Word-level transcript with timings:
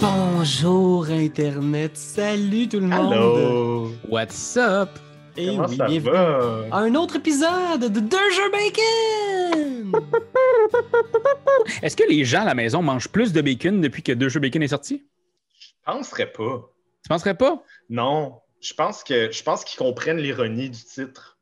Bonjour 0.00 1.08
Internet, 1.10 1.96
salut 1.96 2.68
tout 2.68 2.80
le 2.80 2.86
monde. 2.86 3.92
What's 4.08 4.56
up? 4.56 4.90
Et 5.36 5.46
Comment 5.46 5.66
oui, 5.68 5.76
ça 5.76 5.86
bienvenue 5.86 6.10
va? 6.12 6.64
à 6.70 6.78
un 6.78 6.94
autre 6.94 7.16
épisode 7.16 7.80
de 7.80 8.00
Deux 8.00 8.30
jeux 8.32 8.50
bacon. 8.50 9.92
Est-ce 11.82 11.96
que 11.96 12.04
les 12.08 12.24
gens 12.24 12.42
à 12.42 12.44
la 12.46 12.54
maison 12.54 12.82
mangent 12.82 13.08
plus 13.08 13.32
de 13.32 13.40
bacon 13.40 13.80
depuis 13.80 14.02
que 14.02 14.12
Deux 14.12 14.28
jeux 14.28 14.40
bacon 14.40 14.62
est 14.62 14.68
sorti? 14.68 15.04
Je 15.60 15.68
penserais 15.84 16.30
pas. 16.30 16.70
Tu 17.04 17.08
penserais 17.08 17.34
pas? 17.36 17.62
Non. 17.90 18.40
Je 18.60 18.74
pense 18.74 19.02
que 19.04 19.30
je 19.32 19.42
pense 19.42 19.64
qu'ils 19.64 19.78
comprennent 19.78 20.18
l'ironie 20.18 20.70
du 20.70 20.78
titre. 20.82 21.38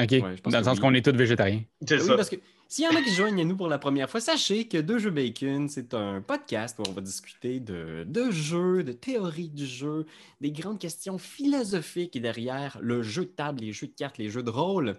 OK. 0.00 0.14
Dans 0.44 0.58
le 0.58 0.64
sens 0.64 0.76
oui. 0.76 0.80
qu'on 0.80 0.94
est 0.94 1.04
tous 1.04 1.16
végétariens. 1.16 1.62
C'est 1.86 2.00
Oui, 2.00 2.06
ça. 2.06 2.16
parce 2.16 2.30
que 2.30 2.36
s'il 2.70 2.84
y 2.84 2.88
en 2.88 2.94
a 2.94 3.00
qui 3.02 3.10
se 3.10 3.16
joignent 3.16 3.40
à 3.40 3.44
nous 3.44 3.56
pour 3.56 3.68
la 3.68 3.78
première 3.78 4.10
fois, 4.10 4.20
sachez 4.20 4.68
que 4.68 4.76
Deux 4.76 4.98
jeux 4.98 5.10
bacon, 5.10 5.68
c'est 5.70 5.94
un 5.94 6.20
podcast 6.20 6.78
où 6.78 6.82
on 6.86 6.92
va 6.92 7.00
discuter 7.00 7.60
de, 7.60 8.04
de 8.06 8.30
jeux, 8.30 8.84
de 8.84 8.92
théories 8.92 9.48
du 9.48 9.66
jeu, 9.66 10.04
des 10.42 10.52
grandes 10.52 10.78
questions 10.78 11.16
philosophiques 11.16 12.20
derrière 12.20 12.78
le 12.82 13.02
jeu 13.02 13.24
de 13.24 13.30
table, 13.30 13.62
les 13.62 13.72
jeux 13.72 13.86
de 13.86 13.94
cartes, 13.94 14.18
les 14.18 14.28
jeux 14.28 14.42
de 14.42 14.50
rôle. 14.50 14.98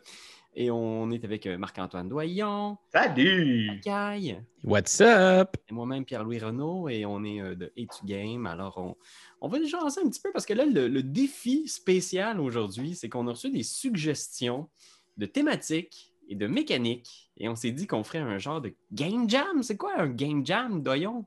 Et 0.55 0.71
on 0.71 1.11
est 1.11 1.23
avec 1.23 1.45
euh, 1.45 1.59
Marc-Antoine 1.59 2.09
Doyon, 2.09 2.75
Salut! 2.91 3.79
Caille, 3.83 4.41
What's 4.63 4.99
up? 4.99 5.55
et 5.69 5.73
moi-même 5.73 6.05
Pierre-Louis 6.05 6.39
Renaud, 6.39 6.89
et 6.89 7.05
on 7.05 7.23
est 7.23 7.39
euh, 7.39 7.53
de 7.53 7.71
A2 7.77 8.05
Game. 8.05 8.47
Alors, 8.47 8.79
on, 8.79 8.95
on 9.41 9.47
va 9.47 9.59
déjà 9.59 9.77
avancer 9.77 10.01
un 10.03 10.09
petit 10.09 10.19
peu 10.19 10.31
parce 10.33 10.47
que 10.47 10.53
là, 10.53 10.65
le, 10.65 10.87
le 10.87 11.03
défi 11.03 11.67
spécial 11.67 12.39
aujourd'hui, 12.41 12.95
c'est 12.95 13.09
qu'on 13.09 13.27
a 13.27 13.31
reçu 13.31 13.51
des 13.51 13.61
suggestions 13.61 14.67
de 15.17 15.27
thématiques 15.27 16.08
et 16.29 16.35
de 16.35 16.47
mécaniques, 16.47 17.31
et 17.37 17.49
on 17.49 17.55
s'est 17.55 17.71
dit 17.71 17.87
qu'on 17.87 18.03
ferait 18.03 18.19
un 18.19 18.37
genre 18.37 18.61
de 18.61 18.73
game 18.91 19.29
jam. 19.29 19.61
C'est 19.63 19.77
quoi 19.77 19.93
un 19.97 20.07
game 20.07 20.45
jam, 20.45 20.81
Doyon? 20.81 21.25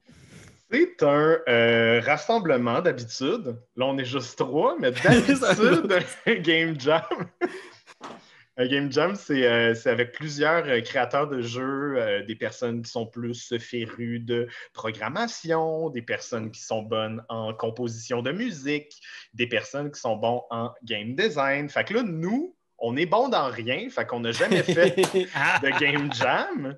C'est 0.70 1.02
un 1.02 1.38
euh, 1.48 2.00
rassemblement 2.00 2.81
d'habitude. 2.81 3.59
Là, 3.77 3.86
on 3.86 3.98
est 3.98 4.06
juste 4.06 4.39
trois, 4.39 4.77
mais 4.78 4.91
d'habitude, 5.05 5.92
un 6.27 6.34
game 6.36 6.81
jam. 6.81 7.03
Un 8.59 8.67
game 8.67 8.92
jam, 8.92 9.14
c'est 9.14 9.47
euh, 9.47 9.75
avec 9.86 10.12
plusieurs 10.12 10.67
euh, 10.67 10.83
créateurs 10.83 11.27
de 11.27 11.41
jeux, 11.41 11.94
euh, 11.97 12.22
des 12.22 12.37
personnes 12.37 12.83
qui 12.83 12.91
sont 12.91 13.06
plus 13.06 13.56
férues 13.59 14.20
de 14.20 14.47
programmation, 14.75 15.89
des 15.89 16.03
personnes 16.03 16.50
qui 16.50 16.61
sont 16.61 16.83
bonnes 16.83 17.25
en 17.31 17.55
composition 17.55 18.20
de 18.20 18.31
musique, 18.31 19.00
des 19.33 19.47
personnes 19.47 19.91
qui 19.91 19.98
sont 19.98 20.16
bons 20.16 20.42
en 20.50 20.70
game 20.84 21.14
design. 21.14 21.70
Fait 21.70 21.84
que 21.84 21.94
là, 21.94 22.03
nous, 22.03 22.55
on 22.84 22.97
est 22.97 23.06
bons 23.06 23.28
dans 23.28 23.48
rien, 23.48 23.88
fait 23.88 24.05
qu'on 24.06 24.20
n'a 24.20 24.33
jamais 24.33 24.62
fait 24.64 24.97
de 25.62 25.78
Game 25.80 26.12
Jam. 26.12 26.77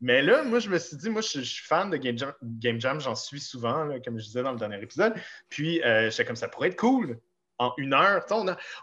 Mais 0.00 0.20
là, 0.22 0.44
moi, 0.44 0.58
je 0.58 0.68
me 0.68 0.78
suis 0.78 0.96
dit, 0.98 1.08
moi, 1.08 1.22
je, 1.22 1.38
je 1.40 1.44
suis 1.44 1.64
fan 1.64 1.88
de 1.90 1.96
Game 1.96 2.16
Jam, 2.18 2.32
Game 2.42 2.78
Jam 2.80 3.00
j'en 3.00 3.14
suis 3.14 3.40
souvent, 3.40 3.84
là, 3.84 3.96
comme 4.04 4.18
je 4.18 4.24
disais 4.26 4.42
dans 4.42 4.52
le 4.52 4.58
dernier 4.58 4.80
épisode. 4.82 5.14
Puis, 5.48 5.82
euh, 5.82 6.10
j'étais 6.10 6.26
comme 6.26 6.36
ça 6.36 6.48
pourrait 6.48 6.68
être 6.68 6.76
cool. 6.78 7.18
En 7.58 7.72
une 7.78 7.94
heure, 7.94 8.22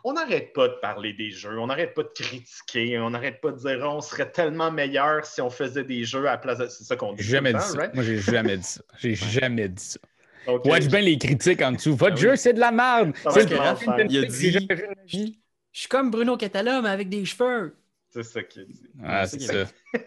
on 0.04 0.14
n'arrête 0.14 0.52
pas 0.52 0.68
de 0.68 0.74
parler 0.82 1.14
des 1.14 1.30
jeux, 1.30 1.60
on 1.60 1.68
n'arrête 1.68 1.94
pas 1.94 2.02
de 2.02 2.10
critiquer, 2.16 2.98
on 2.98 3.12
n'arrête 3.12 3.40
pas 3.40 3.52
de 3.52 3.58
dire 3.60 3.80
on 3.84 4.02
serait 4.02 4.32
tellement 4.32 4.72
meilleur 4.72 5.24
si 5.28 5.42
on 5.42 5.52
faisait 5.52 5.84
des 5.84 6.04
jeux 6.06 6.28
à 6.28 6.32
la 6.32 6.38
place 6.40 6.58
de. 6.58 6.68
C'est 6.68 6.84
ça 6.84 6.96
qu'on 6.96 7.14
dit. 7.14 7.22
J'ai 7.22 7.34
jamais 7.34 7.54
dit 7.54 7.60
temps, 7.60 7.66
ça. 7.66 7.78
right? 7.78 7.94
Moi, 7.94 8.04
j'ai 8.04 8.18
jamais 8.18 8.58
dit 8.58 8.64
ça. 8.64 8.82
J'ai 8.98 9.14
jamais 9.14 9.70
dit 9.70 9.84
ça. 9.84 10.00
Watch 10.48 10.88
bien 10.88 11.02
les 11.02 11.20
critiques 11.20 11.62
en 11.62 11.74
dessous. 11.74 11.96
Votre 11.96 12.14
Ah 12.14 12.16
oui. 12.16 12.22
jeu, 12.22 12.36
c'est 12.36 12.54
de 12.54 12.60
la 12.60 12.72
merde. 12.72 13.14
C'est 13.32 13.48
le 13.48 14.12
Il 14.12 14.18
a 14.18 14.26
dit- 14.26 15.40
Je 15.74 15.80
suis 15.82 15.90
comme 15.90 16.12
Bruno 16.12 16.38
Catala, 16.38 16.82
mais 16.82 16.90
avec 16.90 17.10
des 17.10 17.26
cheveux. 17.26 17.76
C'est 18.12 18.24
ça 18.24 18.44
qu'il 18.44 18.68
dit. 18.68 18.90
Ah, 19.04 19.26
C'est 19.26 19.40
ça. 19.40 19.66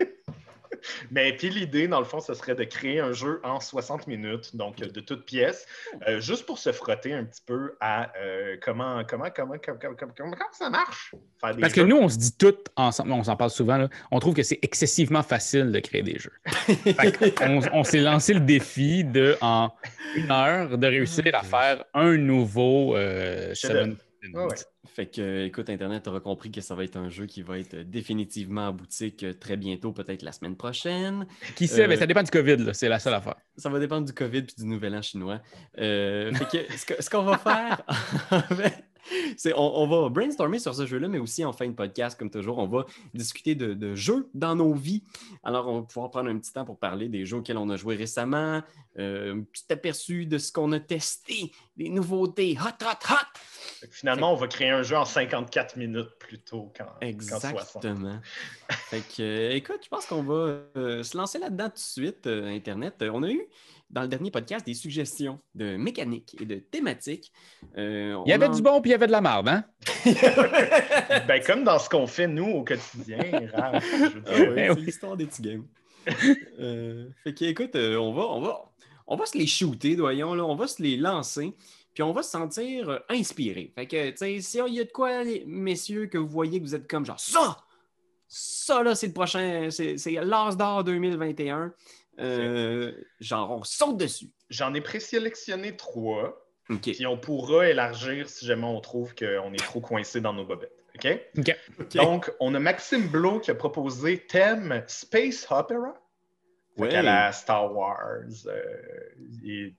Mais 1.10 1.32
puis 1.32 1.50
l'idée, 1.50 1.88
dans 1.88 1.98
le 1.98 2.04
fond, 2.04 2.20
ce 2.20 2.34
serait 2.34 2.54
de 2.54 2.62
créer 2.62 3.00
un 3.00 3.12
jeu 3.12 3.40
en 3.42 3.58
60 3.58 4.06
minutes, 4.06 4.54
donc 4.54 4.76
de 4.76 5.00
toutes 5.00 5.24
pièces, 5.24 5.66
euh, 6.06 6.20
juste 6.20 6.46
pour 6.46 6.58
se 6.58 6.70
frotter 6.70 7.12
un 7.12 7.24
petit 7.24 7.42
peu 7.44 7.76
à 7.80 8.12
euh, 8.18 8.56
comment, 8.62 9.02
comment, 9.08 9.26
comment, 9.34 9.54
comment, 9.64 9.78
comment, 9.80 9.94
comment- 9.96 10.12
comment 10.14 10.52
ça 10.52 10.70
marche? 10.70 11.14
Faire 11.40 11.54
des 11.56 11.60
Parce 11.60 11.72
que 11.72 11.80
nous, 11.80 11.96
on 11.96 12.08
se 12.08 12.18
dit 12.18 12.36
tout 12.36 12.54
ensemble, 12.76 13.10
on 13.12 13.24
s'en 13.24 13.36
parle 13.36 13.50
souvent, 13.50 13.78
là, 13.78 13.88
on 14.10 14.20
trouve 14.20 14.34
que 14.34 14.42
c'est 14.42 14.60
excessivement 14.62 15.22
facile 15.22 15.72
de 15.72 15.80
créer 15.80 16.02
des 16.02 16.18
jeux. 16.18 16.32
On 17.72 17.84
s'est 17.84 18.00
lancé 18.00 18.34
le 18.34 18.40
défi 18.40 19.02
de, 19.04 19.36
en 19.40 19.72
une 20.14 20.30
heure, 20.30 20.78
de 20.78 20.86
réussir 20.86 21.34
à 21.34 21.42
faire 21.42 21.84
un 21.94 22.16
nouveau 22.16 22.96
euh. 22.96 23.54
Seven 23.54 23.96
Ouais. 24.32 24.46
Fait 24.86 25.06
que, 25.06 25.46
écoute, 25.46 25.68
Internet, 25.68 26.04
tu 26.04 26.08
auras 26.10 26.20
compris 26.20 26.50
que 26.50 26.60
ça 26.60 26.74
va 26.74 26.84
être 26.84 26.96
un 26.96 27.08
jeu 27.08 27.26
qui 27.26 27.42
va 27.42 27.58
être 27.58 27.74
euh, 27.74 27.84
définitivement 27.84 28.68
en 28.68 28.72
boutique 28.72 29.22
euh, 29.24 29.32
très 29.32 29.56
bientôt, 29.56 29.92
peut-être 29.92 30.22
la 30.22 30.32
semaine 30.32 30.56
prochaine. 30.56 31.26
Qui 31.54 31.66
sait, 31.66 31.84
Euh, 31.84 31.88
mais 31.88 31.96
ça 31.96 32.06
dépend 32.06 32.22
du 32.22 32.30
COVID, 32.30 32.56
là, 32.58 32.72
c'est 32.72 32.88
la 32.88 32.98
seule 32.98 33.14
affaire. 33.14 33.36
Ça 33.56 33.68
va 33.68 33.78
dépendre 33.78 34.06
du 34.06 34.12
COVID 34.12 34.42
puis 34.42 34.54
du 34.58 34.64
Nouvel 34.66 34.94
An 34.94 35.02
chinois. 35.02 35.40
Euh, 35.78 36.32
fait 36.34 36.66
que 36.66 37.02
ce 37.02 37.10
qu'on 37.10 37.22
va 37.24 37.38
faire, 37.38 37.82
en 38.30 38.54
fait, 38.54 38.84
on, 39.54 39.72
on 39.76 39.86
va 39.86 40.08
brainstormer 40.08 40.58
sur 40.58 40.74
ce 40.74 40.86
jeu-là, 40.86 41.08
mais 41.08 41.18
aussi 41.18 41.44
en 41.44 41.52
fin 41.52 41.66
de 41.66 41.72
podcast, 41.72 42.18
comme 42.18 42.30
toujours, 42.30 42.58
on 42.58 42.66
va 42.66 42.86
discuter 43.14 43.54
de, 43.54 43.74
de 43.74 43.94
jeux 43.94 44.28
dans 44.34 44.54
nos 44.54 44.74
vies. 44.74 45.02
Alors, 45.42 45.68
on 45.68 45.80
va 45.80 45.86
pouvoir 45.86 46.10
prendre 46.10 46.30
un 46.30 46.38
petit 46.38 46.52
temps 46.52 46.64
pour 46.64 46.78
parler 46.78 47.08
des 47.08 47.24
jeux 47.24 47.38
auxquels 47.38 47.58
on 47.58 47.70
a 47.70 47.76
joué 47.76 47.96
récemment, 47.96 48.62
euh, 48.98 49.34
un 49.34 49.42
petit 49.42 49.64
aperçu 49.70 50.26
de 50.26 50.38
ce 50.38 50.52
qu'on 50.52 50.72
a 50.72 50.80
testé, 50.80 51.52
des 51.76 51.88
nouveautés, 51.88 52.56
hot, 52.60 52.84
hot, 52.84 53.12
hot! 53.12 53.86
Finalement, 53.90 54.32
on 54.32 54.36
va 54.36 54.48
créer 54.48 54.70
un 54.70 54.82
jeu 54.82 54.96
en 54.96 55.04
54 55.04 55.76
minutes 55.76 56.10
plutôt 56.18 56.72
qu'en 56.76 56.84
qu'en 56.84 57.40
60. 57.40 57.84
Exactement. 57.84 58.20
fait 58.68 59.00
que, 59.00 59.22
euh, 59.22 59.50
écoute, 59.54 59.80
je 59.82 59.88
pense 59.88 60.06
qu'on 60.06 60.22
va 60.22 60.60
euh, 60.76 61.02
se 61.02 61.16
lancer 61.16 61.38
là-dedans 61.38 61.68
tout 61.68 61.74
de 61.74 61.78
suite, 61.78 62.26
Internet. 62.26 63.04
On 63.12 63.22
a 63.22 63.30
eu, 63.30 63.46
dans 63.90 64.02
le 64.02 64.08
dernier 64.08 64.30
podcast, 64.30 64.66
des 64.66 64.74
suggestions 64.74 65.38
de 65.54 65.76
mécanique 65.76 66.36
et 66.40 66.44
de 66.44 66.56
thématiques. 66.56 67.32
Euh, 67.78 68.20
Il 68.26 68.30
y 68.30 68.32
avait 68.32 68.46
en- 68.48 68.52
du 68.54 68.62
bon 68.62 68.80
puis 68.80 68.90
il 68.90 68.92
y 68.92 68.94
avait 68.94 69.06
de 69.06 69.12
la 69.12 69.20
merde, 69.20 69.48
hein? 69.48 69.64
Ben, 71.26 71.42
comme 71.44 71.64
dans 71.64 71.78
ce 71.78 71.88
qu'on 71.88 72.06
fait, 72.06 72.26
nous, 72.26 72.46
au 72.46 72.64
quotidien, 72.64 73.18
Ah 73.54 73.72
ouais, 73.72 73.80
Ben 74.54 74.54
c'est 74.56 74.70
oui. 74.70 74.84
l'histoire 74.86 75.16
des 75.16 75.26
petits 75.26 75.42
games. 75.42 75.64
Euh, 76.60 77.08
fait 77.24 77.34
que, 77.34 77.44
écoute, 77.46 77.74
euh, 77.74 77.96
on, 77.96 78.12
va, 78.12 78.22
on, 78.22 78.40
va, 78.40 78.72
on 79.08 79.16
va 79.16 79.26
se 79.26 79.36
les 79.36 79.46
shooter, 79.46 79.96
doyons, 79.96 80.34
là. 80.34 80.44
on 80.44 80.54
va 80.54 80.66
se 80.68 80.80
les 80.82 80.96
lancer, 80.96 81.52
puis 81.94 82.02
on 82.04 82.12
va 82.12 82.22
se 82.22 82.30
sentir 82.30 83.00
inspiré. 83.08 83.72
Fait 83.74 83.86
que, 83.86 84.10
tu 84.10 84.16
sais, 84.16 84.40
si 84.40 84.58
il 84.68 84.74
y 84.74 84.80
a 84.80 84.84
de 84.84 84.90
quoi, 84.92 85.24
messieurs, 85.46 86.06
que 86.06 86.16
vous 86.18 86.28
voyez 86.28 86.60
que 86.60 86.64
vous 86.64 86.74
êtes 86.76 86.88
comme 86.88 87.04
genre 87.04 87.18
ça, 87.20 87.58
ça 88.28 88.82
là, 88.84 88.94
c'est 88.94 89.08
le 89.08 89.12
prochain, 89.12 89.68
c'est 89.70 89.98
c'est 89.98 90.12
l'As 90.12 90.56
d'or 90.56 90.84
2021. 90.84 91.72
Euh, 92.18 92.92
genre, 93.20 93.50
on 93.50 93.62
saute 93.64 93.96
dessus. 93.98 94.30
J'en 94.50 94.72
ai 94.74 94.80
présélectionné 94.80 95.76
trois, 95.76 96.46
OK. 96.70 96.80
puis 96.82 97.06
on 97.06 97.16
pourra 97.18 97.68
élargir 97.68 98.28
si 98.28 98.46
jamais 98.46 98.64
on 98.66 98.80
trouve 98.80 99.14
qu'on 99.14 99.52
est 99.52 99.62
trop 99.64 99.80
coincé 99.80 100.20
dans 100.20 100.32
nos 100.32 100.44
bobettes. 100.44 100.72
OK? 100.94 101.20
Donc, 101.94 102.32
on 102.40 102.54
a 102.54 102.58
Maxime 102.58 103.08
Blo 103.08 103.38
qui 103.40 103.50
a 103.50 103.54
proposé 103.54 104.18
thème 104.26 104.82
Space 104.86 105.46
Opera. 105.50 105.94
Ouais. 106.78 106.90
qu'à 106.90 107.00
la 107.00 107.32
Star 107.32 107.74
Wars. 107.74 108.20
euh, 108.46 109.70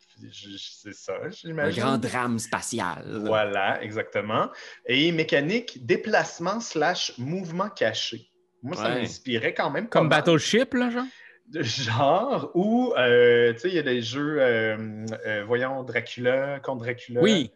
c'est 0.83 0.93
ça, 0.93 1.13
Un 1.23 1.29
j'imagine. 1.29 1.79
grand 1.83 1.97
drame 1.99 2.39
spatial. 2.39 3.03
Voilà, 3.25 3.81
exactement. 3.83 4.49
Et 4.87 5.11
mécanique 5.11 5.85
déplacement 5.85 6.59
slash 6.59 7.15
mouvement 7.19 7.69
caché. 7.69 8.31
Moi, 8.63 8.75
ça 8.75 8.89
m'inspirait 8.89 9.53
quand 9.53 9.69
même. 9.69 9.87
Comme. 9.87 10.09
Battleship, 10.09 10.73
là, 10.73 10.89
genre? 10.89 11.05
De 11.47 11.63
genre 11.63 12.51
où, 12.55 12.93
euh, 12.97 13.53
tu 13.53 13.59
sais, 13.59 13.69
il 13.69 13.75
y 13.75 13.79
a 13.79 13.83
des 13.83 14.01
jeux, 14.01 14.35
euh, 14.41 15.05
euh, 15.25 15.45
voyons, 15.45 15.81
Dracula 15.83 16.59
contre 16.59 16.83
Dracula. 16.83 17.21
Oui. 17.21 17.51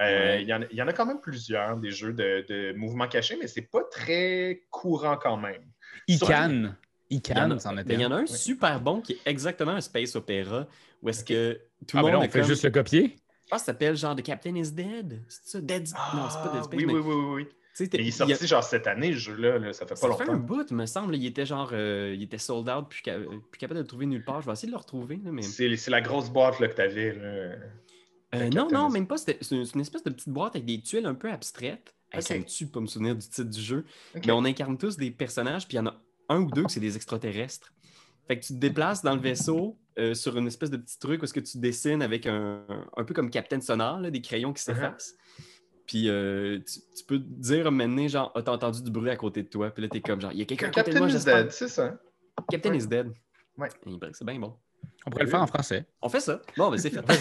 Euh. 0.00 0.38
Il 0.40 0.48
y, 0.48 0.52
en 0.52 0.62
a- 0.62 0.66
il 0.70 0.76
y 0.76 0.82
en 0.82 0.88
a 0.88 0.92
quand 0.92 1.06
même 1.06 1.20
plusieurs, 1.20 1.76
des 1.76 1.92
jeux 1.92 2.12
de, 2.12 2.44
de 2.48 2.72
mouvement 2.76 3.06
caché, 3.06 3.36
mais 3.40 3.46
c'est 3.46 3.62
pas 3.70 3.84
très 3.88 4.64
courant 4.70 5.16
quand 5.16 5.36
même. 5.36 5.62
Ican. 6.08 6.72
Ican, 7.08 7.50
a- 7.52 7.58
c'en 7.60 7.76
était. 7.78 7.94
il 7.94 8.00
y 8.00 8.06
en 8.06 8.10
a 8.10 8.16
un 8.16 8.20
Oui. 8.22 8.28
super 8.28 8.80
bon 8.80 9.00
qui 9.00 9.12
est 9.12 9.20
exactement 9.26 9.72
un 9.72 9.80
space 9.80 10.16
opéra 10.16 10.66
où 11.00 11.08
est-ce 11.08 11.24
que 11.24 11.60
tout 11.86 11.98
le 11.98 12.02
Ah, 12.02 12.06
ben 12.06 12.12
monde 12.14 12.24
on 12.24 12.28
fait 12.28 12.40
comme- 12.40 12.48
juste 12.48 12.64
le 12.64 12.70
copier. 12.70 13.16
Je 13.44 13.50
pense 13.50 13.60
que 13.60 13.66
ça 13.66 13.72
s'appelle 13.72 13.96
genre 13.96 14.16
The 14.16 14.24
Captain 14.24 14.56
is 14.56 14.72
Dead. 14.72 15.22
C'est 15.28 15.46
ça? 15.50 15.60
Dead... 15.60 15.86
non, 16.14 16.24
c'est 16.28 16.38
pas 16.38 16.48
Dead 16.48 16.58
Ah, 16.58 16.62
Space, 16.64 16.78
oui, 16.80 16.86
mais 16.86 16.92
oui, 16.94 17.00
oui, 17.04 17.14
oui, 17.44 17.48
Mais 17.80 17.86
il 17.92 17.94
est 17.96 17.98
il 18.02 18.06
y 18.06 18.08
a- 18.08 18.12
sorti 18.12 18.46
genre 18.46 18.64
cette 18.64 18.86
année, 18.86 19.12
ce 19.12 19.18
jeu-là, 19.18 19.58
là, 19.58 19.72
ça 19.72 19.86
fait 19.86 19.94
pas 19.94 19.96
Ça 19.96 20.14
fait 20.16 20.22
un 20.24 20.26
longtemps. 20.34 20.38
bout, 20.56 20.70
me 20.72 20.86
semble. 20.86 21.16
Il 21.16 21.26
était 21.26 21.46
genre, 21.46 21.70
euh, 21.72 22.12
il 22.16 22.22
était 22.22 22.38
sold 22.38 22.68
out, 22.68 22.86
puis, 22.88 23.00
ca- 23.04 23.18
capable 23.58 23.76
de 23.78 23.82
le 23.82 23.86
trouver 23.86 24.06
nulle 24.06 24.24
part. 24.24 24.40
Je 24.40 24.46
vais 24.46 24.52
essayer 24.52 24.68
de 24.68 24.72
le 24.72 24.78
retrouver. 24.78 25.20
là, 25.24 25.30
mais... 25.32 25.42
C'est 25.42 25.76
c'est 25.76 25.90
la 25.90 26.00
grosse 26.00 26.30
boîte 26.30 26.58
là, 26.60 26.68
que 26.68 26.74
tu 26.76 26.80
avais. 26.82 27.12
Là. 27.14 27.22
Euh, 27.24 27.58
le 28.34 28.48
non, 28.50 28.68
non, 28.70 28.88
même 28.90 29.06
pas. 29.06 29.16
C'est 29.18 29.38
une, 29.50 29.80
espèce 29.80 30.02
de 30.02 30.10
petite 30.10 30.28
boîte 30.30 30.56
avec 30.56 30.66
des 30.66 30.80
tuiles 30.80 31.06
un 31.06 31.14
peu 31.14 31.30
abstraites. 31.30 31.94
Hey, 32.12 32.22
Ça 32.22 32.36
me 32.36 32.44
tue 32.44 32.66
pas 32.66 32.80
me 32.80 32.86
souvenir 32.86 33.14
du 33.14 33.26
titre 33.28 33.44
du 33.50 33.60
jeu. 33.60 33.84
Mais 34.14 34.32
on 34.32 34.44
incarne 34.44 34.78
tous 34.78 34.96
des 34.96 35.10
personnages, 35.10 35.66
puis 35.68 35.76
il 35.76 35.78
y 35.78 35.80
en 35.80 35.86
a 35.86 36.00
un 36.28 36.40
ou 36.42 36.50
deux 36.50 36.64
que 36.64 36.70
c'est 36.72 36.80
des 36.80 36.96
extraterrestres. 36.96 37.72
Fait 38.26 38.38
que 38.40 38.44
tu 38.44 38.54
te 38.54 38.58
déplaces 38.58 39.02
dans 39.02 39.14
le 39.14 39.20
vaisseau 39.20 39.78
euh, 39.98 40.12
sur 40.14 40.36
une 40.36 40.48
espèce 40.48 40.70
de 40.70 40.76
petit 40.76 40.98
truc 40.98 41.20
où 41.22 41.24
est-ce 41.24 41.32
que 41.34 41.38
tu 41.40 41.58
dessines 41.58 42.02
avec 42.02 42.26
un, 42.26 42.64
un 42.96 43.04
peu 43.04 43.14
comme 43.14 43.30
Captain 43.30 43.60
Sonore, 43.60 44.00
là, 44.00 44.10
des 44.10 44.20
crayons 44.20 44.52
qui 44.52 44.60
Uh-huh. 44.62 44.74
s'effacent. 44.74 45.14
Puis 45.86 46.08
euh, 46.08 46.58
tu, 46.58 46.80
tu 46.96 47.04
peux 47.04 47.18
dire 47.18 47.70
maintenant, 47.70 48.08
genre, 48.08 48.32
ah, 48.34 48.42
t'as 48.42 48.52
entendu 48.52 48.82
du 48.82 48.90
bruit 48.90 49.10
à 49.10 49.16
côté 49.16 49.42
de 49.42 49.48
toi. 49.48 49.70
Puis 49.70 49.82
là, 49.82 49.88
t'es 49.88 50.00
comme, 50.00 50.20
genre, 50.20 50.32
il 50.32 50.38
y 50.38 50.42
a 50.42 50.44
quelqu'un 50.44 50.66
à 50.68 50.70
côté 50.70 50.90
de 50.92 50.98
Captain 50.98 51.08
is. 51.16 51.24
Dead, 51.24 51.50
c'est 51.52 51.68
ça. 51.68 51.98
Captain 52.50 52.70
Ouais. 52.70 52.76
is 52.78 52.86
dead. 52.86 53.12
Ouais. 53.56 53.68
C'est 54.12 54.24
bien 54.24 54.38
bon. 54.38 54.54
On 55.06 55.10
pourrait 55.10 55.24
le 55.24 55.30
faire 55.30 55.42
en 55.42 55.46
français. 55.46 55.84
On 56.02 56.08
fait 56.08 56.20
ça. 56.20 56.40
Bon, 56.56 56.70
ben 56.70 56.78
c'est 56.78 56.90
fait. 56.90 57.00
Bon, 57.06 57.14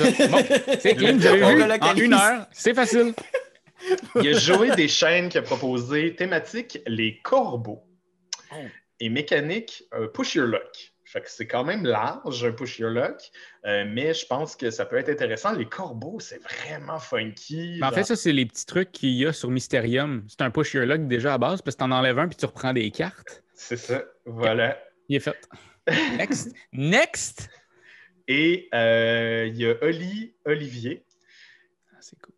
c'est. 0.80 1.84
En 1.84 1.96
une 1.96 2.14
heure, 2.14 2.48
c'est 2.52 2.74
facile. 2.74 3.14
Il 4.16 4.24
y 4.24 4.30
a 4.30 4.38
Joey 4.38 4.76
Deschaines 4.76 5.30
qui 5.30 5.38
a 5.38 5.42
proposé 5.42 6.16
thématique 6.16 6.80
les 6.88 7.20
corbeaux 7.22 7.84
Oh. 8.52 8.64
et 9.00 9.10
mécanique 9.10 9.84
un 9.92 10.08
push 10.08 10.36
your 10.36 10.48
luck. 10.48 10.94
Fait 11.16 11.22
que 11.22 11.32
c'est 11.32 11.48
quand 11.48 11.64
même 11.64 11.86
large, 11.86 12.44
un 12.44 12.52
push 12.52 12.78
your 12.78 12.90
luck, 12.90 13.32
euh, 13.66 13.86
mais 13.88 14.14
je 14.14 14.26
pense 14.26 14.58
que 14.58 14.70
ça 14.70 14.86
peut 14.86 14.98
être 14.98 15.08
intéressant. 15.08 15.54
Les 15.54 15.66
corbeaux, 15.66 16.20
c'est 16.20 16.44
vraiment 16.44 17.00
funky. 17.00 17.80
En 17.82 17.90
fait, 17.92 18.04
ça, 18.04 18.18
c'est 18.18 18.34
les 18.34 18.46
petits 18.46 18.66
trucs 18.66 18.92
qu'il 18.92 19.12
y 19.12 19.26
a 19.26 19.32
sur 19.32 19.50
Mysterium. 19.50 20.26
C'est 20.28 20.42
un 20.42 20.52
push 20.52 20.74
your 20.74 20.86
luck 20.86 21.08
déjà 21.08 21.36
à 21.36 21.38
base, 21.38 21.62
parce 21.62 21.78
que 21.78 21.80
t'en 21.80 21.92
enlèves 21.92 22.20
un 22.20 22.28
puis 22.28 22.36
tu 22.36 22.46
reprends 22.46 22.74
des 22.74 22.92
cartes. 22.92 23.44
c'est 23.54 23.78
ça. 23.78 24.04
Voilà. 24.26 24.78
Il 25.08 25.16
est 25.16 25.20
fait. 25.22 25.40
Next. 26.18 26.54
Next! 26.74 27.50
Et 28.28 28.68
euh, 28.74 29.46
il 29.48 29.56
y 29.56 29.68
a 29.68 29.76
Oli 29.84 30.34
Olivier. 30.44 31.06
Ah, 31.94 31.98
c'est 32.02 32.20
cool. 32.20 32.34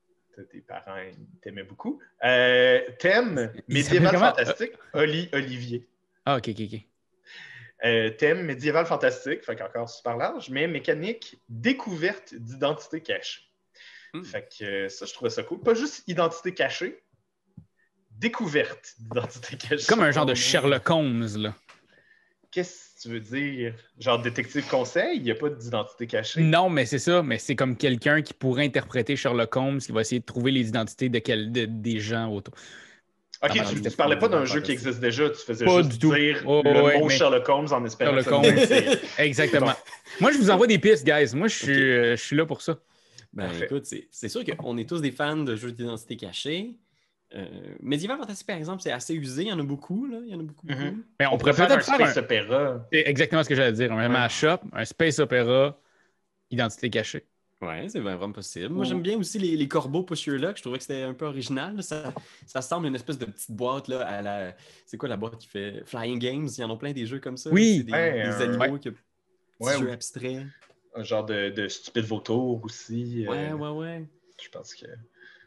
Tes 0.51 0.61
parents 0.61 1.01
t'aimaient 1.41 1.63
beaucoup. 1.63 1.99
Euh, 2.23 2.81
thème 2.99 3.51
médiéval 3.67 4.17
fantastique. 4.17 4.73
Oli 4.93 5.29
Olivier. 5.33 5.87
Ah, 6.27 6.37
ok, 6.37 6.49
ok, 6.49 6.61
ok. 6.61 6.87
Euh, 7.85 8.09
thème 8.09 8.43
médiéval 8.43 8.85
fantastique, 8.87 9.43
fait 9.45 9.55
qu'encore 9.55 9.87
super 9.89 10.17
large, 10.17 10.49
mais 10.49 10.67
mécanique 10.67 11.37
découverte 11.47 12.33
d'identité 12.33 13.01
cachée. 13.01 13.41
Hmm. 14.13 14.23
Fait 14.23 14.49
que 14.57 14.63
euh, 14.63 14.89
ça, 14.89 15.05
je 15.05 15.13
trouvais 15.13 15.29
ça 15.29 15.43
cool. 15.43 15.59
Pas 15.61 15.75
juste 15.75 16.03
identité 16.07 16.53
cachée, 16.55 17.03
découverte 18.09 18.95
d'identité 18.97 19.57
cachée. 19.57 19.85
Comme 19.87 20.01
un 20.01 20.11
genre 20.11 20.25
de 20.25 20.33
Sherlock 20.33 20.89
Holmes, 20.89 21.27
là. 21.37 21.53
Qu'est-ce 22.49 22.95
que 22.95 23.01
tu 23.03 23.09
veux 23.09 23.19
dire? 23.19 23.75
Genre 23.99 24.19
détective 24.19 24.67
conseil, 24.67 25.17
il 25.17 25.23
n'y 25.23 25.31
a 25.31 25.35
pas 25.35 25.49
d'identité 25.49 26.07
cachée? 26.07 26.41
Non, 26.41 26.69
mais 26.71 26.87
c'est 26.87 26.97
ça, 26.97 27.21
mais 27.21 27.37
c'est 27.37 27.55
comme 27.55 27.77
quelqu'un 27.77 28.23
qui 28.23 28.33
pourrait 28.33 28.65
interpréter 28.65 29.15
Sherlock 29.15 29.55
Holmes, 29.55 29.79
qui 29.79 29.91
va 29.91 30.01
essayer 30.01 30.19
de 30.19 30.25
trouver 30.25 30.49
les 30.49 30.69
identités 30.69 31.09
de 31.09 31.19
quel- 31.19 31.51
de- 31.51 31.65
des 31.65 31.99
gens 31.99 32.33
autour. 32.33 32.55
Ok, 33.43 33.51
tu, 33.51 33.59
tu 33.59 33.65
c'était 33.83 33.89
parlais 33.91 34.17
pas 34.17 34.27
d'un 34.27 34.45
jeu 34.45 34.61
qui 34.61 34.71
existe 34.71 34.99
déjà, 34.99 35.29
tu 35.29 35.37
faisais 35.37 35.65
Pas 35.65 35.77
juste 35.77 35.91
du 35.91 35.99
tout. 35.99 36.13
dire 36.15 36.41
Oh, 36.45 36.61
le 36.65 36.81
ouais, 36.81 36.99
mot 36.99 37.07
mais- 37.07 37.17
Sherlock 37.17 37.47
Holmes 37.49 37.67
en 37.71 37.85
espérant 37.85 38.19
Sherlock 38.19 38.45
Holmes. 38.45 38.97
Exactement. 39.19 39.73
Moi, 40.19 40.31
je 40.31 40.37
vous 40.37 40.49
envoie 40.49 40.67
des 40.67 40.79
pistes, 40.79 41.05
guys. 41.05 41.35
Moi, 41.35 41.47
je 41.47 41.55
suis, 41.55 41.71
euh, 41.91 42.15
je 42.15 42.23
suis 42.23 42.35
là 42.35 42.45
pour 42.45 42.61
ça. 42.61 42.79
Ben 43.33 43.45
Parfait. 43.45 43.65
écoute, 43.65 43.85
c'est 44.09 44.29
sûr 44.29 44.43
qu'on 44.43 44.77
est 44.77 44.89
tous 44.89 45.01
des 45.01 45.11
fans 45.11 45.35
de 45.37 45.55
jeux 45.55 45.71
d'identité 45.71 46.15
cachée. 46.17 46.71
Euh, 47.35 47.45
Medieval 47.81 48.17
Fantasy, 48.17 48.43
par 48.45 48.55
exemple, 48.55 48.81
c'est 48.81 48.91
assez 48.91 49.13
usé. 49.13 49.43
Il 49.43 49.47
y 49.49 49.51
en 49.51 49.59
a 49.59 49.63
beaucoup, 49.63 50.07
là. 50.07 50.19
Il 50.25 50.31
y 50.31 50.35
en 50.35 50.39
a 50.39 50.43
beaucoup, 50.43 50.65
beaucoup. 50.65 50.79
Mhm. 50.79 51.03
Mais 51.19 51.25
on, 51.27 51.33
On 51.33 51.37
pourrait 51.37 51.51
pourrait 51.51 51.67
faire 51.67 51.71
un 51.71 51.75
peut-être 51.75 51.85
faire 51.85 51.95
un... 52.07 52.09
space 52.11 52.17
opéra. 52.23 52.87
C'est 52.91 53.03
exactement 53.05 53.43
ce 53.43 53.49
que 53.49 53.55
j'allais 53.55 53.73
dire. 53.73 53.91
Un 53.91 53.97
Ouais. 53.97 54.07
mashup, 54.09 54.61
un 54.73 54.85
space 54.85 55.19
opéra, 55.19 55.77
identité 56.49 56.89
cachée. 56.89 57.25
Ouais, 57.61 57.87
c'est 57.89 57.99
vraiment 57.99 58.31
possible. 58.31 58.69
Moi, 58.69 58.85
j'aime 58.85 59.01
bien 59.01 59.17
aussi 59.17 59.39
les, 59.39 59.57
les 59.57 59.67
corbeaux 59.67 60.03
push 60.03 60.27
your 60.27 60.37
luck. 60.37 60.57
Je 60.57 60.61
trouvais 60.61 60.77
que 60.77 60.83
c'était 60.83 61.01
un 61.01 61.13
peu 61.15 61.25
original. 61.25 61.81
Ça, 61.81 62.13
ça 62.45 62.61
semble 62.61 62.85
une 62.87 62.93
espèce 62.95 63.17
de 63.17 63.25
petite 63.25 63.51
boîte 63.51 63.87
là, 63.87 64.01
à 64.07 64.21
la. 64.21 64.53
C'est 64.85 64.97
quoi 64.97 65.09
la 65.09 65.17
boîte 65.17 65.37
qui 65.39 65.47
fait 65.47 65.81
Flying 65.85 66.19
Games? 66.19 66.47
Il 66.55 66.61
y 66.61 66.63
en 66.63 66.71
a 66.71 66.77
plein 66.77 66.91
des 66.93 67.07
jeux 67.07 67.19
comme 67.19 67.35
ça. 67.35 67.49
Oui. 67.51 67.77
C'est 67.79 67.83
des, 67.85 67.91
Ouais, 67.93 68.11
des 68.13 68.19
euh, 68.29 68.43
animaux 68.63 68.77
qui 68.77 68.91
petits 68.91 69.01
Ouais, 69.59 69.77
jeux 69.79 69.91
abstraits. 69.91 70.43
Un 70.95 71.03
genre 71.03 71.25
de, 71.25 71.49
de 71.49 71.67
stupide 71.67 72.05
vautour 72.05 72.61
aussi. 72.63 73.25
euh, 73.27 73.31
Ouais, 73.31 73.53
ouais, 73.53 73.69
ouais. 73.69 74.05
Je 74.39 74.49
pense 74.49 74.75
que 74.75 74.85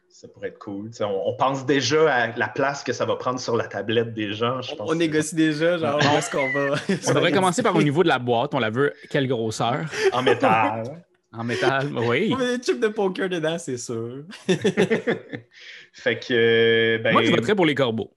ça 0.09 0.27
pourrait 0.27 0.49
être 0.49 0.59
cool. 0.59 0.91
On, 1.01 1.05
on 1.27 1.37
pense 1.37 1.65
déjà 1.65 2.13
à 2.13 2.37
la 2.37 2.49
place 2.49 2.83
que 2.83 2.93
ça 2.93 3.05
va 3.05 3.15
prendre 3.15 3.39
sur 3.39 3.57
la 3.57 3.69
tablette 3.69 4.13
des 4.15 4.33
gens. 4.33 4.61
Je 4.63 4.73
On, 4.73 4.77
pense 4.79 4.89
on 4.91 4.93
que- 4.95 4.99
négocie 4.99 5.37
déjà, 5.37 5.79
genre, 5.79 5.97
où 5.97 6.17
est-ce 6.19 6.29
qu'on 6.29 6.53
va. 6.53 6.75
On 7.09 7.15
devrait 7.15 7.31
commencer 7.33 7.63
par 7.63 7.77
au 7.77 7.83
niveau 7.85 8.03
de 8.03 8.09
la 8.09 8.19
boîte. 8.19 8.53
On 8.53 8.59
la 8.59 8.71
veut 8.71 8.93
quelle 9.11 9.29
grosseur? 9.29 9.85
En 10.13 10.23
métal. 10.25 11.05
En 11.33 11.45
métal? 11.45 11.93
Oui. 11.97 12.31
On 12.33 12.37
met 12.39 12.59
des 12.59 12.63
chips 12.65 12.81
de 12.81 12.89
poker 12.89 13.29
dedans, 13.29 13.59
c'est 13.59 13.77
sûr. 13.79 14.25
fait 14.47 16.19
que. 16.19 16.33
euh, 16.33 16.99
Ben, 16.99 17.13
Moi, 17.13 17.23
je 17.23 17.31
voterais 17.31 17.55
pour 17.55 17.67
les 17.67 17.75
corbeaux. 17.75 18.13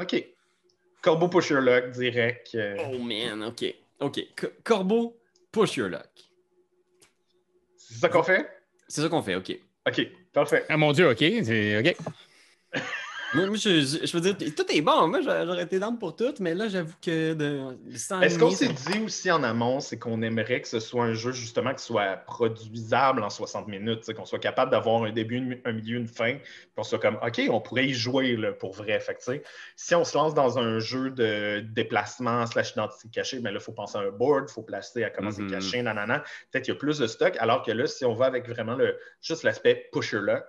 OK. 0.00 0.24
Corbeau 1.02 1.28
push 1.28 1.50
your 1.50 1.60
luck, 1.62 1.90
direct. 1.92 2.54
euh, 2.54 2.76
Oh 2.92 2.98
man, 2.98 3.42
ok. 3.44 3.64
Ok. 4.00 4.20
Co- 4.36 4.48
Corbeau, 4.64 5.18
push 5.52 5.76
your 5.76 5.88
luck. 5.88 6.08
C'est 7.76 7.94
ça 8.00 8.08
qu'on 8.08 8.22
fait? 8.22 8.48
C'est 8.88 9.00
ça 9.02 9.08
qu'on 9.08 9.22
fait, 9.22 9.34
ok. 9.36 9.58
OK, 9.86 10.06
parfait. 10.32 10.66
Ah 10.68 10.76
mon 10.76 10.92
Dieu, 10.92 11.08
OK. 11.08 11.22
OK. 11.22 11.96
Moi, 13.34 13.46
moi, 13.46 13.56
je, 13.56 13.80
je- 13.80 14.06
je 14.06 14.12
veux 14.16 14.20
dire, 14.32 14.54
tout 14.54 14.64
est 14.72 14.80
bon. 14.80 15.06
Moi, 15.08 15.20
j'a- 15.20 15.44
j'aurais 15.44 15.64
été 15.64 15.78
down 15.78 15.98
pour 15.98 16.16
tout, 16.16 16.32
mais 16.40 16.54
là, 16.54 16.68
j'avoue 16.68 16.94
que 17.02 17.34
de, 17.34 17.60
Est-ce 18.22 18.38
qu'on 18.38 18.50
s'est 18.50 18.68
dit 18.68 19.00
aussi 19.04 19.30
en 19.30 19.42
amont, 19.42 19.80
c'est 19.80 19.98
qu'on 19.98 20.22
aimerait 20.22 20.62
que 20.62 20.68
ce 20.68 20.80
soit 20.80 21.04
un 21.04 21.12
jeu 21.12 21.32
justement 21.32 21.74
qui 21.74 21.84
soit 21.84 22.16
produisable 22.26 23.22
en 23.22 23.28
60 23.28 23.68
minutes, 23.68 24.10
qu'on 24.14 24.24
soit 24.24 24.38
capable 24.38 24.70
d'avoir 24.70 25.02
un 25.04 25.12
début, 25.12 25.36
une- 25.36 25.60
un 25.66 25.72
milieu, 25.72 25.98
une 25.98 26.06
fin, 26.08 26.38
qu'on 26.74 26.82
soit 26.82 26.98
comme 26.98 27.18
OK, 27.22 27.42
on 27.50 27.60
pourrait 27.60 27.86
y 27.88 27.92
jouer 27.92 28.34
là, 28.36 28.52
pour 28.52 28.72
vrai. 28.72 28.98
Fait 29.00 29.14
que, 29.14 29.42
si 29.76 29.94
on 29.94 30.04
se 30.04 30.16
lance 30.16 30.32
dans 30.32 30.58
un 30.58 30.78
jeu 30.78 31.10
de 31.10 31.60
déplacement 31.60 32.46
slash 32.46 32.70
identité 32.72 33.08
cachée, 33.12 33.40
ben 33.40 33.50
là, 33.50 33.58
il 33.60 33.62
faut 33.62 33.72
penser 33.72 33.98
à 33.98 34.00
un 34.00 34.10
board, 34.10 34.46
il 34.48 34.52
faut 34.54 34.62
placer 34.62 35.04
à 35.04 35.10
comment 35.10 35.28
Mhm. 35.28 35.34
c'est 35.36 35.46
caché, 35.54 35.82
nanana. 35.82 36.20
Peut-être 36.50 36.64
qu'il 36.64 36.72
y 36.72 36.76
a 36.76 36.80
plus 36.80 36.98
de 36.98 37.06
stock, 37.06 37.36
alors 37.40 37.62
que 37.62 37.72
là, 37.72 37.86
si 37.86 38.06
on 38.06 38.14
va 38.14 38.24
avec 38.24 38.48
vraiment 38.48 38.74
le 38.74 38.96
juste 39.20 39.42
l'aspect 39.42 39.88
pusher 39.92 40.20
luck, 40.22 40.44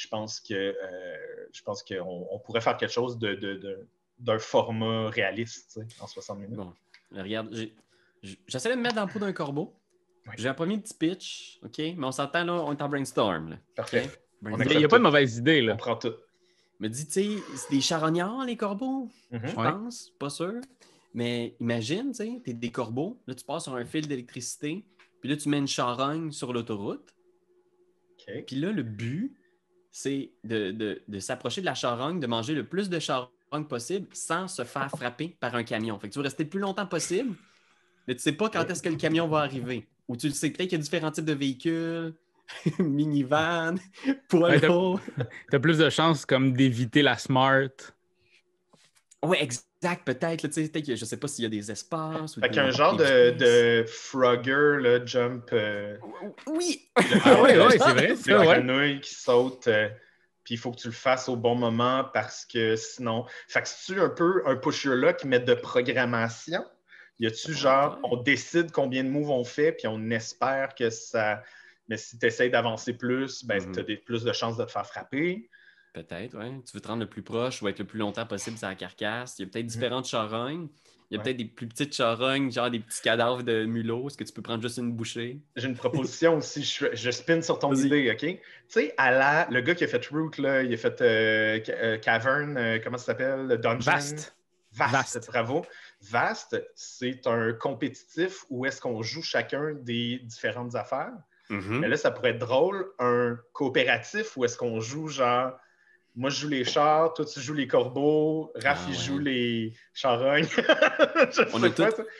je 0.00 0.08
pense 0.08 0.40
que 0.40 0.54
euh, 0.54 1.16
je 1.52 1.62
pense 1.62 1.82
qu'on 1.82 2.26
on 2.30 2.38
pourrait 2.38 2.60
faire 2.60 2.76
quelque 2.76 2.92
chose 2.92 3.18
de, 3.18 3.34
de- 3.34 3.54
de- 3.54 3.86
d'un 4.18 4.38
format 4.38 5.08
réaliste 5.10 5.72
tu 5.74 5.88
sais, 5.88 6.02
en 6.02 6.06
60 6.06 6.38
minutes. 6.38 6.56
Bon, 6.56 6.72
regarde, 7.12 7.54
j'essaie 8.46 8.70
de 8.70 8.74
me 8.76 8.82
mettre 8.82 8.94
dans 8.96 9.06
le 9.06 9.12
pot 9.12 9.18
d'un 9.18 9.32
corbeau. 9.32 9.74
Oui. 10.26 10.34
J'ai 10.38 10.48
un 10.48 10.54
premier 10.54 10.78
petit 10.78 10.94
pitch, 10.94 11.58
OK? 11.64 11.78
Mais 11.78 12.04
on 12.04 12.12
s'entend, 12.12 12.44
là, 12.44 12.52
on 12.52 12.72
est 12.72 12.82
en 12.82 12.88
brainstorm. 12.88 13.50
Là. 13.50 13.56
Parfait. 13.74 14.10
On 14.44 14.58
Il 14.58 14.78
n'y 14.78 14.84
a 14.84 14.88
pas 14.88 14.98
de 14.98 15.02
mauvaise 15.02 15.38
idée, 15.38 15.60
On 15.62 15.66
là. 15.66 15.76
prend 15.76 15.96
tout. 15.96 16.12
Me 16.78 16.88
dis, 16.88 17.06
tu 17.06 17.12
sais, 17.12 17.28
c'est 17.56 17.70
des 17.70 17.80
charognards, 17.80 18.44
les 18.44 18.56
corbeaux? 18.56 19.08
Mhm. 19.30 19.40
Je 19.44 19.56
Ouais. 19.56 19.70
pense, 19.72 20.10
pas 20.18 20.30
sûr. 20.30 20.60
Mais 21.14 21.56
imagine, 21.60 22.10
tu 22.12 22.16
sais, 22.16 22.40
t'es 22.44 22.52
des 22.54 22.70
corbeaux, 22.70 23.18
là, 23.26 23.34
tu 23.34 23.44
passes 23.44 23.64
sur 23.64 23.74
un 23.74 23.84
fil 23.84 24.06
d'électricité, 24.06 24.84
puis 25.20 25.28
là, 25.30 25.36
tu 25.36 25.48
mets 25.48 25.58
une 25.58 25.66
charogne 25.66 26.30
sur 26.32 26.52
l'autoroute. 26.52 27.14
Puis 28.46 28.56
là, 28.56 28.70
le 28.70 28.82
but, 28.82 29.34
c'est 29.90 30.30
de, 30.44 30.70
de- 30.70 31.02
de 31.06 31.18
s'approcher 31.18 31.60
de 31.60 31.66
la 31.66 31.74
charogne, 31.74 32.20
de 32.20 32.26
manger 32.26 32.54
le 32.54 32.66
plus 32.66 32.88
de 32.88 32.98
charogne 32.98 33.30
possible 33.68 34.06
sans 34.12 34.48
se 34.48 34.64
faire 34.64 34.88
frapper 34.90 35.36
par 35.40 35.54
un 35.54 35.64
camion. 35.64 35.98
Fait 35.98 36.08
que 36.08 36.12
tu 36.12 36.18
veux 36.18 36.24
rester 36.24 36.44
le 36.44 36.50
plus 36.50 36.60
longtemps 36.60 36.86
possible, 36.86 37.34
mais 38.06 38.14
tu 38.14 38.20
sais 38.22 38.32
pas 38.32 38.48
quand 38.50 38.68
est-ce 38.70 38.82
que 38.82 38.88
le 38.88 38.96
camion 38.96 39.28
va 39.28 39.40
arriver. 39.40 39.86
Ou 40.08 40.16
tu 40.16 40.28
le 40.28 40.34
sais 40.34 40.50
peut-être 40.50 40.68
qu'il 40.68 40.78
y 40.78 40.80
a 40.80 40.82
différents 40.82 41.10
types 41.10 41.24
de 41.24 41.32
véhicules, 41.32 42.14
minivan, 42.78 43.76
poids 44.28 44.56
lourd. 44.56 45.00
T'as 45.50 45.58
plus 45.58 45.78
de 45.78 45.90
chances 45.90 46.26
comme 46.26 46.52
d'éviter 46.52 47.02
la 47.02 47.16
smart. 47.18 47.68
Ouais, 49.22 49.42
exact, 49.42 49.66
peut-être. 49.80 50.42
là, 50.42 50.48
tu 50.48 50.52
sais, 50.52 50.68
Peut-être 50.68 50.86
que 50.86 50.96
je 50.96 51.04
sais 51.04 51.16
pas 51.16 51.28
s'il 51.28 51.44
y 51.44 51.46
a 51.46 51.50
des 51.50 51.70
espaces. 51.70 52.36
ou 52.36 52.40
Fait 52.40 52.50
qu'un 52.50 52.70
genre 52.70 52.96
de, 52.96 53.30
de 53.30 53.84
Frogger, 53.88 54.78
là, 54.80 55.04
jump, 55.04 55.50
euh, 55.52 55.96
Oui! 56.46 56.90
Ah 57.24 57.40
ouais, 57.42 57.58
ouais, 57.58 57.70
c'est 57.78 57.78
vrai, 57.78 58.16
ça, 58.16 58.38
ouais. 58.38 58.46
grenouille 58.46 59.00
qui 59.00 59.14
saute, 59.14 59.68
euh, 59.68 59.88
puis 60.44 60.54
il 60.54 60.58
faut 60.58 60.70
que 60.70 60.76
tu 60.80 60.88
le 60.88 60.92
fasses 60.94 61.28
au 61.28 61.36
bon 61.36 61.54
moment 61.54 62.04
parce 62.12 62.44
que 62.44 62.76
sinon. 62.76 63.24
Fait 63.48 63.62
que 63.62 63.68
c'est-tu 63.68 64.00
un 64.00 64.10
peu 64.10 64.42
un 64.46 64.56
pusher-là 64.56 65.12
qui 65.14 65.26
met 65.28 65.40
de 65.40 65.54
programmation? 65.54 66.64
Y 67.18 67.26
a-tu 67.26 67.52
genre, 67.52 67.94
Ouais. 67.96 68.08
on 68.12 68.16
décide 68.22 68.70
combien 68.72 69.04
de 69.04 69.08
moves 69.10 69.30
on 69.30 69.44
fait, 69.44 69.72
puis 69.72 69.86
on 69.86 70.10
espère 70.10 70.74
que 70.74 70.88
ça. 70.90 71.42
Mais 71.88 71.96
si 71.96 72.18
tu 72.18 72.26
essaies 72.26 72.48
d'avancer 72.50 72.92
plus, 72.94 73.44
ben, 73.44 73.60
Mhm. 73.62 73.72
tu 73.74 73.80
as 73.80 73.96
plus 74.04 74.24
de 74.24 74.32
chances 74.32 74.56
de 74.56 74.64
te 74.64 74.70
faire 74.70 74.86
frapper. 74.86 75.48
Peut-être, 75.92 76.38
oui. 76.38 76.62
Tu 76.64 76.72
veux 76.74 76.80
te 76.80 76.86
rendre 76.88 77.00
le 77.00 77.08
plus 77.08 77.22
proche 77.22 77.60
ou 77.62 77.68
être 77.68 77.78
le 77.80 77.84
plus 77.84 77.98
longtemps 77.98 78.26
possible 78.26 78.56
sur 78.56 78.68
la 78.68 78.74
carcasse. 78.76 79.38
Il 79.38 79.42
y 79.42 79.48
a 79.48 79.50
peut-être 79.50 79.66
différentes 79.66 80.06
charognes. 80.06 80.68
Il 81.10 81.14
y 81.14 81.16
a 81.16 81.18
Ouais. 81.18 81.24
peut-être 81.24 81.36
des 81.38 81.44
plus 81.46 81.66
petites 81.66 81.92
charognes, 81.92 82.52
genre 82.52 82.70
des 82.70 82.78
petits 82.78 83.02
cadavres 83.02 83.42
de 83.42 83.64
mulots. 83.64 84.06
Est-ce 84.06 84.16
que 84.16 84.22
tu 84.22 84.32
peux 84.32 84.42
prendre 84.42 84.62
juste 84.62 84.76
une 84.78 84.92
bouchée? 84.92 85.40
J'ai 85.56 85.66
une 85.66 85.74
proposition 85.74 86.36
aussi. 86.36 86.62
Je, 86.62 86.86
je 86.92 87.10
spin 87.10 87.42
sur 87.42 87.58
ton 87.58 87.74
idée, 87.74 88.08
OK? 88.12 88.18
Tu 88.20 88.40
sais, 88.68 88.94
à 88.96 89.10
la, 89.10 89.48
le 89.50 89.60
gars 89.60 89.74
qui 89.74 89.82
a 89.82 89.88
fait 89.88 90.06
Root, 90.06 90.30
là, 90.38 90.62
il 90.62 90.72
a 90.72 90.76
fait 90.76 91.00
euh, 91.00 91.58
euh, 91.68 91.98
Cavern, 91.98 92.56
euh, 92.56 92.78
comment 92.82 92.96
ça 92.98 93.06
s'appelle? 93.06 93.46
Le 93.48 93.58
Dungeon? 93.58 93.90
Vaste. 93.90 94.36
Vaste, 94.72 94.92
Vaste. 94.92 95.26
bravo. 95.32 95.66
Vaste, 96.00 96.64
c'est 96.76 97.26
un 97.26 97.52
compétitif 97.54 98.44
où 98.48 98.64
est-ce 98.64 98.80
qu'on 98.80 99.02
joue 99.02 99.22
chacun 99.22 99.74
des 99.74 100.20
différentes 100.22 100.76
affaires. 100.76 101.10
Mhm. 101.48 101.80
Mais 101.80 101.88
là, 101.88 101.96
ça 101.96 102.12
pourrait 102.12 102.30
être 102.30 102.38
drôle, 102.38 102.86
un 103.00 103.36
coopératif 103.52 104.36
où 104.36 104.44
est-ce 104.44 104.56
qu'on 104.56 104.78
joue 104.78 105.08
genre. 105.08 105.54
Moi, 106.16 106.28
je 106.30 106.40
joue 106.40 106.48
les 106.48 106.64
chars, 106.64 107.14
toi, 107.14 107.24
tu 107.24 107.40
joues 107.40 107.54
les 107.54 107.68
corbeaux, 107.68 108.52
Raph, 108.56 108.80
Ah 108.82 108.86
il 108.88 108.96
ouais. 108.96 109.04
joue 109.04 109.18
les 109.18 109.72
charognes. 109.94 110.46
On 111.54 111.62
a. 111.62 111.68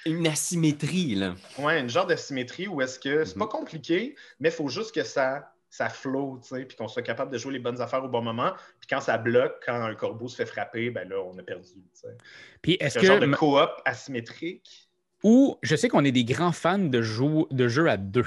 Une 0.06 0.26
asymétrie, 0.26 1.14
là. 1.16 1.34
Ouais, 1.58 1.80
une 1.80 1.90
genre 1.90 2.06
de 2.06 2.16
symétrie 2.16 2.68
où 2.68 2.80
est-ce 2.80 2.98
que 2.98 3.24
c'est 3.24 3.34
Mhm. 3.36 3.40
pas 3.40 3.48
compliqué, 3.48 4.14
mais 4.38 4.48
il 4.48 4.52
faut 4.52 4.68
juste 4.68 4.94
que 4.94 5.02
ça, 5.02 5.52
ça 5.68 5.88
flow, 5.88 6.38
tu 6.42 6.48
sais, 6.56 6.64
puis 6.64 6.76
qu'on 6.76 6.88
soit 6.88 7.02
capable 7.02 7.32
de 7.32 7.38
jouer 7.38 7.52
les 7.54 7.58
bonnes 7.58 7.80
affaires 7.80 8.02
au 8.04 8.08
bon 8.08 8.22
moment. 8.22 8.52
Puis 8.78 8.88
quand 8.88 9.00
ça 9.00 9.18
bloque, 9.18 9.62
quand 9.64 9.74
un 9.82 9.94
corbeau 9.94 10.28
se 10.28 10.36
fait 10.36 10.46
frapper, 10.46 10.90
ben 10.90 11.08
là, 11.08 11.16
on 11.22 11.36
a 11.38 11.42
perdu. 11.42 11.68
tu 11.74 11.80
sais. 11.92 12.16
Puis 12.62 12.76
est-ce 12.80 12.98
C'est 13.00 13.06
un 13.06 13.12
genre 13.12 13.20
de 13.20 13.26
que. 13.26 13.36
coop 13.36 13.70
asymétrique. 13.84 14.88
Ou 15.22 15.58
je 15.62 15.76
sais 15.76 15.88
qu'on 15.88 16.04
est 16.04 16.12
des 16.12 16.24
grands 16.24 16.52
fans 16.52 16.78
de, 16.78 17.02
jeux, 17.02 17.44
de 17.50 17.68
jeux 17.68 17.88
à 17.90 17.96
deux. 17.96 18.26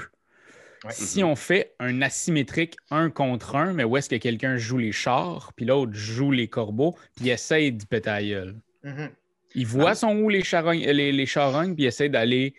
Ouais. 0.84 0.92
Si 0.92 1.24
on 1.24 1.34
fait 1.34 1.74
un 1.78 2.02
asymétrique 2.02 2.76
un 2.90 3.08
contre 3.08 3.56
un, 3.56 3.72
mais 3.72 3.84
où 3.84 3.96
est-ce 3.96 4.10
que 4.10 4.16
quelqu'un 4.16 4.58
joue 4.58 4.76
les 4.76 4.92
chars, 4.92 5.52
puis 5.56 5.64
l'autre 5.64 5.92
joue 5.94 6.30
les 6.30 6.48
corbeaux, 6.48 6.94
puis 7.16 7.30
essaye 7.30 7.72
d'y 7.72 7.86
péter 7.86 8.10
la 8.10 8.22
gueule. 8.22 8.56
Mhm. 8.82 9.10
Il 9.54 9.66
voit 9.66 9.94
son 9.94 10.16
où 10.16 10.28
les 10.28 10.42
charognes, 10.42 10.80
les, 10.80 11.12
les 11.12 11.26
charognes, 11.26 11.74
puis 11.74 11.86
essaie 11.86 12.08
d'aller 12.08 12.54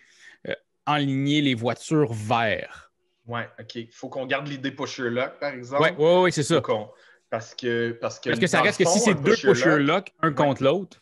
euh, 0.47 0.53
enligner 0.87 1.41
les 1.41 1.53
voitures 1.53 2.13
vers. 2.13 2.91
Ouais, 3.27 3.47
OK. 3.59 3.75
Il 3.75 3.91
faut 3.91 4.09
qu'on 4.09 4.25
garde 4.25 4.47
l'idée 4.47 4.71
pusher 4.71 5.09
lock, 5.09 5.39
par 5.39 5.53
exemple. 5.53 5.83
Ouais, 5.83 5.95
ouais, 5.95 6.21
ouais, 6.21 6.31
c'est 6.31 6.43
ça. 6.43 6.61
Parce 7.29 7.53
que, 7.53 7.91
parce 7.99 8.19
que, 8.19 8.29
Parce 8.29 8.39
que 8.39 8.47
ça 8.47 8.61
reste 8.61 8.79
que 8.79 8.89
si 8.89 8.99
c'est 8.99 9.15
deux 9.15 9.35
pusher 9.35 9.77
lock, 9.77 9.87
lock, 9.87 10.13
un 10.21 10.31
contre 10.31 10.63
l'autre, 10.63 10.99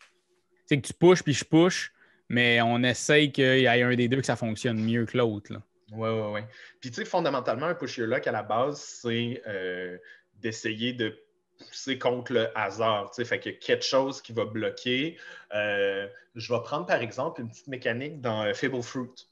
c'est 0.65 0.81
que 0.81 0.87
tu 0.87 0.93
pushes 0.93 1.21
puis 1.21 1.33
je 1.33 1.45
push, 1.45 1.93
mais 2.27 2.61
on 2.61 2.81
essaye 2.83 3.31
qu'il 3.31 3.59
y 3.59 3.65
ait 3.65 3.83
un 3.83 3.95
des 3.95 4.07
deux 4.07 4.19
que 4.19 4.25
ça 4.25 4.35
fonctionne 4.35 4.83
mieux 4.83 5.05
que 5.05 5.17
l'autre. 5.17 5.53
Oui, 5.93 6.09
oui, 6.09 6.31
oui. 6.33 6.41
Puis, 6.79 6.89
tu 6.91 6.97
sais, 6.97 7.05
fondamentalement, 7.05 7.67
un 7.67 7.75
pusher 7.75 8.05
lock, 8.05 8.25
à 8.27 8.31
la 8.31 8.43
base, 8.43 8.79
c'est 8.79 9.41
euh, 9.47 9.97
d'essayer 10.35 10.93
de 10.93 11.17
pousser 11.57 11.97
contre 11.99 12.33
le 12.33 12.57
hasard. 12.57 13.11
Tu 13.11 13.15
sais, 13.15 13.25
fait 13.25 13.39
qu'il 13.39 13.51
y 13.53 13.55
a 13.55 13.57
quelque 13.59 13.85
chose 13.85 14.21
qui 14.21 14.33
va 14.33 14.45
bloquer. 14.45 15.17
Euh, 15.53 16.07
je 16.35 16.53
vais 16.53 16.59
prendre, 16.61 16.85
par 16.85 17.01
exemple, 17.01 17.41
une 17.41 17.49
petite 17.49 17.67
mécanique 17.67 18.21
dans 18.21 18.43
euh, 18.43 18.53
Fable 18.53 18.81
Fruit. 18.81 19.27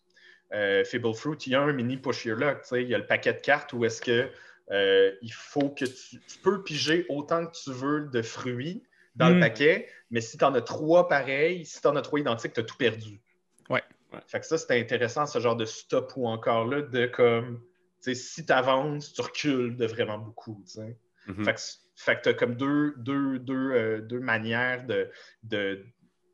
Euh, 0.53 0.83
Fable 0.83 1.13
Fruit, 1.13 1.37
il 1.47 1.53
y 1.53 1.55
a 1.55 1.61
un 1.61 1.73
mini 1.73 1.97
pusher 1.97 2.35
lock. 2.35 2.61
Tu 2.61 2.67
sais, 2.67 2.83
il 2.83 2.89
y 2.89 2.95
a 2.95 2.97
le 2.97 3.05
paquet 3.05 3.33
de 3.33 3.39
cartes 3.39 3.73
où 3.73 3.85
est-ce 3.85 4.01
que 4.01 4.29
il 5.21 5.33
faut 5.33 5.69
que 5.69 5.83
tu, 5.83 6.21
tu 6.21 6.37
peux 6.41 6.63
piger 6.63 7.05
autant 7.09 7.45
que 7.45 7.51
tu 7.51 7.73
veux 7.73 8.05
de 8.05 8.21
fruits 8.21 8.83
dans 9.15 9.29
Mm. 9.29 9.33
le 9.33 9.39
paquet, 9.39 9.89
mais 10.09 10.21
si 10.21 10.37
tu 10.37 10.43
en 10.45 10.53
as 10.53 10.61
trois 10.61 11.07
pareils, 11.07 11.65
si 11.65 11.81
tu 11.81 11.87
en 11.87 11.95
as 11.95 12.01
trois 12.01 12.19
identiques, 12.19 12.53
tu 12.53 12.61
as 12.61 12.63
tout 12.63 12.77
perdu. 12.77 13.19
Ouais. 13.69 13.83
Fait 14.27 14.39
que 14.39 14.45
ça, 14.45 14.57
c'était 14.57 14.79
intéressant, 14.79 15.25
ce 15.25 15.39
genre 15.39 15.55
de 15.55 15.65
stop 15.65 16.13
ou 16.15 16.27
encore 16.27 16.65
là, 16.67 16.81
de 16.81 17.05
comme, 17.07 17.61
tu 18.03 18.13
sais, 18.13 18.15
si 18.15 18.45
tu 18.45 18.51
avances, 18.51 19.13
tu 19.13 19.21
recules 19.21 19.75
de 19.77 19.85
vraiment 19.85 20.17
beaucoup, 20.17 20.61
tu 20.65 20.73
sais. 20.73 20.97
Mhm. 21.27 21.45
Fait 21.45 21.53
que, 21.53 21.59
fait 21.95 22.15
que 22.17 22.21
tu 22.23 22.29
as 22.29 22.33
comme 22.33 22.55
deux, 22.55 22.93
deux, 22.97 23.39
deux, 23.39 23.71
euh, 23.71 24.01
deux 24.01 24.19
manières 24.19 24.85
de, 24.87 25.09
de, 25.43 25.85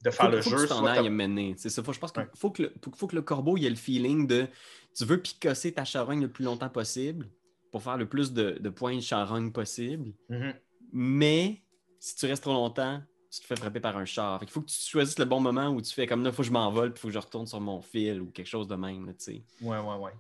de 0.04 0.10
Faut, 0.10 0.18
faire 0.24 0.32
le 0.32 0.42
faut 0.42 0.50
jeu. 0.52 0.56
que 0.58 0.62
tu 0.64 0.68
t'en 0.70 0.86
ailles 0.86 1.10
mener. 1.10 1.56
C'est 1.58 1.70
ça. 1.70 1.84
Faut, 1.84 1.92
je 1.94 2.00
pense 2.00 2.12
qu'il 2.12 2.22
Ouais. 2.24 2.30
faut, 2.36 2.52
que 2.52 2.64
le, 2.64 2.74
faut, 2.84 2.92
faut 2.96 3.08
que 3.08 3.16
le 3.16 3.22
corbeau 3.22 3.58
ait 3.58 3.70
le 3.70 3.76
feeling 3.76 4.26
de 4.28 4.48
tu 4.96 5.04
veux 5.06 5.22
picosser 5.22 5.74
ta 5.74 5.84
charogne 5.84 6.22
le 6.22 6.32
plus 6.32 6.46
longtemps 6.46 6.70
possible 6.70 7.30
pour 7.72 7.84
faire 7.84 7.98
le 7.98 8.08
plus 8.08 8.32
de, 8.34 8.52
de 8.52 8.70
points 8.70 8.96
de 8.96 9.02
charogne 9.02 9.52
possible. 9.52 10.14
Mhm. 10.30 10.54
Mais 10.94 11.62
si 12.00 12.16
tu 12.16 12.26
restes 12.28 12.44
trop 12.44 12.54
longtemps, 12.54 13.02
tu 13.30 13.42
te 13.42 13.46
fais 13.46 13.56
frapper 13.56 13.80
par 13.80 13.98
un 13.98 14.06
char. 14.06 14.40
Fait 14.40 14.46
qu'il 14.46 14.54
faut 14.54 14.62
que 14.62 14.68
tu 14.70 14.80
choisisses 14.80 15.20
le 15.20 15.26
bon 15.26 15.40
moment 15.40 15.68
où 15.70 15.82
tu 15.82 15.94
fais 15.94 16.08
comme 16.08 16.24
là, 16.24 16.30
il 16.30 16.34
faut 16.34 16.42
que 16.44 16.48
je 16.48 16.52
m'envole, 16.54 16.92
puis 16.94 17.00
il 17.00 17.02
faut 17.02 17.08
que 17.10 17.14
je 17.14 17.20
retourne 17.20 17.46
sur 17.48 17.60
mon 17.62 17.82
fil 17.82 18.22
ou 18.22 18.28
quelque 18.32 18.48
chose 18.48 18.68
de 18.68 18.76
même. 18.76 19.06
là, 19.06 19.14
tu 19.14 19.24
sais. 19.24 19.42
Ouais, 19.62 19.78
ouais, 19.78 19.96
ouais. 19.98 20.12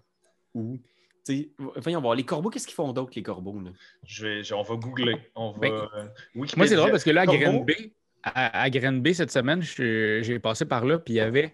Ou, 0.53 0.77
tu 1.25 1.33
sais, 1.35 1.49
voyons 1.77 2.01
voir, 2.01 2.15
les 2.15 2.23
corbeaux, 2.23 2.49
qu'est-ce 2.49 2.67
qu'ils 2.67 2.75
font 2.75 2.91
d'autre, 2.93 3.11
les 3.15 3.23
corbeaux? 3.23 3.59
Là? 3.59 3.71
Je 4.05 4.25
vais, 4.25 4.43
je- 4.43 4.53
on 4.53 4.61
va 4.63 4.75
googler. 4.75 5.15
On 5.35 5.51
va, 5.51 5.59
Ben, 5.59 5.71
euh, 5.73 6.05
Moi, 6.35 6.47
c'est 6.67 6.75
drôle 6.75 6.91
parce 6.91 7.03
que 7.03 7.11
là, 7.11 7.21
à? 7.21 7.25
Grenby, 7.25 7.93
à, 8.23 8.61
à 8.63 8.69
Grenby, 8.69 9.13
cette 9.15 9.31
semaine, 9.31 9.61
j'ai 9.61 10.39
passé 10.39 10.65
par 10.65 10.85
là, 10.85 10.99
puis 10.99 11.13
il 11.15 11.17
y 11.17 11.21
avait 11.21 11.53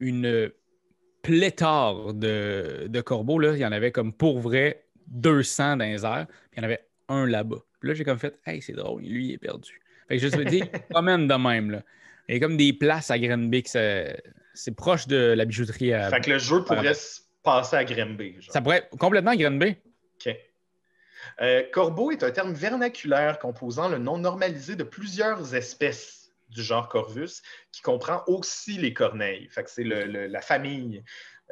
une 0.00 0.50
pléthore 1.22 2.14
de, 2.14 2.86
de 2.88 3.00
corbeaux. 3.00 3.38
Là. 3.38 3.52
Il 3.54 3.58
y 3.60 3.66
en 3.66 3.72
avait 3.72 3.92
comme 3.92 4.12
pour 4.12 4.40
vrai 4.40 4.86
200 5.08 5.78
dans 5.78 5.84
les 5.84 6.04
airs, 6.04 6.26
puis 6.50 6.56
il 6.56 6.58
y 6.58 6.60
en 6.60 6.64
avait 6.64 6.86
un 7.08 7.26
là-bas. 7.26 7.58
Puis 7.80 7.88
là, 7.88 7.94
j'ai 7.94 8.04
comme 8.04 8.18
fait, 8.18 8.38
hey, 8.46 8.60
c'est 8.62 8.72
drôle, 8.72 9.02
lui, 9.02 9.28
il 9.28 9.32
est 9.32 9.38
perdu. 9.38 9.80
Fait 10.08 10.18
que 10.18 10.28
je 10.28 10.36
me 10.36 10.44
dis, 10.44 10.62
promène 10.90 11.26
de 11.26 11.34
même. 11.34 11.70
Là. 11.70 11.82
Il 12.28 12.34
y 12.34 12.38
a 12.38 12.40
comme 12.40 12.56
des 12.56 12.72
places 12.72 13.10
à 13.10 13.18
Grenby, 13.18 13.62
que 13.62 13.70
c'est 14.54 14.74
proche 14.76 15.06
de 15.06 15.16
la 15.36 15.44
bijouterie. 15.44 15.92
À... 15.92 16.08
Fait 16.10 16.20
que 16.20 16.30
le 16.30 16.38
jeu 16.38 16.62
pourrait 16.64 16.94
se 16.94 17.20
passer 17.42 17.76
à 17.76 17.84
Grimby. 17.84 18.36
genre. 18.40 18.52
Ça 18.52 18.60
pourrait 18.62 18.88
complètement 18.98 19.32
à 19.32 19.36
Grenby. 19.36 19.76
OK. 20.26 20.34
Euh, 21.40 21.62
corbeau 21.72 22.10
est 22.10 22.22
un 22.22 22.30
terme 22.30 22.52
vernaculaire 22.52 23.38
composant 23.38 23.88
le 23.88 23.98
nom 23.98 24.18
normalisé 24.18 24.76
de 24.76 24.84
plusieurs 24.84 25.54
espèces 25.54 26.30
du 26.50 26.62
genre 26.62 26.88
Corvus, 26.88 27.42
qui 27.72 27.82
comprend 27.82 28.22
aussi 28.28 28.78
les 28.78 28.92
corneilles. 28.94 29.48
Fait 29.50 29.64
que 29.64 29.70
c'est 29.70 29.82
le- 29.84 30.04
le- 30.04 30.26
la 30.26 30.40
famille. 30.40 31.02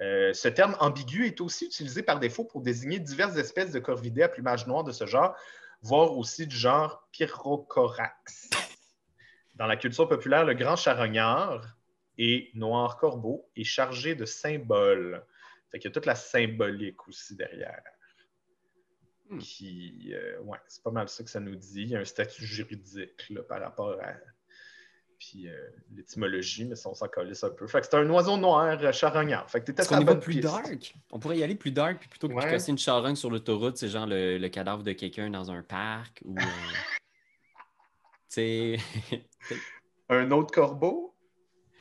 Euh, 0.00 0.32
ce 0.32 0.48
terme 0.48 0.76
ambigu 0.78 1.26
est 1.26 1.40
aussi 1.40 1.66
utilisé 1.66 2.02
par 2.02 2.20
défaut 2.20 2.44
pour 2.44 2.60
désigner 2.62 2.98
diverses 3.00 3.36
espèces 3.36 3.72
de 3.72 3.80
corvidés 3.80 4.22
à 4.22 4.28
plumage 4.28 4.66
noir 4.66 4.84
de 4.84 4.92
ce 4.92 5.06
genre, 5.06 5.34
voire 5.82 6.16
aussi 6.16 6.46
du 6.46 6.56
genre 6.56 7.08
Pyrocorax. 7.12 8.50
Dans 9.56 9.66
la 9.66 9.76
culture 9.76 10.08
populaire, 10.08 10.44
le 10.44 10.54
grand 10.54 10.76
charognard 10.76 11.76
et 12.18 12.50
noir 12.54 12.96
corbeau 12.96 13.50
est 13.56 13.64
chargé 13.64 14.14
de 14.14 14.24
symboles. 14.24 15.24
Fait 15.70 15.78
qu'il 15.78 15.88
y 15.88 15.92
a 15.92 15.94
toute 15.94 16.06
la 16.06 16.14
symbolique 16.14 17.06
aussi 17.08 17.36
derrière. 17.36 17.82
Hmm. 19.28 19.38
Qui, 19.38 20.12
euh, 20.14 20.40
ouais, 20.40 20.58
c'est 20.66 20.82
pas 20.82 20.90
mal 20.90 21.08
ça 21.08 21.24
que 21.24 21.30
ça 21.30 21.40
nous 21.40 21.56
dit. 21.56 21.82
Il 21.82 21.88
y 21.88 21.96
a 21.96 22.00
un 22.00 22.04
statut 22.04 22.44
juridique 22.44 23.28
là, 23.30 23.42
par 23.42 23.60
rapport 23.60 23.98
à 24.00 24.14
puis, 25.30 25.48
euh, 25.48 25.56
l'étymologie, 25.94 26.64
mais 26.64 26.74
ça, 26.74 26.88
on 26.88 26.94
s'en 26.94 27.06
calisse 27.06 27.44
un 27.44 27.50
peu. 27.50 27.68
Fait 27.68 27.80
que 27.80 27.86
c'est 27.86 27.94
un 27.94 28.10
oiseau 28.10 28.36
noir 28.36 28.76
euh, 28.82 28.90
charognard. 28.90 29.48
Fait 29.48 29.60
que 29.60 29.66
t'étais 29.66 29.86
qu'on 29.86 30.00
bonne 30.02 30.18
plus 30.18 30.40
piste. 30.40 30.44
dark? 30.44 30.94
On 31.12 31.20
pourrait 31.20 31.38
y 31.38 31.44
aller 31.44 31.54
plus 31.54 31.70
dark, 31.70 31.98
puis 32.00 32.08
plutôt 32.08 32.26
que 32.26 32.32
de 32.32 32.38
Ouais. 32.38 32.50
casser 32.50 32.72
une 32.72 32.78
charogne 32.78 33.14
sur 33.14 33.30
l'autoroute, 33.30 33.76
c'est 33.76 33.86
genre 33.88 34.06
le, 34.06 34.36
le 34.38 34.48
cadavre 34.48 34.82
de 34.82 34.90
quelqu'un 34.92 35.30
dans 35.30 35.48
un 35.52 35.62
parc 35.62 36.22
ou. 36.24 36.36
euh, 36.36 36.42
tu 38.28 38.78
sais, 38.78 38.78
Un 40.08 40.28
autre 40.32 40.52
corbeau? 40.52 41.14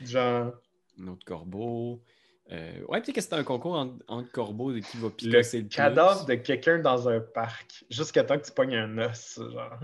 Genre, 0.02 0.54
un 1.00 1.08
autre 1.08 1.26
corbeau. 1.26 2.04
Euh, 2.52 2.84
ouais, 2.90 3.02
peut-être 3.02 3.16
que 3.16 3.22
c'était 3.22 3.38
un 3.38 3.44
concours 3.44 3.74
entre, 3.76 4.04
entre 4.08 4.32
corbeaux 4.32 4.72
de 4.72 4.80
qui 4.80 4.98
va 4.98 5.08
le 5.08 5.14
picasser 5.14 5.58
le, 5.62 5.68
plus. 5.68 5.76
cadavre 5.78 6.26
de 6.26 6.36
quelqu'un 6.36 6.78
dans 6.80 7.10
un 7.10 7.20
parc. 7.22 7.86
Jusqu'à 7.90 8.24
temps 8.24 8.38
que 8.38 8.46
tu 8.46 8.52
pognes 8.52 8.76
un 8.76 8.98
os, 9.00 9.40
genre. 9.52 9.80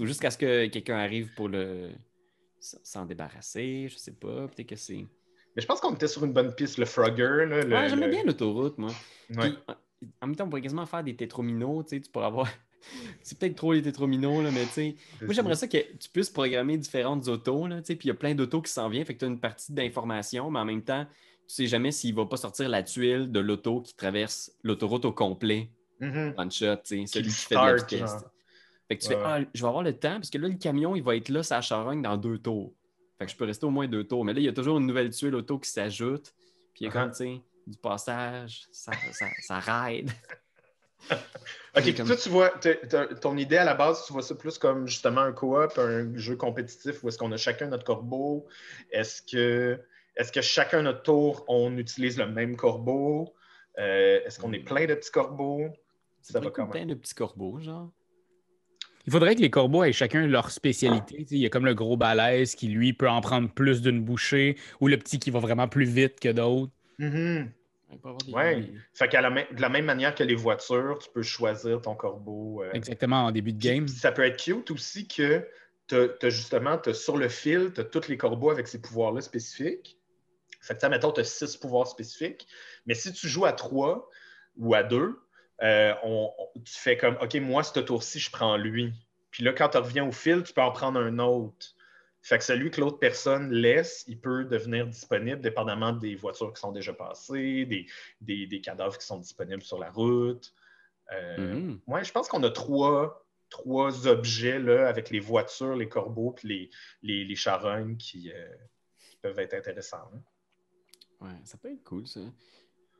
Ou 0.00 0.06
jusqu'à 0.06 0.30
ce 0.30 0.38
que 0.38 0.66
quelqu'un 0.66 0.96
arrive 0.98 1.32
pour 1.34 1.48
le 1.48 1.90
s'en 2.60 3.04
débarrasser, 3.06 3.88
je 3.88 3.96
sais 3.96 4.12
pas. 4.12 4.48
Peut-être 4.48 4.68
que 4.70 4.76
c'est. 4.76 5.06
Mais 5.54 5.62
je 5.62 5.66
pense 5.66 5.80
qu'on 5.80 5.94
était 5.94 6.08
sur 6.08 6.24
une 6.24 6.32
bonne 6.32 6.54
piste, 6.54 6.78
le 6.78 6.84
Frogger. 6.84 7.46
Là, 7.46 7.62
le- 7.62 7.72
Ouais, 7.74 7.88
j'aimais 7.88 8.06
le- 8.06 8.12
bien 8.12 8.24
l'autoroute, 8.24 8.76
moi. 8.78 8.90
Ouais. 9.30 9.50
Puis, 9.50 9.58
en- 10.20 10.26
même 10.26 10.36
temps, 10.36 10.44
on 10.44 10.48
pourrait 10.48 10.62
quasiment 10.62 10.84
faire 10.86 11.04
des 11.04 11.14
tétrominos, 11.14 11.84
tu 11.86 11.96
sais, 11.96 12.00
tu 12.02 12.10
pourrais 12.10 12.26
avoir. 12.26 12.48
C'est 13.22 13.38
peut-être 13.38 13.54
trop 13.56 13.72
les 13.72 13.82
tétrominos, 13.82 14.42
là, 14.44 14.50
mais 14.50 14.64
tu 14.64 14.70
sais. 14.70 14.96
Moi, 15.22 15.32
j'aimerais 15.32 15.54
ça 15.56 15.66
que 15.68 15.78
tu 15.78 16.08
puisses 16.10 16.30
programmer 16.30 16.76
différentes 16.76 17.26
autos, 17.28 17.66
là, 17.68 17.78
tu 17.80 17.86
sais, 17.86 17.96
puis 17.96 18.06
il 18.06 18.10
y 18.10 18.12
a 18.12 18.14
plein 18.14 18.34
d'autos 18.34 18.60
qui 18.62 18.70
s'en 18.72 18.88
viennent, 18.88 19.04
fait 19.04 19.14
que 19.14 19.20
tu 19.20 19.24
as 19.24 19.28
une 19.28 19.40
partie 19.40 19.72
d'information, 19.72 20.50
mais 20.50 20.58
en 20.60 20.64
même 20.64 20.82
temps, 20.82 21.04
tu 21.48 21.54
sais 21.54 21.66
jamais 21.66 21.90
s'il 21.92 22.14
va 22.14 22.26
pas 22.26 22.36
sortir 22.36 22.68
la 22.68 22.82
tuile 22.82 23.30
de 23.30 23.40
l'auto 23.40 23.80
qui 23.80 23.94
traverse 23.94 24.52
l'autoroute 24.62 25.04
au 25.04 25.12
complet, 25.12 25.70
Mhm. 26.00 26.34
one 26.36 26.50
shot, 26.50 26.76
tu 26.84 26.98
sais, 26.98 27.06
celui 27.06 27.28
qui 27.30 27.34
fait 27.44 27.54
de 27.54 27.60
la 27.60 27.74
vitesse. 27.76 28.16
Fait 28.88 28.96
que 28.96 29.02
tu 29.02 29.08
Ouais, 29.10 29.16
fais, 29.16 29.22
ah, 29.24 29.40
je 29.54 29.62
vais 29.62 29.68
avoir 29.68 29.82
le 29.82 29.92
temps, 29.98 30.14
parce 30.14 30.30
que 30.30 30.38
là, 30.38 30.48
le 30.48 30.54
camion, 30.54 30.94
il 30.94 31.02
va 31.02 31.16
être 31.16 31.28
là, 31.28 31.42
sa 31.42 31.60
charogne, 31.60 32.02
dans 32.02 32.16
deux 32.16 32.38
tours. 32.38 32.72
Fait 33.18 33.26
que 33.26 33.32
je 33.32 33.36
peux 33.36 33.44
rester 33.44 33.66
au 33.66 33.70
moins 33.70 33.88
deux 33.88 34.04
tours. 34.04 34.24
Mais 34.24 34.32
là, 34.34 34.40
il 34.40 34.44
y 34.44 34.48
a 34.48 34.52
toujours 34.52 34.78
une 34.78 34.86
nouvelle 34.86 35.10
tuile 35.10 35.34
auto 35.34 35.58
qui 35.58 35.70
s'ajoute, 35.70 36.34
puis 36.74 36.84
il 36.84 36.84
y 36.84 36.88
a 36.88 36.92
comme, 36.92 37.10
Uh-huh. 37.10 37.16
tu 37.16 37.36
sais, 37.36 37.42
du 37.66 37.78
passage, 37.78 38.66
ça, 38.70 38.92
ça, 39.12 39.26
ça 39.42 39.58
ride. 39.58 40.10
OK, 41.76 41.96
comme- 41.96 42.06
toi, 42.06 42.16
tu 42.16 42.28
vois, 42.28 42.50
ton 43.20 43.36
idée 43.36 43.56
à 43.58 43.64
la 43.64 43.74
base, 43.74 44.04
tu 44.06 44.12
vois 44.12 44.22
ça 44.22 44.34
plus 44.34 44.58
comme 44.58 44.86
justement 44.86 45.20
un 45.20 45.32
coop, 45.32 45.78
un 45.78 46.16
jeu 46.16 46.36
compétitif 46.36 47.02
où 47.04 47.08
est-ce 47.08 47.18
qu'on 47.18 47.32
a 47.32 47.36
chacun 47.36 47.66
notre 47.68 47.84
corbeau? 47.84 48.46
Est-ce 48.90 49.22
que, 49.22 49.80
est 50.16 50.32
que 50.34 50.40
chacun 50.40 50.82
notre 50.82 51.02
tour, 51.02 51.44
on 51.48 51.76
utilise 51.76 52.18
le 52.18 52.26
même 52.26 52.56
corbeau? 52.56 53.34
Euh, 53.78 54.20
est-ce 54.24 54.38
qu'on 54.40 54.52
est 54.52 54.60
plein 54.64 54.86
de 54.86 54.94
petits 54.94 55.10
corbeaux? 55.10 55.68
Ça 56.22 56.40
va 56.40 56.50
plein 56.50 56.86
de 56.86 56.94
petits 56.94 57.14
corbeaux, 57.14 57.60
genre. 57.60 57.90
Il 59.06 59.12
faudrait 59.12 59.36
que 59.36 59.40
les 59.40 59.50
corbeaux 59.50 59.84
aient 59.84 59.92
chacun 59.92 60.26
leur 60.26 60.50
spécialité. 60.50 61.26
Il 61.30 61.38
y 61.38 61.46
a 61.46 61.48
comme 61.48 61.64
le 61.64 61.74
gros 61.74 61.96
balèze 61.96 62.54
qui, 62.56 62.66
lui, 62.68 62.92
peut 62.92 63.08
en 63.08 63.20
prendre 63.20 63.48
plus 63.48 63.80
d'une 63.80 64.02
bouchée, 64.02 64.56
ou 64.80 64.88
le 64.88 64.96
petit 64.96 65.18
qui 65.18 65.30
va 65.30 65.38
vraiment 65.38 65.68
plus 65.68 65.84
vite 65.84 66.18
que 66.20 66.30
d'autres. 66.30 66.72
Des- 66.98 68.32
Ouais. 68.32 68.60
des- 68.62 68.72
Fait 68.94 69.08
qu'à 69.08 69.20
la 69.20 69.30
de 69.30 69.60
la 69.62 69.68
même 69.68 69.84
manière 69.84 70.12
que 70.14 70.24
les 70.24 70.34
voitures, 70.34 70.98
tu 71.00 71.08
peux 71.14 71.22
choisir 71.22 71.80
ton 71.80 71.94
corbeau. 71.94 72.62
euh, 72.64 72.72
Exactement, 72.72 73.26
en 73.26 73.30
début 73.30 73.52
de 73.52 73.62
game. 73.62 73.86
Ça 73.86 74.10
peut 74.10 74.24
être 74.24 74.42
cute 74.42 74.70
aussi 74.72 75.06
que 75.06 75.46
tu 75.86 75.94
as, 75.94 76.28
justement, 76.30 76.76
t'as 76.78 76.92
sur 76.94 77.16
le 77.16 77.28
fil, 77.28 77.70
tu 77.72 77.80
as 77.80 77.84
tous 77.84 78.08
les 78.08 78.16
corbeaux 78.16 78.50
avec 78.50 78.66
ces 78.66 78.80
pouvoirs-là 78.80 79.20
spécifiques. 79.20 79.98
Fait 80.60 80.74
que, 80.74 80.80
ça, 80.80 80.88
mettons, 80.88 81.12
tu 81.12 81.20
as 81.20 81.24
six 81.24 81.56
pouvoirs 81.56 81.86
spécifiques. 81.86 82.48
Mais 82.86 82.94
si 82.94 83.12
tu 83.12 83.28
joues 83.28 83.44
à 83.44 83.52
trois 83.52 84.10
ou 84.56 84.74
à 84.74 84.82
deux, 84.82 85.16
euh, 85.62 85.94
on- 86.02 86.32
tu 86.64 86.72
fais 86.74 86.96
comme, 86.96 87.16
OK, 87.22 87.34
moi, 87.36 87.62
ce 87.62 87.80
tour-ci, 87.80 88.18
je 88.18 88.30
prends 88.30 88.56
lui. 88.56 88.92
Puis 89.30 89.42
là, 89.44 89.52
quand 89.52 89.68
tu 89.70 89.78
reviens 89.78 90.06
au 90.06 90.12
fil, 90.12 90.42
tu 90.42 90.52
peux 90.52 90.62
en 90.62 90.72
prendre 90.72 90.98
un 91.00 91.18
autre. 91.18 91.74
Fait 92.22 92.38
que 92.38 92.44
celui 92.44 92.70
que 92.70 92.80
l'autre 92.80 92.98
personne 92.98 93.52
laisse, 93.52 94.04
il 94.08 94.20
peut 94.20 94.44
devenir 94.44 94.86
disponible 94.86 95.40
dépendamment 95.40 95.92
des 95.92 96.16
voitures 96.16 96.52
qui 96.52 96.60
sont 96.60 96.72
déjà 96.72 96.92
passées, 96.92 97.64
des, 97.66 97.86
des- 98.20 98.46
des 98.46 98.60
cadavres 98.60 98.98
qui 98.98 99.06
sont 99.06 99.18
disponibles 99.18 99.62
sur 99.62 99.78
la 99.78 99.90
route. 99.90 100.52
Euh, 101.12 101.36
Mhm. 101.54 101.80
Ouais, 101.86 102.02
je 102.02 102.10
pense 102.10 102.26
qu'on 102.28 102.42
a 102.42 102.50
trois, 102.50 103.24
trois 103.48 104.08
objets 104.08 104.58
là, 104.58 104.88
avec 104.88 105.10
les 105.10 105.20
voitures, 105.20 105.76
les 105.76 105.88
corbeaux 105.88 106.32
puis 106.32 106.48
les, 106.48 106.70
les, 107.02 107.24
les 107.24 107.36
charognes 107.36 107.96
qui, 107.96 108.32
euh, 108.32 108.48
qui 109.10 109.16
peuvent 109.18 109.38
être 109.38 109.54
intéressants. 109.54 110.10
hein. 110.12 110.20
Ouais, 111.20 111.40
ça 111.44 111.56
peut 111.58 111.70
être 111.72 111.84
cool, 111.84 112.06
ça. 112.08 112.20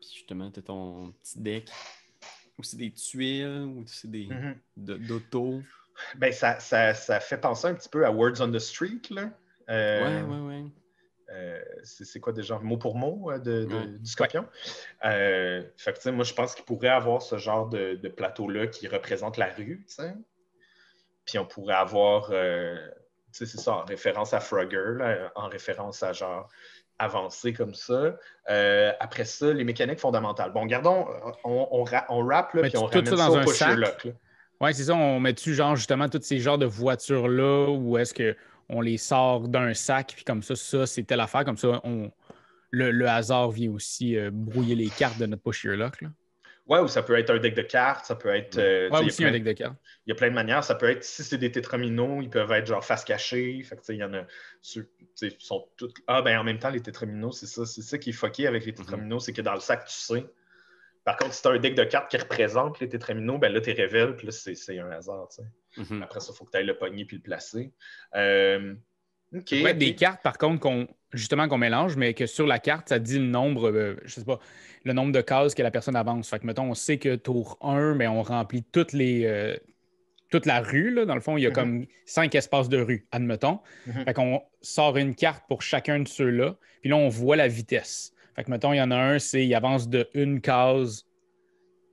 Puis 0.01 0.11
justement, 0.15 0.51
tu 0.53 0.61
as 0.61 0.63
ton 0.63 1.11
petit 1.13 1.41
deck, 1.41 1.69
ou 2.59 2.63
c'est 2.63 2.77
des 2.77 2.91
tuiles, 2.93 3.65
ou 3.77 3.85
c'est 3.87 4.11
des 4.11 4.27
Mhm. 4.27 4.57
de- 4.77 4.97
d'auto? 4.97 5.63
Ben, 6.17 6.33
ça, 6.33 6.61
ça, 6.61 6.95
ça 6.95 7.21
fait 7.21 7.39
penser 7.39 7.69
un 7.69 7.75
petit 7.75 7.89
peu 7.89 8.05
à 8.07 8.11
Words 8.11 8.41
on 8.41 8.51
the 8.51 8.59
Street, 8.59 9.01
là. 9.11 9.31
Euh, 9.69 10.05
Ouais, 10.05 10.23
ouais, 10.23 10.47
ouais. 10.47 10.65
euh, 11.31 11.61
c'est 11.83 12.21
quoi 12.21 12.33
déjà, 12.33 12.59
mot 12.59 12.77
pour 12.77 12.97
mot 12.97 13.31
euh, 13.31 13.39
de, 13.39 13.65
de- 13.65 13.67
Ouais. 13.67 13.87
du 13.99 14.11
scorpion? 14.11 14.47
Euh, 15.05 15.63
fait 15.77 15.93
que, 15.93 15.97
tu 15.97 16.03
sais, 16.03 16.13
moi, 16.13 16.25
je 16.25 16.35
pense 16.35 16.55
qu'il 16.55 16.65
pourrait 16.65 16.89
avoir 16.89 17.23
ce 17.23 17.39
genre 17.39 17.69
de, 17.69 17.95
de 17.95 18.09
plateau-là 18.09 18.67
qui 18.67 18.89
représente 18.89 19.37
la 19.37 19.53
rue, 19.53 19.85
tu 19.89 19.95
sais. 19.95 20.15
Puis 21.25 21.39
on 21.39 21.47
pourrait 21.47 21.75
avoir, 21.75 22.29
tu 22.29 22.35
sais, 23.33 23.47
c'est 23.47 23.59
ça, 23.59 23.73
en 23.73 23.85
référence 23.85 24.33
à 24.33 24.41
Frogger, 24.41 24.95
là, 24.99 25.33
en 25.35 25.49
référence 25.49 26.03
à 26.03 26.13
genre 26.13 26.49
avancé 26.99 27.53
comme 27.53 27.75
ça. 27.75 28.17
Euh, 28.49 28.93
après 29.01 29.25
ça, 29.25 29.53
les 29.53 29.65
mécaniques 29.65 30.01
fondamentales. 30.01 30.53
Bon, 30.53 30.67
gardons, 30.67 31.07
on, 31.45 31.69
on, 31.71 31.85
ra- 31.85 32.07
on 32.09 32.25
wrap, 32.25 32.55
là, 32.55 32.63
puis 32.63 32.77
on 32.77 32.89
tout 32.89 32.99
ramène 32.99 33.07
ça 33.07 33.17
ça, 33.17 33.29
dans 33.29 33.35
au 33.35 33.51
un. 33.51 34.15
Oui, 34.61 34.75
c'est 34.75 34.85
ça. 34.85 34.95
On 34.95 35.21
met-tu 35.21 35.55
genre 35.55 35.77
justement 35.77 36.09
tous 36.09 36.23
ces 36.23 36.39
genres 36.39 36.59
de 36.59 36.67
voitures-là 36.67 37.69
ou 37.71 37.99
est-ce 37.99 38.15
qu'on 38.15 38.81
les 38.81 38.97
sort 38.97 39.49
d'un 39.49 39.75
sac 39.75 40.13
puis 40.15 40.25
comme 40.25 40.43
ça, 40.43 40.57
ça, 40.57 40.87
c'est 40.87 41.03
telle 41.03 41.21
affaire. 41.21 41.45
Comme 41.45 41.59
ça, 41.59 41.81
on... 41.85 42.11
le, 42.71 42.91
le 42.91 43.09
hasard 43.09 43.51
vient 43.51 43.71
aussi 43.73 44.17
euh, 44.17 44.31
brouiller 44.33 44.75
les 44.75 44.89
cartes 44.89 45.19
de 45.19 45.27
notre. 45.27 46.01
Là? 46.01 46.09
Ouais, 46.67 46.81
ou 46.81 46.89
ça 46.89 47.03
peut 47.03 47.17
être 47.17 47.31
un 47.31 47.39
deck 47.39 47.55
de 47.55 47.63
cartes, 47.63 48.07
ça 48.07 48.17
peut 48.17 48.35
être. 48.35 48.59
euh, 48.59 48.91
Ouais, 48.91 49.05
aussi 49.05 49.23
un 49.25 49.29
plein- 49.29 49.39
deck 49.39 49.45
de 49.45 49.53
cartes. 49.53 49.77
Il 50.05 50.11
y 50.11 50.13
a 50.13 50.17
plein 50.17 50.29
de 50.31 50.35
manières. 50.35 50.65
Ça 50.65 50.75
peut 50.75 50.91
être, 50.91 51.05
si 51.05 51.23
c'est 51.23 51.39
des 51.39 51.53
tétraminos, 51.53 52.23
ils 52.25 52.29
peuvent 52.31 52.51
être 52.51 52.67
genre 52.67 52.85
face 52.85 53.05
cachée. 53.05 53.63
Fait 53.63 53.77
que, 53.77 53.83
tu 53.83 53.87
sais, 53.87 53.95
il 53.95 54.01
y 54.01 54.05
en 54.05 54.13
a. 54.15 54.27
sur- 54.63 54.83
tu 54.99 55.07
sais, 55.15 55.29
ils 55.29 55.37
sont 55.45 55.69
toutes... 55.77 55.95
Ah, 56.09 56.23
ben 56.23 56.37
en 56.39 56.45
même 56.45 56.59
temps, 56.59 56.71
les 56.71 56.81
tétraminos, 56.83 57.39
c'est 57.39 57.47
ça. 57.47 57.65
C'est 57.67 57.83
ça 57.83 57.99
qui 57.99 58.11
est 58.11 58.13
fucké 58.13 58.47
avec 58.49 58.65
les 58.67 58.75
tétraminos, 58.75 59.25
c'est 59.25 59.33
que 59.33 59.43
dans 59.43 59.55
le 59.55 59.61
sac, 59.61 59.85
tu 59.87 59.93
sais. 59.95 60.27
Par 61.05 61.17
contre, 61.17 61.35
si 61.35 61.43
tu 61.43 61.47
as 61.47 61.53
un 61.53 61.59
deck 61.59 61.77
de 61.77 61.85
cartes 61.85 62.11
qui 62.11 62.17
représente 62.17 62.81
les 62.81 62.89
tétraminos, 62.89 63.39
ben 63.39 63.53
là, 63.53 63.61
tu 63.61 63.71
révèles, 63.71 64.17
puis 64.17 64.27
là, 64.27 64.33
c'est 64.33 64.57
c'est 64.57 64.81
un 64.81 64.91
hasard, 64.91 65.29
tu 65.29 65.43
sais. 65.43 65.95
Mhm. 65.95 66.03
Après 66.03 66.19
ça, 66.19 66.33
il 66.35 66.37
faut 66.37 66.45
que 66.45 66.51
tu 66.51 66.57
ailles 66.57 66.67
le 66.67 66.77
pogner 66.77 67.05
puis 67.05 67.17
le 67.19 67.23
placer. 67.23 67.73
Euh, 68.17 68.75
OK. 69.35 69.49
Ça 69.49 69.57
peut 69.57 69.67
être 69.69 69.79
des 69.79 69.95
cartes, 69.95 70.23
par 70.23 70.39
contre, 70.39 70.61
qu'on 70.61 70.87
justement 71.13 71.49
qu'on 71.49 71.59
mélange, 71.59 71.97
mais 71.97 72.13
que 72.15 72.27
sur 72.27 72.47
la 72.47 72.59
carte, 72.59 72.89
ça 72.91 72.99
dit 72.99 73.19
le 73.19 73.25
nombre, 73.27 73.71
euh, 73.71 73.97
je 74.05 74.15
sais 74.15 74.25
pas, 74.25 74.39
le 74.85 74.93
nombre 74.93 75.13
de 75.13 75.21
cases 75.23 75.55
que 75.55 75.63
la 75.63 75.71
personne 75.71 75.97
avance. 75.97 76.29
Fait 76.29 76.39
que, 76.39 76.47
mettons, 76.47 76.65
on 76.71 76.75
sait 76.75 76.99
que 76.99 77.15
tour 77.17 77.57
1, 77.63 77.95
mais 77.95 78.07
on 78.07 78.23
remplit 78.23 78.63
toutes 78.65 78.93
les, 78.93 79.25
euh, 79.25 79.57
toute 80.31 80.45
la 80.47 80.61
rue. 80.61 80.91
Là. 80.91 81.05
Dans 81.07 81.15
le 81.15 81.21
fond, 81.21 81.37
il 81.39 81.43
y 81.43 81.47
a 81.47 81.51
Mhm. 81.51 81.55
comme 81.55 81.87
cinq 82.05 82.35
espaces 82.35 82.69
de 82.69 82.79
rue, 82.79 83.07
admettons. 83.13 83.61
Mhm. 83.87 84.05
Fait 84.05 84.13
qu'on 84.15 84.43
sort 84.61 84.97
une 84.97 85.15
carte 85.15 85.45
pour 85.49 85.63
chacun 85.63 86.01
de 86.01 86.09
ceux-là, 86.09 86.57
puis 86.83 86.91
là, 86.91 86.97
on 86.97 87.09
voit 87.09 87.37
la 87.37 87.49
vitesse. 87.49 88.13
Fait 88.35 88.45
que, 88.45 88.51
mettons, 88.51 88.73
il 88.75 88.77
y 88.77 88.83
en 88.83 88.91
a 88.91 88.97
un, 88.97 89.19
c'est 89.19 89.45
il 89.47 89.55
avance 89.55 89.89
de 89.89 90.09
une 90.15 90.41
case. 90.43 91.07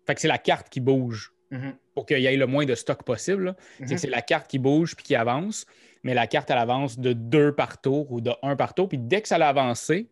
Fait 0.06 0.16
que 0.16 0.22
c'est 0.22 0.28
la 0.28 0.38
carte 0.40 0.70
qui 0.70 0.82
bouge 0.82 1.32
Mhm. 1.52 1.76
pour 1.94 2.06
qu'il 2.06 2.20
y 2.20 2.26
ait 2.26 2.36
le 2.36 2.48
moins 2.48 2.66
de 2.66 2.76
stock 2.76 3.04
possible. 3.04 3.44
là. 3.46 3.56
C'est 3.86 3.96
que 3.96 4.02
c'est 4.02 4.10
la 4.10 4.22
carte 4.24 4.50
qui 4.50 4.58
bouge 4.60 4.96
puis 4.96 5.06
qui 5.06 5.16
avance, 5.16 5.66
mais 6.04 6.14
la 6.14 6.28
carte, 6.28 6.50
elle 6.52 6.58
avance 6.58 7.00
de 7.00 7.14
deux 7.14 7.54
par 7.54 7.82
tour 7.82 8.12
ou 8.12 8.22
de 8.22 8.32
un 8.44 8.56
par 8.56 8.74
tour. 8.74 8.88
Puis 8.90 8.98
dès 8.98 9.22
que 9.22 9.28
ça 9.28 9.38
l'a 9.38 9.50
avancé 9.50 10.10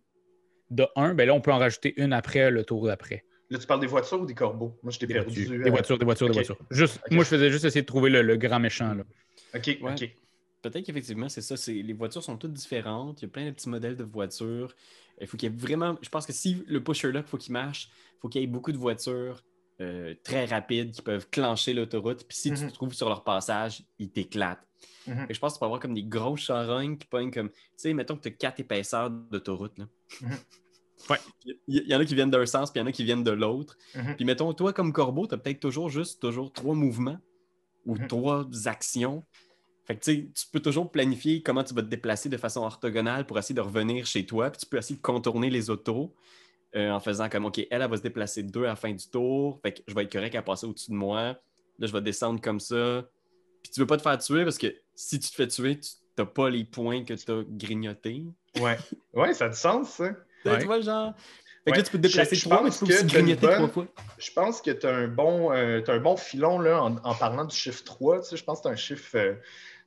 de 0.69 0.87
un, 0.95 1.13
ben 1.13 1.27
là, 1.27 1.33
on 1.33 1.41
peut 1.41 1.51
en 1.51 1.57
rajouter 1.57 1.93
une 2.01 2.13
après 2.13 2.49
le 2.49 2.63
tour 2.63 2.85
d'après. 2.87 3.25
Là, 3.49 3.59
tu 3.59 3.67
parles 3.67 3.81
des 3.81 3.87
voitures 3.87 4.21
ou 4.21 4.25
des 4.25 4.33
corbeaux? 4.33 4.79
Moi, 4.81 4.91
je 4.93 4.99
t'ai 4.99 5.07
Des 5.07 5.13
perdu. 5.15 5.43
voitures, 5.45 5.59
euh, 5.59 5.63
des 5.65 5.69
voitures, 5.69 5.97
des 5.97 6.05
voitures, 6.05 6.27
des 6.27 6.33
voitures. 6.33 6.57
Juste. 6.71 7.01
Moi, 7.11 7.23
je 7.25 7.29
faisais 7.29 7.49
juste 7.51 7.65
essayer 7.65 7.81
de 7.81 7.85
trouver 7.85 8.09
le, 8.09 8.21
le 8.21 8.37
grand 8.37 8.59
méchant. 8.59 8.93
Là. 8.93 9.03
OK, 9.55 9.77
Ouais. 9.81 9.91
OK. 9.91 10.15
Peut-être 10.61 10.85
qu'effectivement, 10.85 11.27
c'est 11.27 11.41
ça. 11.41 11.57
c'est- 11.57 11.73
Les 11.73 11.91
voitures 11.93 12.23
sont 12.23 12.37
toutes 12.37 12.53
différentes. 12.53 13.21
Il 13.21 13.25
y 13.25 13.27
a 13.27 13.29
plein 13.29 13.45
de 13.45 13.51
petits 13.51 13.67
modèles 13.67 13.97
de 13.97 14.03
voitures. 14.05 14.73
Il 15.19 15.27
faut 15.27 15.35
qu'il 15.35 15.51
y 15.51 15.53
ait 15.53 15.57
vraiment. 15.57 15.97
Je 16.01 16.07
pense 16.09 16.25
que 16.25 16.31
si 16.33 16.63
le 16.67 16.81
pusher 16.83 17.11
là, 17.11 17.23
faut 17.23 17.37
qu'il 17.37 17.51
marche, 17.51 17.89
il 18.15 18.19
faut 18.21 18.29
qu'il 18.29 18.39
y 18.41 18.43
ait 18.43 18.47
beaucoup 18.47 18.71
de 18.71 18.77
voitures 18.77 19.43
euh, 19.81 20.13
très 20.23 20.45
rapides 20.45 20.91
qui 20.91 21.01
peuvent 21.01 21.27
clencher 21.31 21.73
l'autoroute. 21.73 22.25
Puis 22.27 22.37
si 22.37 22.53
tu 22.53 22.61
Mhm. 22.63 22.69
te 22.69 22.73
trouves 22.75 22.93
sur 22.93 23.09
leur 23.09 23.23
passage, 23.23 23.83
ils 23.97 24.11
t'éclatent. 24.11 24.61
Mhm. 25.07 25.15
Fait 25.21 25.27
que 25.27 25.33
Je 25.33 25.39
pense 25.39 25.53
que 25.53 25.55
tu 25.57 25.59
peux 25.59 25.65
avoir 25.65 25.79
comme 25.79 25.93
des 25.93 26.03
grosses 26.03 26.41
charognes 26.41 26.97
qui 26.97 27.07
pognent 27.07 27.31
comme. 27.31 27.49
Tu 27.49 27.55
sais, 27.77 27.93
mettons 27.93 28.15
que 28.15 28.21
tu 28.21 28.27
as 28.29 28.31
quatre 28.31 28.59
épaisseurs 28.59 29.09
d'autoroute. 29.09 29.77
là. 29.77 29.85
Mhm. 30.21 30.37
Ouais. 31.09 31.17
Il 31.67 31.87
y, 31.87 31.95
en 31.95 31.99
a 31.99 32.05
qui 32.05 32.13
viennent 32.13 32.29
d'un 32.29 32.45
sens, 32.45 32.69
puis 32.71 32.79
il 32.79 32.83
y 32.83 32.85
en 32.85 32.87
a 32.87 32.91
qui 32.91 33.03
viennent 33.03 33.23
de 33.23 33.31
l'autre. 33.31 33.75
Mhm. 33.95 34.15
Puis 34.15 34.25
mettons, 34.25 34.53
toi, 34.53 34.71
comme 34.71 34.93
corbeau, 34.93 35.25
tu 35.25 35.33
as 35.33 35.37
peut-être 35.37 35.59
toujours 35.59 35.89
juste 35.89 36.21
toujours 36.21 36.53
trois 36.53 36.75
mouvements 36.75 37.17
ou 37.87 37.95
Mhm. 37.95 38.07
trois 38.07 38.47
actions. 38.67 39.23
Fait 39.85 39.95
que 39.95 40.03
tu 40.03 40.13
sais, 40.15 40.29
tu 40.35 40.45
peux 40.51 40.59
toujours 40.59 40.91
planifier 40.91 41.41
comment 41.41 41.63
tu 41.63 41.73
vas 41.73 41.81
te 41.81 41.87
déplacer 41.87 42.29
de 42.29 42.37
façon 42.37 42.61
orthogonale 42.61 43.25
pour 43.25 43.39
essayer 43.39 43.55
de 43.55 43.61
revenir 43.61 44.05
chez 44.05 44.25
toi. 44.27 44.51
Puis 44.51 44.59
tu 44.59 44.65
peux 44.67 44.77
essayer 44.77 44.95
de 44.95 45.01
contourner 45.01 45.49
les 45.49 45.71
autos 45.71 46.13
euh, 46.75 46.91
en 46.91 46.99
faisant 46.99 47.27
comme 47.29 47.45
OK, 47.45 47.57
elle, 47.57 47.81
elle 47.81 47.89
va 47.89 47.97
se 47.97 48.03
déplacer 48.03 48.43
deux 48.43 48.63
à 48.65 48.67
la 48.67 48.75
fin 48.75 48.93
du 48.93 49.07
tour. 49.09 49.59
Fait 49.63 49.73
que 49.73 49.81
je 49.87 49.95
vais 49.95 50.03
être 50.03 50.11
correct 50.11 50.35
à 50.35 50.43
passer 50.43 50.67
au-dessus 50.67 50.91
de 50.91 50.95
moi. 50.95 51.35
Là, 51.79 51.87
je 51.87 51.91
vais 51.91 52.01
descendre 52.01 52.39
comme 52.39 52.59
ça. 52.59 53.09
Puis 53.63 53.71
tu 53.73 53.79
veux 53.79 53.87
pas 53.87 53.97
te 53.97 54.03
faire 54.03 54.17
tuer 54.19 54.43
parce 54.43 54.57
que 54.59 54.67
si 55.03 55.19
tu 55.19 55.29
te 55.29 55.35
fais 55.35 55.47
tuer, 55.47 55.79
tu 55.79 55.89
n'as 56.17 56.25
pas 56.25 56.49
les 56.49 56.63
points 56.63 57.03
que 57.03 57.13
tu 57.13 57.31
as 57.31 57.43
grignotés. 57.47 58.23
Ouais. 58.59 58.77
ouais, 59.13 59.33
ça 59.33 59.45
a 59.45 59.49
du 59.49 59.55
sens, 59.57 59.89
ça. 59.89 60.09
Tu 60.43 60.49
Ouais. 60.49 60.59
Tu 60.59 60.65
vois, 60.65 60.81
genre. 60.81 61.13
Fait 61.63 61.65
que 61.65 61.71
Ouais. 61.71 61.77
là, 61.77 61.83
tu 61.83 61.91
peux 61.91 61.97
te 61.99 62.07
déplacer 62.07 62.35
Je- 62.35 62.41
je 62.41 62.45
trois, 62.45 62.63
mais 62.63 62.69
pense 62.69 62.79
tu 62.79 62.85
peux 62.85 62.93
aussi 62.93 63.05
grignoter 63.05 63.45
bonne- 63.47 63.55
trois 63.55 63.67
fois. 63.69 63.87
Je 64.17 64.31
pense 64.31 64.61
que 64.61 64.71
tu 64.71 64.85
as 64.87 64.95
un 64.95 65.07
bon, 65.07 65.51
euh, 65.53 65.81
un 65.87 65.99
bon 65.99 66.17
filon 66.17 66.57
là, 66.59 66.81
en, 66.83 66.95
en 67.03 67.13
parlant 67.15 67.45
du 67.45 67.55
chiffre 67.55 67.83
3. 67.83 68.21
Tu 68.21 68.29
sais, 68.29 68.37
je 68.37 68.43
pense 68.43 68.59
que 68.59 68.63
c'est 68.63 68.73
un 68.73 68.75
chiffre. 68.75 69.15
euh, 69.17 69.35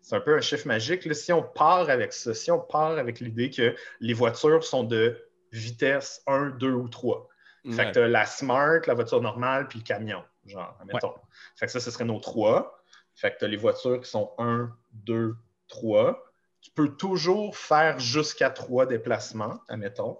c'est 0.00 0.14
un 0.16 0.20
peu 0.20 0.36
un 0.36 0.40
chiffre 0.40 0.66
magique. 0.68 1.04
là. 1.04 1.14
Si 1.14 1.32
on 1.32 1.42
part 1.42 1.88
avec 1.90 2.12
ça, 2.12 2.32
si 2.34 2.50
on 2.52 2.60
part 2.60 2.92
avec 2.98 3.18
l'idée 3.20 3.50
que 3.50 3.74
les 4.00 4.12
voitures 4.14 4.62
sont 4.62 4.84
de 4.84 5.18
vitesse 5.52 6.22
1, 6.26 6.50
2 6.50 6.72
ou 6.72 6.88
3. 6.88 7.28
Fait 7.70 7.86
que 7.86 7.92
t'as 7.92 8.06
la 8.08 8.26
Smart, 8.26 8.80
la 8.86 8.92
voiture 8.94 9.22
normale, 9.22 9.66
puis 9.68 9.78
le 9.78 9.84
camion, 9.84 10.22
genre, 10.44 10.76
admettons. 10.80 11.14
Fait 11.56 11.64
que 11.66 11.72
ça, 11.72 11.80
ce 11.80 11.90
serait 11.90 12.04
nos 12.04 12.20
trois. 12.20 12.78
Fait 13.14 13.32
que 13.32 13.38
t'as 13.40 13.48
les 13.48 13.56
voitures 13.56 14.00
qui 14.00 14.10
sont 14.10 14.32
1, 14.38 14.70
2, 14.92 15.36
3. 15.68 16.24
Tu 16.60 16.70
peux 16.70 16.96
toujours 16.96 17.56
faire 17.56 17.98
jusqu'à 17.98 18.50
trois 18.50 18.86
déplacements, 18.86 19.60
admettons. 19.68 20.18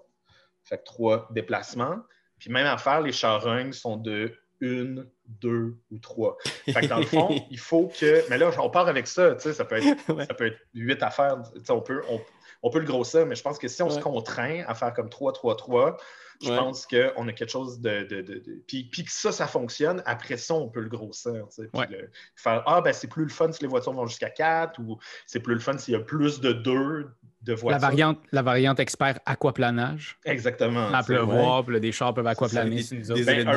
Fait 0.63 0.77
que 0.77 0.83
trois 0.83 1.27
déplacements. 1.31 1.97
Puis 2.39 2.51
même 2.51 2.67
à 2.67 2.77
faire, 2.77 3.01
les 3.01 3.11
charognes 3.11 3.73
sont 3.73 3.97
de 3.97 4.33
une, 4.61 5.09
deux 5.27 5.75
ou 5.91 5.99
trois. 5.99 6.37
Fait 6.65 6.81
que 6.81 6.85
dans 6.87 6.99
le 6.99 7.05
fond, 7.05 7.29
il 7.49 7.59
faut 7.59 7.87
que. 7.87 8.23
Mais 8.29 8.37
là, 8.37 8.51
on 8.59 8.69
part 8.69 8.87
avec 8.87 9.07
ça, 9.07 9.35
tu 9.35 9.41
sais, 9.41 9.53
ça 9.53 9.65
peut 9.65 9.75
être 9.75 10.13
Ouais. 10.13 10.25
ça 10.25 10.33
peut 10.33 10.47
être 10.47 10.59
huit 10.73 11.01
affaires. 11.03 11.41
Tu 11.53 11.63
sais, 11.63 11.71
on, 11.71 11.81
peut, 11.81 12.01
on, 12.09 12.21
on 12.65 12.69
peut 12.71 12.79
le 12.79 12.85
grossir, 12.85 13.27
mais 13.27 13.35
je 13.35 13.43
pense 13.43 13.59
que 13.59 13.67
si 13.67 13.83
on 13.83 13.89
se 13.91 13.99
contraint 13.99 14.63
à 14.67 14.73
faire 14.73 14.91
comme 14.93 15.07
3, 15.09 15.33
3, 15.33 15.55
3, 15.55 15.97
je 16.41 16.49
Ouais. 16.49 16.57
pense 16.57 16.85
qu'on 16.87 17.27
a 17.27 17.31
quelque 17.31 17.49
chose 17.51 17.79
de. 17.79 18.03
de, 18.03 18.21
de- 18.21 18.39
de- 18.39 18.63
Puis, 18.67 18.89
puis 18.91 19.03
que 19.05 19.11
ça, 19.11 19.31
ça 19.31 19.45
fonctionne, 19.47 20.01
après 20.05 20.35
ça, 20.35 20.53
on 20.55 20.67
peut 20.67 20.81
le 20.81 20.89
grossir. 20.89 21.31
tu 21.49 21.61
sais, 21.63 21.69
puis 21.71 21.79
Ouais. 21.79 21.87
le- 21.89 22.09
faire 22.35 22.63
Ah, 22.65 22.81
ben 22.81 22.91
c'est 22.91 23.07
plus 23.07 23.23
le 23.23 23.29
fun 23.29 23.51
si 23.51 23.61
les 23.61 23.67
voitures 23.69 23.93
vont 23.93 24.07
jusqu'à 24.07 24.29
4 24.31 24.79
ou 24.81 24.97
c'est 25.27 25.39
plus 25.39 25.53
le 25.53 25.59
fun 25.61 25.77
s'il 25.77 25.93
y 25.93 25.97
a 25.97 26.01
plus 26.01 26.41
de 26.41 26.51
2 26.53 27.07
de 27.43 27.51
La 27.51 27.55
voitures. 27.55 27.79
variante, 27.81 28.19
la 28.31 28.41
variante 28.41 28.79
expert 28.79 29.19
aquaplanage. 29.25 30.17
Exactement. 30.25 30.91
À 30.91 31.03
pleuvoir, 31.03 31.63
puis 31.63 31.79
des 31.79 31.91
chars 31.91 32.13
peuvent 32.13 32.25
aquaplaner. 32.27 32.81
des, 32.83 32.97
des 32.97 33.11
autres. 33.11 33.23
Ben, 33.25 33.47
un- 33.47 33.51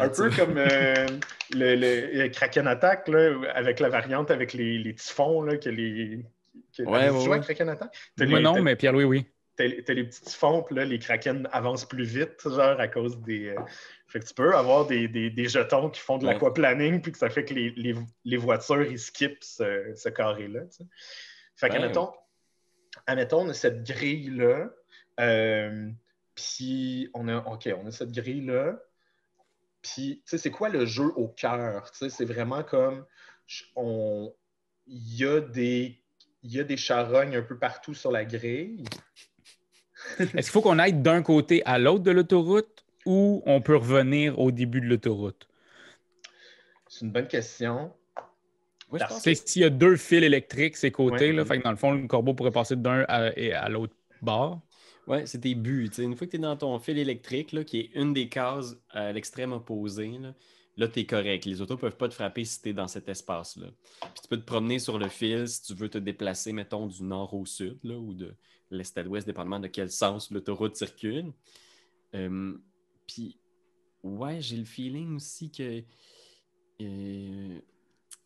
Un 0.00 0.08
peu 0.08 0.30
comme 0.30 0.56
euh, 0.56 1.06
le, 1.52 1.76
le- 1.76 2.22
le 2.22 2.28
Kraken 2.30 2.66
Attack, 2.66 3.06
là, 3.08 3.32
avec 3.54 3.78
la 3.80 3.90
variante 3.90 4.30
avec 4.30 4.54
les, 4.54 4.78
les 4.78 4.94
typhons, 4.94 5.42
là, 5.42 5.56
que 5.58 5.68
les. 5.68 6.24
Ouais, 6.80 6.86
ouais, 6.86 7.08
joué 7.08 7.34
à 7.34 7.38
ouais. 7.38 7.40
Kraken 7.40 7.68
Attack? 7.68 7.96
T'as 8.16 8.26
Moi 8.26 8.38
les- 8.38 8.44
non, 8.44 8.54
t'as- 8.54 8.62
mais 8.62 8.76
Pierre-Louis, 8.76 9.04
oui. 9.04 9.26
T'as 9.56 9.66
les 9.66 9.82
petits 9.82 10.36
puis 10.66 10.74
là, 10.74 10.84
les 10.84 10.98
Kraken 10.98 11.48
avancent 11.52 11.84
plus 11.84 12.02
vite, 12.04 12.42
genre, 12.42 12.80
à 12.80 12.88
cause 12.88 13.20
des. 13.20 13.50
euh, 13.50 13.60
Fait 14.08 14.18
que 14.20 14.26
tu 14.26 14.34
peux 14.34 14.54
avoir 14.54 14.84
des, 14.86 15.06
des- 15.06 15.30
des 15.30 15.48
jetons 15.48 15.90
qui 15.90 16.00
font 16.00 16.18
de 16.18 16.26
Ouais. 16.26 16.32
l'aquaplaning, 16.34 17.00
puis 17.00 17.12
que 17.12 17.18
ça 17.18 17.30
fait 17.30 17.44
que 17.44 17.54
les, 17.54 17.70
les- 17.70 17.94
les 18.24 18.36
voitures, 18.36 18.82
ils 18.82 18.98
skippent 18.98 19.42
ce, 19.44 19.92
ce 19.94 20.08
carré-là. 20.08 20.62
tu. 20.66 20.82
Fait 21.56 21.68
qu'admettons, 21.68 22.12
admettons, 23.06 23.42
on 23.42 23.48
a 23.48 23.54
cette 23.54 23.84
grille-là, 23.84 24.70
euh, 25.20 25.88
puis 26.34 27.08
on 27.14 27.28
a, 27.28 27.36
OK, 27.46 27.68
on 27.80 27.86
a 27.86 27.90
cette 27.92 28.10
grille-là, 28.12 28.76
puis, 29.82 30.22
tu 30.26 30.30
sais, 30.30 30.38
c'est 30.38 30.50
quoi 30.50 30.68
le 30.70 30.86
jeu 30.86 31.12
au 31.16 31.28
cœur? 31.28 31.90
Tu 31.92 31.98
sais, 31.98 32.08
c'est 32.10 32.24
vraiment 32.24 32.62
comme, 32.64 33.04
on, 33.76 34.34
il 34.86 35.16
y 35.18 35.24
a 35.24 35.40
des, 35.40 36.02
y 36.52 36.60
a 36.60 36.64
des 36.64 36.76
charognes 36.76 37.36
un 37.36 37.42
peu 37.42 37.58
partout 37.58 37.94
sur 37.94 38.10
la 38.10 38.24
grille. 38.24 38.84
Est-ce 40.18 40.32
qu'il 40.32 40.44
faut 40.44 40.60
qu'on 40.60 40.78
aille 40.78 40.92
d'un 40.92 41.22
côté 41.22 41.62
à 41.64 41.78
l'autre 41.78 42.04
de 42.04 42.10
l'autoroute 42.10 42.84
ou 43.06 43.42
on 43.46 43.60
peut 43.60 43.76
revenir 43.76 44.38
au 44.38 44.50
début 44.50 44.80
de 44.80 44.86
l'autoroute? 44.86 45.48
C'est 46.88 47.04
une 47.04 47.12
bonne 47.12 47.28
question. 47.28 47.92
Sais, 49.08 49.34
S'il 49.34 49.62
y 49.62 49.64
a 49.64 49.70
deux 49.70 49.96
fils 49.96 50.22
électriques, 50.22 50.76
ces 50.76 50.90
côtés, 50.90 51.30
Ouais. 51.30 51.32
là, 51.32 51.44
fait 51.44 51.58
que 51.58 51.64
dans 51.64 51.70
le 51.70 51.76
fond, 51.76 51.92
le 51.92 52.06
corbeau 52.06 52.34
pourrait 52.34 52.50
passer 52.50 52.76
d'un 52.76 53.04
à, 53.08 53.68
l'autre 53.68 53.94
bord. 54.22 54.60
Ouais, 55.06 55.26
c'est 55.26 55.40
tes 55.40 55.54
buts. 55.54 55.90
Une 55.98 56.16
fois 56.16 56.26
que 56.26 56.30
tu 56.30 56.36
es 56.36 56.40
dans 56.40 56.56
ton 56.56 56.78
fil 56.78 56.98
électrique, 56.98 57.52
là, 57.52 57.64
qui 57.64 57.80
est 57.80 57.90
une 57.94 58.12
des 58.12 58.28
cases 58.28 58.76
à 58.90 59.12
l'extrême 59.12 59.52
opposé, 59.52 60.12
là, 60.20 60.34
là 60.76 60.88
tu 60.88 61.00
es 61.00 61.06
correct. 61.06 61.44
Les 61.44 61.60
autos 61.60 61.74
ne 61.74 61.80
peuvent 61.80 61.96
pas 61.96 62.08
te 62.08 62.14
frapper 62.14 62.44
si 62.44 62.60
tu 62.60 62.70
es 62.70 62.72
dans 62.72 62.88
cet 62.88 63.08
espace-là. 63.08 63.68
Puis 64.00 64.22
tu 64.22 64.28
peux 64.28 64.36
te 64.36 64.44
promener 64.44 64.78
sur 64.78 64.98
le 64.98 65.08
fil 65.08 65.46
si 65.48 65.62
tu 65.62 65.74
veux 65.74 65.88
te 65.88 65.98
déplacer, 65.98 66.52
mettons, 66.52 66.86
du 66.86 67.02
nord 67.02 67.34
au 67.34 67.46
sud 67.46 67.78
là, 67.82 67.96
ou 67.98 68.14
de 68.14 68.34
l'est 68.70 68.96
à 68.98 69.02
l'ouest, 69.02 69.26
dépendamment 69.26 69.60
de 69.60 69.68
quel 69.68 69.90
sens 69.90 70.30
l'autoroute 70.30 70.76
circule. 70.76 71.32
Euh, 72.14 72.56
Puis, 73.06 73.38
ouais, 74.02 74.40
j'ai 74.40 74.56
le 74.56 74.64
feeling 74.64 75.16
aussi 75.16 75.50
que. 75.50 75.82
euh, 76.80 77.60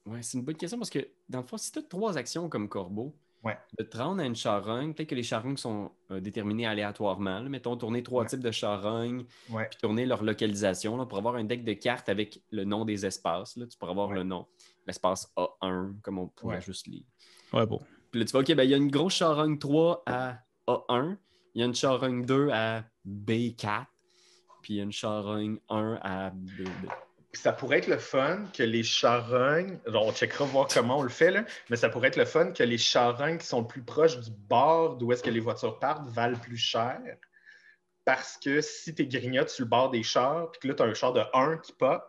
ouais, 0.06 0.22
c'est 0.22 0.38
une 0.38 0.44
bonne 0.44 0.56
question 0.56 0.78
parce 0.78 0.90
que, 0.90 1.06
dans 1.28 1.40
le 1.40 1.46
fond, 1.46 1.56
si 1.56 1.72
tu 1.72 1.78
as 1.78 1.82
trois 1.82 2.16
actions 2.16 2.48
comme 2.48 2.68
corbeau, 2.68 3.14
Ouais. 3.44 3.57
De 3.79 3.85
te 3.85 3.96
rendre 3.96 4.20
à 4.20 4.27
une 4.27 4.35
charogne, 4.35 4.94
peut-être 4.94 5.11
que 5.11 5.14
les 5.14 5.22
charognes 5.22 5.57
sont 5.57 5.92
euh, 6.11 6.20
déterminées 6.20 6.66
aléatoirement. 6.66 7.40
Là. 7.40 7.48
Mettons, 7.48 7.77
tourner 7.77 8.03
trois 8.03 8.24
types 8.24 8.42
de 8.42 8.51
charognes, 8.51 9.24
puis 9.46 9.79
tourner 9.81 10.07
leur 10.07 10.24
localisation 10.24 10.96
là, 10.96 11.07
pour 11.07 11.18
avoir 11.18 11.37
un 11.37 11.44
deck 11.44 11.64
de 11.64 11.72
cartes 11.74 12.09
avec 12.09 12.42
le 12.51 12.64
nom 12.64 12.85
des 12.85 13.07
espaces. 13.07 13.57
Là. 13.57 13.66
Tu 13.66 13.79
pourras 13.79 13.92
avoir 13.92 14.12
le 14.12 14.24
nom, 14.24 14.46
l'espace 14.87 15.33
A1, 15.37 16.01
comme 16.03 16.18
on 16.18 16.29
pourrait 16.29 16.61
juste 16.61 16.88
lire. 16.88 17.05
Ouais. 17.53 17.64
Puis 18.11 18.20
là, 18.20 18.27
tu 18.27 18.33
vois, 18.33 18.40
OK, 18.40 18.55
ben, 18.55 18.64
il 18.64 18.70
y 18.70 18.74
a 18.74 18.77
une 18.77 18.90
grosse 18.90 19.14
charogne 19.14 19.59
3 19.59 20.03
à 20.07 20.38
A1, 20.66 21.16
il 21.55 21.61
y 21.61 21.62
a 21.62 21.66
une 21.66 21.74
charogne 21.74 22.24
2 22.24 22.51
à 22.51 22.85
B4, 23.07 23.87
puis 24.62 24.74
il 24.74 24.77
y 24.77 24.81
a 24.81 24.83
une 24.83 24.92
charogne 24.92 25.59
1 25.68 25.98
à 26.03 26.31
B2 26.31 26.68
ça 27.42 27.53
pourrait 27.53 27.79
être 27.79 27.87
le 27.87 27.98
fun 27.98 28.44
que 28.53 28.62
les 28.62 28.83
charognes, 28.83 29.79
on 29.87 30.12
checkera 30.12 30.44
voir 30.44 30.66
comment 30.72 30.98
on 30.98 31.03
le 31.03 31.09
fait, 31.09 31.31
là, 31.31 31.44
mais 31.70 31.77
ça 31.77 31.88
pourrait 31.88 32.09
être 32.09 32.16
le 32.16 32.24
fun 32.24 32.53
que 32.53 32.62
les 32.62 32.79
charognes 32.79 33.38
qui 33.38 33.46
sont 33.46 33.61
le 33.61 33.66
plus 33.66 33.83
proches 33.83 34.18
du 34.18 34.31
bord 34.31 34.96
d'où 34.96 35.12
est-ce 35.12 35.22
que 35.22 35.31
les 35.31 35.40
voitures 35.40 35.79
partent 35.79 36.09
valent 36.09 36.38
plus 36.38 36.57
cher. 36.57 37.01
Parce 38.05 38.38
que 38.42 38.61
si 38.61 38.94
tu 38.94 39.07
grignotes 39.07 39.51
sur 39.51 39.64
le 39.64 39.68
bord 39.70 39.90
des 39.90 40.03
chars, 40.03 40.51
puis 40.51 40.61
que 40.61 40.68
là, 40.68 40.74
tu 40.74 40.83
as 40.83 40.87
un 40.87 40.94
char 40.94 41.12
de 41.12 41.22
1 41.35 41.59
qui 41.59 41.72
pop, 41.72 42.03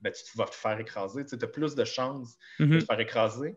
ben, 0.00 0.12
tu 0.12 0.36
vas 0.36 0.44
te 0.46 0.54
faire 0.54 0.78
écraser. 0.80 1.24
Tu 1.24 1.36
as 1.40 1.46
plus 1.46 1.74
de 1.74 1.84
chances 1.84 2.36
de 2.58 2.64
Mhm. 2.66 2.78
te 2.80 2.84
faire 2.84 3.00
écraser. 3.00 3.56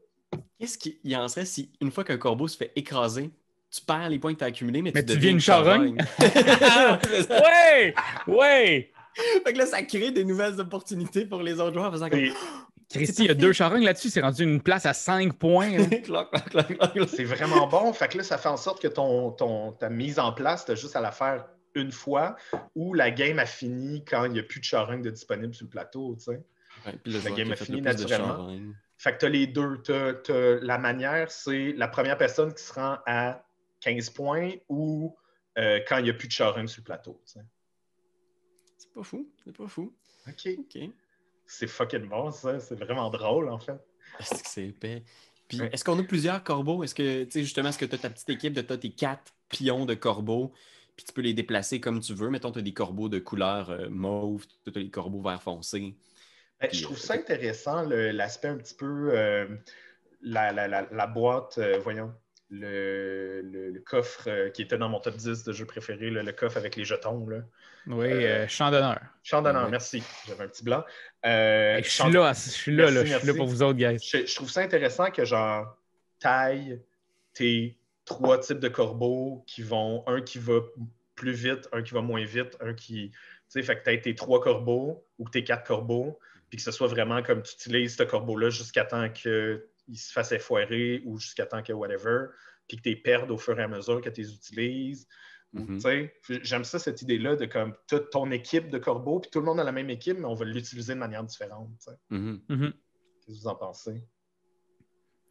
Qu'est-ce 0.59 0.77
qu'il 0.77 1.15
en 1.17 1.27
serait 1.27 1.45
si, 1.45 1.71
une 1.81 1.91
fois 1.91 2.03
qu'un 2.03 2.17
corbeau 2.17 2.47
se 2.47 2.55
fait 2.57 2.71
écraser, 2.75 3.31
tu 3.69 3.81
perds 3.81 4.09
les 4.09 4.19
points 4.19 4.33
que 4.33 4.39
tu 4.39 4.43
as 4.43 4.47
accumulés, 4.47 4.81
mais, 4.81 4.91
Mais 4.93 5.03
tu 5.03 5.07
tu 5.13 5.15
deviens 5.15 5.33
deviens 5.33 5.33
une 5.33 5.39
charogne. 5.39 5.97
ouais! 7.29 7.93
Ouais! 8.27 8.91
Fait 9.45 9.53
que 9.53 9.57
là, 9.57 9.65
ça 9.65 9.81
crée 9.83 10.11
des 10.11 10.23
nouvelles 10.23 10.59
opportunités 10.59 11.25
pour 11.25 11.41
les 11.41 11.59
autres 11.59 11.73
joueurs 11.73 11.87
en 11.87 11.91
faisant 11.91 12.09
comme. 12.09 12.19
C'est- 12.25 12.33
Christy, 12.89 13.23
il 13.23 13.27
y 13.27 13.31
a 13.31 13.33
deux 13.33 13.51
charognes 13.51 13.83
là-dessus, 13.83 14.09
c'est 14.09 14.21
rendu 14.21 14.43
une 14.43 14.61
place 14.61 14.85
à 14.85 14.93
5 14.93 15.33
points. 15.33 15.71
C'est 17.07 17.25
vraiment 17.25 17.67
bon. 17.67 17.91
Fait 17.91 18.07
que 18.07 18.17
là, 18.17 18.23
ça 18.23 18.37
fait 18.37 18.47
en 18.47 18.55
sorte 18.55 18.81
que 18.81 18.87
ton, 18.87 19.31
ton, 19.31 19.73
ta 19.73 19.89
mise 19.89 20.19
en 20.19 20.31
place, 20.31 20.63
tu 20.65 20.71
as 20.71 20.75
juste 20.75 20.95
à 20.95 21.01
la 21.01 21.11
faire 21.11 21.45
une 21.75 21.91
fois 21.91 22.37
ou 22.75 22.93
la 22.93 23.11
game 23.11 23.39
a 23.39 23.45
fini 23.45 24.03
quand 24.05 24.23
il 24.25 24.31
n'y 24.31 24.39
a 24.39 24.43
plus 24.43 24.59
de 24.61 24.65
charogne 24.65 25.01
de 25.01 25.09
disponible 25.09 25.53
sur 25.53 25.65
le 25.65 25.69
plateau. 25.69 26.15
tu 26.17 26.23
sais. 26.23 26.41
Ouais, 26.85 26.93
puis 27.03 27.11
le 27.13 27.19
La 27.25 27.31
game 27.31 27.51
a 27.51 27.55
fini 27.57 27.81
naturellement. 27.81 28.55
Fait 28.97 29.13
que 29.13 29.17
tu 29.19 29.25
as 29.25 29.29
les 29.29 29.47
deux. 29.47 29.81
La 30.61 30.77
manière, 30.77 31.29
c'est 31.29 31.73
la 31.73 31.87
première 31.89 32.17
personne 32.17 32.53
qui 32.53 32.63
se 32.63 32.73
rend 32.73 32.97
à 33.05 33.43
15 33.81 34.09
points 34.11 34.51
ou 34.69 35.15
euh, 35.57 35.81
quand 35.87 35.97
il 35.97 36.05
n'y 36.05 36.09
a 36.09 36.13
plus 36.13 36.27
de 36.29 36.33
charogne 36.33 36.67
sur 36.67 36.79
le 36.81 36.85
plateau. 36.85 37.21
tu 37.25 37.33
sais. 37.33 37.39
C'est 38.97 39.03
pas 39.03 39.03
fou, 39.03 39.31
c'est 39.45 39.55
pas 39.55 39.67
fou. 39.67 39.93
OK. 40.27 40.47
OK. 40.59 40.77
C'est 41.45 41.67
fucking 41.67 42.07
bon, 42.09 42.31
ça. 42.31 42.59
C'est 42.59 42.75
vraiment 42.75 43.09
drôle, 43.09 43.49
en 43.49 43.59
fait. 43.59 43.79
Est-ce 44.19 44.43
que 44.43 44.49
c'est 44.49 44.67
épais? 44.67 45.03
Puis, 45.47 45.61
Ouais. 45.61 45.69
est-ce 45.71 45.83
qu'on 45.83 45.97
a 45.99 46.03
plusieurs 46.03 46.43
corbeaux? 46.43 46.83
Est-ce 46.83 46.95
que, 46.95 47.23
tu 47.25 47.31
sais, 47.31 47.43
justement, 47.43 47.69
est-ce 47.69 47.77
que 47.77 47.85
tu 47.85 47.95
as 47.95 47.99
ta 47.99 48.09
petite 48.09 48.29
équipe 48.29 48.53
de 48.53 48.61
t'as 48.61 48.77
tes 48.77 48.91
quatre 48.93 49.33
pions 49.49 49.85
de 49.85 49.93
corbeaux, 49.95 50.53
puis 50.95 51.05
tu 51.05 51.13
peux 51.13 51.21
les 51.21 51.33
déplacer 51.33 51.79
comme 51.79 51.99
tu 52.01 52.13
veux? 52.13 52.29
Mettons, 52.29 52.51
tu 52.51 52.59
as 52.59 52.61
des 52.61 52.73
corbeaux 52.73 53.09
de 53.09 53.19
couleur 53.19 53.69
euh, 53.69 53.89
mauve, 53.89 54.45
tu 54.65 54.71
as 54.75 54.79
les 54.79 54.89
corbeaux 54.91 55.21
vert 55.21 55.41
foncé. 55.41 55.95
Ben, 56.59 56.69
Puis, 56.71 56.79
je 56.79 56.83
trouve 56.83 56.97
euh, 56.97 56.99
ça 56.99 57.13
intéressant, 57.15 57.83
l'aspect 57.83 58.47
un 58.49 58.57
petit 58.57 58.75
peu. 58.75 59.11
euh, 59.17 59.57
la, 60.21 60.51
la- 60.51 60.67
la- 60.67 60.87
la 60.91 61.07
boîte, 61.07 61.57
euh, 61.59 61.79
voyons, 61.79 62.13
le, 62.49 63.41
le- 63.41 63.69
le 63.71 63.79
coffre 63.81 64.27
euh, 64.29 64.49
qui 64.49 64.61
était 64.61 64.77
dans 64.77 64.89
mon 64.89 64.99
top 64.99 65.15
10 65.15 65.43
de 65.43 65.51
jeux 65.53 65.65
préférés, 65.65 66.09
là, 66.09 66.23
le 66.23 66.31
coffre 66.31 66.57
avec 66.57 66.75
les 66.75 66.85
jetons. 66.85 67.27
Là. 67.27 67.39
Oui, 67.87 68.07
euh, 68.07 68.47
champ 68.47 68.71
d'honneur. 68.71 68.99
Champ 69.23 69.41
d'honneur, 69.41 69.69
merci. 69.69 70.01
J'avais 70.27 70.43
un 70.45 70.47
petit 70.47 70.63
blanc. 70.63 70.83
Euh, 71.25 71.75
Hey, 71.77 71.83
je 71.83 71.89
suis 71.89 72.11
là, 72.11 72.33
je 72.33 72.49
suis 72.49 72.75
là, 72.75 72.83
Merci, 72.91 72.95
là, 72.95 73.03
je 73.05 73.17
suis 73.19 73.27
là 73.27 73.33
pour 73.33 73.47
vous 73.47 73.63
autres, 73.63 73.77
guys. 73.77 73.97
Je, 73.99 74.25
je 74.25 74.35
trouve 74.35 74.49
ça 74.49 74.61
intéressant 74.61 75.11
que, 75.11 75.25
genre, 75.25 75.77
taille 76.19 76.81
tes 77.33 77.77
trois 78.05 78.39
types 78.39 78.59
de 78.59 78.69
corbeaux 78.69 79.43
qui 79.47 79.61
vont, 79.61 80.03
un 80.07 80.21
qui 80.21 80.39
va 80.39 80.59
plus 81.15 81.33
vite, 81.33 81.67
un 81.73 81.81
qui 81.81 81.93
va 81.93 82.01
moins 82.01 82.23
vite, 82.23 82.57
un 82.61 82.73
qui. 82.73 83.11
Tu 83.11 83.17
sais, 83.49 83.63
fait 83.63 83.81
que 83.81 83.89
tu 83.89 84.01
tes 84.01 84.15
trois 84.15 84.41
corbeaux 84.41 85.05
ou 85.19 85.25
que 85.25 85.31
tes 85.31 85.43
quatre 85.43 85.65
corbeaux, 85.65 86.19
puis 86.49 86.57
que 86.57 86.63
ce 86.63 86.71
soit 86.71 86.87
vraiment 86.87 87.21
comme 87.23 87.41
tu 87.43 87.53
utilises 87.53 87.95
ce 87.97 88.03
corbeau-là 88.03 88.49
jusqu'à 88.49 88.85
temps 88.85 89.09
qu'il 89.87 89.97
se 89.97 90.11
fasse 90.11 90.31
effoirer 90.31 91.01
ou 91.05 91.17
jusqu'à 91.17 91.45
temps 91.45 91.63
que 91.63 91.73
whatever, 91.73 92.27
puis 92.67 92.77
que 92.77 92.81
tu 92.83 92.89
les 92.89 92.95
perdes 92.97 93.31
au 93.31 93.37
fur 93.37 93.59
et 93.59 93.63
à 93.63 93.67
mesure 93.67 94.01
que 94.01 94.09
tu 94.09 94.21
les 94.21 94.33
utilises. 94.33 95.07
Ou, 95.53 95.59
Mhm. 95.59 95.75
tu 95.75 95.79
sais, 95.79 96.13
J'aime 96.43 96.65
ça, 96.65 96.77
cette 96.77 97.01
idée-là 97.01 97.35
de 97.37 97.45
comme 97.45 97.73
toute 97.87 98.09
ton 98.09 98.29
équipe 98.31 98.69
de 98.69 98.77
corbeaux, 98.77 99.19
puis 99.21 99.31
tout 99.31 99.39
le 99.39 99.45
monde 99.45 99.59
a 99.59 99.63
la 99.63 99.71
même 99.71 99.89
équipe, 99.89 100.17
mais 100.17 100.25
on 100.25 100.33
va 100.33 100.43
l'utiliser 100.45 100.93
de 100.93 100.99
manière 100.99 101.23
différente. 101.23 101.69
tu 101.79 101.85
sais. 101.91 101.97
Mhm. 102.09 102.41
Mhm. 102.49 102.73
Qu'est-ce 103.25 103.27
que 103.27 103.31
vous 103.43 103.47
en 103.47 103.55
pensez? 103.55 104.03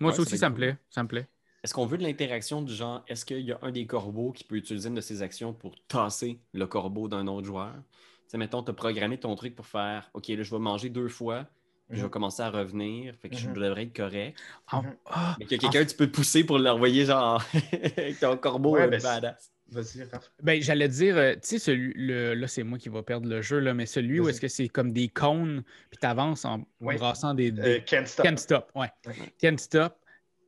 Moi, 0.01 0.11
Ouais, 0.11 0.17
ça 0.17 0.23
aussi, 0.23 0.39
ça 0.39 0.51
me 0.51 0.55
plaît. 0.55 0.77
Ça 0.91 1.03
me 1.03 1.09
plaît. 1.09 1.29
Est-ce 1.63 1.75
qu'on 1.75 1.87
veut 1.87 1.99
de 1.99 2.03
l'interaction 2.03 2.63
du 2.63 2.73
genre, 2.73 3.05
est-ce 3.09 3.25
qu'il 3.25 3.41
y 3.41 3.53
a 3.53 3.59
un 3.63 3.73
des 3.73 3.87
corbeaux 3.87 4.31
qui 4.33 4.45
peut 4.45 4.57
utiliser 4.57 4.89
une 4.89 4.95
de 4.95 5.01
ses 5.01 5.23
actions 5.23 5.53
pour 5.53 5.75
tasser 5.87 6.41
le 6.53 6.67
corbeau 6.67 7.09
d'un 7.09 7.27
autre 7.27 7.47
joueur? 7.47 7.75
Tu 7.75 8.29
sais, 8.29 8.39
mettons, 8.39 8.63
tu 8.63 8.71
as 8.71 8.75
programmé 8.75 9.19
ton 9.19 9.35
truc 9.37 9.55
pour 9.55 9.67
faire, 9.67 10.11
OK, 10.15 10.29
là, 10.29 10.43
je 10.43 10.51
vais 10.51 10.59
manger 10.59 10.91
deux 10.91 11.09
fois, 11.09 11.47
je 11.91 11.97
vais 11.97 12.03
Mhm. 12.03 12.11
commencer 12.11 12.43
à 12.43 12.51
revenir, 12.51 13.15
fait 13.15 13.29
que 13.29 13.37
je 13.37 13.49
Mhm. 13.49 13.55
devrais 13.55 13.83
être 13.85 13.97
correct. 13.97 14.39
Ah, 14.69 14.83
Mhm. 14.83 14.97
ah, 15.07 15.37
Mais 15.39 15.47
qu'il 15.47 15.63
y 15.63 15.67
a 15.67 15.71
quelqu'un, 15.71 15.87
tu 15.87 15.97
peux 15.97 16.07
te 16.07 16.13
pousser 16.17 16.45
pour 16.45 16.59
l'envoyer, 16.59 17.05
genre, 17.05 17.43
avec 17.97 18.19
ton 18.21 18.37
corbeau 18.37 18.75
Ouais, 18.75 18.83
euh, 18.83 18.89
ben, 18.89 19.01
badass. 19.03 19.53
Vas-y. 19.69 20.07
Ben, 20.45 20.63
j'allais 20.63 20.89
dire, 20.89 21.17
euh, 21.17 21.33
tu 21.35 21.41
sais, 21.43 21.59
celui, 21.59 21.93
le, 21.97 22.35
là, 22.35 22.47
c'est 22.47 22.63
moi 22.63 22.79
qui 22.79 22.89
va 22.89 23.03
perdre 23.03 23.29
le 23.29 23.43
jeu, 23.43 23.59
là, 23.59 23.75
mais 23.75 23.85
celui 23.87 24.21
où 24.21 24.29
est-ce 24.29 24.41
que 24.41 24.47
c'est 24.47 24.69
comme 24.69 24.93
des 24.93 25.09
cônes, 25.09 25.65
puis 25.91 25.99
tu 26.01 26.07
avances 26.07 26.45
en 26.45 26.65
Ouais. 26.81 26.97
brassant 26.97 27.35
des. 27.35 27.51
des... 27.51 27.63
Euh, 27.63 27.81
Can't 27.81 28.07
Stop. 28.07 28.25
Can't 28.27 28.37
stop, 28.37 28.71
ouais. 28.77 28.93
Can't 29.41 29.59
stop. 29.59 29.97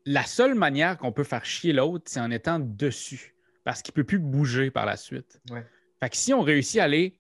La 0.07 0.22
seule 0.24 0.55
manière 0.55 0.96
qu'on 0.98 1.11
peut 1.12 1.24
faire 1.24 1.44
chier 1.44 1.72
l'autre, 1.72 2.05
c'est 2.07 2.20
en 2.20 2.31
étant 2.31 2.61
dessus, 2.61 3.35
parce 3.64 3.83
qu'il 3.83 3.92
ne 3.92 3.96
peut 3.96 4.05
plus 4.05 4.20
bouger 4.20 4.70
par 4.70 4.87
la 4.87 4.96
suite. 4.96 5.40
Ouais. 5.51 5.66
Fait 6.01 6.11
que 6.11 6.16
si 6.16 6.33
on 6.33 6.40
réussit 6.40 6.81
à 6.81 6.85
aller 6.85 7.17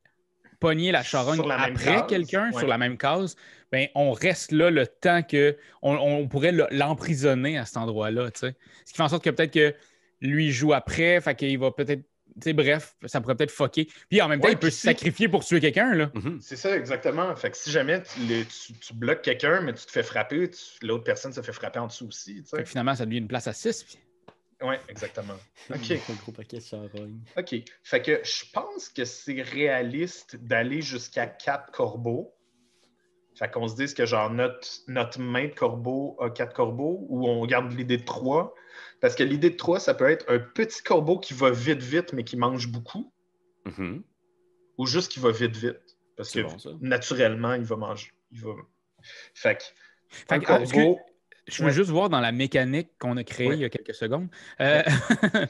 pogner 0.60 0.92
la 0.92 1.02
charogne 1.02 1.40
la 1.46 1.60
après 1.62 2.06
quelqu'un 2.08 2.50
ouais. 2.52 2.58
sur 2.58 2.66
la 2.68 2.78
même 2.78 2.96
case, 2.98 3.36
ben, 3.70 3.86
on 3.94 4.12
reste 4.12 4.52
là 4.52 4.70
le 4.70 4.86
temps 4.86 5.22
que 5.22 5.56
on, 5.82 5.94
on 5.96 6.26
pourrait 6.28 6.52
le- 6.52 6.66
l'emprisonner 6.70 7.58
à 7.58 7.64
cet 7.64 7.76
endroit-là. 7.76 8.30
tu 8.30 8.40
sais. 8.40 8.56
Ce 8.84 8.92
qui 8.92 8.96
fait 8.96 9.02
en 9.02 9.08
sorte 9.08 9.24
que 9.24 9.30
peut-être 9.30 9.52
que 9.52 9.74
lui 10.20 10.50
joue 10.50 10.72
après, 10.72 11.20
fait 11.20 11.34
qu'il 11.34 11.58
va 11.58 11.70
peut-être. 11.70 12.00
tu 12.00 12.42
sais, 12.44 12.52
Bref, 12.52 12.94
ça 13.06 13.20
pourrait 13.20 13.34
peut-être 13.36 13.50
fucker. 13.50 13.88
Puis 14.08 14.20
en 14.20 14.28
même 14.28 14.40
temps, 14.40 14.46
Ouais, 14.48 14.54
il 14.54 14.58
peut 14.58 14.70
se 14.70 14.76
si- 14.76 14.86
sacrifier 14.86 15.28
pour 15.28 15.44
tuer 15.44 15.60
quelqu'un. 15.60 15.94
là. 15.94 16.10
Mhm. 16.14 16.38
C'est 16.40 16.56
ça, 16.56 16.76
exactement. 16.76 17.34
Fait 17.36 17.50
que 17.50 17.56
si 17.56 17.70
jamais 17.70 18.02
tu, 18.02 18.20
le- 18.28 18.44
tu- 18.44 18.72
tu 18.74 18.94
bloques 18.94 19.22
quelqu'un, 19.22 19.60
mais 19.60 19.72
tu 19.74 19.84
te 19.86 19.90
fais 19.90 20.02
frapper, 20.02 20.50
l'autre 20.82 21.04
personne 21.04 21.32
se 21.32 21.40
fait 21.40 21.52
frapper 21.52 21.78
en 21.78 21.86
dessous 21.88 22.06
aussi. 22.08 22.42
Fait 22.48 22.62
que 22.62 22.68
finalement, 22.68 22.94
ça 22.94 23.06
devient 23.06 23.18
une 23.18 23.28
place 23.28 23.46
à 23.48 23.52
6. 23.52 23.84
Oui, 24.62 24.74
exactement. 24.88 25.36
OK. 25.70 25.90
Un 25.90 26.14
gros 26.14 26.32
paquet 26.32 26.58
de 26.58 26.62
charognes. 26.62 27.20
OK. 27.36 27.54
Fait 27.84 28.02
que 28.02 28.20
je 28.24 28.44
pense 28.52 28.88
que 28.88 29.04
c'est 29.04 29.42
réaliste 29.42 30.36
d'aller 30.36 30.82
jusqu'à 30.82 31.26
quatre 31.26 31.70
corbeaux. 31.70 32.34
Fait 33.36 33.48
qu'on 33.50 33.68
se 33.68 33.76
dise 33.76 33.94
que 33.94 34.04
genre 34.04 34.30
notre, 34.30 34.68
notre 34.88 35.20
main 35.20 35.46
de 35.46 35.54
corbeau 35.54 36.16
a 36.20 36.30
quatre 36.30 36.54
corbeaux 36.54 37.06
ou 37.08 37.28
on 37.28 37.46
garde 37.46 37.72
l'idée 37.72 37.98
de 37.98 38.04
trois. 38.04 38.52
Parce 39.00 39.14
que 39.14 39.22
l'idée 39.22 39.50
de 39.50 39.56
trois, 39.56 39.78
ça 39.78 39.94
peut 39.94 40.10
être 40.10 40.24
un 40.28 40.40
petit 40.40 40.82
corbeau 40.82 41.20
qui 41.20 41.34
va 41.34 41.50
vite, 41.50 41.82
vite, 41.82 42.12
mais 42.12 42.24
qui 42.24 42.36
mange 42.36 42.66
beaucoup. 42.66 43.12
Mhm. 43.64 44.02
Ou 44.78 44.86
juste 44.86 45.12
qui 45.12 45.20
va 45.20 45.30
vite, 45.30 45.56
vite. 45.56 45.98
Parce 46.16 46.32
que 46.32 46.40
bon, 46.40 46.78
naturellement, 46.80 47.54
il 47.54 47.62
va 47.62 47.76
manger. 47.76 48.10
Il 48.32 48.40
va... 48.40 48.50
Fait 49.34 49.56
que, 49.56 49.64
Fait 50.08 50.32
un 50.32 50.40
que, 50.40 50.52
ah, 50.52 50.58
corbeau, 50.58 50.98
Je 51.48 51.62
veux 51.62 51.68
Ouais. 51.68 51.74
juste 51.74 51.90
voir 51.90 52.08
dans 52.10 52.20
la 52.20 52.30
mécanique 52.32 52.88
qu'on 52.98 53.16
a 53.16 53.24
créée 53.24 53.48
Ouais. 53.48 53.54
il 53.56 53.60
y 53.60 53.64
a 53.64 53.68
quelques 53.70 53.94
secondes. 53.94 54.28
Euh, 54.60 54.82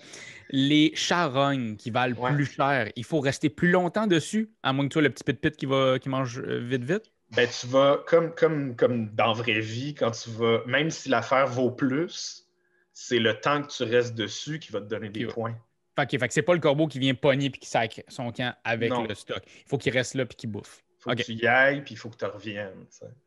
les 0.51 0.93
charognes 0.95 1.77
qui 1.77 1.91
valent 1.91 2.15
plus 2.35 2.47
cher, 2.47 2.91
il 2.97 3.05
faut 3.05 3.21
rester 3.21 3.51
plus 3.51 3.71
longtemps 3.71 4.07
dessus, 4.07 4.51
à 4.63 4.73
moins 4.73 4.85
que 4.85 4.91
tu 4.91 4.95
sois 4.95 5.03
le 5.03 5.11
petit 5.11 5.25
pit-pit 5.25 5.57
qui, 5.57 5.67
va, 5.67 5.99
qui 5.99 6.09
mange 6.09 6.39
euh, 6.41 6.59
vite, 6.61 6.85
vite? 6.85 7.13
ben, 7.33 7.49
tu 7.49 7.67
vas, 7.67 8.03
comme, 8.07 8.35
comme, 8.35 8.75
comme 8.77 9.15
dans 9.15 9.27
la 9.29 9.33
vraie 9.35 9.61
vie, 9.61 9.95
quand 9.95 10.11
tu 10.13 10.31
vas, 10.31 10.63
même 10.67 10.91
si 10.91 11.09
l'affaire 11.09 11.47
vaut 11.47 11.71
plus, 11.71 12.47
c'est 12.93 13.19
le 13.19 13.39
temps 13.39 13.63
que 13.63 13.69
tu 13.69 13.83
restes 13.85 14.15
dessus 14.15 14.59
qui 14.59 14.73
va 14.73 14.81
te 14.81 14.87
donner 14.87 15.09
des 15.11 15.27
points. 15.27 15.55
Fait 15.99 16.07
que, 16.09 16.17
fait 16.17 16.29
que 16.29 16.35
c'est 16.35 16.43
pas 16.43 16.55
le 16.55 16.61
corbeau 16.61 16.87
qui 16.87 16.99
vient 17.01 17.15
pogner 17.15 17.47
et 17.47 17.51
qui 17.51 17.69
sacre 17.69 18.01
son 18.09 18.31
camp 18.33 18.55
avec 18.65 18.91
Non. 18.91 19.05
le 19.05 19.15
stock. 19.15 19.43
Il 19.47 19.69
faut 19.69 19.79
qu'il 19.79 19.93
reste 19.93 20.15
là 20.15 20.23
et 20.23 20.27
qu'il 20.35 20.51
bouffe. 20.51 20.83
faut 21.01 21.11
que 21.11 21.23
tu 21.23 21.33
y 21.35 21.47
ailles, 21.47 21.83
puis 21.83 21.95
il 21.95 21.97
faut 21.99 22.09
que 22.09 22.17
tu 22.17 22.25
reviennes. 22.25 22.87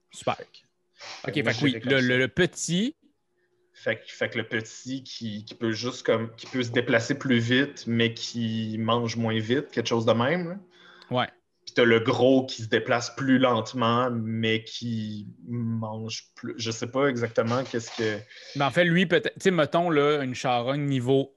Super. 0.09 0.37
Fait 0.37 0.47
OK, 1.27 1.33
fait 1.33 1.43
que 1.43 1.63
oui, 1.63 1.71
le, 1.83 1.89
ça. 1.99 2.01
le- 2.01 2.17
le 2.17 2.27
petit, 2.27 2.95
Fait 3.73 3.97
que, 3.97 4.03
fait 4.11 4.29
que 4.29 4.37
le 4.37 4.47
petit 4.47 5.03
qui, 5.03 5.43
qui 5.45 5.55
peut 5.55 5.71
juste 5.71 6.05
comme 6.05 6.33
qui 6.35 6.45
peut 6.47 6.61
se 6.63 6.71
déplacer 6.71 7.17
plus 7.17 7.39
vite, 7.39 7.85
mais 7.87 8.13
qui 8.13 8.77
mange 8.79 9.15
moins 9.17 9.39
vite, 9.39 9.71
quelque 9.71 9.87
chose 9.87 10.05
de 10.05 10.13
même. 10.13 10.49
là. 10.49 10.57
ouais. 11.17 11.27
Puis 11.65 11.75
t'as 11.75 11.83
le 11.85 11.99
gros 11.99 12.45
qui 12.47 12.63
se 12.63 12.67
déplace 12.69 13.15
plus 13.15 13.37
lentement, 13.37 14.09
mais 14.11 14.63
qui 14.63 15.27
mange 15.47 16.23
plus. 16.35 16.55
Je 16.57 16.71
sais 16.71 16.87
pas 16.87 17.05
exactement 17.07 17.63
qu'est-ce 17.63 17.95
que. 17.95 18.17
Ben, 18.57 18.65
en 18.65 18.71
fait, 18.71 18.83
lui, 18.83 19.05
peut-être, 19.05 19.33
tu 19.35 19.41
sais, 19.41 19.51
mettons 19.51 19.91
là, 19.91 20.23
une 20.23 20.33
charogne 20.33 20.85
niveau 20.85 21.35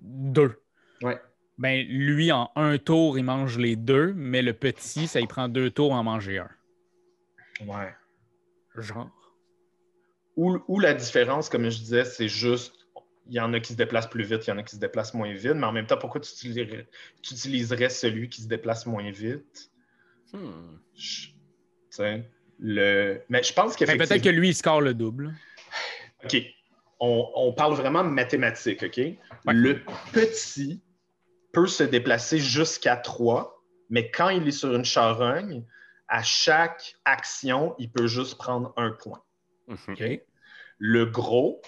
2. 0.00 0.54
Ouais. 1.02 1.20
Ben, 1.58 1.86
lui, 1.88 2.32
en 2.32 2.50
un 2.56 2.78
tour, 2.78 3.18
il 3.18 3.24
mange 3.24 3.58
les 3.58 3.76
deux, 3.76 4.14
mais 4.16 4.40
le 4.40 4.54
petit, 4.54 5.06
ça 5.06 5.20
il 5.20 5.28
prend 5.28 5.46
deux 5.48 5.70
tours 5.70 5.92
en 5.92 6.02
manger 6.02 6.38
un. 6.38 6.50
Ouais. 7.66 7.94
Genre? 8.82 9.10
Ou, 10.36 10.58
ou 10.68 10.80
la 10.80 10.94
différence, 10.94 11.48
comme 11.48 11.68
je 11.70 11.78
disais, 11.78 12.04
c'est 12.04 12.28
juste, 12.28 12.74
il 13.26 13.34
y 13.34 13.40
en 13.40 13.52
a 13.54 13.60
qui 13.60 13.72
se 13.72 13.78
déplacent 13.78 14.10
plus 14.10 14.24
vite, 14.24 14.46
il 14.46 14.50
y 14.50 14.52
en 14.52 14.58
a 14.58 14.62
qui 14.62 14.74
se 14.76 14.80
déplacent 14.80 15.14
moins 15.14 15.32
vite, 15.32 15.54
mais 15.54 15.66
en 15.66 15.72
même 15.72 15.86
temps, 15.86 15.96
pourquoi 15.96 16.20
tu 16.20 16.30
utiliserais, 16.30 16.88
tu 17.22 17.34
utiliserais 17.34 17.88
celui 17.88 18.28
qui 18.28 18.42
se 18.42 18.48
déplace 18.48 18.86
moins 18.86 19.10
vite? 19.10 19.70
Hmm. 20.32 20.76
Je- 20.94 21.28
le... 22.58 23.22
Mais 23.28 23.42
je 23.42 23.52
pense 23.52 23.72
Ben, 23.72 23.78
qu'effectivement... 23.78 24.08
Peut-être 24.08 24.24
que 24.24 24.28
lui, 24.28 24.48
il 24.48 24.54
score 24.54 24.80
le 24.80 24.94
double. 24.94 25.34
OK. 26.24 26.36
On, 27.00 27.30
on 27.34 27.52
parle 27.52 27.74
vraiment 27.74 28.04
mathématiques, 28.04 28.82
OK? 28.82 29.00
Le 29.46 29.80
petit 30.12 30.82
peut 31.52 31.66
se 31.66 31.84
déplacer 31.84 32.38
jusqu'à 32.38 32.96
3, 32.96 33.62
mais 33.90 34.10
quand 34.10 34.28
il 34.30 34.46
est 34.46 34.52
sur 34.52 34.74
une 34.74 34.84
charogne, 34.84 35.64
à 36.08 36.22
chaque 36.22 36.96
action, 37.04 37.74
il 37.78 37.90
peut 37.90 38.06
juste 38.06 38.36
prendre 38.36 38.72
un 38.76 38.90
point. 38.90 39.22
Mhm. 39.68 39.78
OK? 39.88 40.22
Le 40.78 41.06
gros, 41.06 41.62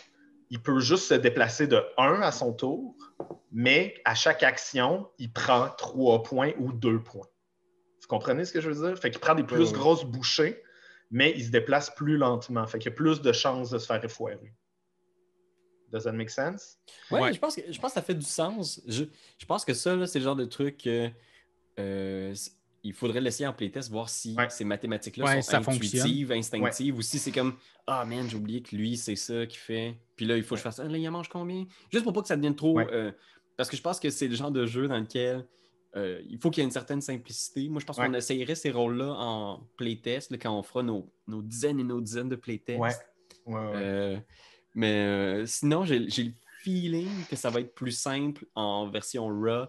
il 0.51 0.61
peut 0.63 0.81
juste 0.81 1.05
se 1.09 1.15
déplacer 1.15 1.67
de 1.67 1.83
1 1.97 2.21
à 2.23 2.33
son 2.33 2.53
tour, 2.53 2.97
mais 3.51 3.95
à 4.05 4.15
chaque 4.15 4.43
action, 4.43 5.11
il 5.19 5.33
prend 5.33 5.69
3 5.71 6.23
points 6.23 6.53
ou 6.59 6.73
2 6.73 7.03
points. 7.03 7.27
Vous 8.01 8.09
comprenez 8.09 8.45
ce 8.45 8.53
que 8.53 8.61
je 8.61 8.71
veux 8.71 8.89
dire? 8.89 8.99
Fait 8.99 9.11
qu'il 9.11 9.21
prend 9.21 9.35
des 9.35 9.43
plus 9.45 9.59
Oui, 9.61 9.67
oui. 9.67 9.73
grosses 9.73 10.05
bouchées, 10.05 10.63
mais 11.11 11.33
il 11.37 11.45
se 11.45 11.51
déplace 11.51 11.91
plus 11.91 12.17
lentement. 12.17 12.67
Fait 12.67 12.79
qu'il 12.79 12.91
y 12.91 12.95
a 12.95 12.97
plus 12.97 13.21
de 13.21 13.33
chances 13.33 13.71
de 13.71 13.79
se 13.79 13.87
faire 13.87 14.03
effoirer. 14.05 14.55
Does 15.91 16.03
that 16.05 16.13
make 16.13 16.31
sense? 16.31 16.79
Ouais, 17.11 17.21
Ouais. 17.21 17.33
Je, 17.33 17.39
pense 17.39 17.57
que, 17.57 17.63
je 17.73 17.81
pense 17.81 17.93
que 17.93 17.95
ça 17.95 18.03
fait 18.03 18.15
du 18.15 18.27
sens. 18.27 18.81
Je, 18.87 19.05
je 19.39 19.47
pense 19.47 19.65
que 19.65 19.73
ça, 19.73 19.97
là, 19.97 20.07
c'est 20.07 20.19
le 20.19 20.25
genre 20.25 20.37
de 20.37 20.45
truc 20.45 20.77
que 20.79 21.11
euh, 21.79 22.35
il 22.85 22.93
faudrait 22.93 23.21
l'essayer 23.21 23.47
en 23.47 23.53
playtest, 23.53 23.91
voir 23.91 24.09
si 24.09 24.35
Ouais. 24.37 24.49
ces 24.51 24.65
mathématiques-là 24.65 25.25
Ouais, 25.25 25.43
sont 25.43 25.57
intuitives, 25.69 26.33
instinctives, 26.33 26.97
ou 26.97 27.03
si 27.03 27.19
c'est 27.19 27.33
comme 27.33 27.55
Ah 27.87 28.05
man, 28.05 28.29
j'ai 28.29 28.37
oublié 28.37 28.63
que 28.63 28.77
lui, 28.77 28.97
c'est 28.97 29.17
ça 29.17 29.47
qu'il 29.47 29.59
fait. 29.59 29.99
Puis 30.17 30.27
là, 30.27 30.37
il 30.37 30.43
faut 30.43 30.55
que 30.55 30.59
je 30.59 30.63
fasse 30.63 30.77
ça. 30.77 30.85
Là, 30.85 30.97
il 30.97 31.09
en 31.09 31.13
mange 31.13 31.29
combien? 31.29 31.65
Juste 31.93 32.05
pour 32.05 32.13
pas 32.13 32.23
que 32.23 32.29
ça 32.29 32.37
devienne 32.37 32.55
trop. 32.57 32.79
Euh, 32.81 33.13
parce 33.57 33.69
que 33.69 33.77
je 33.77 33.83
pense 33.83 33.99
que 33.99 34.11
c'est 34.11 34.29
le 34.29 34.37
genre 34.37 34.51
de 34.53 34.67
jeu 34.67 34.87
dans 34.89 34.99
lequel 34.99 35.47
euh, 35.97 36.23
il 36.29 36.39
faut 36.39 36.51
qu'il 36.51 36.61
y 36.61 36.63
ait 36.63 36.67
une 36.67 36.71
certaine 36.71 37.01
simplicité. 37.01 37.69
Moi, 37.69 37.81
je 37.81 37.87
pense 37.87 37.97
qu'on 37.97 38.13
essayerait 38.15 38.55
ces 38.55 38.71
rôles-là 38.71 39.13
en 39.19 39.67
playtest 39.77 40.31
là, 40.31 40.39
quand 40.39 40.57
on 40.57 40.63
fera 40.63 40.83
nos, 40.83 41.11
nos 41.27 41.43
dizaines 41.43 41.81
et 41.81 41.85
nos 41.85 42.01
dizaines 42.01 42.29
de 42.29 42.37
playtests. 42.37 43.05
Euh, 43.49 44.19
mais 44.75 44.93
euh, 45.07 45.47
sinon, 45.47 45.85
j'ai 45.85 45.99
le 45.99 46.33
feeling 46.63 47.09
que 47.31 47.37
ça 47.37 47.51
va 47.51 47.61
être 47.61 47.75
plus 47.75 47.93
simple 47.93 48.45
en 48.55 48.89
version 48.91 49.27
RAW, 49.29 49.67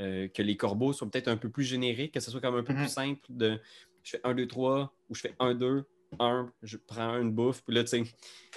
euh, 0.00 0.28
que 0.28 0.42
les 0.42 0.56
corbeaux 0.56 0.92
soient 0.92 1.08
peut-être 1.10 1.28
un 1.28 1.36
peu 1.36 1.48
plus 1.48 1.64
génériques, 1.64 2.14
que 2.14 2.20
ce 2.20 2.30
soit 2.30 2.40
comme 2.40 2.56
un 2.56 2.62
peu 2.62 2.72
Mhm. 2.72 2.78
plus 2.80 2.88
simple 2.88 3.20
de 3.30 3.58
je 4.04 4.10
fais 4.12 4.20
1, 4.24 4.34
2, 4.34 4.46
3 4.46 4.94
ou 5.10 5.14
je 5.14 5.20
fais 5.20 5.34
1, 5.40 5.54
2, 5.54 5.84
1, 6.20 6.50
je 6.62 6.78
prends 6.78 7.18
une 7.20 7.32
bouffe, 7.32 7.62
puis 7.66 7.74
là, 7.74 7.82
tu 7.84 7.90
sais, 7.90 8.02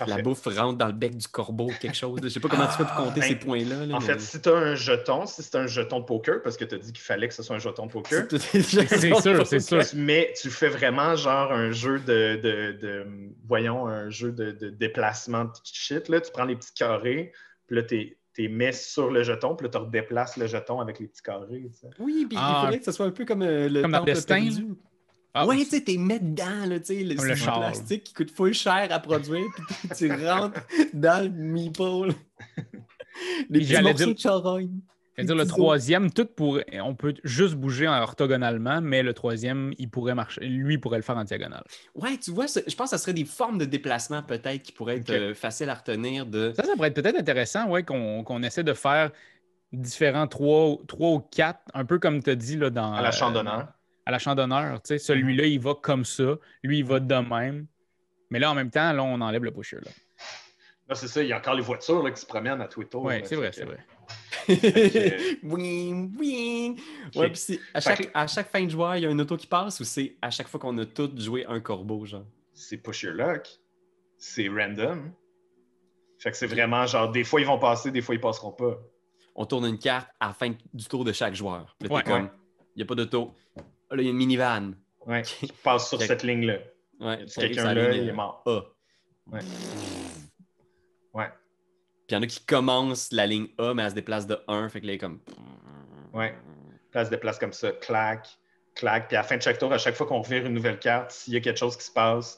la 0.07 0.21
bouffe 0.21 0.45
rentre 0.45 0.77
dans 0.77 0.85
le 0.87 0.93
bec 0.93 1.17
du 1.17 1.27
corbeau, 1.27 1.69
quelque 1.81 1.97
chose. 1.97 2.17
Je 2.23 2.29
sais 2.29 2.39
pas 2.39 2.47
comment 2.47 2.65
tu 2.67 2.77
fais 2.77 2.85
pour 2.85 2.93
compter 2.95 3.19
Ben, 3.19 3.27
ces 3.27 3.35
points-là. 3.35 3.85
là, 3.85 3.95
En 3.95 3.99
mais- 3.99 4.05
fait, 4.05 4.21
si 4.21 4.41
tu 4.41 4.47
as 4.47 4.55
un 4.55 4.75
jeton, 4.75 5.25
si 5.25 5.43
c'est 5.43 5.55
un 5.57 5.67
jeton 5.67 5.99
de 5.99 6.05
poker, 6.05 6.41
parce 6.43 6.55
que 6.55 6.63
tu 6.63 6.75
as 6.75 6.77
dit 6.77 6.93
qu'il 6.93 7.01
fallait 7.03 7.27
que 7.27 7.33
ce 7.33 7.43
soit 7.43 7.57
un 7.57 7.59
jeton 7.59 7.87
de 7.87 7.91
poker, 7.91 8.25
C'est 8.29 8.61
sûr, 8.61 8.83
c'est 9.45 9.59
sûr. 9.59 9.85
tu, 9.85 9.95
mets- 9.97 10.31
tu 10.41 10.49
fais 10.49 10.69
vraiment 10.69 11.17
genre 11.17 11.51
un 11.51 11.71
jeu 11.71 11.99
de, 11.99 12.39
de- 12.41 12.77
de- 12.79 13.05
voyons, 13.45 13.85
un 13.85 14.09
jeu 14.09 14.31
de, 14.31 14.51
de 14.51 14.69
déplacement 14.69 15.43
de 15.43 15.51
shit. 15.65 16.07
Là. 16.07 16.21
Tu 16.21 16.31
prends 16.31 16.45
les 16.45 16.55
petits 16.55 16.73
carrés, 16.73 17.33
puis 17.67 17.75
là, 17.75 17.83
tu 17.83 18.17
les 18.37 18.47
mets 18.47 18.71
sur 18.71 19.11
le 19.11 19.23
jeton, 19.23 19.55
puis 19.55 19.65
là, 19.65 19.71
tu 19.71 19.77
redéplaces 19.77 20.37
le 20.37 20.47
jeton 20.47 20.79
avec 20.79 20.99
les 20.99 21.07
petits 21.07 21.21
carrés. 21.21 21.69
tu. 21.79 21.87
Oui, 22.01 22.25
puis 22.27 22.37
Ah, 22.39 22.53
il 22.57 22.61
faudrait 22.61 22.79
que 22.79 22.85
ce 22.85 22.91
soit 22.91 23.05
un 23.05 23.11
peu 23.11 23.25
comme 23.25 23.41
euh, 23.41 23.67
le 23.69 23.81
comme 23.81 23.91
temple 23.91 24.05
Destin, 24.05 24.41
perdu. 24.43 24.67
Ah, 25.33 25.45
ouais, 25.47 25.57
tu 25.59 25.65
sais, 25.65 25.81
t'es 25.81 25.97
mets 25.97 26.19
dedans, 26.19 26.65
là, 26.67 26.79
tu 26.79 26.87
sais, 26.87 27.03
le, 27.03 27.15
le 27.15 27.35
char. 27.35 27.59
plastique 27.59 28.03
qui 28.03 28.13
coûte 28.13 28.31
full 28.31 28.53
cher 28.53 28.87
à 28.91 28.99
produire, 28.99 29.45
puis 29.55 29.89
tu, 29.95 30.07
tu 30.09 30.11
rentres 30.27 30.59
dans 30.93 31.23
le 31.23 31.29
meeple. 31.29 32.13
Des 33.49 33.59
petits 33.59 33.65
j'allais 33.71 33.89
morceaux 33.91 34.05
dire- 34.05 34.13
de 34.15 34.19
charogne. 34.19 34.79
Je 35.17 35.23
veux 35.23 35.27
dire, 35.27 35.35
le 35.35 35.45
troisième, 35.45 36.11
tout 36.11 36.25
pour... 36.25 36.59
on 36.81 36.95
peut 36.95 37.13
juste 37.23 37.55
bouger 37.55 37.87
en 37.87 38.01
orthogonalement, 38.01 38.79
mais 38.81 39.03
le 39.03 39.13
troisième, 39.13 39.73
il 39.77 39.89
pourrait 39.89 40.15
marcher. 40.15 40.41
Lui, 40.41 40.75
il 40.75 40.79
pourrait 40.79 40.97
le 40.97 41.03
faire 41.03 41.17
en 41.17 41.25
diagonale. 41.25 41.63
Ouais, 41.95 42.17
tu 42.17 42.31
vois, 42.31 42.45
je 42.47 42.75
pense 42.75 42.91
que 42.91 42.97
ça 42.97 42.97
serait 42.97 43.13
des 43.13 43.25
formes 43.25 43.57
de 43.57 43.65
déplacement 43.65 44.23
peut-être 44.23 44.63
qui 44.63 44.71
pourraient 44.71 44.97
être 44.97 45.09
euh, 45.09 45.33
faciles 45.33 45.69
à 45.69 45.75
retenir 45.75 46.25
de... 46.25 46.53
Ça, 46.55 46.63
ça 46.63 46.75
pourrait 46.75 46.87
être 46.87 47.01
peut-être 47.01 47.19
intéressant, 47.19 47.67
ouais, 47.67 47.83
qu'on 47.83 48.23
qu'on 48.23 48.41
essaie 48.41 48.63
de 48.63 48.73
faire 48.73 49.11
différents 49.73 50.27
trois, 50.27 50.77
trois 50.87 51.11
ou 51.11 51.19
quatre, 51.19 51.59
un 51.73 51.85
peu 51.85 51.99
comme 51.99 52.21
tu 52.21 52.29
as 52.29 52.35
dit 52.35 52.57
là, 52.57 52.69
dans. 52.69 52.93
À 52.93 53.01
la 53.01 53.09
euh, 53.09 53.11
chandonneur. 53.11 53.67
à 54.05 54.11
la 54.11 54.19
chandonneur. 54.19 54.81
tu 54.81 54.89
sais. 54.89 54.97
Celui-là, 54.97 55.45
il 55.45 55.59
va 55.59 55.75
comme 55.75 56.05
ça. 56.05 56.35
Lui, 56.63 56.79
il 56.79 56.85
va 56.85 56.99
de 56.99 57.15
même. 57.15 57.67
Mais 58.29 58.39
là, 58.39 58.51
en 58.51 58.55
même 58.55 58.69
temps, 58.69 58.93
là, 58.93 59.03
on 59.03 59.19
enlève 59.21 59.43
le 59.43 59.51
pusher. 59.51 59.77
Là. 59.77 59.91
Là, 60.87 60.95
c'est 60.95 61.07
ça, 61.07 61.21
il 61.21 61.29
y 61.29 61.33
a 61.33 61.37
encore 61.37 61.53
les 61.53 61.61
voitures 61.61 62.03
là, 62.03 62.11
qui 62.11 62.21
se 62.21 62.25
promènent 62.25 62.61
à 62.61 62.67
Twitter. 62.67 62.97
Oui, 62.97 63.19
là, 63.19 63.25
c'est 63.25 63.35
vrai, 63.35 63.51
c'est 63.53 63.65
vrai. 63.65 63.77
Wing, 65.43 66.15
wing. 66.17 66.79
Ouais, 67.15 67.29
puis 67.29 67.37
c'est- 67.37 67.59
à 67.73 67.79
chaque, 67.81 68.01
que- 68.01 68.11
à 68.13 68.27
chaque 68.27 68.49
fin 68.49 68.63
de 68.63 68.69
joueur, 68.69 68.95
il 68.95 69.03
y 69.03 69.05
a 69.05 69.09
une 69.09 69.21
auto 69.21 69.37
qui 69.37 69.47
passe 69.47 69.79
ou 69.79 69.83
c'est 69.83 70.15
à 70.21 70.29
chaque 70.29 70.47
fois 70.47 70.59
qu'on 70.59 70.77
a 70.77 70.85
tous 70.85 71.11
joué 71.17 71.45
un 71.45 71.59
corbeau, 71.59 72.05
genre? 72.05 72.25
C'est 72.53 72.77
push 72.77 73.03
your 73.03 73.13
luck. 73.13 73.47
C'est 74.17 74.47
random. 74.49 75.11
Fait 76.19 76.31
que 76.31 76.37
c'est 76.37 76.47
vraiment 76.47 76.85
genre, 76.85 77.11
des 77.11 77.23
fois 77.23 77.41
ils 77.41 77.47
vont 77.47 77.57
passer, 77.59 77.91
des 77.91 78.01
fois 78.01 78.13
ils 78.15 78.21
passeront 78.21 78.51
pas. 78.51 78.77
On 79.35 79.45
tourne 79.45 79.65
une 79.65 79.79
carte 79.79 80.09
à 80.19 80.27
la 80.27 80.33
fin 80.33 80.53
du 80.73 80.85
tour 80.85 81.03
de 81.03 81.11
chaque 81.11 81.33
joueur. 81.33 81.75
Puis 81.79 81.87
là, 81.89 81.95
Ouais, 81.95 82.03
t'es 82.03 82.11
comme, 82.11 82.23
ouais. 82.25 82.29
il 82.75 82.79
n'y 82.79 82.83
a 82.83 82.85
pas 82.85 82.95
d'auto. 82.95 83.33
Ah, 83.89 83.95
là, 83.95 84.01
il 84.01 84.05
y 84.05 84.07
a 84.07 84.11
une 84.11 84.17
minivan. 84.17 84.71
Ouais, 85.07 85.23
qui 85.23 85.51
passe 85.63 85.89
sur 85.89 85.97
Fait- 85.99 86.07
cette 86.07 86.23
ligne-là. 86.23 86.59
Ouais, 86.99 87.25
quelqu'un 87.33 87.73
là, 87.73 87.89
ligne, 87.89 88.03
il 88.03 88.09
est 88.09 88.13
mort. 88.13 88.43
Ouais. 89.31 89.39
Puis 92.11 92.17
il 92.17 92.19
y 92.19 92.19
en 92.19 92.23
a 92.23 92.27
qui 92.27 92.45
commencent 92.45 93.13
la 93.13 93.25
ligne 93.25 93.47
A, 93.57 93.73
mais 93.73 93.83
elle 93.83 93.89
se 93.91 93.95
déplace 93.95 94.27
de 94.27 94.37
1. 94.49 94.67
Fait 94.67 94.81
que 94.81 94.85
là, 94.85 94.91
il 94.91 94.95
est 94.95 94.97
comme. 94.97 95.21
Ouais. 96.13 96.35
Puis 96.89 96.99
elle 96.99 97.05
se 97.05 97.09
déplace 97.09 97.39
comme 97.39 97.53
ça, 97.53 97.71
clac, 97.71 98.27
clac. 98.75 99.07
Puis 99.07 99.15
à 99.15 99.21
la 99.21 99.23
fin 99.23 99.37
de 99.37 99.41
chaque 99.41 99.57
tour, 99.57 99.71
à 99.71 99.77
chaque 99.77 99.95
fois 99.95 100.05
qu'on 100.05 100.21
revire 100.21 100.45
une 100.45 100.53
nouvelle 100.53 100.77
carte, 100.77 101.11
s'il 101.11 101.33
y 101.33 101.37
a 101.37 101.39
quelque 101.39 101.57
chose 101.57 101.77
qui 101.77 101.85
se 101.85 101.91
passe, 101.93 102.37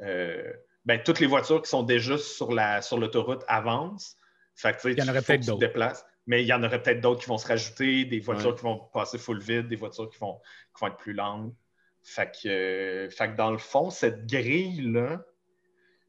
euh, 0.00 0.52
ben, 0.86 1.00
toutes 1.04 1.20
les 1.20 1.28
voitures 1.28 1.62
qui 1.62 1.70
sont 1.70 1.84
déjà 1.84 2.18
sur 2.18 2.52
la 2.52 2.82
sur 2.82 2.98
l'autoroute 2.98 3.44
avancent. 3.46 4.16
Fait 4.56 4.72
que, 4.72 4.78
tu 4.78 4.82
sais, 4.82 4.92
Il 4.94 4.98
y 4.98 5.02
en 5.02 5.04
tu- 5.04 5.10
aurait 5.10 5.22
peut-être 5.22 5.38
que 5.38 5.44
tu 5.44 5.46
te 5.46 5.50
d'autres. 5.52 5.60
déplaces. 5.60 6.04
Mais 6.26 6.42
il 6.42 6.46
y 6.48 6.52
en 6.52 6.62
aurait 6.64 6.82
peut-être 6.82 7.00
d'autres 7.00 7.20
qui 7.22 7.28
vont 7.28 7.38
se 7.38 7.46
rajouter, 7.46 8.04
des 8.04 8.18
voitures 8.18 8.48
Ouais. 8.50 8.56
qui 8.56 8.62
vont 8.64 8.78
passer 8.92 9.18
full 9.18 9.38
vide, 9.40 9.68
des 9.68 9.76
voitures 9.76 10.10
qui 10.10 10.18
vont, 10.18 10.40
qui 10.74 10.80
vont 10.80 10.88
être 10.88 10.96
plus 10.96 11.12
lentes. 11.12 11.54
Fait 12.02 12.26
que, 12.42 12.48
euh, 12.48 13.10
fait 13.10 13.30
que 13.30 13.36
dans 13.36 13.52
le 13.52 13.58
fond, 13.58 13.90
cette 13.90 14.26
grille-là, 14.26 15.24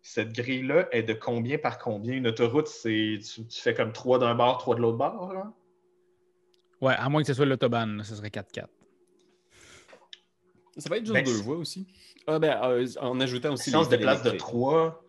cette 0.06 0.34
grille-là 0.34 0.88
est 0.92 1.02
de 1.04 1.14
combien 1.14 1.58
par 1.58 1.80
combien? 1.80 2.14
Une 2.14 2.28
autoroute, 2.28 2.68
c'est 2.68 3.18
tu, 3.26 3.48
tu 3.48 3.62
fais 3.62 3.74
comme 3.74 3.94
trois 3.94 4.20
d'un 4.20 4.36
bord, 4.36 4.58
trois 4.60 4.76
de 4.76 4.82
l'autre 4.82 4.98
bord. 4.98 5.34
là? 5.34 5.52
Ouais, 6.82 6.94
à 6.98 7.08
moins 7.10 7.22
que 7.22 7.28
ce 7.28 7.34
soit 7.34 7.46
l'autobahn, 7.46 8.04
ce 8.04 8.14
serait 8.16 8.28
4-4. 8.30 8.66
Ça 10.78 10.90
va 10.90 10.98
être 10.98 11.06
juste 11.06 11.14
Ben, 11.14 11.24
deux 11.24 11.42
voies 11.42 11.56
aussi. 11.58 11.88
Ah, 12.28 12.40
ben, 12.40 12.60
euh, 12.64 12.86
en 13.00 13.20
ajoutant 13.20 13.54
aussi. 13.54 13.70
Si 13.70 13.76
on 13.76 13.80
les 13.80 13.86
se 13.86 13.90
déplace 13.92 14.18
de 14.20 14.24
fils 14.24 14.30
électriques. 14.32 14.50
trois, 14.52 15.04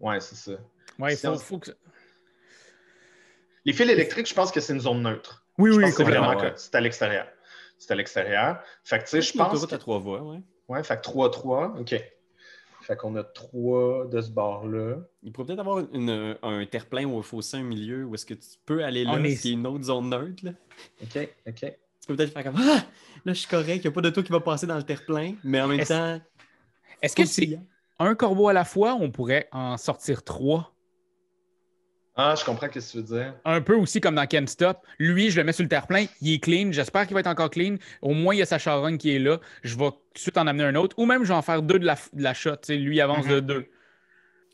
ouais, 0.00 0.20
c'est 0.20 0.34
ça. 0.36 0.52
Ouais, 0.98 1.14
il 1.14 1.16
faut, 1.18 1.36
faut 1.38 1.58
que 1.58 1.66
ça- 1.66 1.72
Les 3.64 3.72
fils 3.72 3.88
électriques, 3.90 4.26
je 4.28 4.34
pense 4.34 4.50
que 4.50 4.60
c'est 4.60 4.72
une 4.72 4.80
zone 4.80 5.02
neutre. 5.02 5.44
Oui, 5.58 5.70
Je 5.70 5.76
oui, 5.76 5.84
pense 5.84 5.94
c'est 5.94 6.02
vraiment 6.04 6.30
ouais. 6.30 6.50
que 6.52 6.56
c'est 6.58 6.74
à 6.74 6.80
l'extérieur. 6.80 7.28
C'est 7.78 7.92
à 7.92 7.94
l'extérieur. 7.94 8.60
Fait 8.84 8.98
que, 8.98 9.04
tu 9.04 9.10
sais, 9.10 9.20
je 9.22 9.32
Une 9.34 9.38
pense. 9.38 9.48
autoroute 9.52 9.70
que- 9.70 9.74
à 9.74 9.78
trois 9.78 9.98
voies, 9.98 10.22
ouais. 10.22 10.40
Ouais, 10.68 10.82
fait 10.82 10.96
que 10.96 11.02
3-3, 11.02 11.74
OK. 11.78 11.94
Fait 12.82 12.96
qu'on 12.96 13.14
a 13.16 13.22
3 13.24 14.06
de 14.08 14.20
ce 14.20 14.30
bord-là. 14.30 14.96
Il 15.22 15.32
pourrait 15.32 15.46
peut-être 15.46 15.60
avoir 15.60 15.78
une- 15.92 16.36
un 16.42 16.66
terre-plein 16.66 17.04
ou 17.06 17.18
un 17.18 17.22
fossé 17.22 17.58
au 17.60 17.64
milieu 17.64 18.04
où 18.04 18.14
est-ce 18.14 18.26
que 18.26 18.34
tu 18.34 18.48
peux 18.66 18.82
aller 18.84 19.04
là, 19.04 19.12
On 19.14 19.24
est- 19.24 19.36
ce 19.36 19.42
qui 19.42 19.50
est 19.50 19.52
une 19.52 19.66
autre 19.66 19.84
zone 19.84 20.10
neutre. 20.10 20.44
Là. 20.44 20.50
OK, 21.02 21.28
OK. 21.48 21.54
Tu 21.54 22.06
peux 22.08 22.16
peut-être 22.16 22.32
faire 22.32 22.44
comme 22.44 22.56
Ah, 22.58 22.84
là, 23.24 23.32
je 23.32 23.38
suis 23.38 23.48
correct, 23.48 23.76
il 23.76 23.80
n'y 23.82 23.86
a 23.86 23.90
pas 23.92 24.00
d'auto 24.00 24.22
qui 24.24 24.32
va 24.32 24.40
passer 24.40 24.66
dans 24.66 24.76
le 24.76 24.82
terre-plein, 24.82 25.34
mais 25.44 25.60
en 25.60 25.68
même 25.68 25.78
Est-ce- 25.80 25.88
temps. 25.92 26.20
Est-ce 27.00 27.14
que 27.14 27.24
c'est 27.24 27.58
un 28.00 28.14
corbeau 28.16 28.48
à 28.48 28.52
la 28.52 28.64
fois 28.64 28.94
ou 28.94 29.02
on 29.02 29.10
pourrait 29.12 29.48
en 29.52 29.76
sortir 29.76 30.24
trois? 30.24 30.71
Ah, 32.14 32.34
je 32.38 32.44
comprends 32.44 32.66
ce 32.66 32.72
que 32.72 32.90
tu 32.90 32.96
veux 32.98 33.02
dire. 33.20 33.34
Un 33.46 33.62
peu 33.62 33.74
aussi 33.74 34.00
comme 34.00 34.16
dans 34.16 34.26
Ken 34.26 34.46
Stop. 34.46 34.78
Lui, 34.98 35.30
je 35.30 35.38
le 35.38 35.44
mets 35.44 35.52
sur 35.52 35.62
le 35.62 35.68
terre-plein, 35.70 36.04
il 36.20 36.34
est 36.34 36.38
clean. 36.40 36.70
J'espère 36.70 37.06
qu'il 37.06 37.14
va 37.14 37.20
être 37.20 37.26
encore 37.26 37.48
clean. 37.50 37.76
Au 38.02 38.12
moins, 38.12 38.34
il 38.34 38.38
y 38.38 38.42
a 38.42 38.46
sa 38.46 38.58
charogne 38.58 38.98
qui 38.98 39.14
est 39.16 39.18
là. 39.18 39.38
Je 39.62 39.76
vais 39.78 39.90
tout 39.90 39.96
de 40.14 40.18
suite 40.18 40.36
en 40.36 40.46
amener 40.46 40.64
un 40.64 40.74
autre. 40.74 40.94
Ou 40.98 41.06
même, 41.06 41.22
je 41.24 41.28
vais 41.28 41.34
en 41.34 41.40
faire 41.42 41.62
deux 41.62 41.78
de 41.78 41.86
la, 41.86 41.96
de 42.12 42.22
la 42.22 42.34
shot. 42.34 42.56
Lui, 42.68 42.96
il 42.96 43.00
avance 43.00 43.26
de 43.26 43.36
Mhm. 43.36 43.46
deux. 43.46 43.66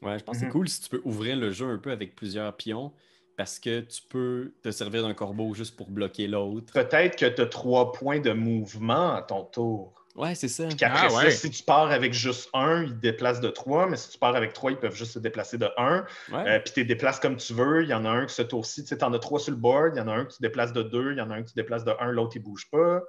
Ouais, 0.03 0.17
je 0.19 0.23
pense 0.25 0.39
que 0.39 0.45
c'est 0.45 0.51
cool 0.51 0.69
si 0.69 0.81
tu 0.83 0.89
peux 0.91 1.03
ouvrir 1.05 1.37
le 1.37 1.51
jeu 1.51 1.67
un 1.69 1.79
peu 1.79 1.91
avec 1.91 2.15
plusieurs 2.15 2.57
pions 2.57 2.93
parce 3.37 3.59
que 3.59 3.81
tu 3.81 4.03
peux 4.09 4.53
te 4.63 4.71
servir 4.71 5.03
d'un 5.03 5.15
corbeau 5.15 5.53
juste 5.55 5.77
pour 5.77 5.91
bloquer 5.91 6.29
l'autre. 6.29 6.73
Peut-être 6.73 7.17
que 7.19 7.27
tu 7.27 7.41
as 7.43 7.47
3 7.47 7.91
points 7.93 8.21
de 8.21 8.33
mouvement 8.33 9.15
à 9.17 9.23
ton 9.23 9.43
tour. 9.45 9.98
Ouais, 10.19 10.35
c'est 10.35 10.49
ça. 10.49 10.67
Puis 10.67 10.77
qu'après 10.77 11.07
Ah, 11.07 11.11
ça, 11.11 11.17
ouais. 11.25 11.31
si 11.31 11.49
tu 11.51 11.63
pars 11.63 11.91
avec 11.91 12.13
juste 12.13 12.51
un, 12.53 12.83
ils 12.83 12.91
te 12.91 13.01
déplacent 13.01 13.41
de 13.41 13.49
trois, 13.51 13.87
mais 13.89 13.97
si 13.97 14.11
tu 14.11 14.19
pars 14.19 14.35
avec 14.35 14.53
trois, 14.53 14.71
ils 14.73 14.77
peuvent 14.77 14.95
juste 14.97 15.13
se 15.13 15.19
déplacer 15.21 15.59
de 15.59 15.69
un. 15.79 16.05
Ouais. 16.33 16.45
Euh, 16.49 16.59
puis 16.61 16.73
tu 16.75 16.81
les 16.81 16.85
déplaces 16.87 17.21
comme 17.21 17.37
tu 17.37 17.53
veux. 17.55 17.85
Il 17.85 17.89
y 17.89 17.95
en 17.95 18.05
a 18.05 18.11
un 18.11 18.27
que 18.27 18.33
ce 18.33 18.43
tour-ci, 18.43 18.83
tu 18.83 18.89
sais, 18.89 19.05
en 19.05 19.13
as 19.15 19.19
trois 19.21 19.39
sur 19.39 19.53
le 19.53 19.57
board. 19.59 19.93
Il 19.95 19.99
y 19.99 20.01
en 20.03 20.09
a 20.09 20.13
un 20.13 20.25
que 20.25 20.33
tu 20.33 20.43
déplaces 20.43 20.73
de 20.73 20.83
deux. 20.83 21.13
Il 21.13 21.19
y 21.19 21.21
en 21.21 21.31
a 21.31 21.35
un 21.37 21.43
que 21.43 21.49
tu 21.49 21.55
déplaces 21.55 21.85
de 21.85 21.93
un, 22.01 22.11
l'autre, 22.11 22.33
il 22.37 22.41
bouge 22.43 22.69
pas. 22.71 23.01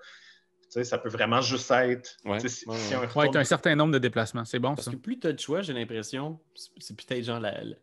Tu 0.62 0.67
sais, 0.69 0.84
ça 0.84 1.00
peut 1.00 1.10
vraiment 1.10 1.41
juste 1.41 1.72
être. 1.72 2.15
Ouais, 2.26 2.38
tu 2.38 2.48
sais, 2.48 2.56
si- 2.60 2.69
ouais, 2.69 2.78
si 2.78 2.91
ouais. 2.91 2.98
un 2.98 3.00
Ouais, 3.02 3.06
retourne- 3.08 3.32
tu 3.32 3.38
as 3.38 3.41
un 3.41 3.43
certain 3.43 3.76
nombre 3.76 3.93
de 3.93 3.98
déplacements. 3.98 4.45
C'est 4.45 4.60
bon, 4.60 4.76
Parce 4.76 4.86
ça. 4.86 4.91
que 4.91 4.98
plus 4.98 5.17
tu 5.19 5.26
as 5.26 5.34
de 5.34 5.39
choix, 5.39 5.62
j'ai 5.63 5.74
l'impression, 5.74 6.39
c'est 6.78 6.95
peut-être 6.95 7.24
genre 7.24 7.39
la, 7.39 7.63
la, 7.63 7.76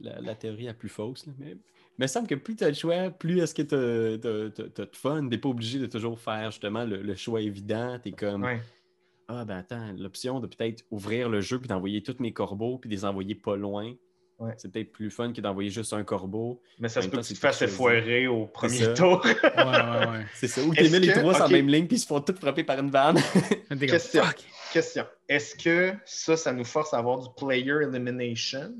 la- 0.00 0.20
la 0.20 0.34
théorie 0.34 0.64
la 0.64 0.74
plus 0.74 0.88
fausse, 0.88 1.24
là, 1.26 1.32
mais 1.38 1.56
il 1.98 2.02
me 2.02 2.06
semble 2.06 2.26
que 2.26 2.34
plus 2.34 2.56
tu 2.56 2.64
as 2.64 2.70
de 2.70 2.76
choix, 2.76 3.10
plus 3.10 3.40
est-ce 3.40 3.54
que 3.54 3.62
tu 3.62 3.74
as, 3.74 4.18
de 4.86 4.96
fun. 4.96 5.28
Tu 5.28 5.38
pas 5.38 5.48
obligé 5.48 5.78
de 5.78 5.86
toujours 5.86 6.18
faire 6.18 6.50
justement 6.50 6.84
le, 6.84 7.02
le 7.02 7.14
choix 7.14 7.40
évident. 7.40 7.98
Tu 8.02 8.08
es 8.10 8.12
comme, 8.12 8.44
Ouais. 8.44 8.60
ah 9.28 9.44
ben 9.44 9.58
attends, 9.58 9.92
l'option 9.98 10.40
de 10.40 10.46
peut-être 10.46 10.84
ouvrir 10.90 11.28
le 11.28 11.40
jeu 11.40 11.58
puis 11.58 11.68
d'envoyer 11.68 12.02
tous 12.02 12.16
mes 12.18 12.32
corbeaux 12.32 12.78
puis 12.78 12.88
de 12.90 12.94
les 12.94 13.04
envoyer 13.04 13.34
pas 13.34 13.56
loin. 13.56 13.92
Ouais. 14.38 14.54
C'est 14.56 14.72
peut-être 14.72 14.90
plus 14.90 15.08
fun 15.10 15.32
que 15.32 15.40
d'envoyer 15.40 15.70
juste 15.70 15.92
un 15.92 16.02
corbeau. 16.02 16.60
Mais 16.80 16.88
ça 16.88 16.98
En 16.98 17.02
se 17.04 17.08
peut 17.08 17.18
temps, 17.18 17.22
que 17.22 17.26
tu 17.28 17.34
te 17.34 17.38
fasses 17.38 17.62
effoirer 17.62 18.26
au 18.26 18.46
premier 18.46 18.92
tour. 18.94 19.22
Ouais, 19.24 19.34
ouais, 19.56 20.06
ouais. 20.10 20.26
C'est 20.34 20.48
ça. 20.48 20.62
Ou 20.64 20.74
tu 20.74 20.88
mets 20.90 20.98
les 20.98 21.12
trois 21.12 21.38
la 21.38 21.46
même 21.48 21.68
ligne 21.68 21.86
puis 21.86 21.96
ils 21.96 22.00
se 22.00 22.06
font 22.06 22.20
tous 22.20 22.34
frapper 22.34 22.64
par 22.64 22.80
une 22.80 22.90
vanne. 22.90 23.18
Question. 23.80 24.24
fuck. 24.24 24.42
Question. 24.72 25.04
Est-ce 25.28 25.54
que 25.54 25.92
ça, 26.06 26.36
ça 26.36 26.52
nous 26.52 26.64
force 26.64 26.92
à 26.92 26.98
avoir 26.98 27.20
du 27.20 27.28
player 27.36 27.82
elimination? 27.82 28.74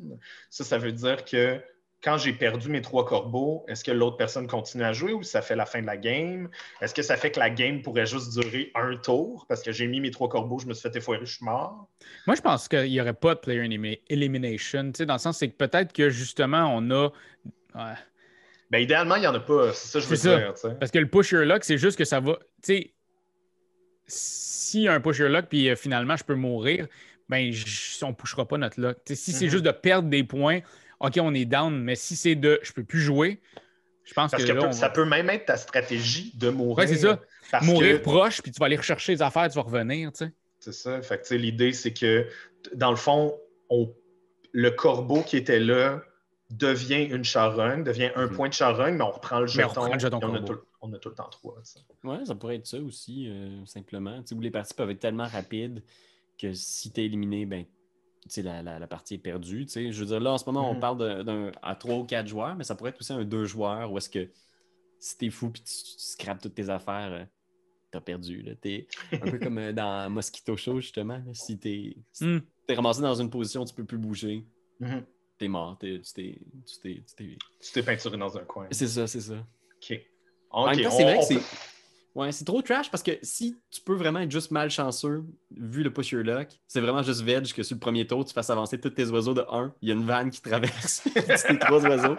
Ça, 0.51 0.65
ça 0.65 0.79
veut 0.79 0.91
dire 0.93 1.25
que 1.25 1.61
quand 2.03 2.19
j'ai 2.19 2.33
perdu 2.33 2.69
mes 2.69 2.83
trois 2.83 3.05
corbeaux, 3.05 3.65
est-ce 3.69 3.85
que 3.85 3.93
l'autre 3.93 4.17
personne 4.17 4.47
continue 4.49 4.83
à 4.83 4.93
jouer 4.93 5.13
ou 5.13 5.23
ça 5.23 5.41
fait 5.41 5.55
la 5.55 5.67
fin 5.67 5.81
de 5.81 5.87
la 5.87 5.97
game? 5.97 6.49
Est-ce 6.81 6.95
que 6.95 7.03
ça 7.03 7.17
fait 7.17 7.31
que 7.31 7.39
la 7.39 7.51
game 7.51 7.81
pourrait 7.83 8.07
juste 8.07 8.33
durer 8.33 8.73
un 8.75 8.97
tour? 8.97 9.47
Parce 9.49 9.63
que 9.63 9.71
j'ai 9.71 9.87
mis 9.87 10.01
mes 10.01 10.11
trois 10.11 10.29
corbeaux, 10.29 10.59
je 10.59 10.67
me 10.67 10.75
suis 10.75 10.83
fait 10.83 10.97
effoirer, 10.97 11.25
je 11.25 11.37
suis 11.37 11.45
mort? 11.45 11.89
Moi, 12.27 12.35
je 12.35 12.41
pense 12.41 12.69
qu'il 12.69 12.91
n'y 12.91 13.01
aurait 13.01 13.15
pas 13.15 13.35
de 13.35 13.41
player 13.41 13.63
elimi- 13.63 14.01
elimination. 14.09 14.91
Dans 15.07 15.15
le 15.15 15.19
sens, 15.19 15.39
c'est 15.39 15.49
que 15.49 15.57
peut-être 15.57 15.93
que 15.93 16.11
justement, 16.11 16.75
on 16.75 16.91
a. 16.91 17.11
Ouais. 17.75 17.95
Ben, 18.71 18.79
idéalement, 18.79 19.17
il 19.17 19.21
n'y 19.21 19.27
en 19.27 19.35
a 19.35 19.41
pas. 19.41 19.73
C'est 19.73 19.89
ça 19.89 19.99
que 20.01 20.05
je 20.05 20.11
veux 20.11 20.17
ça. 20.17 20.39
dire. 20.39 20.79
Parce 20.81 20.91
que 20.91 20.99
le 20.99 21.09
push 21.09 21.31
your 21.31 21.45
luck, 21.45 21.63
c'est 21.63 21.79
juste 21.79 21.97
que 21.97 22.05
ça 22.05 22.21
va. 22.21 22.39
Tu 22.63 22.75
sais, 22.75 22.95
s'il 24.07 24.83
y 24.83 24.89
a 24.89 24.95
un 24.95 25.01
push 25.01 25.19
your 25.19 25.29
luck, 25.29 25.47
puis 25.49 25.69
euh, 25.69 25.77
finalement, 25.77 26.17
je 26.17 26.25
peux 26.25 26.35
mourir, 26.35 26.89
ben, 27.29 27.53
on 28.03 28.09
ne 28.09 28.13
pushera 28.15 28.47
pas 28.47 28.59
notre 28.59 28.97
sais, 29.07 29.15
si 29.15 29.33
c'est 29.33 29.47
Mhm. 29.47 29.51
juste 29.51 29.65
de 29.65 29.71
perdre 29.71 30.09
des 30.09 30.25
points, 30.25 30.61
OK, 31.03 31.19
on 31.21 31.35
est 31.35 31.45
down, 31.45 31.77
mais 31.83 31.97
si 31.97 32.17
c'est 32.17 32.35
de 32.35 32.61
je 32.63 32.73
peux 32.73 32.85
plus 32.85 33.01
jouer, 33.01 33.41
je 34.05 34.15
pense 34.15 34.31
Parce 34.31 34.43
que, 34.43 34.49
que 34.49 34.55
là, 34.55 34.61
peut- 34.63 34.67
on 34.69 34.73
ça 34.73 34.89
peut 34.91 35.05
même 35.05 35.31
être 35.31 35.47
ta 35.47 35.57
stratégie 35.57 36.33
de 36.37 36.49
mourir. 36.49 36.79
Ouais, 36.79 36.87
c'est 36.87 36.97
ça. 37.01 37.21
Parce 37.51 37.67
mourir 37.67 37.99
que- 37.99 38.03
proche, 38.03 38.41
puis 38.43 38.51
tu 38.53 38.59
vas 38.59 38.67
aller 38.67 38.77
rechercher 38.77 39.13
les 39.13 39.23
affaires, 39.23 39.49
tu 39.49 39.55
vas 39.57 39.63
revenir, 39.63 40.13
tu 40.13 40.25
sais. 40.27 40.33
C'est 40.61 40.73
ça. 40.73 41.03
Fait 41.03 41.17
que, 41.19 41.23
tu 41.23 41.29
sais, 41.29 41.39
l'idée, 41.39 41.73
c'est 41.73 41.93
que, 41.93 42.27
dans 42.75 42.91
le 42.91 42.97
fond, 42.97 43.35
on- 43.69 43.93
le 44.53 44.71
corbeau 44.71 45.23
qui 45.23 45.37
était 45.37 45.59
là 45.61 46.03
devient 46.51 47.05
une 47.05 47.25
charogne, 47.25 47.83
devient 47.83 48.11
un 48.15 48.27
Mhm. 48.27 48.37
point 48.37 48.49
de 48.49 48.55
charogne, 48.55 48.95
mais 48.97 49.05
on 49.05 49.11
reprend 49.11 49.41
le 49.41 49.47
Mais 49.57 49.65
on 49.65 49.69
jeton. 49.69 49.81
reprend 49.81 49.95
le 49.95 49.99
jeton 50.01 50.19
puis 50.21 50.29
on, 50.31 50.35
a 50.35 50.41
tout, 50.41 50.59
on 50.83 50.93
a 50.93 50.99
tout 50.99 51.09
le 51.09 51.15
temps 51.15 51.29
trois. 51.31 51.57
Ouais, 52.05 52.25
ça 52.27 52.35
pourrait 52.35 52.57
être 52.57 52.67
ça 52.67 52.79
aussi, 52.79 53.29
euh, 53.29 53.65
simplement. 53.67 54.23
Où 54.33 54.41
les 54.41 54.51
parties 54.51 54.75
peuvent 54.75 54.91
être 54.91 54.99
tellement 55.01 55.27
rapides 55.27 55.83
que 56.39 56.53
si 56.53 56.93
tu 56.93 57.01
es 57.01 57.05
éliminé, 57.07 57.47
ben, 57.47 57.65
la, 58.39 58.63
la- 58.63 58.79
la 58.79 58.87
partie 58.87 59.15
est 59.15 59.19
perdue. 59.19 59.67
tu 59.67 59.73
sais. 59.73 59.93
Je 59.93 60.01
veux 60.01 60.07
dire, 60.07 60.21
là, 60.21 60.33
en 60.33 60.39
ce 60.39 60.45
moment, 60.47 60.71
on 60.71 60.75
Mhm. 60.75 60.81
parle 60.81 61.25
d'un- 61.25 61.53
à 61.63 61.75
trois 61.75 61.97
ou 61.97 62.05
quatre 62.05 62.27
joueurs, 62.29 62.55
mais 62.57 62.65
ça 62.65 62.75
pourrait 62.75 62.91
être 62.91 63.01
aussi 63.01 63.13
un 63.13 63.25
deux 63.25 63.45
joueurs 63.45 63.91
où 63.93 63.99
est-ce 63.99 64.09
que 64.11 64.29
si 64.99 65.19
t'es 65.19 65.31
fou 65.31 65.51
puis 65.51 65.63
tu, 65.63 65.73
tu 65.73 65.95
scrapes 65.99 66.41
toutes 66.41 66.55
tes 66.55 66.69
affaires, 66.71 67.13
euh, 67.13 67.25
t'as 67.91 68.01
perdu. 68.01 68.43
là. 68.43 68.55
T'es 68.55 68.87
un 69.13 69.19
peu 69.19 69.39
comme 69.39 69.59
euh, 69.59 69.73
dans 69.73 70.11
Mosquito 70.11 70.57
Show, 70.57 70.81
justement. 70.81 71.19
là. 71.27 71.35
Si 71.35 71.59
t'es 71.59 71.97
si 72.13 72.41
t'es 72.67 72.75
ramassé 72.75 73.03
dans 73.03 73.15
une 73.15 73.29
position, 73.31 73.65
tu 73.65 73.75
peux 73.75 73.85
plus 73.85 73.99
bouger, 73.99 74.45
Mhm. 74.81 75.05
t'es 75.39 75.49
mort. 75.49 75.77
t'es- 75.79 76.01
tu 76.01 76.13
t'es- 76.13 76.39
tu 76.67 76.79
t'es- 76.81 77.03
tu 77.07 77.15
t'es- 77.17 77.39
Tu 77.61 77.73
t'es 77.73 77.83
peinturé 77.83 78.17
dans 78.17 78.37
un 78.39 78.45
coin. 78.45 78.69
C'est 78.71 78.87
ça, 78.87 79.07
c'est 79.09 79.21
ça. 79.21 79.35
OK. 79.35 80.01
En 80.51 80.65
OK, 80.71 80.77
même 80.77 80.85
temps, 80.85 80.91
on- 80.93 80.97
c'est 80.97 81.03
vrai 81.05 81.17
on 81.17 81.21
que 81.21 81.27
c'est. 81.27 81.35
peut- 81.35 81.45
Ouais, 82.15 82.31
c'est 82.31 82.45
trop 82.45 82.61
trash 82.61 82.91
parce 82.91 83.03
que 83.03 83.13
si 83.23 83.57
tu 83.71 83.81
peux 83.81 83.95
vraiment 83.95 84.19
être 84.21 84.31
juste 84.31 84.51
malchanceux, 84.51 85.25
vu 85.57 85.83
le 85.83 85.91
push 85.91 86.13
your 86.13 86.23
luck, 86.23 86.49
c'est 86.69 86.81
vraiment 86.81 87.03
juste 87.03 87.23
veg 87.23 87.51
que 87.55 87.63
sur 87.63 87.75
le 87.77 87.81
premier 87.81 88.07
tour, 88.07 88.25
tu 88.25 88.35
fasses 88.35 88.51
avancer 88.51 88.79
tous 88.79 88.91
tes 88.91 89.07
oiseaux 89.07 89.33
de 89.33 89.45
1. 89.51 89.73
Il 89.81 89.89
y 89.89 89.93
a 89.93 89.95
une 89.95 90.05
vanne 90.05 90.31
qui 90.31 90.43
traverse 90.43 91.03
tes 91.49 91.59
trois 91.59 91.83
oiseaux. 91.87 92.17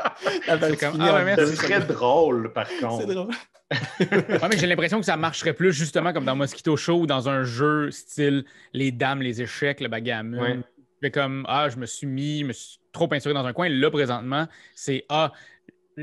Comme, 0.79 0.97
ah 0.99 1.13
en 1.13 1.15
ouais, 1.17 1.25
merci. 1.25 1.43
deux 1.45 1.51
Ce 1.51 1.55
serait 1.57 1.75
secondes. 1.81 1.87
drôle, 1.95 2.53
par 2.53 2.67
contre. 2.79 3.05
C'est 3.07 3.13
drôle. 3.13 3.33
Ouais, 3.71 4.49
mais 4.49 4.57
j'ai 4.57 4.67
l'impression 4.67 4.99
que 4.99 5.05
ça 5.05 5.17
marcherait 5.17 5.53
plus 5.53 5.71
justement 5.73 6.11
comme 6.13 6.25
dans 6.25 6.35
Mosquito 6.35 6.75
Show 6.75 7.01
ou 7.01 7.05
dans 7.07 7.29
un 7.29 7.43
jeu 7.43 7.89
style 7.91 8.45
les 8.73 8.91
dames, 8.91 9.21
les 9.21 9.41
échecs, 9.41 9.79
le 9.79 9.87
bagamon. 9.89 10.41
Ouais. 10.41 11.11
Comme 11.11 11.45
Ah, 11.49 11.67
je 11.69 11.75
me 11.77 11.85
suis 11.85 12.07
mis, 12.07 12.39
je 12.41 12.45
me 12.45 12.53
suis 12.53 12.79
trop 12.93 13.07
peinturé 13.09 13.33
dans 13.33 13.45
un 13.45 13.51
coin. 13.51 13.67
Là, 13.67 13.91
présentement, 13.91 14.47
c'est 14.73 15.05
Ah, 15.09 15.33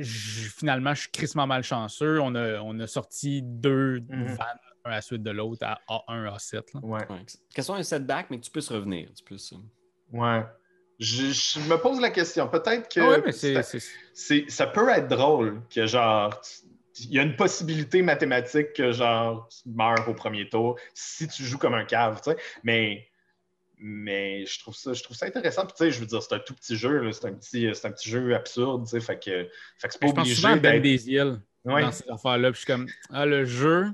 finalement, 0.02 0.94
je 0.94 1.02
suis 1.02 1.10
crissement 1.10 1.46
malchanceux. 1.46 2.20
On 2.20 2.34
a, 2.34 2.60
on 2.60 2.78
a 2.80 2.86
sorti 2.86 3.42
deux 3.42 4.00
Mhm. 4.08 4.24
vannes, 4.26 4.58
un 4.84 4.90
à 4.90 4.94
la 4.94 5.00
suite 5.02 5.22
de 5.22 5.30
l'autre, 5.30 5.64
à 5.66 5.78
A1, 5.88 6.26
A7. 6.36 6.74
là. 6.74 6.80
Ouais. 6.82 7.00
Ouais, 7.10 7.24
que 7.26 7.32
ce 7.56 7.62
soit 7.62 7.76
un 7.76 7.82
setback, 7.82 8.26
mais 8.30 8.38
que 8.38 8.44
tu 8.44 8.50
puisses 8.50 8.70
revenir. 8.70 9.08
Tu 9.16 9.24
puisses... 9.24 9.52
Ouais. 10.12 10.42
Je, 10.98 11.26
je 11.32 11.60
me 11.68 11.76
pose 11.78 12.00
la 12.00 12.10
question. 12.10 12.46
Peut-être 12.48 12.92
que 12.92 13.00
Ah 13.00 13.08
ouais, 13.10 13.22
mais 13.24 13.32
c'est. 13.32 13.62
c'est- 13.62 13.78
c'est- 13.80 13.90
c'est- 14.12 14.50
ça 14.50 14.66
peut 14.66 14.88
être 14.90 15.08
drôle 15.08 15.62
que 15.74 15.86
genre 15.86 16.38
il 17.02 17.12
y 17.14 17.18
a 17.18 17.22
une 17.22 17.36
possibilité 17.36 18.02
mathématique 18.02 18.74
que 18.74 18.92
genre 18.92 19.48
tu 19.48 19.70
meurs 19.70 20.06
au 20.06 20.12
premier 20.12 20.46
tour 20.50 20.78
si 20.92 21.26
tu 21.28 21.42
joues 21.44 21.56
comme 21.56 21.72
un 21.72 21.86
cave, 21.86 22.20
tu 22.22 22.30
sais. 22.32 22.36
Mais 22.64 23.08
mais 23.82 24.44
je 24.46 24.58
trouve 24.60 24.76
ça 24.76 24.92
je 24.92 25.02
trouve 25.02 25.16
ça 25.16 25.26
intéressant. 25.26 25.62
Puis, 25.64 25.74
tu 25.76 25.84
sais, 25.84 25.90
je 25.90 26.00
veux 26.00 26.06
dire, 26.06 26.22
c'est 26.22 26.34
un 26.34 26.38
tout 26.38 26.54
petit 26.54 26.76
jeu, 26.76 26.98
là, 27.02 27.12
c'est 27.12 27.26
un 27.26 27.32
petit 27.32 27.68
c'est 27.74 27.86
un 27.88 27.92
petit 27.92 28.10
jeu 28.10 28.34
absurde, 28.34 28.84
tu 28.84 28.90
sais. 28.90 29.00
Fait 29.00 29.16
que, 29.18 29.48
fait 29.78 29.88
que 29.88 29.92
c'est 29.94 30.00
pas 30.00 30.06
Je 30.08 30.12
pense 30.12 30.18
obligé 30.20 30.34
souvent 30.36 30.52
à 30.52 30.56
Ben 30.56 30.72
d'être- 30.72 30.82
Desiel 30.82 31.40
Ouais. 31.64 31.82
dans 31.82 31.92
ces 31.92 32.08
affaires-là. 32.10 32.50
Puis 32.52 32.60
je 32.60 32.64
suis 32.64 32.72
comme 32.72 32.86
Ah, 33.12 33.26
le 33.26 33.44
jeu, 33.44 33.86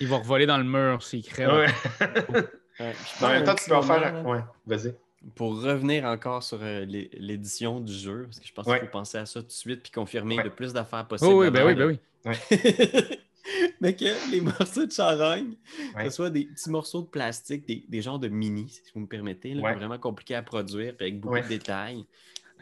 il 0.00 0.06
va 0.08 0.18
revoler 0.18 0.46
dans 0.46 0.58
le 0.58 0.64
mur 0.64 1.02
s'il 1.02 1.22
crève. 1.24 1.50
Ouais. 1.50 1.66
Ouais, 2.80 2.92
en 3.20 3.28
même 3.28 3.44
temps, 3.44 3.54
tu 3.54 3.68
peux 3.68 3.76
en 3.76 3.82
faire. 3.82 4.26
Ouais, 4.26 4.40
vas-y. 4.66 4.94
Pour 5.36 5.62
revenir 5.62 6.04
encore 6.04 6.42
sur 6.42 6.58
euh, 6.62 6.84
l'é- 6.86 7.10
l'édition 7.12 7.78
du 7.80 7.92
jeu, 7.92 8.24
parce 8.24 8.40
que 8.40 8.46
je 8.48 8.52
pense 8.52 8.66
Ouais. 8.66 8.78
qu'il 8.78 8.86
faut 8.88 8.92
penser 8.92 9.18
à 9.18 9.26
ça 9.26 9.40
tout 9.40 9.46
de 9.46 9.52
suite 9.52 9.82
puis 9.82 9.92
confirmer 9.92 10.38
Ouais. 10.38 10.44
le 10.44 10.50
plus 10.50 10.72
d'affaires 10.72 11.06
possible. 11.06 11.30
Oh, 11.32 11.42
oui, 11.42 11.50
ben 11.50 11.66
oui, 11.66 11.74
ben 11.74 11.86
oui. 11.86 11.98
mais 13.80 13.94
que 13.96 14.30
les 14.30 14.40
morceaux 14.40 14.86
de 14.86 14.92
charogne, 14.92 15.54
Ouais. 15.96 16.04
que 16.04 16.10
ce 16.10 16.16
soit 16.16 16.30
des 16.30 16.44
petits 16.46 16.70
morceaux 16.70 17.02
de 17.02 17.06
plastique, 17.08 17.66
des, 17.66 17.84
des 17.88 18.02
genres 18.02 18.18
de 18.18 18.28
mini, 18.28 18.68
si 18.68 18.82
vous 18.94 19.00
me 19.00 19.06
permettez, 19.06 19.54
là, 19.54 19.62
Ouais. 19.62 19.74
vraiment 19.74 19.98
compliqués 19.98 20.34
à 20.36 20.42
produire, 20.42 20.96
puis 20.96 21.06
avec 21.06 21.20
beaucoup 21.20 21.34
Ouais. 21.34 21.42
de 21.42 21.48
détails. 21.48 22.04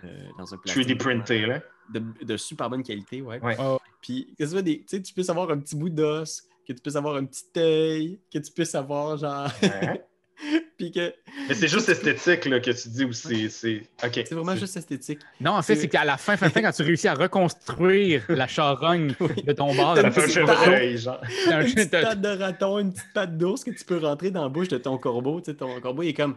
euh, 0.02 0.08
dans 0.38 0.54
un 0.54 0.56
plastique 0.56 0.86
3D 0.88 0.96
printé, 0.96 1.44
là. 1.44 1.60
de, 1.92 2.02
de 2.24 2.36
super 2.38 2.70
bonne 2.70 2.82
qualité, 2.82 3.20
ouais. 3.20 3.38
Ouais. 3.42 3.54
Oh, 3.60 3.78
Puis 4.00 4.34
que 4.38 4.46
ce 4.46 4.52
soit 4.52 4.62
des, 4.62 4.78
tu 4.80 4.84
sais, 4.96 5.02
tu 5.02 5.12
puisses 5.12 5.28
avoir 5.28 5.50
un 5.50 5.58
petit 5.58 5.76
bout 5.76 5.90
d'os, 5.90 6.48
que 6.66 6.72
tu 6.72 6.80
puisses 6.80 6.96
avoir 6.96 7.16
un 7.16 7.26
petit 7.26 7.44
œil, 7.58 8.18
que 8.32 8.38
tu 8.38 8.50
puisses 8.50 8.74
avoir 8.74 9.18
genre, 9.18 9.50
Ouais. 9.62 10.02
puis 10.78 10.90
que 10.92 11.12
Mais 11.48 11.54
c'est 11.54 11.68
juste 11.68 11.88
esthétique 11.88 12.44
là, 12.46 12.60
que 12.60 12.70
tu 12.70 12.88
dis 12.88 13.04
ou 13.04 13.12
c'est. 13.12 13.48
c'est- 13.48 13.82
OK. 14.04 14.12
c'est 14.14 14.32
vraiment 14.32 14.56
juste 14.56 14.76
esthétique. 14.76 15.20
Non, 15.40 15.52
en 15.52 15.62
fait, 15.62 15.74
C'est- 15.74 15.82
c'est 15.82 15.88
qu'à 15.88 16.04
la 16.04 16.16
fin, 16.16 16.36
fin, 16.36 16.48
fin, 16.48 16.62
quand 16.62 16.72
tu 16.72 16.82
réussis 16.82 17.08
à 17.08 17.14
reconstruire 17.14 18.24
la 18.28 18.46
charogne 18.46 19.14
Oui. 19.20 19.42
de 19.42 19.52
ton 19.52 19.74
bar, 19.74 19.96
un 19.98 20.10
petite 20.10 20.32
chevreuil, 20.32 20.96
genre. 20.98 21.20
Une 21.50 21.74
petite 21.74 21.90
patte 21.90 22.20
de 22.20 22.28
raton, 22.28 22.78
une 22.78 22.92
petite 22.92 23.12
patte 23.12 23.36
d'ours 23.36 23.64
que 23.64 23.70
tu 23.70 23.84
peux 23.84 23.98
rentrer 23.98 24.30
dans 24.30 24.42
la 24.44 24.48
bouche 24.48 24.68
de 24.68 24.78
ton 24.78 24.96
corbeau. 24.98 25.40
Tu 25.40 25.50
sais, 25.50 25.56
ton 25.56 25.80
corbeau 25.80 26.02
il 26.02 26.08
est 26.08 26.14
comme, 26.14 26.36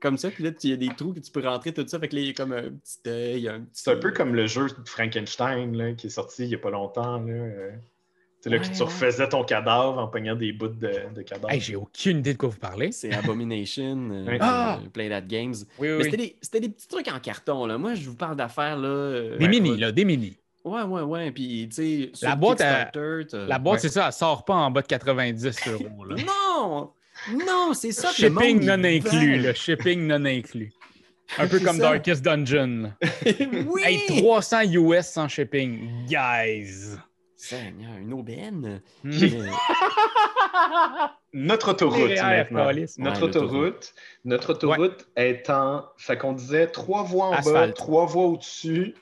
comme 0.00 0.18
ça, 0.18 0.30
puis 0.30 0.44
là, 0.44 0.50
il 0.62 0.70
y 0.70 0.72
a 0.72 0.76
des 0.76 0.88
trous 0.88 1.12
que 1.12 1.20
tu 1.20 1.30
peux 1.30 1.46
rentrer, 1.46 1.72
tout 1.72 1.86
ça. 1.86 1.98
Fait 1.98 2.08
que 2.08 2.14
là, 2.14 2.20
il 2.22 2.26
y 2.28 2.30
a 2.30 2.34
comme 2.34 2.52
un 2.52 2.70
petit 2.70 3.08
œil, 3.08 3.48
un 3.48 3.60
petit. 3.60 3.70
C'est 3.84 3.92
un 3.92 3.96
peu 3.96 4.10
comme 4.12 4.34
le 4.34 4.46
jeu 4.46 4.66
de 4.68 4.88
Frankenstein 4.88 5.76
là, 5.76 5.92
qui 5.92 6.08
est 6.08 6.10
sorti 6.10 6.42
il 6.44 6.48
n'y 6.48 6.54
a 6.54 6.58
pas 6.58 6.70
longtemps. 6.70 7.20
Là, 7.20 7.34
euh, 8.46 8.50
sais, 8.50 8.50
là, 8.50 8.56
Ouais, 8.58 8.62
que 8.62 8.74
tu 8.74 8.78
ouais. 8.80 8.84
refaisais 8.86 9.28
ton 9.28 9.44
cadavre 9.44 9.98
en 9.98 10.08
pognant 10.08 10.34
des 10.34 10.52
bouts 10.52 10.68
de, 10.68 10.90
de 11.14 11.22
cadavre. 11.22 11.50
Hey, 11.52 11.60
j'ai 11.60 11.76
aucune 11.76 12.18
idée 12.18 12.32
de 12.34 12.38
quoi 12.38 12.48
vous 12.50 12.58
parlez. 12.58 12.92
C'est 12.92 13.12
Abomination, 13.12 14.08
euh, 14.10 14.24
Oui. 14.28 14.36
Ah! 14.40 14.78
euh, 14.82 14.88
Play 14.92 15.08
That 15.08 15.22
Games. 15.22 15.54
Oui, 15.78 15.88
Mais 15.96 16.04
c'était 16.04 16.16
des, 16.16 16.36
c'était 16.40 16.60
des 16.60 16.68
petits 16.68 16.88
trucs 16.88 17.08
en 17.08 17.18
carton, 17.20 17.66
là. 17.66 17.78
Moi, 17.78 17.94
je 17.94 18.08
vous 18.08 18.16
parle 18.16 18.36
d'affaires, 18.36 18.76
là. 18.76 18.88
euh, 18.88 19.38
Des 19.38 19.44
ouais, 19.44 19.50
mini, 19.50 19.70
ouais. 19.72 19.76
là, 19.78 19.92
des 19.92 20.04
mini. 20.04 20.36
Ouais, 20.64 20.82
ouais, 20.82 21.02
ouais. 21.02 21.30
Puis, 21.30 21.68
tu 21.74 22.10
sais, 22.14 22.26
La 22.26 22.36
boîte, 22.36 22.60
La 22.60 23.58
Ouais. 23.62 23.78
c'est 23.78 23.88
ça, 23.90 24.06
elle 24.06 24.12
sort 24.12 24.44
pas 24.44 24.54
en 24.54 24.70
bas 24.70 24.80
de 24.82 24.86
90 24.86 25.50
euros. 25.68 26.04
Là. 26.06 26.16
Non! 26.16 26.90
Non, 27.46 27.72
c'est 27.74 27.92
ça 27.92 28.10
que 28.16 28.22
le 28.22 28.30
monde, 28.30 28.42
Shipping 28.42 28.66
non 28.66 28.84
inclus, 28.84 29.40
là. 29.40 29.54
Shipping 29.54 30.06
non 30.06 30.24
inclus. 30.24 30.72
Un 31.38 31.46
peu 31.48 31.58
C'est 31.58 31.64
comme 31.64 31.76
ça. 31.76 31.82
Darkest 31.82 32.24
Dungeon. 32.24 32.92
oui! 33.68 33.82
Hey, 33.84 34.20
300 34.20 34.62
US 34.72 35.06
sans 35.06 35.28
shipping. 35.28 35.88
Guys! 36.08 36.96
Seigneur, 37.48 37.96
une 38.00 38.12
aubaine? 38.12 38.80
Hmm. 39.02 39.10
Notre 41.32 41.70
autoroute 41.72 42.10
maintenant. 42.10 42.70
Notre 42.98 42.98
Ouais, 42.98 43.22
autoroute. 43.22 43.94
Notre 44.24 44.50
autoroute 44.50 45.08
en. 45.48 45.84
Fait 45.96 46.16
qu'on 46.16 46.32
disait 46.32 46.68
trois 46.68 47.02
voies 47.02 47.26
en 47.26 47.40
bas, 47.42 47.68
trois 47.72 48.06
voies 48.06 48.26
au-dessus. 48.26 48.94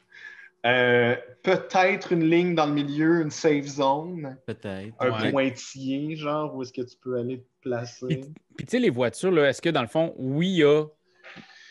Euh, 0.64 1.16
Peut-être 1.42 2.12
une 2.12 2.24
ligne 2.24 2.54
dans 2.54 2.66
le 2.66 2.72
milieu, 2.72 3.20
une 3.22 3.32
safe 3.32 3.66
zone, 3.66 4.38
Peut-être. 4.46 4.94
un 5.00 5.22
Ouais. 5.22 5.32
pointillé, 5.32 6.14
genre, 6.14 6.54
où 6.54 6.62
est-ce 6.62 6.72
que 6.72 6.82
tu 6.82 6.96
peux 7.02 7.18
aller 7.18 7.38
te 7.40 7.46
placer. 7.62 8.06
Puis, 8.06 8.20
puis 8.56 8.66
tu 8.66 8.70
sais, 8.70 8.78
les 8.78 8.90
voitures, 8.90 9.32
là, 9.32 9.48
est-ce 9.48 9.60
que 9.60 9.70
dans 9.70 9.82
le 9.82 9.88
fond, 9.88 10.14
oui, 10.18 10.48
il 10.50 10.56
y 10.58 10.62
a 10.64 10.84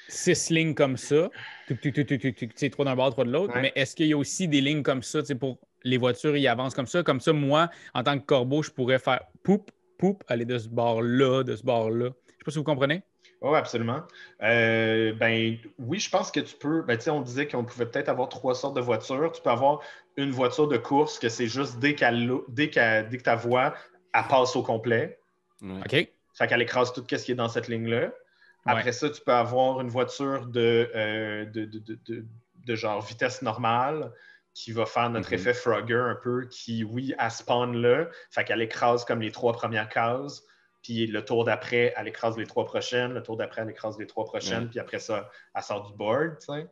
six 0.09 0.49
lignes 0.49 0.73
comme 0.73 0.97
ça, 0.97 1.29
tu 1.69 1.77
sais, 2.55 2.69
trois 2.69 2.83
d'un 2.83 2.95
bord, 2.97 3.11
trois 3.11 3.23
de 3.23 3.31
l'autre, 3.31 3.53
Ouais. 3.55 3.61
mais 3.61 3.71
est-ce 3.75 3.95
qu'il 3.95 4.07
y 4.07 4.13
a 4.13 4.17
aussi 4.17 4.49
des 4.49 4.59
lignes 4.59 4.83
comme 4.83 5.03
ça, 5.03 5.21
tu 5.21 5.27
sais, 5.27 5.35
pour 5.35 5.57
les 5.83 5.97
voitures, 5.97 6.35
ils 6.37 6.47
avancent 6.47 6.75
comme 6.75 6.87
ça? 6.87 7.03
Comme 7.03 7.19
ça, 7.19 7.33
moi, 7.33 7.69
en 7.93 8.03
tant 8.03 8.17
que 8.19 8.25
corbeau, 8.25 8.63
je 8.63 8.71
pourrais 8.71 8.99
faire 8.99 9.21
poup, 9.43 9.69
poup, 9.97 10.23
aller 10.27 10.45
de 10.45 10.57
ce 10.57 10.67
bord-là, 10.67 11.43
de 11.43 11.55
ce 11.55 11.63
bord-là. 11.63 12.09
Je 12.27 12.31
sais 12.31 12.43
pas 12.45 12.51
si 12.51 12.57
vous 12.57 12.63
comprenez. 12.63 13.03
Oui, 13.41 13.57
absolument. 13.57 14.01
Euh, 14.43 15.13
ben 15.13 15.57
oui, 15.79 15.99
je 15.99 16.09
pense 16.09 16.31
que 16.31 16.39
tu 16.39 16.55
peux. 16.55 16.83
Ben, 16.83 16.95
tu 16.97 17.05
sais, 17.05 17.09
on 17.09 17.21
disait 17.21 17.47
qu'on 17.47 17.63
pouvait 17.63 17.87
peut-être 17.87 18.09
avoir 18.09 18.29
trois 18.29 18.53
sortes 18.53 18.75
de 18.75 18.81
voitures. 18.81 19.31
Tu 19.31 19.41
peux 19.41 19.49
avoir 19.49 19.79
une 20.15 20.29
voiture 20.31 20.67
de 20.67 20.77
course 20.77 21.17
que 21.17 21.29
c'est 21.29 21.47
juste 21.47 21.79
dès, 21.79 21.95
qu'elle, 21.95 22.31
dès, 22.49 22.69
qu'elle- 22.69 23.09
dès 23.09 23.17
que 23.17 23.23
ta 23.23 23.35
voix 23.35 23.73
elle 24.13 24.27
passe 24.27 24.55
au 24.55 24.61
complet. 24.61 25.17
Ouais. 25.61 25.79
OK? 25.79 26.11
Fait 26.33 26.47
qu'elle 26.47 26.61
écrase 26.61 26.93
tout 26.93 27.03
ce 27.09 27.15
qui 27.15 27.31
est 27.31 27.35
dans 27.35 27.49
cette 27.49 27.67
ligne-là. 27.67 28.11
Après 28.65 28.91
ça, 28.91 29.09
tu 29.09 29.21
peux 29.21 29.33
avoir 29.33 29.81
une 29.81 29.89
voiture 29.89 30.45
de, 30.45 30.89
euh, 30.95 31.45
de, 31.45 31.65
de, 31.65 31.79
de- 31.79 31.99
de- 32.07 32.25
de 32.65 32.75
genre 32.75 33.01
vitesse 33.01 33.41
normale 33.41 34.11
qui 34.53 34.71
va 34.71 34.85
faire 34.85 35.09
notre 35.09 35.29
Mhm. 35.29 35.35
effet 35.35 35.53
Frogger 35.53 35.95
un 35.95 36.17
peu, 36.21 36.45
qui, 36.49 36.83
oui, 36.83 37.13
elle 37.17 37.31
spawn 37.31 37.75
là. 37.81 38.07
Fait 38.31 38.43
qu'elle 38.43 38.61
écrase 38.61 39.05
comme 39.05 39.21
les 39.21 39.31
trois 39.31 39.53
premières 39.53 39.89
cases. 39.89 40.43
Puis 40.83 41.05
le 41.07 41.23
tour 41.23 41.45
d'après, 41.45 41.93
elle 41.95 42.07
écrase 42.07 42.37
les 42.37 42.45
trois 42.47 42.65
prochaines. 42.65 43.13
Le 43.13 43.21
tour 43.23 43.37
d'après, 43.37 43.61
elle 43.61 43.69
écrase 43.69 43.97
les 43.99 44.07
trois 44.07 44.25
prochaines. 44.25 44.67
Puis 44.69 44.79
après 44.79 44.99
ça, 44.99 45.29
elle 45.55 45.61
sort 45.63 45.89
du 45.89 45.95
board, 45.95 46.37
tu 46.39 46.47
sais. 46.53 46.67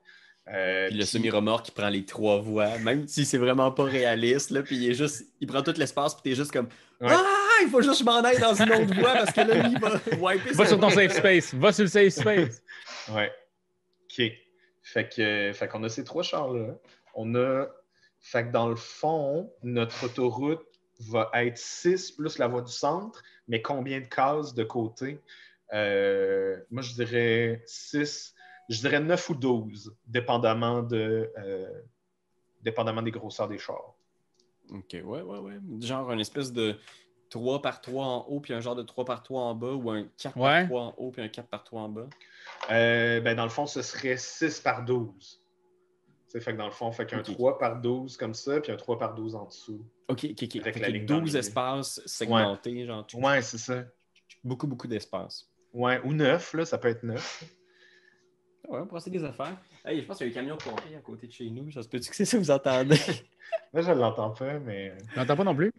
Euh, 0.52 0.88
Puis 0.88 0.96
le 0.96 1.02
puis- 1.02 1.08
semi-remorque 1.08 1.66
qui 1.66 1.72
prend 1.72 1.90
les 1.90 2.06
trois 2.06 2.40
voies, 2.40 2.80
même 2.80 3.08
si 3.08 3.24
c'est 3.24 3.38
vraiment 3.38 3.72
pas 3.72 3.84
réaliste, 3.84 4.50
là, 4.50 4.64
puis 4.64 4.78
il 4.78 4.90
est 4.90 4.94
juste, 4.96 5.26
il 5.40 5.48
prend 5.48 5.62
tout 5.62 5.74
l'espace, 5.78 6.16
puis 6.16 6.24
t'es 6.24 6.36
juste 6.36 6.52
comme 6.52 6.68
Ouais. 7.00 7.08
Ah, 7.12 7.24
il 7.62 7.70
faut 7.70 7.82
juste 7.82 7.94
que 7.94 8.00
je 8.00 8.04
m'en 8.04 8.22
aille 8.24 8.40
dans 8.40 8.56
une 8.56 8.72
autre 8.74 8.94
voie 8.96 9.14
parce 9.14 9.32
que 9.32 9.42
là, 9.42 9.54
lui, 9.56 9.72
il 9.74 9.80
va 9.80 9.90
wiper 10.20 10.52
Va 10.54 10.66
sur 10.66 10.80
ton 10.80 10.90
safe 10.90 11.14
space. 11.14 11.54
Va 11.54 11.72
sur 11.72 11.84
le 11.84 11.90
safe 11.90 12.10
space. 12.10 12.62
Ouais. 13.10 13.32
OK. 14.06 14.32
Fait 14.82 15.08
que 15.08 15.52
fait 15.54 15.68
qu'on 15.68 15.84
a 15.84 15.90
ces 15.90 16.04
trois 16.04 16.24
chars-là. 16.24 16.76
On 17.16 17.36
a. 17.36 17.68
Fait 18.22 18.46
que 18.46 18.52
dans 18.52 18.68
le 18.68 18.76
fond, 18.76 19.52
notre 19.64 20.06
autoroute 20.06 20.66
va 21.00 21.30
être 21.36 21.58
6 21.58 22.12
plus 22.12 22.38
la 22.38 22.48
voie 22.48 22.62
du 22.62 22.72
centre, 22.72 23.24
mais 23.48 23.62
combien 23.62 24.02
de 24.02 24.06
cases 24.08 24.54
de 24.54 24.64
côté? 24.66 25.22
Euh, 25.74 26.60
moi, 26.70 26.82
je 26.82 26.94
dirais 26.94 27.64
6. 27.66 28.36
Je 28.68 28.80
dirais 28.82 29.00
9 29.00 29.30
ou 29.30 29.36
12, 29.36 29.96
dépendamment 30.06 30.82
de. 30.84 31.32
euh, 31.38 31.82
dépendamment 32.62 33.02
des 33.02 33.12
grosseurs 33.12 33.48
des 33.48 33.58
chars. 33.58 33.94
Ok, 34.72 34.92
ouais, 34.92 35.22
ouais, 35.22 35.40
ouais. 35.40 35.54
Genre 35.80 36.12
une 36.12 36.20
espèce 36.20 36.52
de 36.52 36.76
3 37.30 37.62
par 37.62 37.80
3 37.82 38.06
en 38.06 38.26
haut, 38.28 38.42
puis 38.42 38.54
un 38.54 38.60
genre 38.60 38.76
de 38.76 38.84
3 38.84 39.06
par 39.06 39.24
3 39.24 39.42
en 39.44 39.56
bas, 39.56 39.72
ou 39.72 39.90
un 39.90 40.04
4 40.18 40.36
Ouais. 40.38 40.44
par 40.44 40.66
3 40.68 40.82
en 40.82 40.94
haut, 40.98 41.12
puis 41.12 41.22
un 41.22 41.30
4 41.30 41.48
par 41.48 41.64
3 41.64 41.82
en 41.84 41.90
bas? 41.90 42.08
Euh, 42.70 43.22
ben, 43.22 43.36
dans 43.38 43.44
le 43.44 43.50
fond, 43.50 43.66
ce 43.66 43.82
serait 43.82 44.18
6 44.18 44.60
par 44.60 44.84
12. 44.84 45.39
Tu 46.30 46.34
sais, 46.34 46.42
fait 46.42 46.54
que 46.54 46.58
dans 46.58 46.66
le 46.66 46.72
fond, 46.72 46.92
fait 46.92 47.08
qu'un 47.08 47.20
Ok. 47.20 47.34
3 47.34 47.58
par 47.58 47.82
12 47.82 48.16
comme 48.16 48.36
ça, 48.36 48.62
puis 48.62 48.72
un 48.72 48.76
3 48.76 49.00
par 49.00 49.16
12 49.16 49.34
en 49.36 49.46
dessous. 49.46 49.84
Ok, 50.10 50.26
ok, 50.26 50.44
ok. 50.44 50.56
Avec 50.58 50.64
Fait 50.64 50.64
la 50.66 50.72
qu'il 50.74 50.82
y 50.82 50.86
a 50.86 50.90
ligne 50.90 51.06
dans 51.08 51.16
le 51.16 51.22
12 51.22 51.30
milieu. 51.32 51.40
espaces 51.40 52.02
segmentés, 52.06 52.86
genre 52.86 53.04
tchou, 53.08 53.20
Ouais, 53.20 53.42
c'est 53.42 53.58
ça. 53.58 53.84
beaucoup, 54.44 54.68
beaucoup 54.68 54.88
d'espace. 54.88 55.50
Ouais, 55.74 56.00
ou 56.04 56.14
9, 56.14 56.54
là, 56.54 56.66
ça 56.66 56.78
peut 56.78 56.88
être 56.88 57.02
9. 57.04 57.44
Ouais, 58.68 58.80
on 58.82 58.86
pourrait 58.86 59.02
des 59.10 59.24
affaires. 59.24 59.58
Hey, 59.84 60.02
je 60.02 60.06
pense 60.06 60.18
qu'il 60.20 60.28
y 60.28 60.30
a 60.30 60.32
un 60.32 60.36
camion 60.36 60.56
de 60.56 60.62
pompier 60.64 60.96
à 60.96 61.00
côté 61.00 61.26
de 61.26 61.32
chez 61.32 61.50
nous. 61.50 61.72
Ça 61.72 61.82
se 61.82 61.88
peut-tu 61.90 62.10
que 62.12 62.16
c'est 62.16 62.26
ça 62.26 62.38
que 62.38 62.44
vous 62.44 62.52
entendez? 62.52 62.96
Là, 63.74 63.82
je 63.82 63.90
ne 63.92 63.96
l'entends 64.00 64.30
pas, 64.30 64.60
mais 64.60 64.94
Je 65.12 65.20
l'entends 65.20 65.36
pas 65.36 65.44
non 65.44 65.56
plus? 65.56 65.72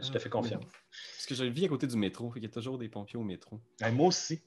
je 0.00 0.10
te 0.10 0.18
fais 0.18 0.28
confiance. 0.28 0.64
Parce 0.64 1.26
que 1.26 1.34
je 1.36 1.44
vis 1.44 1.66
à 1.66 1.68
côté 1.68 1.86
du 1.86 1.96
métro, 1.96 2.28
fait 2.30 2.40
qu'il 2.40 2.48
y 2.48 2.50
a 2.50 2.54
toujours 2.54 2.78
des 2.78 2.88
pompiers 2.88 3.18
au 3.18 3.22
métro. 3.22 3.60
Ouais, 3.80 3.92
moi 3.92 4.08
aussi. 4.08 4.40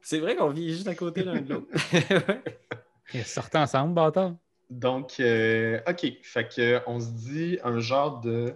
C'est 0.00 0.18
vrai 0.20 0.36
qu'on 0.36 0.48
vit 0.50 0.72
juste 0.72 0.88
à 0.88 0.94
côté 0.94 1.22
l'un 1.24 1.40
de 1.42 1.52
l'autre. 1.52 1.66
Ouais. 1.92 2.42
Ils 3.14 3.24
sortent 3.24 3.54
ensemble, 3.56 3.92
bâtard. 3.94 4.34
Donc, 4.78 5.20
euh, 5.20 5.80
OK. 5.88 6.06
Fait 6.22 6.48
que 6.48 6.80
on 6.86 7.00
se 7.00 7.10
dit 7.10 7.58
un 7.64 7.78
genre 7.80 8.20
de 8.20 8.54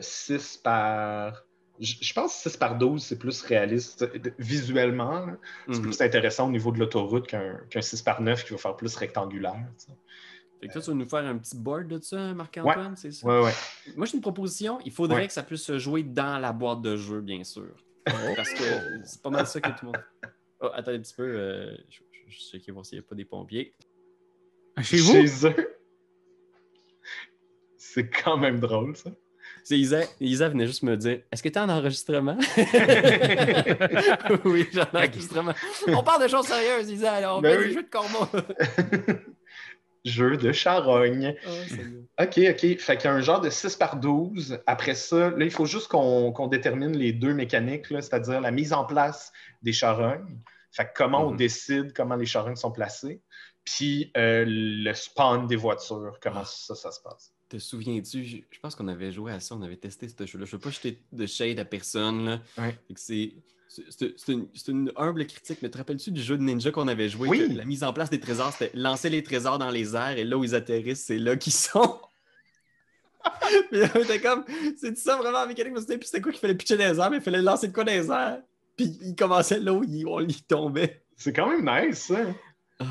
6 0.00 0.58
par. 0.58 1.44
Je 1.80 2.12
pense 2.12 2.34
que 2.42 2.50
6 2.50 2.56
par 2.56 2.76
12, 2.76 3.04
c'est 3.04 3.18
plus 3.18 3.40
réaliste 3.42 4.02
euh, 4.02 4.18
visuellement. 4.38 5.26
C'est 5.68 5.76
Mhm. 5.76 5.82
plus 5.82 6.00
intéressant 6.00 6.48
au 6.48 6.50
niveau 6.50 6.72
de 6.72 6.78
l'autoroute 6.80 7.26
qu'un 7.28 7.60
qu'un 7.70 7.80
6 7.80 8.02
par 8.02 8.20
9 8.20 8.44
qui 8.44 8.52
va 8.52 8.58
faire 8.58 8.76
plus 8.76 8.94
rectangulaire. 8.96 9.54
tu 9.78 9.86
sais. 9.86 9.92
Fait 10.60 10.66
que 10.66 10.72
toi, 10.72 10.82
tu 10.82 10.90
vas 10.90 10.96
nous 10.96 11.08
faire 11.08 11.24
un 11.24 11.38
petit 11.38 11.56
board 11.56 11.86
de 11.86 12.00
ça, 12.02 12.34
Marc-Antoine, 12.34 12.96
c'est 12.96 13.12
ça? 13.12 13.24
Ouais, 13.28 13.44
ouais. 13.44 13.52
Moi, 13.96 14.06
j'ai 14.06 14.14
une 14.16 14.20
proposition. 14.20 14.80
Il 14.84 14.90
faudrait 14.90 15.20
Ouais. 15.22 15.26
que 15.28 15.32
ça 15.32 15.44
puisse 15.44 15.62
se 15.62 15.78
jouer 15.78 16.02
dans 16.02 16.38
la 16.38 16.52
boîte 16.52 16.82
de 16.82 16.96
jeu, 16.96 17.20
bien 17.20 17.44
sûr. 17.44 17.76
Parce 18.34 18.52
que 18.54 18.64
c'est 19.04 19.22
pas 19.22 19.30
mal 19.30 19.46
ça 19.46 19.60
que 19.60 19.68
tout 19.68 19.86
le 19.86 19.92
monde. 19.92 20.02
Oh, 20.60 20.70
attendez 20.74 20.98
un 20.98 21.00
petit 21.02 21.14
peu. 21.14 21.22
euh, 21.22 21.76
je, 21.88 22.00
je, 22.10 22.32
je 22.32 22.38
checker 22.40 22.72
voir 22.72 22.84
s'il 22.84 22.98
n'y 22.98 23.04
a 23.04 23.08
pas 23.08 23.14
des 23.14 23.24
pompiers. 23.24 23.72
Chez 24.82 24.98
vous? 24.98 25.12
Chez 25.12 25.46
eux. 25.46 25.74
C'est 27.76 28.08
quand 28.08 28.36
même 28.36 28.60
drôle, 28.60 28.96
ça. 28.96 29.10
C'est 29.64 29.78
Isa. 29.78 30.00
Isa 30.20 30.48
venait 30.48 30.66
juste 30.66 30.82
me 30.82 30.96
dire 30.96 31.20
Est-ce 31.30 31.42
que 31.42 31.48
tu 31.48 31.54
es 31.56 31.60
en 31.60 31.68
enregistrement? 31.68 32.38
Oui, 34.44 34.66
j'ai 34.72 34.80
en 34.80 34.84
enregistrement. 34.94 35.52
On 35.88 36.02
parle 36.02 36.22
de 36.22 36.28
choses 36.28 36.46
sérieuses, 36.46 36.90
Isa. 36.90 37.12
Alors, 37.12 37.38
on 37.38 37.42
Ben 37.42 37.52
fait 37.52 37.58
oui. 37.58 37.68
des 37.68 37.74
jeux 37.74 37.82
de 37.82 37.88
corbeaux. 37.88 38.28
Jeu 40.04 40.36
de 40.36 40.52
charogne. 40.52 41.34
Oh, 41.46 41.50
Seigneur. 41.68 42.02
OK, 42.20 42.38
OK. 42.38 42.78
Fait 42.78 42.96
qu'il 42.96 43.04
y 43.04 43.08
a 43.08 43.12
un 43.14 43.20
genre 43.20 43.40
de 43.40 43.50
6 43.50 43.76
par 43.76 43.96
12. 43.96 44.60
Après 44.66 44.94
ça, 44.94 45.30
là, 45.30 45.44
il 45.44 45.50
faut 45.50 45.66
juste 45.66 45.88
qu'on 45.88 46.46
détermine 46.46 46.96
les 46.96 47.12
deux 47.12 47.34
mécaniques, 47.34 47.86
c'est-à-dire 47.88 48.40
la 48.40 48.50
mise 48.52 48.72
en 48.72 48.84
place 48.84 49.32
des 49.60 49.72
charognes. 49.72 50.38
Fait 50.70 50.84
que 50.84 50.90
comment 50.94 51.26
on 51.26 51.30
Mhm. 51.32 51.36
décide 51.36 51.92
comment 51.94 52.14
les 52.14 52.26
charognes 52.26 52.56
sont 52.56 52.70
placées. 52.70 53.20
Puis 53.64 54.10
euh, 54.16 54.44
le 54.46 54.92
spawn 54.94 55.46
des 55.46 55.56
voitures, 55.56 56.18
comment 56.22 56.44
ça, 56.44 56.74
ça 56.74 56.90
se 56.90 57.00
passe? 57.00 57.32
Te 57.48 57.58
souviens-tu 57.58 58.24
Je 58.24 58.36
je 58.50 58.60
pense 58.60 58.74
qu'on 58.74 58.88
avait 58.88 59.12
joué 59.12 59.32
à 59.32 59.40
ça, 59.40 59.54
on 59.54 59.62
avait 59.62 59.76
testé 59.76 60.08
ce 60.08 60.26
jeu-là. 60.26 60.44
Je 60.44 60.50
ne 60.50 60.56
veux 60.56 60.58
pas 60.58 60.70
jeter 60.70 61.02
de 61.12 61.26
shade 61.26 61.58
à 61.58 61.64
personne. 61.64 62.24
Là. 62.24 62.40
Ouais. 62.58 62.78
C'est. 62.96 63.32
une, 64.28 64.48
c'est 64.54 64.68
une 64.68 64.92
humble 64.96 65.26
critique, 65.26 65.58
mais 65.62 65.70
te 65.70 65.78
rappelles-tu 65.78 66.10
du 66.10 66.22
jeu 66.22 66.36
de 66.36 66.42
ninja 66.42 66.70
qu'on 66.70 66.88
avait 66.88 67.08
joué? 67.08 67.28
Oui. 67.28 67.54
La 67.54 67.64
mise 67.64 67.84
en 67.84 67.92
place 67.92 68.10
des 68.10 68.20
trésors, 68.20 68.52
c'était 68.52 68.70
lancer 68.76 69.10
les 69.10 69.22
trésors 69.22 69.58
dans 69.58 69.70
les 69.70 69.94
airs 69.94 70.18
et 70.18 70.24
là 70.24 70.36
où 70.36 70.44
ils 70.44 70.54
atterrissent, 70.54 71.04
c'est 71.04 71.18
là 71.18 71.36
qu'ils 71.36 71.52
sont? 71.52 72.00
Puis 73.70 73.80
on 73.94 74.02
était 74.02 74.20
comme, 74.20 74.44
c'est 74.76 74.96
ça 74.96 75.16
vraiment 75.16 75.40
la 75.40 75.46
mécanique? 75.46 75.74
Puis 75.74 75.98
c'était 76.02 76.20
quoi 76.20 76.32
qu'il 76.32 76.40
fallait 76.40 76.54
pitcher 76.54 76.76
dans 76.76 76.90
les 76.90 76.98
airs, 76.98 77.10
mais 77.10 77.18
il 77.18 77.22
fallait 77.22 77.42
lancer 77.42 77.68
de 77.68 77.72
quoi 77.72 77.84
dans 77.84 77.92
les 77.92 78.10
airs? 78.10 78.40
Puis 78.76 78.98
il 79.02 79.16
commençait 79.16 79.58
là 79.58 79.72
où 79.72 79.84
on 80.06 80.20
y 80.20 80.42
tombait. 80.42 81.02
C'est 81.16 81.32
quand 81.32 81.48
même 81.50 81.68
nice, 81.68 82.06
ça. 82.06 82.26
Ah. 82.78 82.84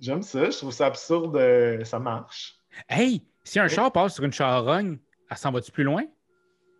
J'aime 0.00 0.22
ça. 0.22 0.50
Je 0.50 0.56
trouve 0.56 0.72
ça 0.72 0.86
absurde. 0.86 1.36
euh, 1.36 1.84
ça 1.84 1.98
marche. 1.98 2.56
Hey, 2.88 3.22
si 3.44 3.58
un 3.58 3.68
char 3.68 3.92
passe 3.92 4.14
sur 4.14 4.24
une 4.24 4.32
charogne, 4.32 4.98
elle 5.30 5.36
s'en 5.36 5.50
va-tu 5.52 5.70
plus 5.72 5.84
loin? 5.84 6.02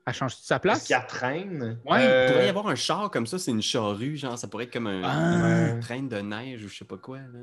Elle 0.07 0.15
change-tu 0.15 0.43
sa 0.43 0.59
place? 0.59 0.91
a 0.91 1.01
traîne? 1.01 1.79
Ouais, 1.85 2.05
Il 2.05 2.11
Euh, 2.11 2.27
pourrait 2.27 2.47
y 2.47 2.49
avoir 2.49 2.69
un 2.69 2.75
char 2.75 3.11
comme 3.11 3.27
ça, 3.27 3.39
c'est 3.39 3.51
une 3.51 3.63
charrue, 3.63 4.17
genre 4.17 4.39
ça 4.39 4.49
pourrait 4.49 4.65
être 4.65 4.73
comme 4.73 4.87
un, 4.87 5.03
Ah. 5.75 5.81
traîne 5.81 6.09
de 6.09 6.19
neige 6.21 6.65
ou 6.65 6.69
je 6.69 6.79
sais 6.79 6.85
pas 6.85 6.97
quoi. 6.97 7.19
Là. 7.19 7.41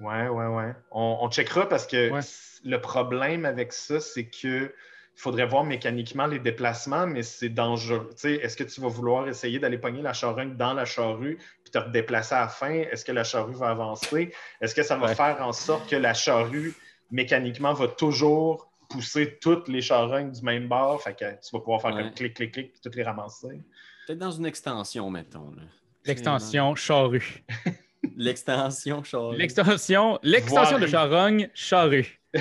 Ouais, 0.00 0.28
ouais, 0.28 0.46
ouais. 0.46 0.74
On, 0.90 1.18
on 1.20 1.30
checkera 1.30 1.68
parce 1.68 1.86
que 1.86 2.10
Ouais. 2.10 2.20
le 2.64 2.80
problème 2.80 3.44
avec 3.44 3.72
ça, 3.72 4.00
c'est 4.00 4.24
que 4.26 4.72
il 5.16 5.20
faudrait 5.20 5.46
voir 5.46 5.62
mécaniquement 5.62 6.26
les 6.26 6.40
déplacements, 6.40 7.06
mais 7.06 7.22
c'est 7.22 7.48
dangereux. 7.48 8.08
Tu 8.14 8.16
sais, 8.22 8.32
Est-ce 8.34 8.56
que 8.56 8.64
tu 8.64 8.80
vas 8.80 8.88
vouloir 8.88 9.28
essayer 9.28 9.60
d'aller 9.60 9.78
pogner 9.78 10.02
la 10.02 10.12
charogne 10.12 10.56
dans 10.56 10.72
la 10.74 10.84
charrue 10.84 11.38
te 11.74 11.84
redéplacer 11.84 12.34
à 12.34 12.40
la 12.42 12.48
fin? 12.48 12.70
Est-ce 12.72 13.04
que 13.04 13.12
la 13.12 13.24
charrue 13.24 13.54
va 13.54 13.70
avancer? 13.70 14.32
Est-ce 14.60 14.74
que 14.74 14.82
ça 14.82 14.96
va 14.96 15.08
Ouais. 15.08 15.14
faire 15.14 15.38
en 15.40 15.52
sorte 15.52 15.88
que 15.90 15.96
la 15.96 16.14
charrue, 16.14 16.74
mécaniquement, 17.10 17.72
va 17.74 17.88
toujours 17.88 18.70
pousser 18.88 19.38
toutes 19.40 19.68
les 19.68 19.80
charognes 19.82 20.30
du 20.30 20.42
même 20.42 20.68
bord? 20.68 21.02
Fait 21.02 21.14
que 21.14 21.24
tu 21.24 21.50
vas 21.52 21.58
pouvoir 21.60 21.80
faire 21.82 21.94
Ouais. 21.94 22.02
comme 22.02 22.14
clic, 22.14 22.34
clic, 22.34 22.52
clic, 22.52 22.72
puis 22.72 22.80
toutes 22.82 22.94
les 22.96 23.02
ramasser. 23.02 23.60
Peut-être 24.06 24.18
dans 24.18 24.30
une 24.30 24.46
extension, 24.46 25.10
mettons. 25.10 25.50
là. 25.56 25.62
L'extension 26.04 26.74
charrue. 26.74 27.44
L'extension 28.16 29.02
charrue. 29.02 29.36
L'extension, 29.38 30.18
l'extension 30.22 30.78
de 30.78 30.86
charogne 30.86 31.48
charrue. 31.54 32.20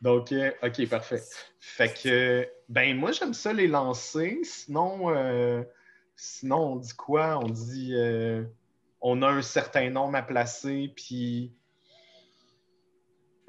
Donc, 0.00 0.32
euh, 0.32 0.50
OK, 0.62 0.86
parfait. 0.88 1.22
Fait 1.60 1.92
que, 2.02 2.46
ben, 2.68 2.96
moi, 2.96 3.12
j'aime 3.12 3.32
ça 3.34 3.52
les 3.52 3.66
lancer. 3.66 4.40
Sinon, 4.44 5.14
euh, 5.14 5.62
sinon 6.16 6.72
on 6.72 6.76
dit 6.76 6.94
quoi? 6.94 7.38
On 7.38 7.48
dit, 7.48 7.92
euh, 7.94 8.44
on 9.00 9.22
a 9.22 9.28
un 9.28 9.42
certain 9.42 9.90
nombre 9.90 10.16
à 10.16 10.22
placer, 10.22 10.92
puis. 10.94 11.52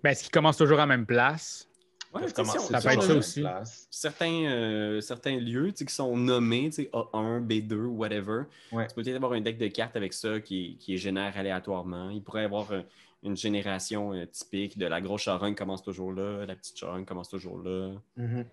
Ben, 0.03 0.11
est-ce 0.11 0.23
qu'il 0.23 0.31
commence 0.31 0.57
toujours 0.57 0.77
à 0.77 0.81
la 0.83 0.87
même 0.87 1.05
place? 1.05 1.67
Ouais, 2.13 2.27
si 2.27 2.33
on- 2.39 2.45
Ça 2.45 2.79
peut 2.79 2.89
être 2.93 3.01
ça 3.03 3.13
la 3.13 3.19
aussi. 3.19 3.41
place. 3.41 3.87
certains, 3.91 4.45
euh, 4.45 5.01
certains 5.01 5.37
lieux 5.37 5.71
tu 5.71 5.79
sais, 5.79 5.85
qui 5.85 5.93
sont 5.93 6.15
nommés 6.15 6.69
tu 6.69 6.83
sais, 6.83 6.89
A1, 6.93 7.41
B2, 7.45 7.75
whatever. 7.87 8.43
Ouais. 8.71 8.87
Tu 8.87 8.95
peux 8.95 9.01
peut-être 9.03 9.15
avoir 9.17 9.33
un 9.33 9.41
deck 9.41 9.57
de 9.57 9.67
cartes 9.67 9.97
avec 9.97 10.13
ça 10.13 10.39
qui, 10.39 10.77
qui 10.79 10.97
génère 10.97 11.37
aléatoirement. 11.37 12.09
Il 12.11 12.23
pourrait 12.23 12.43
y 12.43 12.45
avoir 12.45 12.71
euh, 12.71 12.81
une 13.23 13.35
génération 13.35 14.13
euh, 14.13 14.25
typique 14.27 14.77
de 14.77 14.85
la 14.85 15.01
grosse 15.01 15.23
charogne 15.23 15.55
commence 15.55 15.83
toujours 15.83 16.13
là, 16.13 16.45
la 16.45 16.55
petite 16.55 16.77
charogne 16.77 17.03
commence 17.03 17.27
toujours 17.27 17.57
là. 17.61 17.91
Mhm. 18.15 18.45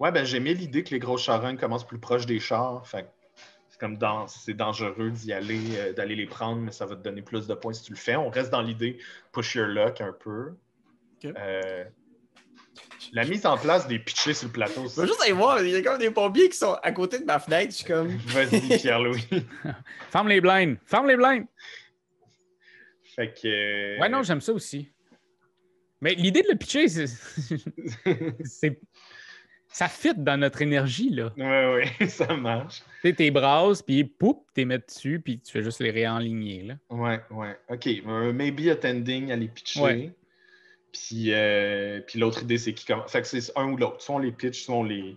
Ouais, 0.00 0.10
ben 0.10 0.24
j'aimais 0.24 0.54
l'idée 0.54 0.82
que 0.82 0.90
les 0.90 0.98
grosses 0.98 1.22
charognes 1.22 1.58
commencent 1.58 1.86
plus 1.86 1.98
proches 2.00 2.26
des 2.26 2.40
chars. 2.40 2.84
Fait 2.86 3.08
c'est 3.78 3.86
comme 3.86 3.96
dans, 3.96 4.26
c'est 4.26 4.54
dangereux 4.54 5.10
d'y 5.10 5.32
aller, 5.32 5.60
euh, 5.76 5.92
d'aller 5.92 6.16
les 6.16 6.26
prendre, 6.26 6.60
mais 6.60 6.72
ça 6.72 6.84
va 6.84 6.96
te 6.96 7.02
donner 7.02 7.22
plus 7.22 7.46
de 7.46 7.54
points 7.54 7.72
si 7.72 7.84
tu 7.84 7.92
le 7.92 7.98
fais. 7.98 8.16
On 8.16 8.28
reste 8.28 8.50
dans 8.50 8.60
l'idée 8.60 8.98
push 9.32 9.54
your 9.54 9.68
luck 9.68 10.00
un 10.00 10.12
peu. 10.12 10.54
Euh, 11.24 11.84
la 13.12 13.24
mise 13.24 13.46
en 13.46 13.56
place 13.56 13.86
des 13.86 14.00
pitchés 14.00 14.34
sur 14.34 14.48
le 14.48 14.52
plateau. 14.52 14.88
Je 14.88 15.00
veux 15.00 15.06
juste 15.06 15.22
aller 15.22 15.32
voir, 15.32 15.62
il 15.62 15.70
y 15.70 15.76
a 15.76 15.82
comme 15.82 15.98
des 15.98 16.10
pompiers 16.10 16.48
qui 16.48 16.56
sont 16.56 16.74
à 16.82 16.90
côté 16.90 17.20
de 17.20 17.24
ma 17.24 17.38
fenêtre. 17.38 17.70
Je 17.70 17.76
suis 17.76 17.84
comme. 17.84 18.08
Vas-y, 18.26 18.78
Pierre-Louis. 18.78 19.28
Ferme 20.10 20.28
les 20.28 20.40
blinds! 20.40 20.76
Ferme 20.84 21.06
les 21.06 21.16
blinds! 21.16 21.46
fait 23.14 23.32
que. 23.32 23.46
euh, 23.46 24.00
Ouais, 24.00 24.08
non, 24.08 24.22
j'aime 24.24 24.40
ça 24.40 24.52
aussi. 24.52 24.88
Mais 26.00 26.14
l'idée 26.14 26.42
de 26.42 26.48
le 26.50 26.56
pitcher, 26.56 26.88
c'est. 26.88 27.06
Ça 29.70 29.86
fit 29.86 30.14
dans 30.16 30.38
notre 30.38 30.62
énergie, 30.62 31.10
là. 31.10 31.30
Ouais, 31.36 31.90
ouais, 32.00 32.06
ça 32.08 32.34
marche. 32.36 32.82
Tu 33.02 33.08
sais, 33.08 33.14
tes 33.14 33.30
brasses, 33.30 33.82
puis 33.82 34.04
poup, 34.04 34.46
t'es 34.54 34.64
mets 34.64 34.78
dessus, 34.78 35.20
puis 35.22 35.40
tu 35.40 35.52
fais 35.52 35.62
juste 35.62 35.80
les 35.80 35.90
réaligner, 35.90 36.62
là. 36.62 36.74
Ouais, 36.90 37.20
ouais. 37.30 37.56
OK. 37.68 37.88
Un 38.06 38.32
maybe 38.32 38.68
attending 38.70 39.30
à 39.30 39.36
les 39.36 39.48
pitcher. 39.48 39.80
Ouais. 39.80 40.12
Puis, 40.92 41.32
euh, 41.32 42.00
puis 42.00 42.18
l'autre 42.18 42.42
idée, 42.42 42.58
c'est 42.58 42.72
qu'ils 42.72 42.86
commencent. 42.86 43.12
Fait 43.12 43.20
que 43.20 43.28
c'est 43.28 43.52
un 43.56 43.70
ou 43.72 43.76
l'autre. 43.76 44.00
Soit 44.00 44.16
on 44.16 44.18
les 44.18 44.32
pitch, 44.32 44.64
soit 44.64 44.74
on 44.74 44.84
les, 44.84 45.16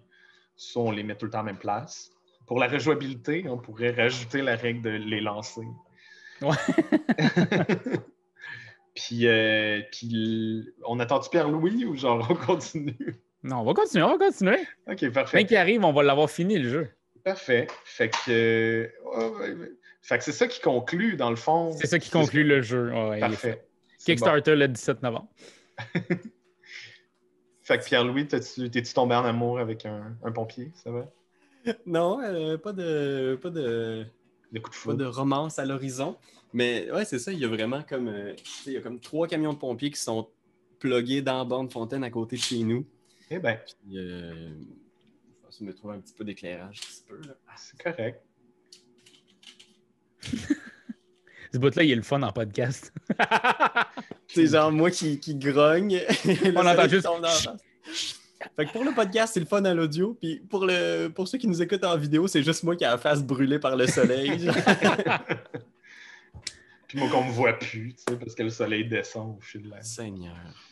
soit 0.56 0.84
on 0.84 0.92
les 0.92 1.04
met 1.04 1.16
tout 1.16 1.26
le 1.26 1.32
temps 1.32 1.40
la 1.40 1.46
même 1.46 1.58
place. 1.58 2.12
Pour 2.46 2.60
la 2.60 2.68
rejouabilité, 2.68 3.46
on 3.48 3.58
pourrait 3.58 3.92
rajouter 3.92 4.42
la 4.42 4.58
règle 4.58 4.82
de 4.82 4.90
les 4.90 5.22
lancer. 5.22 5.66
Ouais. 6.42 6.58
puis, 8.96 9.28
euh, 9.28 9.82
puis 9.92 10.66
on 10.86 11.00
attend-tu 11.00 11.30
Pierre-Louis 11.30 11.86
ou 11.86 11.96
genre 11.96 12.28
on 12.30 12.36
continue? 12.36 13.16
Non, 13.44 13.58
on 13.60 13.64
va 13.64 13.74
continuer, 13.74 14.04
on 14.04 14.18
va 14.18 14.26
continuer. 14.26 14.60
OK, 14.88 14.98
Quand 15.02 15.12
parfait. 15.12 15.42
il 15.50 15.56
arrive, 15.56 15.84
on 15.84 15.94
va 15.94 16.04
l'avoir 16.04 16.30
fini, 16.30 16.60
le 16.60 16.70
jeu. 16.70 16.90
Parfait. 17.24 17.68
Fait 17.86 18.10
que, 18.10 18.32
euh, 18.32 18.88
ouais. 19.40 19.72
Fait 20.02 20.18
que 20.18 20.24
c'est 20.24 20.32
ça 20.32 20.48
qui 20.48 20.60
conclut, 20.62 21.16
dans 21.16 21.30
le 21.30 21.36
fond. 21.36 21.72
C'est 21.74 21.88
ça 21.88 22.00
qui 22.00 22.10
conclut 22.10 22.44
le 22.44 22.62
jeu. 22.62 22.92
Ouais. 22.92 23.20
Parfait. 23.20 23.62
Bon. 23.64 24.06
Kickstarter 24.06 24.56
le 24.56 24.68
17 24.68 25.04
novembre. 25.04 25.28
Fait 27.64 27.78
que 27.78 27.84
Pierre-Louis, 27.86 28.28
t'es-tu 28.28 28.94
tombé 28.94 29.16
en 29.16 29.24
amour 29.24 29.60
avec 29.60 29.86
un, 29.86 30.16
un 30.24 30.32
pompier, 30.32 30.72
ça 30.84 30.92
va? 30.92 31.06
Non, 31.86 32.20
euh, 32.24 32.58
pas 32.58 32.74
de. 32.74 33.38
Pas 33.42 33.52
de. 33.52 34.04
Le 34.52 34.60
coup 34.60 34.70
de 34.70 34.74
pas 34.76 34.80
foudre. 34.82 34.98
de 34.98 35.06
romance 35.06 35.60
à 35.60 35.66
l'horizon. 35.66 36.18
Mais 36.54 36.90
ouais, 36.92 37.06
c'est 37.06 37.20
ça, 37.20 37.32
il 37.32 37.38
y 37.40 37.46
a 37.46 37.48
vraiment 37.48 37.84
comme. 37.84 38.08
euh, 38.08 38.34
il 38.66 38.74
y 38.74 38.78
a 38.78 38.82
comme 38.82 39.00
trois 39.00 39.28
camions 39.28 39.54
de 39.54 39.60
pompiers 39.60 39.92
qui 39.92 40.00
sont 40.02 40.28
plugués 40.80 41.22
dans 41.22 41.38
la 41.38 41.44
borne 41.46 41.70
fontaine 41.70 42.04
à 42.04 42.10
côté 42.10 42.36
de 42.36 42.42
chez 42.42 42.64
nous. 42.64 42.84
Eh 43.34 43.40
bien, 43.40 43.56
Puis, 43.56 43.98
euh, 43.98 44.50
je 45.58 45.64
me 45.64 45.74
trouver 45.74 45.96
un 45.96 46.02
petit 46.02 46.14
peu 46.14 46.26
d'éclairage, 46.26 46.82
un 46.82 46.86
petit 46.86 47.04
peu. 47.08 47.16
Là. 47.26 47.34
c'est 47.56 47.82
correct. 47.82 48.22
Ce 51.54 51.58
bout-là, 51.58 51.84
il 51.84 51.92
est 51.92 51.96
le 51.96 52.02
fun 52.02 52.22
en 52.24 52.32
podcast. 52.34 52.94
C'est 54.28 54.48
genre 54.48 54.72
moi 54.72 54.92
qui, 54.92 55.18
qui 55.20 55.36
grogne. 55.36 56.02
On 56.56 56.66
entend 56.66 56.90
juste-. 56.90 57.08
Fait 58.56 58.66
que 58.66 58.72
pour 58.72 58.84
le 58.84 58.94
podcast, 58.94 59.34
c'est 59.34 59.40
le 59.40 59.46
fun 59.46 59.64
à 59.66 59.74
l'audio. 59.74 60.18
Puis 60.20 60.40
pour, 60.50 60.66
le, 60.66 61.10
pour 61.10 61.28
ceux 61.28 61.38
qui 61.38 61.48
nous 61.48 61.62
écoutent 61.62 61.84
en 61.84 61.96
vidéo, 61.98 62.28
c'est 62.28 62.42
juste 62.42 62.64
moi 62.64 62.76
qui 62.76 62.84
a 62.86 62.92
la 62.92 62.98
face 62.98 63.22
brûlée 63.22 63.60
par 63.60 63.76
le 63.76 63.86
soleil. 63.86 64.50
Puis 66.88 66.98
moi 66.98 67.10
qu'on 67.10 67.26
me 67.26 67.32
voit 67.32 67.54
plus, 67.54 67.94
tu 67.94 68.04
sais, 68.08 68.18
parce 68.18 68.34
que 68.34 68.44
le 68.44 68.50
soleil 68.50 68.88
descend 68.88 69.38
au 69.38 69.42
fil 69.42 69.62
de 69.62 69.70
la... 69.70 69.84
Seigneur. 69.84 70.71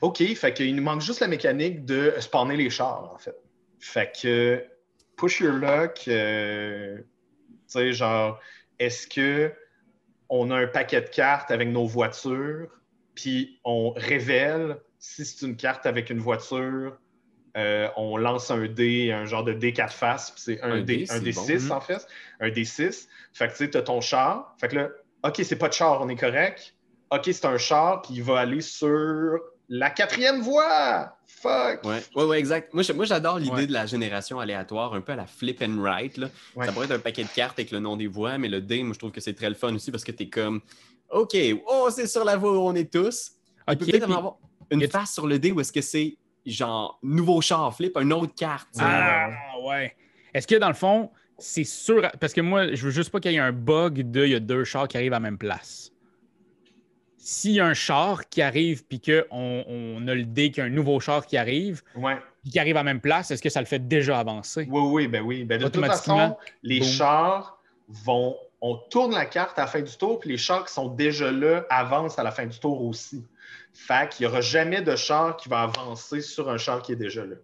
OK, 0.00 0.22
fait 0.34 0.52
qu'il 0.54 0.74
nous 0.74 0.82
manque 0.82 1.00
juste 1.00 1.20
la 1.20 1.28
mécanique 1.28 1.84
de 1.84 2.14
spawner 2.20 2.56
les 2.56 2.70
chars, 2.70 3.10
en 3.12 3.18
fait. 3.18 3.36
Fait 3.80 4.12
que 4.20 4.64
push 5.16 5.40
your 5.40 5.54
luck, 5.54 6.02
euh, 6.08 6.98
tu 6.98 7.04
sais, 7.66 7.92
genre, 7.92 8.38
est-ce 8.78 9.06
que 9.06 9.52
on 10.28 10.50
a 10.50 10.56
un 10.56 10.66
paquet 10.66 11.00
de 11.02 11.08
cartes 11.08 11.50
avec 11.50 11.68
nos 11.68 11.86
voitures, 11.86 12.68
puis 13.14 13.60
on 13.64 13.90
révèle 13.90 14.78
si 14.98 15.24
c'est 15.24 15.44
une 15.46 15.56
carte 15.56 15.84
avec 15.84 16.10
une 16.10 16.20
voiture, 16.20 16.96
euh, 17.56 17.88
on 17.96 18.16
lance 18.16 18.50
un 18.50 18.66
dé, 18.66 19.12
un 19.12 19.26
genre 19.26 19.44
de 19.44 19.52
dé 19.52 19.72
4 19.72 19.92
faces, 19.92 20.30
puis 20.30 20.40
c'est 20.40 20.62
un, 20.62 20.72
Un 20.76 20.80
dé, 20.80 21.04
un 21.10 21.18
dé 21.18 21.32
bon. 21.32 21.42
6 21.44 21.64
Mhm. 21.66 21.72
en 21.72 21.80
fait, 21.80 22.06
un 22.40 22.50
dé 22.50 22.64
6. 22.64 23.08
Fait 23.34 23.48
que 23.48 23.52
tu 23.52 23.58
sais, 23.58 23.70
t'as 23.70 23.82
ton 23.82 24.00
char. 24.00 24.54
Fait 24.58 24.68
que 24.68 24.76
là, 24.76 24.88
OK, 25.24 25.40
c'est 25.42 25.56
pas 25.56 25.68
de 25.68 25.74
char, 25.74 26.00
on 26.00 26.08
est 26.08 26.16
correct. 26.16 26.74
OK, 27.10 27.24
c'est 27.26 27.44
un 27.44 27.58
char, 27.58 28.00
puis 28.02 28.14
il 28.14 28.22
va 28.22 28.38
aller 28.38 28.62
sur 28.62 29.38
la 29.74 29.88
quatrième 29.90 30.40
voie. 30.42 31.16
Fuck! 31.26 31.82
Ouais, 31.84 32.02
ouais, 32.14 32.24
ouais, 32.24 32.38
exact. 32.38 32.74
Moi, 32.74 32.82
j'adore 33.04 33.38
l'idée 33.38 33.50
Ouais. 33.54 33.66
de 33.66 33.72
la 33.72 33.86
génération 33.86 34.38
aléatoire, 34.38 34.92
un 34.94 35.00
peu 35.00 35.12
à 35.12 35.16
la 35.16 35.26
flip 35.26 35.62
and 35.62 35.78
write. 35.80 36.18
Là. 36.18 36.28
Ouais. 36.54 36.66
Ça 36.66 36.72
pourrait 36.72 36.84
être 36.84 36.92
un 36.92 36.98
paquet 36.98 37.24
de 37.24 37.28
cartes 37.34 37.58
avec 37.58 37.70
le 37.72 37.80
nom 37.80 37.96
des 37.96 38.06
voies, 38.06 38.36
mais 38.36 38.48
le 38.48 38.60
dé, 38.60 38.82
moi, 38.82 38.92
je 38.92 38.98
trouve 38.98 39.12
que 39.12 39.20
c'est 39.20 39.32
très 39.32 39.48
le 39.48 39.54
fun 39.54 39.74
aussi 39.74 39.90
parce 39.90 40.04
que 40.04 40.12
t'es 40.12 40.28
comme, 40.28 40.60
OK, 41.10 41.34
oh, 41.66 41.88
c'est 41.90 42.06
sur 42.06 42.24
la 42.24 42.36
voie 42.36 42.52
où 42.52 42.60
on 42.60 42.74
est 42.74 42.92
tous. 42.92 43.32
Peut 43.66 43.76
peut-être 43.76 44.04
puis- 44.04 44.14
avoir 44.14 44.36
une 44.70 44.86
face 44.88 45.12
sur 45.14 45.26
le 45.26 45.38
dé 45.38 45.52
où 45.52 45.60
est-ce 45.60 45.72
que 45.72 45.80
c'est 45.80 46.16
genre 46.44 46.98
nouveau 47.02 47.40
char 47.40 47.74
flip, 47.74 47.96
une 47.96 48.12
autre 48.12 48.34
carte. 48.34 48.68
tu 48.74 48.80
sais. 48.80 48.84
Ah, 48.86 49.30
ouais. 49.64 49.96
Est-ce 50.34 50.46
que 50.46 50.56
dans 50.56 50.68
le 50.68 50.74
fond, 50.74 51.10
c'est 51.38 51.64
sûr. 51.64 52.08
Parce 52.20 52.32
que 52.34 52.40
moi, 52.40 52.74
je 52.74 52.84
veux 52.84 52.90
juste 52.90 53.10
pas 53.10 53.20
qu'il 53.20 53.32
y 53.32 53.36
ait 53.36 53.38
un 53.38 53.52
bug 53.52 54.10
de 54.10 54.24
il 54.26 54.32
y 54.32 54.34
a 54.34 54.40
deux 54.40 54.64
chars 54.64 54.86
qui 54.86 54.96
arrivent 54.96 55.12
à 55.12 55.16
la 55.16 55.20
même 55.20 55.38
place. 55.38 55.90
S'il 57.24 57.52
y 57.52 57.60
a 57.60 57.66
un 57.66 57.74
char 57.74 58.28
qui 58.28 58.42
arrive 58.42 58.84
puis 58.84 59.00
qu'on 59.00 59.64
on 59.68 60.08
a 60.08 60.14
le 60.14 60.24
dé 60.24 60.50
qu'il 60.50 60.58
y 60.58 60.60
a 60.62 60.64
un 60.64 60.70
nouveau 60.70 60.98
char 60.98 61.24
qui 61.24 61.36
arrive, 61.36 61.82
Ouais. 61.94 62.16
puis 62.42 62.50
qui 62.50 62.58
arrive 62.58 62.76
à 62.76 62.80
la 62.80 62.84
même 62.84 63.00
place, 63.00 63.30
est-ce 63.30 63.40
que 63.40 63.48
ça 63.48 63.60
le 63.60 63.66
fait 63.66 63.86
déjà 63.86 64.18
avancer? 64.18 64.66
Oui, 64.68 64.80
oui, 64.82 65.06
ben 65.06 65.22
oui. 65.22 65.44
Ben 65.44 65.58
de 65.58 65.64
toute 65.66 65.76
Automatiquement, 65.76 66.16
façon, 66.16 66.36
les 66.64 66.82
chars 66.82 67.58
vont. 67.88 68.36
On 68.60 68.74
tourne 68.76 69.12
la 69.12 69.26
carte 69.26 69.56
à 69.58 69.62
la 69.62 69.66
fin 69.68 69.82
du 69.82 69.96
tour, 69.96 70.18
puis 70.18 70.30
les 70.30 70.36
chars 70.36 70.64
qui 70.64 70.72
sont 70.72 70.88
déjà 70.88 71.30
là 71.30 71.64
avancent 71.70 72.18
à 72.18 72.24
la 72.24 72.32
fin 72.32 72.46
du 72.46 72.58
tour 72.58 72.82
aussi. 72.84 73.24
Fait 73.72 74.08
qu'il 74.08 74.26
n'y 74.26 74.30
aura 74.32 74.40
jamais 74.40 74.82
de 74.82 74.96
char 74.96 75.36
qui 75.36 75.48
va 75.48 75.62
avancer 75.62 76.20
sur 76.20 76.50
un 76.50 76.58
char 76.58 76.82
qui 76.82 76.92
est 76.92 76.96
déjà 76.96 77.24
là. 77.24 77.36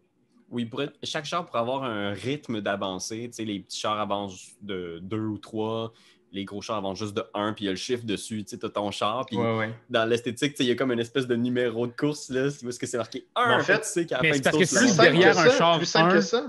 Oui, 0.51 0.65
pour 0.65 0.83
être- 0.83 0.95
chaque 1.05 1.25
char 1.25 1.45
pourrait 1.47 1.59
avoir 1.61 1.85
un 1.85 2.11
rythme 2.13 2.61
d'avancée. 2.61 3.29
Tu 3.29 3.33
sais, 3.33 3.45
les 3.45 3.61
petits 3.61 3.79
chars 3.81 4.01
avancent 4.01 4.57
de 4.63 4.99
deux 5.03 5.27
ou 5.27 5.39
trois, 5.39 5.93
les 6.33 6.45
gros 6.45 6.61
chars 6.63 6.77
avancent 6.77 6.99
juste 6.99 7.15
de 7.17 7.25
un, 7.35 7.53
puis 7.53 7.65
il 7.65 7.67
y 7.67 7.69
a 7.69 7.73
le 7.73 7.77
chiffre 7.79 8.05
dessus. 8.05 8.45
Tu 8.45 8.57
sais, 8.57 8.65
as 8.65 8.69
ton 8.69 8.91
char, 8.91 9.25
puis 9.27 9.37
Ouais, 9.37 9.57
ouais. 9.59 9.71
dans 9.91 10.05
l'esthétique, 10.05 10.53
tu 10.53 10.59
sais, 10.59 10.65
il 10.65 10.69
y 10.69 10.73
a 10.73 10.75
comme 10.75 10.93
une 10.93 11.01
espèce 11.01 11.27
de 11.27 11.35
numéro 11.37 11.87
de 11.87 11.93
course, 11.93 12.29
là, 12.31 12.49
où 12.63 12.69
est-ce 12.69 12.79
que 12.79 12.87
c'est 12.87 12.99
marqué 12.99 13.27
1, 13.35 13.49
Mais 13.49 13.55
en 13.55 13.61
fait, 13.65 13.79
tu 13.81 13.89
sais 13.89 14.07
qu'à 14.07 14.17
la 14.23 14.29
fin 14.31 14.37
du 14.37 14.43
parce 14.43 14.57
que 14.57 14.79
Plus 14.79 14.97
derrière 14.97 15.33
que 15.35 15.39
un 15.39 15.51
ça, 15.51 15.59
char 15.59 15.77
plus 15.79 15.87
simple 15.87 16.13
que 16.13 16.21
ça. 16.21 16.47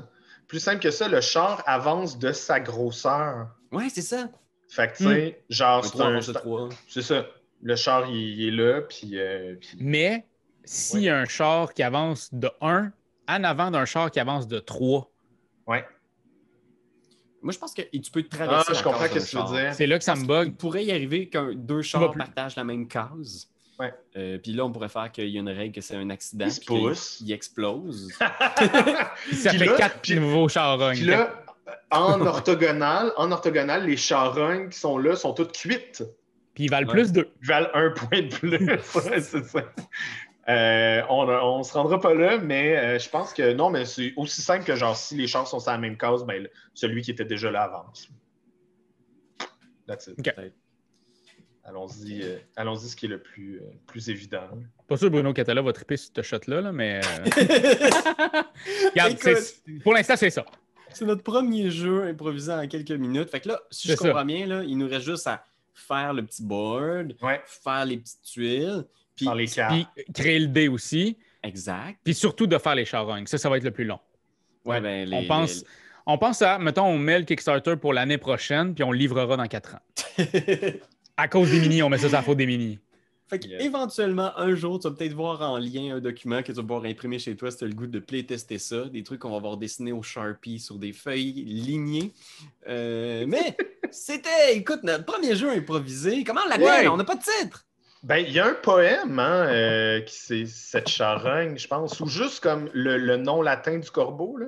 Plus 0.47 0.59
simple 0.59 0.81
que 0.81 0.91
ça, 0.91 1.07
le 1.07 1.21
char 1.21 1.63
avance 1.65 2.17
de 2.19 2.31
sa 2.31 2.59
grosseur. 2.59 3.47
Ouais, 3.71 3.87
c'est 3.89 4.01
ça. 4.01 4.27
Fait 4.67 4.91
que, 4.91 4.97
tu 4.97 5.03
sais, 5.05 5.43
genre, 5.49 5.79
Un 5.79 5.81
c'est 5.83 5.89
3 5.91 6.05
un- 6.05 6.09
avance 6.09 6.27
de 6.27 6.33
3. 6.33 6.69
C'est 6.87 7.01
ça. 7.01 7.25
Le 7.61 7.75
char, 7.75 8.09
il, 8.09 8.15
il 8.39 8.47
est 8.47 8.51
là, 8.51 8.81
puis. 8.81 9.11
euh, 9.19 9.55
puis- 9.59 9.77
Mais 9.79 10.25
s'il 10.63 11.01
y 11.01 11.09
a 11.09 11.17
un 11.17 11.25
char 11.25 11.73
qui 11.73 11.83
avance 11.83 12.29
de 12.33 12.49
1 12.61 12.91
en 13.27 13.43
avant 13.43 13.69
d'un 13.71 13.85
char 13.85 14.09
qui 14.11 14.19
avance 14.19 14.47
de 14.47 14.59
3, 14.59 15.09
Ouais. 15.67 15.85
Moi, 17.41 17.53
je 17.53 17.57
pense 17.57 17.73
que 17.73 17.81
tu 17.81 18.11
peux 18.11 18.23
Ah, 18.31 18.35
traverser. 18.35 18.73
je 18.73 18.77
la 18.79 18.83
comprends 18.83 19.07
case 19.07 19.25
ce 19.27 19.37
que 19.37 19.41
tu 19.43 19.51
veux 19.53 19.61
dire. 19.61 19.73
c'est 19.73 19.87
là 19.87 19.97
que 19.97 20.03
ça 20.03 20.15
me 20.15 20.21
Il 20.21 20.27
bug. 20.27 20.55
pourrait 20.55 20.83
y 20.85 20.91
arriver 20.91 21.29
qu'un 21.29 21.53
deux 21.55 21.81
chars 21.81 22.11
partagent 22.11 22.55
la 22.55 22.63
même 22.63 22.87
case. 22.87 23.47
Ouais. 23.79 23.93
Euh, 24.17 24.37
puis 24.39 24.51
là, 24.51 24.65
on 24.65 24.71
pourrait 24.73 24.89
faire 24.89 25.09
qu'il 25.09 25.29
y 25.29 25.37
a 25.37 25.39
une 25.39 25.47
règle 25.49 25.73
que 25.73 25.79
c'est 25.79 25.95
un 25.95 26.09
accident. 26.09 26.45
Ils 26.47 26.51
se 26.51 26.59
puis 26.59 26.67
qu'il- 26.67 26.79
poussent. 26.79 27.15
qu'il 27.19 27.31
explose. 27.31 28.09
Ça 28.19 29.51
fait 29.51 29.65
là- 29.65 29.77
4 29.77 29.99
puis- 30.01 30.19
nouveaux 30.19 30.49
charognes. 30.49 30.97
Puis 30.97 31.05
là, 31.05 31.43
en 31.91 32.19
orthogonal, 32.25 33.13
en 33.15 33.31
orthogonale, 33.31 33.85
les 33.85 33.95
charognes 33.95 34.67
qui 34.69 34.77
sont 34.79 34.97
là 34.97 35.15
sont 35.15 35.33
toutes 35.33 35.53
cuites. 35.53 36.03
Puis 36.55 36.65
ils 36.65 36.69
valent 36.69 36.87
Ouais. 36.87 36.93
plus 36.93 37.11
2. 37.13 37.29
Ils 37.41 37.47
valent 37.47 37.69
un 37.73 37.91
point 37.91 38.21
de 38.23 38.27
plus. 38.27 38.49
Ouais, 38.95 39.21
c'est 39.21 39.45
ça. 39.45 39.63
Euh, 40.49 41.01
on, 41.09 41.27
on 41.29 41.63
se 41.63 41.73
rendra 41.73 41.99
pas 41.99 42.13
là, 42.15 42.39
mais 42.39 42.75
euh, 42.77 42.99
je 42.99 43.07
pense 43.09 43.33
que 43.33 43.53
non, 43.53 43.69
mais 43.69 43.85
c'est 43.85 44.13
aussi 44.17 44.41
simple 44.41 44.65
que 44.65 44.75
genre 44.75 44.95
si 44.97 45.15
les 45.15 45.27
chars 45.27 45.47
sont 45.47 45.59
sur 45.59 45.71
la 45.71 45.77
même 45.77 45.95
case, 45.97 46.25
ben, 46.25 46.47
celui 46.73 47.01
qui 47.03 47.11
était 47.11 47.25
déjà 47.25 47.51
là 47.51 47.63
avance. 47.63 48.09
That's 49.87 50.07
it. 50.07 50.53
Allons-y, 51.63 52.23
euh, 52.23 52.37
allons-y, 52.55 52.89
ce 52.89 52.95
qui 52.95 53.05
est 53.05 53.09
le 53.09 53.21
plus, 53.21 53.57
euh, 53.59 53.69
plus 53.85 54.09
évident. 54.09 54.49
Pas 54.87 54.97
sûr 54.97 55.11
Bruno 55.11 55.33
Catala 55.33 55.61
va 55.61 55.71
triper 55.71 55.97
sur 55.97 56.11
ce 56.15 56.21
shot-là, 56.23 56.61
là, 56.61 56.71
mais. 56.71 56.99
regarde, 58.91 59.11
Écoute, 59.13 59.37
c'est- 59.37 59.79
pour 59.83 59.93
l'instant, 59.93 60.15
c'est 60.15 60.29
ça. 60.31 60.45
C'est 60.91 61.05
notre 61.05 61.21
premier 61.21 61.69
jeu 61.69 62.05
improvisé 62.05 62.51
en 62.51 62.67
quelques 62.67 62.89
minutes. 62.91 63.29
Fait 63.29 63.39
que 63.39 63.49
là, 63.49 63.59
si 63.69 63.87
je 63.87 63.95
ça. 63.95 64.03
comprends 64.07 64.25
bien, 64.25 64.47
là, 64.47 64.63
il 64.63 64.77
nous 64.77 64.87
reste 64.87 65.05
juste 65.05 65.27
à 65.27 65.45
faire 65.75 66.13
le 66.13 66.25
petit 66.25 66.43
board, 66.43 67.15
Ouais, 67.21 67.39
faire 67.45 67.85
les 67.85 67.97
petites 67.97 68.23
tuiles. 68.23 68.85
Puis, 69.19 69.25
par 69.25 69.35
les. 69.35 69.45
Puis 69.45 69.87
créer 70.13 70.39
le 70.39 70.47
dé 70.47 70.67
aussi. 70.67 71.17
Exact. 71.43 71.99
Puis 72.03 72.13
surtout 72.13 72.47
de 72.47 72.57
faire 72.57 72.75
les 72.75 72.85
charognes. 72.85 73.25
Ça, 73.27 73.37
ça 73.37 73.49
va 73.49 73.57
être 73.57 73.63
le 73.63 73.71
plus 73.71 73.85
long. 73.85 73.99
Ouais, 74.65 74.81
ben, 74.81 75.07
les- 75.07 75.15
on, 75.17 75.25
pense, 75.25 75.63
on 76.05 76.17
pense 76.17 76.41
à, 76.41 76.59
mettons, 76.59 76.85
on 76.85 76.97
met 76.97 77.19
le 77.19 77.25
Kickstarter 77.25 77.75
pour 77.77 77.93
l'année 77.93 78.17
prochaine, 78.17 78.73
puis 78.75 78.83
on 78.83 78.91
le 78.91 78.97
livrera 78.97 79.37
dans 79.37 79.47
quatre 79.47 79.75
ans. 79.75 79.81
À 81.17 81.27
cause 81.27 81.51
des 81.51 81.59
mini, 81.59 81.83
on 81.83 81.89
met 81.89 81.97
ça 81.97 82.07
la 82.07 82.21
faute 82.21 82.37
des 82.37 82.45
mini. 82.45 82.79
Fait 83.27 83.39
que, 83.39 83.47
Yeah. 83.47 83.61
éventuellement, 83.61 84.31
un 84.37 84.55
jour, 84.55 84.79
tu 84.79 84.87
vas 84.87 84.95
peut-être 84.95 85.13
voir 85.13 85.41
en 85.41 85.57
lien 85.57 85.97
un 85.97 85.99
document 85.99 86.41
que 86.41 86.47
tu 86.47 86.53
vas 86.53 86.61
pouvoir 86.61 86.85
imprimer 86.85 87.19
chez 87.19 87.35
toi 87.35 87.51
si 87.51 87.57
tu 87.57 87.63
as 87.65 87.67
le 87.67 87.73
goût 87.73 87.87
de 87.87 87.99
playtester 87.99 88.57
ça. 88.57 88.85
Des 88.85 89.03
trucs 89.03 89.19
qu'on 89.19 89.29
va 89.31 89.39
voir 89.39 89.57
dessinés 89.57 89.91
au 89.91 90.01
Sharpie 90.01 90.59
sur 90.59 90.77
des 90.79 90.93
feuilles 90.93 91.43
lignées. 91.45 92.11
Euh, 92.69 93.25
mais 93.27 93.55
c'était, 93.91 94.55
écoute, 94.55 94.79
notre 94.83 95.05
premier 95.05 95.35
jeu 95.35 95.49
improvisé. 95.51 96.23
Comment 96.23 96.41
on 96.45 96.49
l'appelle? 96.49 96.65
Ouais. 96.65 96.87
On 96.87 96.97
n'a 96.97 97.03
pas 97.03 97.15
de 97.15 97.21
titre. 97.41 97.65
Ben, 98.03 98.17
il 98.17 98.31
y 98.31 98.39
a 98.39 98.47
un 98.47 98.53
poème, 98.53 99.19
hein, 99.19 99.45
euh, 99.47 100.01
qui 100.01 100.15
c'est 100.15 100.45
cette 100.45 100.87
charogne, 100.87 101.57
je 101.57 101.67
pense, 101.67 101.99
ou 101.99 102.07
juste 102.07 102.41
comme 102.41 102.69
le, 102.73 102.97
le 102.97 103.17
nom 103.17 103.41
latin 103.41 103.77
du 103.77 103.91
corbeau, 103.91 104.37
là, 104.37 104.47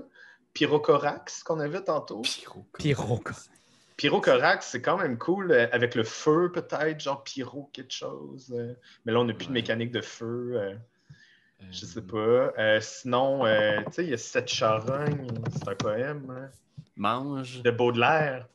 Pyrocorax, 0.54 1.44
qu'on 1.44 1.60
avait 1.60 1.82
tantôt. 1.84 2.22
Pyro. 2.80 3.22
Pyrocorax, 3.98 4.68
c'est 4.68 4.82
quand 4.82 4.98
même 4.98 5.18
cool, 5.18 5.52
euh, 5.52 5.68
avec 5.72 5.96
le 5.96 6.04
feu 6.04 6.52
peut-être, 6.52 7.00
genre 7.02 7.24
pyro 7.24 7.70
quelque 7.74 7.94
chose. 7.94 8.52
euh. 8.58 8.74
mais 9.06 9.12
là, 9.12 9.20
on 9.20 9.26
n'a 9.26 9.34
plus 9.34 9.48
de 9.48 9.52
mécanique 9.52 9.92
de 9.92 10.02
feu, 10.02 10.54
euh, 10.56 10.74
Euh, 11.62 11.66
je 11.72 11.86
sais 11.86 12.02
pas. 12.02 12.18
Euh, 12.58 12.80
sinon, 12.82 13.46
euh, 13.46 13.78
tu 13.88 13.92
sais, 13.94 14.04
il 14.06 14.10
y 14.10 14.14
a 14.14 14.18
cette 14.18 14.48
charogne, 14.48 15.28
c'est 15.54 15.68
un 15.70 15.76
poème 15.76 16.26
hein, 16.32 16.50
Mange. 16.96 17.62
de 17.62 17.70
Baudelaire. 17.70 18.48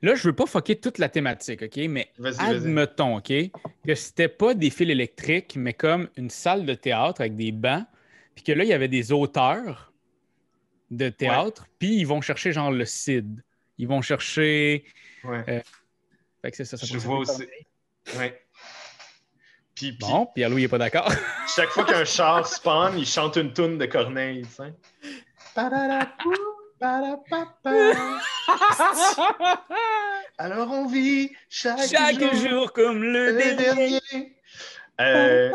Là, 0.00 0.14
je 0.14 0.28
veux 0.28 0.34
pas 0.34 0.46
fucker 0.46 0.78
toute 0.78 0.98
la 0.98 1.08
thématique, 1.08 1.62
OK? 1.62 1.76
Mais 1.88 2.12
admettons, 2.38 3.16
OK, 3.16 3.32
que 3.84 3.94
c'était 3.94 4.28
pas 4.28 4.54
des 4.54 4.70
fils 4.70 4.90
électriques, 4.90 5.56
mais 5.56 5.74
comme 5.74 6.08
une 6.16 6.30
salle 6.30 6.64
de 6.66 6.74
théâtre 6.74 7.20
avec 7.20 7.36
des 7.36 7.50
bancs, 7.50 7.84
puis 8.34 8.44
que 8.44 8.52
là, 8.52 8.62
il 8.62 8.70
y 8.70 8.72
avait 8.72 8.88
des 8.88 9.10
auteurs 9.10 9.92
de 10.90 11.08
théâtre, 11.08 11.66
puis 11.78 11.96
ils 11.96 12.06
vont 12.06 12.20
chercher 12.20 12.52
genre 12.52 12.70
le 12.70 12.84
CID. 12.84 13.42
Ils 13.78 13.88
vont 13.88 14.02
chercher. 14.02 14.84
Ouais. 15.24 15.62
Fait 16.42 16.50
que 16.50 16.56
c'est 16.56 16.64
ça, 16.64 16.76
ça 16.76 16.86
Je 16.86 16.98
vois 16.98 17.18
aussi. 17.18 17.46
Ouais. 18.16 18.40
Puis, 19.74 19.92
puis 19.92 19.98
Bon, 20.00 20.26
Pierre-Louis 20.34 20.62
n'est 20.62 20.68
pas 20.68 20.78
d'accord. 20.78 21.10
chaque 21.54 21.70
fois 21.70 21.84
qu'un 21.84 22.04
char 22.04 22.46
spawn, 22.46 22.98
il 22.98 23.06
chante 23.06 23.36
une 23.36 23.52
toune 23.52 23.78
de 23.78 23.86
Corneille, 23.86 24.42
tu 24.42 24.54
sais. 24.54 24.72
Alors 30.38 30.70
on 30.70 30.86
vit 30.86 31.32
chaque, 31.48 31.88
Chaque 31.88 32.20
jour, 32.20 32.34
jour 32.50 32.72
comme 32.72 33.02
le 33.02 33.32
le 33.32 33.56
dernier. 33.56 34.00
dernier. 34.12 34.36
Euh, 35.00 35.52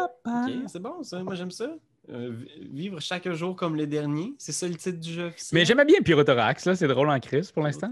c'est 0.67 0.81
bon 0.81 1.03
ça. 1.03 1.21
Moi, 1.23 1.35
j'aime 1.35 1.51
ça. 1.51 1.67
Euh, 2.09 2.31
vi- 2.33 2.67
vivre 2.71 2.99
chaque 2.99 3.29
jour 3.31 3.55
comme 3.55 3.75
le 3.77 3.87
dernier. 3.87 4.33
C'est 4.37 4.51
ça 4.51 4.67
le 4.67 4.75
titre 4.75 4.99
du 4.99 5.13
jeu 5.13 5.27
officiel. 5.27 5.57
Mais 5.59 5.65
j'aimais 5.65 5.85
bien 5.85 6.01
Pyrothorax, 6.01 6.65
là, 6.65 6.75
c'est 6.75 6.87
drôle 6.87 7.09
en 7.09 7.19
crise 7.19 7.51
pour 7.51 7.63
l'instant. 7.63 7.89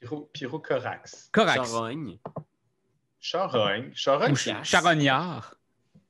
Pyro, 0.00 0.28
Pyrocorax. 0.32 1.30
Corax. 1.32 1.54
Charogne. 1.70 2.18
Charogne. 3.20 3.90
Charogne, 3.94 4.36
ch- 4.36 4.62
charognard. 4.64 5.54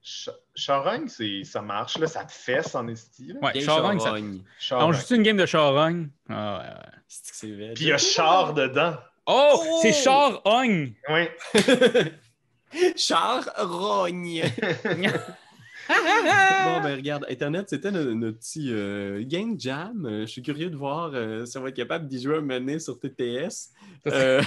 Cha- 0.03 0.32
Charogne, 0.57 1.09
c'est- 1.09 1.45
ça 1.45 1.61
marche, 1.63 1.99
là, 1.99 2.07
ça 2.07 2.25
te 2.25 2.33
fesse 2.33 2.75
en 2.75 2.87
esti. 2.89 3.29
là. 3.33 3.41
Ouais, 3.43 3.53
Vieille 3.53 3.65
charogne, 3.65 3.99
ça. 3.99 4.05
charogne. 4.07 4.41
On 4.41 4.61
Charogne. 4.61 4.93
joue 4.95 5.15
une 5.17 5.23
game 5.23 5.37
de 5.37 5.47
charogne? 5.47 6.09
Ah, 6.29 6.59
ouais, 6.59 6.69
ouais. 6.69 6.93
C'est 7.09 7.31
que 7.31 7.37
c'est 7.37 7.53
vrai. 7.53 7.73
Puis 7.75 7.85
il 7.85 7.89
y 7.89 7.93
a 7.93 7.99
char 7.99 8.55
dedans. 8.55 8.95
Oh, 9.27 9.55
Oh! 9.57 9.79
c'est 9.83 9.93
charogne. 9.93 10.95
Ouais. 11.09 11.37
Charogne. 12.97 14.43
bon, 16.64 16.80
ben 16.82 16.97
regarde, 16.97 17.26
Internet, 17.30 17.66
c'était 17.68 17.91
no- 17.91 18.14
notre, 18.14 18.39
petit 18.39 18.68
euh, 18.72 19.22
game 19.26 19.55
jam. 19.59 20.07
Euh, 20.07 20.20
je 20.22 20.26
suis 20.26 20.43
curieux 20.43 20.70
de 20.70 20.76
voir 20.76 21.11
euh, 21.14 21.45
si 21.45 21.59
on 21.59 21.62
va 21.62 21.68
être 21.68 21.76
capable 21.76 22.09
d'y 22.09 22.20
jouer 22.22 22.39
un 22.39 22.43
donné 22.43 22.78
sur 22.78 22.99
TTS. 22.99 23.70
Euh, 24.07 24.41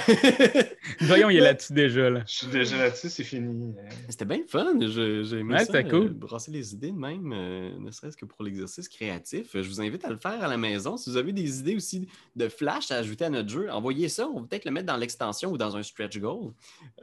Voyons, 1.01 1.29
il 1.29 1.37
est 1.37 1.41
là-dessus 1.41 1.73
déjà. 1.73 2.09
Là. 2.09 2.23
Je 2.27 2.33
suis 2.33 2.47
déjà 2.47 2.77
là-dessus, 2.77 3.09
c'est 3.09 3.23
fini. 3.23 3.73
c'était 4.09 4.25
bien 4.25 4.39
fun. 4.47 4.73
J'ai 4.81 5.21
aimé 5.39 5.53
Ouais, 5.53 5.59
ça. 5.59 5.65
c'était 5.65 5.87
cool. 5.89 6.07
euh, 6.07 6.09
brasser 6.09 6.51
les 6.51 6.73
idées 6.73 6.91
de 6.91 6.97
même, 6.97 7.31
euh, 7.33 7.69
ne 7.79 7.91
serait-ce 7.91 8.17
que 8.17 8.25
pour 8.25 8.43
l'exercice 8.43 8.87
créatif. 8.89 9.49
Je 9.53 9.67
vous 9.67 9.81
invite 9.81 10.03
à 10.05 10.09
le 10.09 10.17
faire 10.17 10.43
à 10.43 10.47
la 10.47 10.57
maison. 10.57 10.97
Si 10.97 11.09
vous 11.09 11.17
avez 11.17 11.33
des 11.33 11.59
idées 11.59 11.75
aussi 11.75 12.07
de 12.35 12.47
flash 12.49 12.91
à 12.91 12.97
ajouter 12.97 13.25
à 13.25 13.29
notre 13.29 13.49
jeu, 13.49 13.69
envoyez 13.71 14.09
ça. 14.09 14.27
On 14.27 14.41
va 14.41 14.47
peut-être 14.47 14.65
le 14.65 14.71
mettre 14.71 14.87
dans 14.87 14.97
l'extension 14.97 15.51
ou 15.51 15.57
dans 15.57 15.75
un 15.77 15.83
stretch 15.83 16.17
goal. 16.19 16.51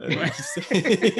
Euh, 0.01 0.09
qui 0.35 0.41
sait? 0.41 0.61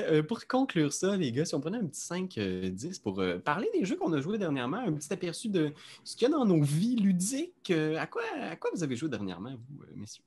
que, 0.00 0.12
euh, 0.12 0.22
pour 0.22 0.46
conclure 0.46 0.92
ça, 0.92 1.16
les 1.16 1.32
gars, 1.32 1.44
si 1.44 1.54
on 1.54 1.60
prenait 1.60 1.78
un 1.78 1.86
petit 1.86 2.00
5-10 2.00 3.00
pour 3.00 3.20
euh, 3.20 3.38
parler 3.38 3.68
des 3.72 3.84
jeux 3.84 3.96
qu'on 3.96 4.12
a 4.12 4.20
joués 4.20 4.38
dernièrement, 4.38 4.78
un 4.78 4.92
petit 4.92 5.12
aperçu 5.12 5.48
de 5.48 5.72
ce 6.04 6.16
qu'il 6.16 6.28
y 6.28 6.32
a 6.32 6.34
dans 6.34 6.44
nos 6.44 6.62
vies 6.62 6.96
ludiques, 6.96 7.70
euh, 7.70 7.96
à, 7.98 8.06
quoi, 8.06 8.22
à 8.40 8.56
quoi 8.56 8.70
vous 8.74 8.82
avez 8.82 8.96
joué 8.96 9.08
dernièrement, 9.08 9.50
vous, 9.50 9.82
euh, 9.82 9.92
messieurs? 9.96 10.24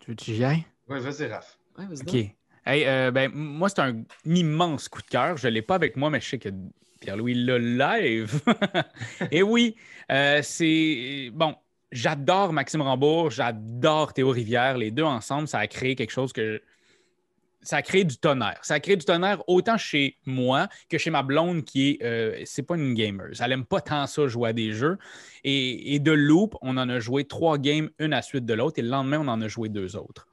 Tu 0.00 0.10
veux 0.10 0.16
que 0.16 0.24
j'y 0.24 0.42
aille? 0.44 0.64
Ouais, 0.88 1.00
vas-y, 1.00 1.26
Raph. 1.26 1.58
Ouais, 1.78 1.86
vas-y 1.86 2.02
OK. 2.02 2.36
Hey, 2.66 2.84
euh, 2.86 3.10
ben, 3.10 3.30
moi, 3.32 3.68
c'est 3.68 3.80
un 3.80 4.04
immense 4.26 4.88
coup 4.88 5.00
de 5.00 5.06
cœur. 5.06 5.36
Je 5.36 5.48
ne 5.48 5.52
l'ai 5.52 5.62
pas 5.62 5.74
avec 5.74 5.96
moi, 5.96 6.10
mais 6.10 6.20
je 6.20 6.28
sais 6.28 6.38
que 6.38 6.50
Pierre-Louis 7.00 7.34
l'a 7.34 7.58
live. 7.58 8.40
Et 9.30 9.42
oui, 9.42 9.76
euh, 10.10 10.40
c'est. 10.42 11.30
Bon, 11.32 11.54
j'adore 11.90 12.52
Maxime 12.52 12.82
Rambourg, 12.82 13.30
j'adore 13.30 14.12
Théo 14.12 14.30
Rivière. 14.30 14.76
Les 14.76 14.90
deux 14.90 15.04
ensemble, 15.04 15.48
ça 15.48 15.58
a 15.58 15.66
créé 15.66 15.96
quelque 15.96 16.12
chose 16.12 16.32
que. 16.32 16.60
Ça 17.62 17.76
a 17.76 17.82
créé 17.82 18.04
du 18.04 18.16
tonnerre. 18.16 18.58
Ça 18.62 18.74
a 18.74 18.80
créé 18.80 18.96
du 18.96 19.04
tonnerre 19.04 19.42
autant 19.46 19.76
chez 19.76 20.16
moi 20.24 20.68
que 20.88 20.96
chez 20.98 21.10
ma 21.10 21.22
blonde 21.22 21.64
qui 21.64 21.90
est. 21.90 22.02
euh, 22.02 22.42
c'est 22.46 22.62
pas 22.62 22.76
une 22.76 22.94
gamer. 22.94 23.28
Elle 23.38 23.52
aime 23.52 23.66
pas 23.66 23.80
tant 23.80 24.06
ça 24.06 24.26
jouer 24.28 24.50
à 24.50 24.52
des 24.52 24.72
jeux. 24.72 24.96
Et, 25.44 25.94
et 25.94 25.98
de 25.98 26.12
Loop, 26.12 26.56
on 26.62 26.76
en 26.76 26.88
a 26.88 27.00
joué 27.00 27.24
trois 27.24 27.58
games, 27.58 27.90
une 27.98 28.12
à 28.12 28.16
la 28.16 28.22
suite 28.22 28.46
de 28.46 28.54
l'autre. 28.54 28.78
Et 28.78 28.82
le 28.82 28.88
lendemain, 28.88 29.18
on 29.20 29.28
en 29.28 29.40
a 29.42 29.48
joué 29.48 29.68
deux 29.68 29.96
autres. 29.96 30.26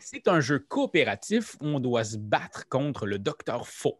C'est 0.00 0.28
un 0.28 0.40
jeu 0.40 0.58
coopératif 0.58 1.56
où 1.60 1.68
on 1.68 1.80
doit 1.80 2.04
se 2.04 2.18
battre 2.18 2.68
contre 2.68 3.06
le 3.06 3.18
Docteur 3.18 3.66
Faux. 3.66 3.98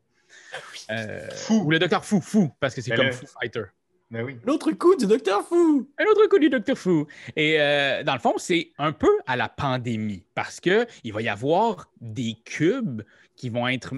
Euh, 0.90 1.28
Fou. 1.30 1.62
Ou 1.64 1.70
le 1.70 1.78
Docteur 1.78 2.04
Fou, 2.04 2.20
fou, 2.20 2.50
parce 2.60 2.74
que 2.74 2.80
c'est 2.80 2.90
Mais 2.90 2.96
comme 2.96 3.12
Foo 3.12 3.26
Fighter. 3.26 3.64
Ben 4.10 4.22
oui. 4.24 4.36
L'autre 4.44 4.70
coup 4.72 4.94
du 4.96 5.06
Docteur 5.06 5.42
Fou! 5.46 5.88
Un 5.98 6.04
autre 6.04 6.26
coup 6.28 6.38
du 6.38 6.48
Docteur 6.50 6.76
Fou. 6.78 7.06
Et 7.36 7.60
euh, 7.60 8.02
dans 8.04 8.12
le 8.14 8.20
fond, 8.20 8.34
c'est 8.36 8.70
un 8.78 8.92
peu 8.92 9.10
à 9.26 9.36
la 9.36 9.48
pandémie 9.48 10.24
parce 10.34 10.60
qu'il 10.60 11.12
va 11.12 11.22
y 11.22 11.28
avoir 11.28 11.90
des 12.00 12.36
cubes 12.44 13.02
qui 13.34 13.48
vont 13.48 13.66
être 13.66 13.94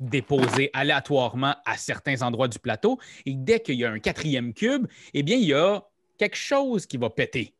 déposés 0.00 0.70
aléatoirement 0.72 1.54
à 1.66 1.76
certains 1.76 2.22
endroits 2.22 2.48
du 2.48 2.58
plateau. 2.58 2.98
Et 3.26 3.34
dès 3.34 3.60
qu'il 3.60 3.74
y 3.76 3.84
a 3.84 3.90
un 3.90 3.98
quatrième 3.98 4.54
cube, 4.54 4.86
eh 5.14 5.22
bien, 5.22 5.36
il 5.36 5.44
y 5.44 5.54
a 5.54 5.84
quelque 6.18 6.36
chose 6.36 6.86
qui 6.86 6.96
va 6.96 7.10
péter. 7.10 7.54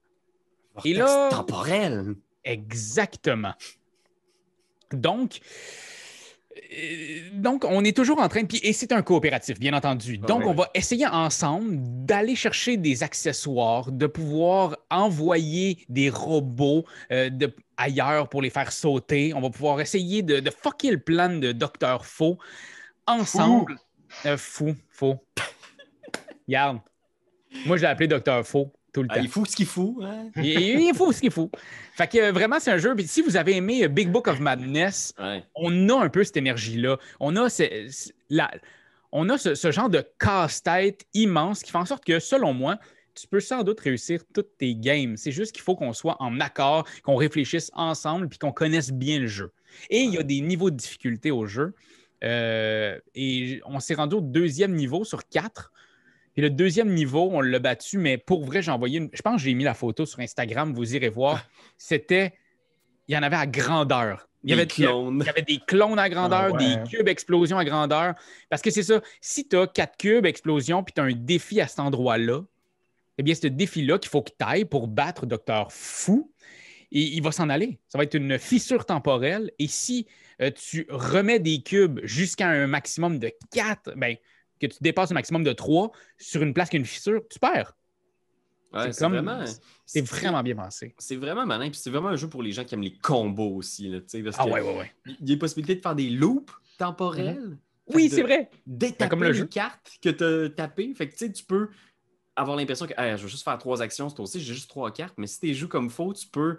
Et 0.84 0.94
là- 0.94 1.05
Vortex 1.05 1.36
temporel! 1.36 2.14
Exactement. 2.44 3.53
Donc, 4.92 5.40
donc, 7.33 7.65
on 7.65 7.85
est 7.85 7.97
toujours 7.97 8.21
en 8.21 8.29
train 8.29 8.43
de. 8.43 8.47
puis- 8.47 8.61
Et 8.63 8.73
c'est 8.73 8.93
un 8.93 9.03
coopératif, 9.03 9.59
bien 9.59 9.73
entendu. 9.75 10.19
Donc, 10.19 10.41
ouais. 10.41 10.47
on 10.47 10.55
va 10.55 10.71
essayer 10.75 11.07
ensemble 11.07 11.77
d'aller 12.05 12.35
chercher 12.37 12.77
des 12.77 13.03
accessoires, 13.03 13.91
de 13.91 14.07
pouvoir 14.07 14.77
envoyer 14.91 15.79
des 15.89 16.11
robots 16.11 16.85
euh, 17.13 17.31
de- 17.31 17.55
ailleurs 17.77 18.29
pour 18.29 18.43
les 18.43 18.51
faire 18.51 18.73
sauter. 18.73 19.33
On 19.35 19.41
va 19.41 19.51
pouvoir 19.51 19.81
essayer 19.81 20.23
de, 20.23 20.41
de 20.41 20.51
fucker 20.51 20.91
le 20.93 20.99
plan 21.01 21.39
de 21.39 21.53
Docteur 21.53 22.05
Faux 22.07 22.39
ensemble. 23.07 23.79
Euh, 24.27 24.37
fou, 24.37 24.75
faux. 24.91 25.23
Regarde. 26.47 26.79
Moi, 27.67 27.77
je 27.77 27.83
l'ai 27.83 27.89
appelé 27.89 28.07
Docteur 28.09 28.47
Faux 28.47 28.73
tout 28.93 29.03
le 29.03 29.09
Ah, 29.11 29.16
temps. 29.16 29.20
il 29.22 29.28
faut 29.28 29.45
ce 29.45 29.55
qu'il 29.57 29.66
faut. 29.66 29.99
Hein? 30.03 30.28
Il, 30.36 30.45
il 30.80 30.93
fou 30.95 31.12
ce 31.12 31.20
qu'il 31.20 31.30
fou. 31.30 31.51
Fait 31.95 32.07
que 32.09 32.18
euh, 32.18 32.32
vraiment, 32.32 32.59
c'est 32.61 32.70
un 32.70 32.78
jeu. 32.78 32.95
Puis 32.95 33.07
si 33.07 33.22
vous 33.22 33.36
avez 33.36 33.57
aimé 33.57 33.84
euh, 33.84 33.88
Big 33.88 34.09
Book 34.11 34.28
of 34.28 34.41
Madness, 34.41 35.14
Ouais. 35.18 35.45
on 35.55 35.88
a 35.88 36.05
un 36.05 36.09
peu 36.09 36.24
cette 36.24 36.36
énergie-là. 36.36 36.99
On 37.20 37.36
a, 37.36 37.49
ce, 37.49 37.64
ce- 37.91 38.11
la- 38.28 38.51
on 39.12 39.28
a 39.28 39.38
ce, 39.38 39.55
ce 39.55 39.70
genre 39.72 39.88
de 39.91 40.05
casse-tête 40.18 41.05
immense 41.14 41.62
qui 41.62 41.70
fait 41.70 41.78
en 41.78 41.84
sorte 41.86 42.05
que, 42.05 42.18
selon 42.20 42.53
moi, 42.55 42.78
tu 43.14 43.26
peux 43.26 43.41
sans 43.41 43.64
doute 43.64 43.80
réussir 43.80 44.22
toutes 44.32 44.57
tes 44.57 44.74
games. 44.76 45.16
C'est 45.16 45.32
juste 45.32 45.53
qu'il 45.53 45.62
faut 45.62 45.74
qu'on 45.74 45.93
soit 45.93 46.16
en 46.20 46.38
accord, 46.41 46.86
qu'on 47.03 47.16
réfléchisse 47.16 47.70
ensemble, 47.74 48.28
puis 48.28 48.38
qu'on 48.38 48.53
connaisse 48.53 48.93
bien 48.93 49.18
le 49.18 49.26
jeu. 49.26 49.53
Et 49.91 50.01
il 50.01 50.14
y 50.14 50.18
a 50.18 50.22
des 50.22 50.41
niveaux 50.41 50.70
de 50.70 50.76
difficulté 50.76 51.30
au 51.30 51.45
jeu. 51.47 51.74
Euh, 52.22 52.99
et 53.14 53.61
on 53.64 53.80
s'est 53.80 53.95
rendu 53.95 54.16
au 54.16 54.20
deuxième 54.20 54.74
niveau 54.74 55.05
sur 55.05 55.26
quatre. 55.28 55.72
Et 56.37 56.41
le 56.43 56.51
deuxième 56.51 56.93
niveau, 56.93 57.28
on 57.33 57.41
l'a 57.41 57.59
battu, 57.59 57.99
mais 57.99 58.18
pour 58.18 58.45
vrai, 58.45 58.62
j'ai 58.62 58.70
envoyé 58.70 58.99
une. 58.99 59.11
Je 59.12 59.22
pense 59.22 59.37
que 59.37 59.43
j'ai 59.43 59.55
mis 59.55 59.64
la 59.64 59.74
photo 59.74 60.07
sur 60.07 60.20
Instagram, 60.20 60.72
vous 60.72 60.95
irez 60.95 61.09
voir. 61.09 61.45
C'était. 61.76 62.35
Il 63.09 63.14
y 63.14 63.18
en 63.18 63.22
avait 63.22 63.37
à 63.37 63.47
grandeur. 63.47 64.28
Il 64.45 64.51
y 64.51 64.53
avait, 64.55 64.66
clones. 64.66 65.18
il 65.20 65.26
y 65.26 65.28
avait 65.28 65.43
des 65.43 65.59
clones 65.59 65.99
à 65.99 66.09
grandeur, 66.09 66.49
Ah 66.49 66.51
ouais. 66.53 66.76
des 66.76 66.89
cubes 66.89 67.09
explosion 67.09 67.59
à 67.59 67.64
grandeur. 67.64 68.14
Parce 68.49 68.62
que 68.62 68.70
c'est 68.70 68.85
ça, 68.85 69.03
si 69.20 69.47
tu 69.47 69.57
as 69.57 69.66
quatre 69.66 69.99
cubes 69.99 70.24
explosion 70.24 70.83
puis 70.83 70.95
tu 70.95 71.01
as 71.01 71.05
un 71.05 71.12
défi 71.12 71.61
à 71.61 71.66
cet 71.66 71.81
endroit-là, 71.81 72.43
eh 73.18 73.22
bien, 73.22 73.35
ce 73.35 73.49
défi-là 73.49 73.99
qu'il 73.99 74.09
faut 74.09 74.22
que 74.22 74.31
tu 74.31 74.47
ailles 74.47 74.64
pour 74.64 74.89
battre 74.89 75.26
Docteur 75.26 75.70
Fou, 75.72 76.33
et 76.93 77.03
il 77.03 77.22
va 77.22 77.33
s'en 77.33 77.49
aller. 77.49 77.78
Ça 77.89 77.99
va 77.99 78.05
être 78.05 78.14
une 78.14 78.39
fissure 78.39 78.85
temporelle. 78.85 79.53
Et 79.59 79.68
si 79.68 80.07
euh, 80.41 80.51
tu 80.51 80.87
remets 80.91 81.39
des 81.39 81.62
cubes 81.62 82.01
jusqu'à 82.03 82.49
un 82.49 82.66
maximum 82.66 83.18
de 83.18 83.31
4, 83.53 83.93
ben, 83.97 84.16
que 84.61 84.67
tu 84.67 84.79
dépasses 84.81 85.11
un 85.11 85.15
maximum 85.15 85.43
de 85.43 85.53
3 85.53 85.91
sur 86.19 86.43
une 86.43 86.55
place 86.55 86.69
qui 86.69 86.77
a 86.77 86.79
une 86.79 86.87
fissure, 86.87 87.23
tu 87.29 87.39
perds. 87.39 87.77
c'est 88.73 89.01
vraiment, 89.01 90.43
bien 90.43 90.55
pensé. 90.55 90.95
C'est 90.99 91.17
vraiment 91.17 91.47
malin. 91.47 91.71
Puis 91.71 91.81
c'est 91.83 91.91
vraiment 91.91 92.09
un 92.09 92.17
jeu 92.17 92.29
pour 92.29 92.43
les 92.43 92.53
gens 92.53 92.65
qui 92.65 92.75
aiment 92.75 92.83
les 92.83 92.97
combos 92.97 93.57
aussi. 93.57 93.89
Là, 93.89 94.01
parce 94.01 94.37
ah 94.39 94.47
ouais, 94.47 94.61
ouais, 94.61 94.79
ouais. 94.79 94.93
Il 95.21 95.29
y 95.29 95.33
a 95.33 95.37
possibilité 95.37 95.75
de 95.77 95.81
faire 95.81 95.95
des 95.97 96.11
loops 96.11 96.53
temporels. 96.79 97.59
Oui, 97.93 98.09
c'est 98.09 98.23
vrai. 98.23 98.51
D'étaper 98.67 99.11
comme 99.11 99.25
le 99.25 99.33
les 99.33 99.49
cartes 99.49 99.93
que 100.01 100.11
tu 100.11 100.25
as 100.25 100.51
tapées. 100.51 100.95
Fait 100.95 101.09
que 101.09 101.25
tu 101.25 101.45
peux 101.45 101.71
avoir 102.37 102.57
l'impression 102.57 102.87
que 102.87 102.95
je 102.97 103.23
vais 103.23 103.29
juste 103.29 103.45
faire 103.45 103.59
trois 103.59 103.83
actions, 103.83 104.09
c'est 104.09 104.21
aussi, 104.21 104.41
j'ai 104.41 104.55
juste 104.55 104.71
trois 104.71 104.91
cartes. 104.93 105.15
Mais 105.19 105.27
si 105.27 105.41
tu 105.41 105.55
joues 105.55 105.69
comme 105.69 105.91
faux, 105.91 106.13
tu 106.13 106.27
peux 106.27 106.59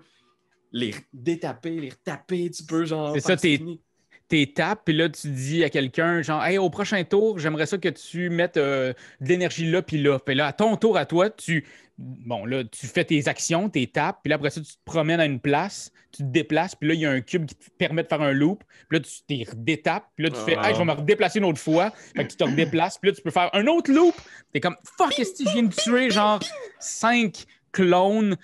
les 0.72 0.94
détaper, 1.14 1.80
les 1.80 1.90
retaper, 1.90 2.50
tu 2.52 2.64
peux 2.64 2.86
genre. 2.86 3.14
C'est 3.14 3.22
ça, 3.22 3.38
t'étapes, 4.32 4.84
puis 4.86 4.96
là, 4.96 5.10
tu 5.10 5.28
dis 5.28 5.62
à 5.66 5.70
quelqu'un, 5.70 6.22
genre, 6.22 6.42
hey, 6.44 6.58
au 6.58 6.70
prochain 6.70 7.04
tour, 7.04 7.38
j'aimerais 7.38 7.66
ça 7.66 7.78
que 7.78 7.90
tu 7.90 8.30
mettes 8.30 8.56
euh, 8.56 8.94
de 9.20 9.28
l'énergie 9.28 9.70
là, 9.70 9.82
puis 9.82 10.02
là. 10.02 10.20
Puis 10.20 10.36
là, 10.36 10.48
à 10.48 10.54
ton 10.54 10.78
tour 10.78 10.98
à 10.98 11.06
toi, 11.06 11.30
tu. 11.30 11.66
Bon, 11.98 12.46
là, 12.46 12.64
tu 12.64 12.88
fais 12.88 13.04
tes 13.04 13.28
actions, 13.28 13.70
t'étapes, 13.70 14.20
puis 14.24 14.30
là, 14.30 14.38
après 14.38 14.50
ça, 14.50 14.62
tu 14.62 14.72
te 14.72 14.80
promènes 14.86 15.20
à 15.20 15.26
une 15.26 15.40
place, 15.40 15.92
tu 16.12 16.24
te 16.24 16.28
déplaces, 16.30 16.74
puis 16.74 16.88
là, 16.88 16.96
il 16.96 17.02
y 17.02 17.06
a 17.06 17.12
un 17.12 17.20
cube 17.20 17.46
qui 17.46 17.54
te 17.54 17.70
permet 17.78 18.02
de 18.02 18.08
faire 18.08 18.22
un 18.22 18.32
loop, 18.32 18.64
puis 18.90 18.98
là, 18.98 19.04
tu 19.04 19.12
t'es 19.28 19.48
redétapes, 19.48 20.06
puis 20.16 20.26
là, 20.26 20.32
tu 20.32 20.38
fais, 20.38 20.54
hey, 20.54 20.74
je 20.74 20.80
vais 20.80 20.86
me 20.86 20.94
redéplacer 20.94 21.38
une 21.40 21.46
autre 21.46 21.60
fois, 21.60 21.92
fait 22.16 22.24
que 22.24 22.32
tu 22.32 22.38
te 22.38 22.44
redéplaces, 22.44 22.98
puis 22.98 23.12
là, 23.12 23.16
tu 23.16 23.22
peux 23.22 23.30
faire 23.30 23.52
un 23.54 23.68
autre 23.68 23.92
loop. 23.92 24.16
T'es 24.52 24.62
comme, 24.62 24.78
fuck, 24.98 25.20
est-ce 25.20 25.44
que 25.44 25.50
je 25.50 25.54
viens 25.54 25.64
de 25.64 25.76
tuer, 25.76 26.10
genre, 26.10 26.40
cinq 26.80 27.46
clones? 27.72 28.36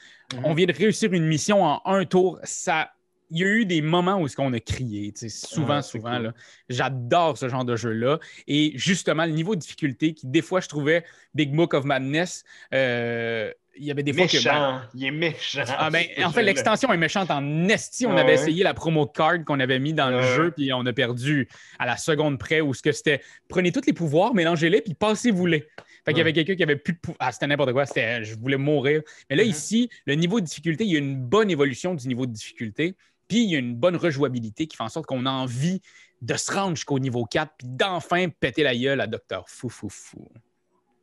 On 0.43 0.53
vient 0.53 0.67
de 0.67 0.73
réussir 0.73 1.11
une 1.13 1.25
mission 1.25 1.63
en 1.63 1.81
un 1.85 2.05
tour. 2.05 2.39
Ça 2.43 2.91
il 3.29 3.37
y 3.39 3.43
a 3.43 3.47
eu 3.47 3.65
des 3.65 3.81
moments 3.81 4.21
où 4.21 4.27
on 4.37 4.53
a 4.53 4.59
crié, 4.59 5.13
souvent, 5.15 5.81
souvent. 5.81 6.31
J'adore 6.69 7.37
ce 7.37 7.49
genre 7.49 7.65
de 7.65 7.75
jeu-là. 7.75 8.19
Et 8.47 8.73
justement, 8.75 9.25
le 9.25 9.31
niveau 9.31 9.55
de 9.55 9.59
difficulté 9.59 10.13
qui, 10.13 10.27
des 10.27 10.41
fois, 10.41 10.59
je 10.59 10.67
trouvais 10.67 11.03
Big 11.33 11.53
Book 11.53 11.73
of 11.73 11.83
Madness, 11.85 12.43
euh, 12.73 13.51
il 13.79 13.85
y 13.85 13.91
avait 13.91 14.03
des 14.03 14.13
méchant. 14.13 14.41
fois 14.41 14.51
que. 14.51 14.57
Ben, 14.57 14.89
il 14.93 15.05
est 15.05 15.11
méchant. 15.11 15.63
Ah, 15.67 15.89
ben, 15.89 16.05
en 16.23 16.31
fait, 16.31 16.43
l'extension 16.43 16.91
est 16.91 16.97
méchante 16.97 17.31
en 17.31 17.67
esti. 17.69 18.05
On 18.05 18.15
avait 18.15 18.35
essayé 18.35 18.63
la 18.63 18.73
promo 18.73 19.05
card 19.05 19.43
qu'on 19.45 19.59
avait 19.59 19.79
mis 19.79 19.93
dans 19.93 20.09
le 20.09 20.21
jeu, 20.21 20.51
puis 20.51 20.71
on 20.73 20.85
a 20.85 20.93
perdu 20.93 21.47
à 21.79 21.85
la 21.85 21.97
seconde 21.97 22.39
près 22.39 22.61
où 22.61 22.73
ce 22.73 22.81
que 22.81 22.91
c'était 22.91 23.21
prenez 23.47 23.71
tous 23.71 23.85
les 23.85 23.93
pouvoirs, 23.93 24.33
mélangez-les, 24.33 24.81
puis 24.81 24.93
passez-vous-les. 24.93 25.67
Fait 26.05 26.13
qu'il 26.13 26.19
y 26.19 26.21
avait 26.21 26.33
quelqu'un 26.33 26.55
qui 26.55 26.63
avait 26.63 26.77
plus 26.77 26.93
de 26.93 26.99
pouvoir. 26.99 27.17
Ah, 27.19 27.31
c'était 27.31 27.47
n'importe 27.47 27.73
quoi. 27.73 27.85
C'était, 27.85 28.23
je 28.23 28.35
voulais 28.37 28.57
mourir. 28.57 29.01
Mais 29.29 29.35
là, 29.35 29.43
mm-hmm. 29.43 29.47
ici, 29.47 29.89
le 30.05 30.15
niveau 30.15 30.39
de 30.39 30.45
difficulté, 30.45 30.85
il 30.85 30.91
y 30.91 30.95
a 30.95 30.99
une 30.99 31.17
bonne 31.17 31.51
évolution 31.51 31.93
du 31.95 32.07
niveau 32.07 32.25
de 32.25 32.31
difficulté. 32.31 32.95
Puis 33.27 33.43
il 33.43 33.51
y 33.51 33.55
a 33.55 33.59
une 33.59 33.75
bonne 33.75 33.97
rejouabilité 33.97 34.67
qui 34.67 34.77
fait 34.77 34.83
en 34.83 34.89
sorte 34.89 35.05
qu'on 35.05 35.25
a 35.25 35.31
envie 35.31 35.81
de 36.21 36.35
se 36.35 36.51
rendre 36.51 36.75
jusqu'au 36.75 36.99
niveau 36.99 37.25
4 37.25 37.51
puis 37.57 37.67
d'enfin 37.67 38.29
péter 38.29 38.63
la 38.63 38.75
gueule 38.75 39.01
à 39.01 39.07
Docteur 39.07 39.49
Fou 39.49 39.69
Fou 39.69 39.89
Fou. 39.89 40.27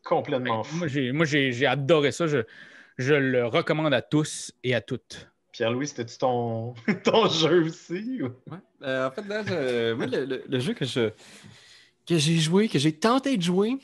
Complètement 0.05 0.63
fou. 0.63 0.87
Moi, 1.13 1.25
j'ai 1.27 1.67
adoré 1.67 2.13
ça. 2.13 2.27
Je, 2.27 2.39
je, 2.99 3.15
le 3.15 3.47
recommande 3.47 3.95
à 3.95 4.03
tous 4.03 4.53
et 4.63 4.75
à 4.75 4.81
toutes. 4.81 5.29
Pierre-Louis, 5.53 5.89
c'était-tu 5.89 6.19
ton, 6.19 6.75
ton 7.05 7.29
jeu 7.29 7.65
aussi? 7.65 8.21
Ouais. 8.23 8.59
Euh, 8.83 9.09
en 9.09 9.11
fait, 9.11 9.27
là, 9.27 9.43
le, 9.43 10.61
jeu 10.61 10.75
que 10.75 10.85
je 10.85 11.11
que 12.07 12.19
j'ai 12.19 12.37
joué, 12.37 12.69
que 12.69 12.79
j'ai 12.79 12.93
tenté 12.93 13.37
de 13.37 13.43
jouer, 13.43 13.79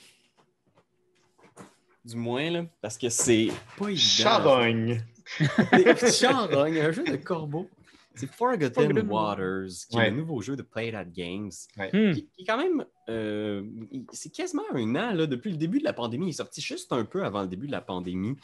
du 2.05 2.17
moins, 2.17 2.51
là, 2.51 2.65
parce 2.83 2.99
que 2.99 3.09
c'est 3.09 3.49
pas 3.79 3.89
évident. 3.89 4.03
Charogne! 4.03 5.03
Charogne, 6.13 6.81
un 6.81 6.93
jeu 6.93 7.05
de 7.05 7.17
corbeau. 7.17 7.69
C'est 8.15 8.31
Forgotten, 8.31 9.09
Waters, 9.09 9.69
qui 9.89 9.97
est 9.99 10.11
le 10.11 10.17
nouveau 10.17 10.43
jeu 10.43 10.57
de 10.57 10.63
Play 10.63 10.93
That 10.93 11.05
Games, 11.05 11.53
qui, 11.91 12.29
est 12.39 12.45
quand 12.45 12.59
même. 12.59 12.85
Euh, 13.11 13.65
c'est 14.13 14.31
quasiment 14.31 14.63
un 14.73 14.95
an, 14.95 15.13
là, 15.13 15.27
depuis 15.27 15.51
le 15.51 15.57
début 15.57 15.79
de 15.79 15.85
la 15.85 15.93
pandémie. 15.93 16.27
Il 16.27 16.31
est 16.31 16.35
sorti 16.35 16.61
juste 16.61 16.93
un 16.93 17.05
peu 17.05 17.25
avant 17.25 17.43
le 17.43 17.49
début 17.49 17.67
de 17.67 17.73
la 17.73 17.81
pandémie. 17.81 18.37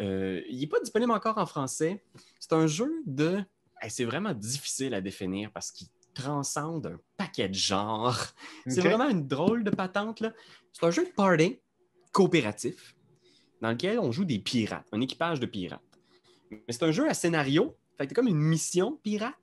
Euh, 0.00 0.42
il 0.48 0.60
n'est 0.60 0.66
pas 0.66 0.80
disponible 0.80 1.12
encore 1.12 1.38
en 1.38 1.46
français. 1.46 2.02
C'est 2.38 2.52
un 2.52 2.66
jeu 2.66 2.90
de. 3.06 3.38
c'est 3.88 4.04
vraiment 4.04 4.34
difficile 4.34 4.94
à 4.94 5.00
définir 5.00 5.50
parce 5.52 5.70
qu'il 5.70 5.88
transcende 6.14 6.86
un 6.86 6.98
paquet 7.16 7.48
de 7.48 7.54
genres. 7.54 8.18
C'est 8.66 8.80
vraiment 8.80 9.08
une 9.08 9.26
drôle 9.26 9.64
de 9.64 9.70
patente. 9.70 10.22
C'est 10.72 10.84
un 10.84 10.90
jeu 10.90 11.04
de 11.04 11.12
party 11.12 11.60
coopératif 12.12 12.96
dans 13.60 13.70
lequel 13.70 13.98
on 14.00 14.10
joue 14.10 14.24
des 14.24 14.38
pirates, 14.38 14.88
un 14.92 15.00
équipage 15.00 15.38
de 15.38 15.46
pirates. 15.46 15.80
Mais 16.50 16.60
c'est 16.70 16.82
un 16.82 16.90
jeu 16.90 17.08
à 17.08 17.14
scénario 17.14 17.76
fait 18.00 18.06
que 18.06 18.14
comme 18.14 18.28
une 18.28 18.40
mission 18.40 18.98
pirate. 19.02 19.34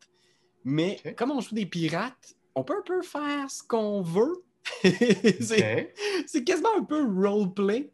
Mais 0.64 1.00
comme 1.16 1.32
on 1.32 1.40
joue 1.40 1.54
des 1.56 1.66
pirates, 1.66 2.36
on 2.56 2.64
peut 2.64 2.76
un 2.78 2.82
peu 2.82 3.02
faire 3.04 3.50
ce 3.50 3.62
qu'on 3.64 4.02
veut. 4.02 4.44
c'est 4.84 6.44
quasiment 6.44 6.78
un 6.78 6.84
peu 6.84 7.04
roleplay. 7.04 7.90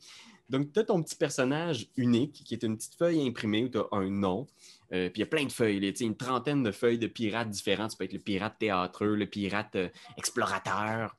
Donc, 0.49 0.71
tu 0.74 0.80
as 0.80 0.84
ton 0.84 1.01
petit 1.01 1.15
personnage 1.15 1.88
unique 1.95 2.43
qui 2.45 2.53
est 2.53 2.63
une 2.63 2.78
petite 2.78 2.95
feuille 2.95 3.26
imprimée 3.28 3.63
où 3.63 3.69
tu 3.69 3.78
as 3.78 3.88
un 3.91 4.09
nom. 4.09 4.47
Euh, 4.91 5.09
puis 5.09 5.17
il 5.17 5.19
y 5.21 5.24
a 5.24 5.28
plein 5.28 5.45
de 5.45 5.51
feuilles, 5.51 5.93
une 6.01 6.15
trentaine 6.15 6.61
de 6.61 6.71
feuilles 6.71 6.99
de 6.99 7.07
pirates 7.07 7.49
différents. 7.49 7.88
Tu 7.88 7.97
peux 7.97 8.03
être 8.03 8.13
le 8.13 8.19
pirate 8.19 8.55
théâtreux, 8.59 9.15
le 9.15 9.26
pirate 9.26 9.76
euh, 9.76 9.89
explorateur. 10.17 11.15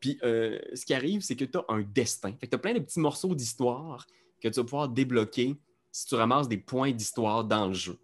Puis 0.00 0.18
euh, 0.22 0.58
ce 0.74 0.84
qui 0.84 0.92
arrive, 0.92 1.22
c'est 1.22 1.36
que 1.36 1.44
tu 1.44 1.56
as 1.56 1.64
un 1.68 1.82
destin. 1.82 2.32
Fait 2.32 2.46
que 2.46 2.50
tu 2.50 2.56
as 2.56 2.58
plein 2.58 2.74
de 2.74 2.80
petits 2.80 3.00
morceaux 3.00 3.34
d'histoire 3.34 4.06
que 4.42 4.48
tu 4.48 4.56
vas 4.56 4.64
pouvoir 4.64 4.88
débloquer 4.88 5.56
si 5.90 6.06
tu 6.06 6.14
ramasses 6.14 6.48
des 6.48 6.58
points 6.58 6.92
d'histoire 6.92 7.44
dans 7.44 7.68
le 7.68 7.74
jeu. 7.74 7.96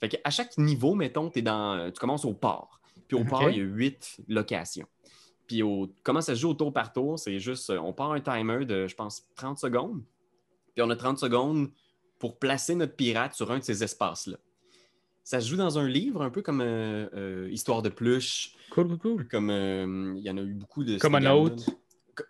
Fait 0.00 0.08
qu'à 0.08 0.30
chaque 0.30 0.58
niveau, 0.58 0.94
mettons, 0.94 1.30
es 1.30 1.42
dans, 1.42 1.90
tu 1.92 2.00
commences 2.00 2.24
au 2.24 2.34
port. 2.34 2.80
Puis 3.06 3.16
au 3.16 3.24
port, 3.24 3.48
il 3.50 3.58
y 3.58 3.60
a 3.60 3.64
huit 3.64 4.16
locations. 4.26 4.88
Puis 5.46 5.62
au, 5.62 5.92
comment 6.02 6.20
ça 6.20 6.34
se 6.34 6.40
joue 6.40 6.50
au 6.50 6.54
tour 6.54 6.72
par 6.72 6.92
tour? 6.92 7.18
C'est 7.18 7.38
juste, 7.38 7.70
on 7.70 7.92
part 7.92 8.12
un 8.12 8.20
timer 8.20 8.64
de, 8.64 8.86
je 8.86 8.94
pense, 8.94 9.26
30 9.36 9.58
secondes. 9.58 10.02
Puis 10.74 10.82
on 10.82 10.90
a 10.90 10.96
30 10.96 11.18
secondes 11.18 11.70
pour 12.18 12.38
placer 12.38 12.74
notre 12.74 12.94
pirate 12.94 13.34
sur 13.34 13.50
un 13.50 13.58
de 13.58 13.64
ces 13.64 13.82
espaces-là. 13.82 14.36
Ça 15.24 15.40
se 15.40 15.48
joue 15.48 15.56
dans 15.56 15.78
un 15.78 15.88
livre, 15.88 16.22
un 16.22 16.30
peu 16.30 16.40
comme 16.40 16.60
euh, 16.60 17.08
euh, 17.14 17.48
Histoire 17.50 17.82
de 17.82 17.88
pluche. 17.88 18.54
Cool, 18.70 18.88
cool, 18.88 18.98
cool. 18.98 19.28
Comme 19.28 19.50
euh, 19.50 20.14
il 20.16 20.22
y 20.22 20.30
en 20.30 20.36
a 20.36 20.40
eu 20.40 20.54
beaucoup 20.54 20.84
de. 20.84 20.98
Comme 20.98 21.16
un 21.16 21.30
autre. 21.32 21.64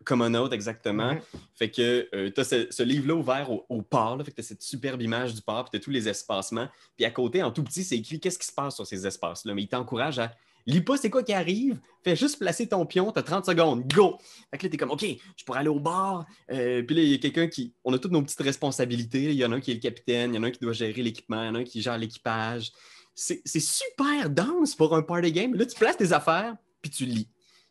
Comme 0.05 0.23
un 0.23 0.35
autre, 0.35 0.55
exactement. 0.55 1.17
Fait 1.55 1.71
que 1.71 2.09
euh, 2.15 2.31
tu 2.35 2.41
as 2.41 2.45
ce, 2.45 2.83
livre-là 2.83 3.15
ouvert 3.15 3.51
au, 3.69 3.83
port, 3.83 4.19
fait 4.25 4.31
que 4.31 4.37
tu 4.37 4.41
as 4.41 4.45
cette 4.45 4.63
superbe 4.63 5.01
image 5.01 5.35
du 5.35 5.43
port, 5.43 5.65
puis 5.65 5.71
tu 5.73 5.77
as 5.77 5.81
tous 5.81 5.91
les 5.93 6.09
espacements. 6.09 6.69
Puis 6.97 7.05
à 7.05 7.11
côté, 7.11 7.43
en 7.43 7.53
tout 7.53 7.63
petit, 7.63 7.85
c'est 7.85 7.97
écrit 7.97 8.19
qu'est-ce 8.19 8.39
qui 8.39 8.47
se 8.47 8.53
passe 8.53 8.75
sur 8.75 8.87
ces 8.87 9.07
espaces-là. 9.07 9.55
Mais 9.55 9.63
il 9.63 9.69
t'encourage 9.69 10.19
à 10.19 10.35
lis 10.67 10.81
pas 10.81 10.97
c'est 10.97 11.11
quoi 11.11 11.23
qui 11.23 11.33
arrive, 11.33 11.79
fais 12.03 12.17
juste 12.17 12.39
placer 12.39 12.69
ton 12.69 12.85
pion, 12.87 13.13
tu 13.13 13.19
as 13.19 13.23
30 13.23 13.47
secondes, 13.47 13.87
go! 13.93 14.19
Fait 14.51 14.59
que 14.59 14.67
là, 14.67 14.71
tu 14.71 14.75
es 14.75 14.79
comme, 14.79 14.91
OK, 14.91 15.05
je 15.37 15.45
pourrais 15.45 15.61
aller 15.61 15.69
au 15.69 15.81
bar. 15.81 16.27
Euh, 16.51 16.83
puis 16.83 16.97
là, 16.97 17.03
il 17.03 17.11
y 17.11 17.15
a 17.15 17.19
quelqu'un 17.19 17.49
qui. 17.49 17.75
On 17.85 17.93
a 17.93 17.99
toutes 17.99 18.13
nos 18.13 18.23
petites 18.23 18.43
responsabilités. 18.43 19.25
Il 19.25 19.33
y 19.33 19.45
en 19.45 19.53
a 19.53 19.57
un 19.57 19.61
qui 19.61 19.71
est 19.71 19.75
le 19.75 19.81
capitaine, 19.81 20.33
il 20.33 20.37
y 20.37 20.39
en 20.39 20.43
a 20.43 20.49
un 20.49 20.51
qui 20.51 20.61
doit 20.61 20.73
gérer 20.73 21.03
l'équipement, 21.03 21.43
il 21.43 21.47
y 21.47 21.49
en 21.49 21.55
a 21.55 21.59
un 21.61 21.65
qui 21.65 21.81
gère 21.83 21.99
l'équipage. 21.99 22.73
C'est 23.15 23.61
super 23.61 24.29
dense 24.29 24.75
pour 24.75 24.95
un 24.95 25.03
party 25.03 25.33
game. 25.33 25.55
Là, 25.55 25.65
tu 25.65 25.79
places 25.79 25.97
tes 25.97 26.13
affaires, 26.13 26.55
puis 26.83 26.91
tu 26.91 27.07
lis 27.07 27.29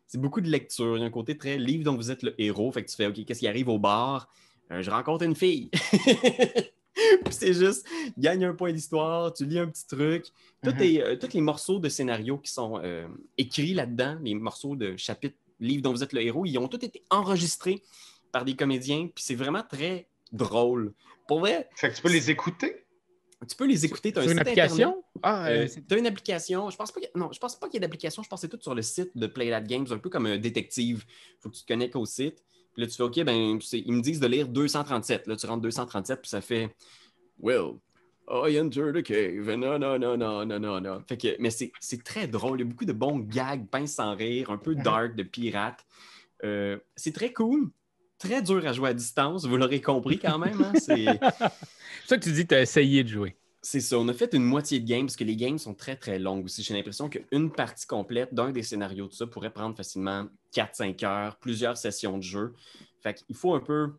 c'est 0.07 0.21
beaucoup 0.21 0.41
de 0.41 0.49
lecture. 0.49 0.97
Il 0.97 1.01
y 1.01 1.03
a 1.03 1.07
un 1.07 1.11
côté 1.11 1.37
très 1.37 1.57
livre 1.57 1.83
dont 1.83 1.95
vous 1.95 2.11
êtes 2.11 2.23
le 2.23 2.39
héros. 2.39 2.71
Fait 2.71 2.83
que 2.83 2.89
tu 2.89 2.95
fais 2.95 3.07
OK, 3.07 3.25
qu'est-ce 3.25 3.39
qui 3.39 3.47
arrive 3.47 3.69
au 3.69 3.79
bar? 3.79 4.29
Euh, 4.71 4.81
je 4.81 4.89
rencontre 4.89 5.23
une 5.23 5.35
fille. 5.35 5.69
Puis 7.25 7.33
c'est 7.33 7.53
juste, 7.53 7.87
gagne 8.17 8.45
un 8.45 8.53
point 8.53 8.71
d'histoire, 8.71 9.33
tu 9.33 9.45
lis 9.45 9.59
un 9.59 9.67
petit 9.67 9.87
truc. 9.87 10.27
Mm-hmm. 10.63 11.01
Euh, 11.01 11.15
tous 11.17 11.33
les 11.33 11.41
morceaux 11.41 11.79
de 11.79 11.89
scénario 11.89 12.37
qui 12.37 12.51
sont 12.51 12.79
euh, 12.83 13.07
écrits 13.37 13.73
là-dedans, 13.73 14.17
les 14.23 14.33
morceaux 14.33 14.75
de 14.75 14.95
chapitre, 14.97 15.37
livre 15.59 15.83
dont 15.83 15.91
vous 15.91 16.03
êtes 16.03 16.13
le 16.13 16.21
héros, 16.21 16.45
ils 16.45 16.57
ont 16.57 16.67
tous 16.67 16.85
été 16.85 17.03
enregistrés 17.09 17.81
par 18.31 18.45
des 18.45 18.55
comédiens. 18.55 19.07
Puis 19.13 19.23
c'est 19.23 19.35
vraiment 19.35 19.63
très 19.63 20.07
drôle. 20.31 20.93
Pour 21.27 21.39
vrai. 21.39 21.69
Fait 21.75 21.89
que 21.89 21.95
tu 21.95 22.01
peux 22.01 22.11
les 22.11 22.29
écouter? 22.29 22.85
Tu 23.47 23.55
peux 23.55 23.67
les 23.67 23.85
écouter. 23.85 24.11
Tu 24.11 24.19
as 24.19 24.31
une 24.31 24.39
application? 24.39 25.03
Ah, 25.21 25.47
euh, 25.47 25.67
tu 25.67 25.93
as 25.93 25.97
une 25.97 26.07
application. 26.07 26.69
Je 26.69 26.77
pense 26.77 26.91
pas 26.91 27.01
non, 27.15 27.31
je 27.31 27.39
pense 27.39 27.59
pas 27.59 27.67
qu'il 27.67 27.75
y 27.75 27.77
ait 27.77 27.81
d'application. 27.81 28.23
Je 28.23 28.29
pense 28.29 28.41
que 28.41 28.47
c'est 28.47 28.57
tout 28.57 28.61
sur 28.61 28.73
le 28.73 28.81
site 28.81 29.11
de 29.15 29.27
Play 29.27 29.49
That 29.49 29.61
Games, 29.61 29.85
un 29.91 29.97
peu 29.97 30.09
comme 30.09 30.25
un 30.25 30.37
détective. 30.37 31.05
Il 31.07 31.37
faut 31.41 31.49
que 31.49 31.55
tu 31.55 31.61
te 31.61 31.67
connectes 31.67 31.95
au 31.95 32.05
site. 32.05 32.43
Puis 32.75 32.83
là, 32.83 32.87
tu 32.89 32.97
fais 32.97 33.03
OK, 33.03 33.23
ben, 33.23 33.57
ils 33.71 33.93
me 33.93 34.01
disent 34.01 34.19
de 34.19 34.27
lire 34.27 34.49
237. 34.49 35.27
Là, 35.27 35.37
tu 35.37 35.45
rentres 35.45 35.61
237, 35.61 36.21
puis 36.21 36.29
ça 36.29 36.41
fait 36.41 36.75
Well, 37.39 37.75
I 38.29 38.59
enter 38.59 38.91
the 38.93 39.01
cave. 39.01 39.49
Non, 39.55 39.79
non, 39.79 39.97
non, 39.97 40.17
non, 40.17 40.45
non, 40.45 40.59
non, 40.59 40.81
non. 40.81 41.01
Fait 41.07 41.15
que, 41.15 41.35
mais 41.39 41.51
c'est 41.51 42.03
très 42.03 42.27
drôle. 42.27 42.59
Il 42.59 42.63
y 42.63 42.67
a 42.67 42.69
beaucoup 42.69 42.85
de 42.85 42.93
bons 42.93 43.19
gags, 43.19 43.65
pince 43.67 43.93
sans 43.93 44.13
rire, 44.13 44.49
un 44.49 44.57
peu 44.57 44.75
mhm. 44.75 44.83
dark 44.83 45.15
de 45.15 45.23
pirate. 45.23 45.85
Euh, 46.43 46.77
c'est 46.97 47.13
très 47.13 47.31
cool. 47.31 47.69
Très 48.17 48.41
dur 48.41 48.65
à 48.67 48.73
jouer 48.73 48.89
à 48.89 48.93
distance, 48.93 49.45
vous 49.45 49.57
l'aurez 49.57 49.81
compris 49.81 50.19
quand 50.19 50.37
même. 50.37 50.61
Hein? 50.61 50.73
C'est 50.79 51.05
ça 52.07 52.17
que 52.17 52.23
tu 52.23 52.31
dis 52.31 52.45
tu 52.45 52.55
as 52.55 52.61
essayé 52.61 53.03
de 53.03 53.09
jouer. 53.09 53.37
C'est 53.67 53.79
ça. 53.79 53.97
On 53.97 54.07
a 54.09 54.13
fait 54.13 54.31
une 54.35 54.43
moitié 54.43 54.79
de 54.79 54.85
game 54.87 55.07
parce 55.07 55.15
que 55.15 55.23
les 55.23 55.35
games 55.35 55.57
sont 55.57 55.73
très, 55.73 55.95
très 55.95 56.19
longues 56.19 56.45
aussi. 56.45 56.61
J'ai 56.61 56.75
l'impression 56.75 57.09
qu'une 57.09 57.51
partie 57.51 57.87
complète 57.87 58.31
d'un 58.31 58.51
des 58.51 58.61
scénarios 58.61 59.07
de 59.07 59.13
ça 59.13 59.25
pourrait 59.25 59.51
prendre 59.51 59.75
facilement 59.75 60.27
4-5 60.55 61.03
heures, 61.03 61.37
plusieurs 61.39 61.75
sessions 61.75 62.17
de 62.19 62.21
jeu. 62.23 62.53
Fait 63.01 63.15
qu'il 63.15 63.35
faut 63.35 63.55
un 63.55 63.59
peu 63.59 63.93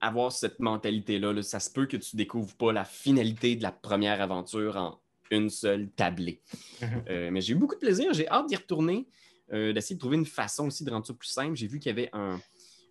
avoir 0.00 0.30
cette 0.30 0.60
mentalité-là. 0.60 1.40
Ça 1.42 1.58
se 1.58 1.70
peut 1.70 1.86
que 1.86 1.96
tu 1.96 2.16
découvres 2.16 2.54
pas 2.56 2.70
la 2.72 2.84
finalité 2.84 3.56
de 3.56 3.62
la 3.62 3.72
première 3.72 4.20
aventure 4.20 4.76
en 4.76 5.00
une 5.30 5.48
seule 5.48 5.88
tablée. 5.92 6.42
Mhm. 6.82 7.04
Euh, 7.08 7.30
mais 7.32 7.40
j'ai 7.40 7.54
eu 7.54 7.56
beaucoup 7.56 7.76
de 7.76 7.80
plaisir. 7.80 8.12
J'ai 8.12 8.28
hâte 8.28 8.46
d'y 8.48 8.56
retourner, 8.56 9.08
euh, 9.54 9.72
d'essayer 9.72 9.94
de 9.96 10.00
trouver 10.00 10.18
une 10.18 10.26
façon 10.26 10.66
aussi 10.66 10.84
de 10.84 10.90
rendre 10.90 11.06
ça 11.06 11.14
plus 11.14 11.28
simple. 11.30 11.56
J'ai 11.56 11.66
vu 11.66 11.78
qu'il 11.78 11.88
y 11.88 11.92
avait 11.92 12.10
un, 12.12 12.38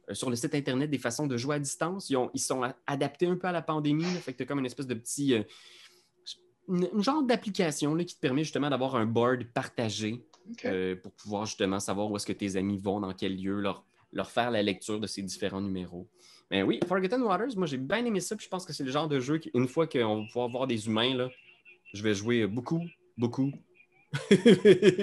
euh, 0.09 0.13
sur 0.15 0.31
le 0.31 0.35
site 0.35 0.55
Internet 0.55 0.89
des 0.89 0.97
façons 0.97 1.27
de 1.27 1.37
jouer 1.37 1.57
à 1.57 1.59
distance. 1.59 2.09
Ils, 2.09 2.17
ont- 2.17 2.31
ils 2.33 2.39
sont 2.41 2.63
adaptés 2.87 3.27
un 3.27 3.35
peu 3.35 3.47
à 3.47 3.51
la 3.51 3.61
pandémie. 3.61 4.01
là. 4.01 4.19
fait 4.19 4.31
que 4.31 4.37
tu 4.37 4.43
as 4.43 4.45
comme 4.47 4.57
une 4.57 4.65
espèce 4.65 4.87
de 4.87 4.95
petit. 4.95 5.35
euh, 5.35 5.43
une, 6.71 6.87
une 6.93 7.03
genre 7.03 7.21
d'application 7.23 7.93
là, 7.93 8.03
qui 8.03 8.15
te 8.15 8.19
permet 8.19 8.43
justement 8.43 8.69
d'avoir 8.69 8.95
un 8.95 9.05
board 9.05 9.43
partagé 9.53 10.23
euh, 10.65 10.95
pour 10.95 11.11
pouvoir 11.11 11.45
justement 11.45 11.79
savoir 11.79 12.09
où 12.09 12.15
est-ce 12.15 12.25
que 12.25 12.33
tes 12.33 12.55
amis 12.55 12.77
vont, 12.77 12.99
dans 12.99 13.13
quel 13.13 13.35
lieu, 13.39 13.59
leur, 13.61 13.83
leur 14.13 14.31
faire 14.31 14.49
la 14.51 14.63
lecture 14.63 14.99
de 14.99 15.07
ces 15.07 15.21
différents 15.21 15.61
numéros. 15.61 16.07
Mais 16.49 16.63
oui, 16.63 16.79
Forgotten 16.87 17.21
Waters, 17.21 17.55
moi 17.57 17.67
j'ai 17.67 17.77
bien 17.77 18.03
aimé 18.05 18.19
ça, 18.19 18.35
puis 18.35 18.45
je 18.45 18.49
pense 18.49 18.65
que 18.65 18.73
c'est 18.73 18.83
le 18.83 18.91
genre 18.91 19.07
de 19.07 19.19
jeu 19.19 19.37
qu'une 19.37 19.67
fois 19.67 19.87
qu'on 19.87 20.21
va 20.21 20.27
pouvoir 20.27 20.49
voir 20.49 20.67
des 20.67 20.87
humains, 20.87 21.13
là, 21.15 21.29
je 21.93 22.03
vais 22.03 22.13
jouer 22.13 22.45
beaucoup, 22.47 22.81
beaucoup, 23.17 23.51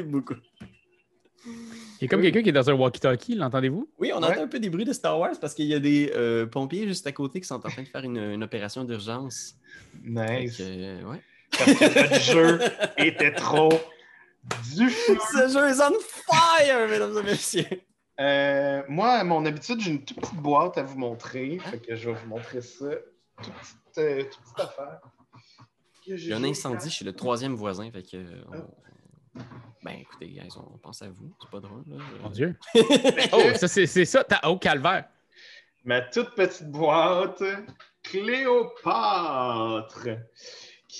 beaucoup. 0.07 0.35
Il 1.47 2.03
y 2.03 2.05
a 2.05 2.09
comme 2.09 2.21
quelqu'un 2.23 2.43
qui 2.43 2.49
est 2.51 2.53
dans 2.53 2.69
un 2.69 2.75
walkie-talkie, 2.75 3.35
l'entendez-vous? 3.35 3.89
Oui, 3.99 4.11
on 4.14 4.19
Ouais. 4.21 4.27
entend 4.29 4.43
un 4.43 4.47
peu 4.49 4.61
des 4.61 4.71
bruits 4.71 4.85
de 4.85 4.93
Star 4.93 5.19
Wars 5.19 5.35
parce 5.41 5.55
qu'il 5.55 5.66
y 5.66 5.75
a 5.75 5.81
des 5.81 6.12
euh, 6.14 6.47
pompiers 6.47 6.87
juste 6.87 7.07
à 7.07 7.12
côté 7.12 7.41
qui 7.41 7.47
sont 7.47 7.55
en 7.55 7.61
train 7.71 7.83
de 7.83 7.89
faire 7.89 8.05
une, 8.05 8.19
une 8.19 8.43
opération 8.43 8.85
d'urgence. 8.85 9.57
Nice. 10.05 10.59
euh, 10.61 11.03
ouais. 11.05 11.21
Parce 11.51 11.73
que 11.75 12.03
notre 12.03 12.21
jeu 12.21 12.61
était 12.97 13.33
trop 13.35 13.69
du 14.75 14.89
feu. 14.91 15.19
Ce 15.33 15.49
jeu 15.49 15.69
est 15.69 15.81
on 15.81 15.99
fire, 16.01 16.89
mesdames 16.89 17.19
et 17.19 17.23
messieurs! 17.23 17.83
Euh, 18.21 18.83
moi, 18.89 19.13
à 19.13 19.25
mon 19.25 19.45
habitude, 19.47 19.81
j'ai 19.81 19.93
une 19.93 20.05
toute 20.05 20.21
petite 20.21 20.35
boîte 20.37 20.77
à 20.79 20.83
vous 20.83 20.99
montrer. 20.99 21.59
Fait 21.71 21.79
que 21.79 21.95
je 21.95 22.11
vais 22.11 22.17
vous 22.17 22.27
montrer 22.29 22.61
ça. 22.63 22.87
Toute 23.43 23.53
petite, 23.55 23.99
euh, 23.99 24.23
toute 24.25 24.41
petite 24.43 24.61
affaire. 24.61 25.01
Il 26.07 26.27
y 26.27 26.33
a 26.33 26.37
un 26.37 26.45
incendie 26.45 26.91
chez 26.91 27.05
le 27.05 27.13
troisième 27.13 27.55
voisin, 27.55 27.91
fait 27.93 28.03
que. 28.03 28.17
euh, 28.17 28.43
on- 29.37 29.41
Ben 29.85 29.99
écoutez, 30.01 30.27
guys, 30.29 30.49
on 30.57 30.79
pense 30.79 31.01
à 31.03 31.09
vous. 31.11 31.33
C'est 31.41 31.51
pas 31.51 31.61
drôle, 31.61 31.85
là. 31.87 31.97
Mon 32.23 32.31
Dieu. 32.31 32.57
Oh, 33.33 33.43
ça, 33.55 33.69
c'est 33.69 33.87
c'est 33.87 34.05
ça. 34.05 34.25
T'as... 34.25 34.41
Oh, 34.49 34.57
calvaire. 34.59 35.09
Ma 35.85 36.01
toute 36.01 36.35
petite 36.35 36.69
boîte 36.71 37.43
Cléopâtre, 38.03 40.09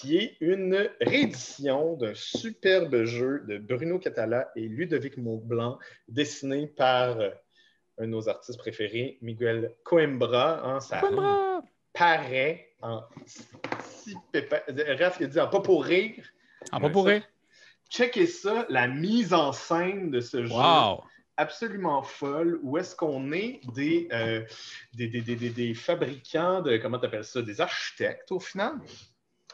qui 0.01 0.17
est 0.17 0.37
une 0.41 0.89
réédition 1.01 1.97
d'un 1.97 2.15
superbe 2.15 3.05
jeu 3.05 3.43
de 3.49 3.59
Bruno 3.59 3.99
Catala 3.99 4.51
et 4.57 4.63
Ludovic 4.69 5.17
Maublanc, 5.17 5.79
dessiné 6.09 6.67
par 6.69 7.19
euh, 7.21 7.31
un 7.99 8.05
de 8.05 8.11
nos 8.11 8.29
artistes 8.29 8.59
préférés, 8.59 9.19
Miguel 9.23 9.75
Coimbra. 9.85 10.61
hein, 10.65 10.81
ça 10.81 11.01
Coimbra! 11.01 11.63
paraît 11.93 12.71
en 12.81 13.03
si 13.27 14.15
pépin. 14.31 14.61
Raph, 15.01 15.19
il 15.21 15.29
dit 15.29 15.41
en 15.41 15.49
pas 15.49 15.61
pour 15.61 15.85
rire. 15.85 16.25
Ah, 16.71 16.79
pas 16.79 16.91
pour 16.91 17.07
rire. 17.07 17.23
Checkez 17.91 18.27
ça, 18.27 18.67
la 18.69 18.87
mise 18.87 19.33
en 19.35 19.53
scène 19.53 20.11
de 20.11 20.21
ce 20.21 20.45
jeu 20.45 20.55
absolument 21.37 22.03
folle 22.03 22.59
où 22.63 22.79
est-ce 22.79 22.95
qu'on 22.95 23.33
est 23.33 23.61
des, 23.75 24.09
euh, 24.13 24.45
des, 24.95 25.09
des, 25.09 25.21
des- 25.23 25.37
des- 25.37 25.51
des 25.51 25.75
fabricants 25.75 26.61
de, 26.63 26.77
comment 26.79 26.99
tu 26.99 27.07
appelles 27.07 27.25
ça, 27.25 27.43
des 27.43 27.61
architectes 27.61 28.31
au 28.33 28.41
final? 28.41 28.75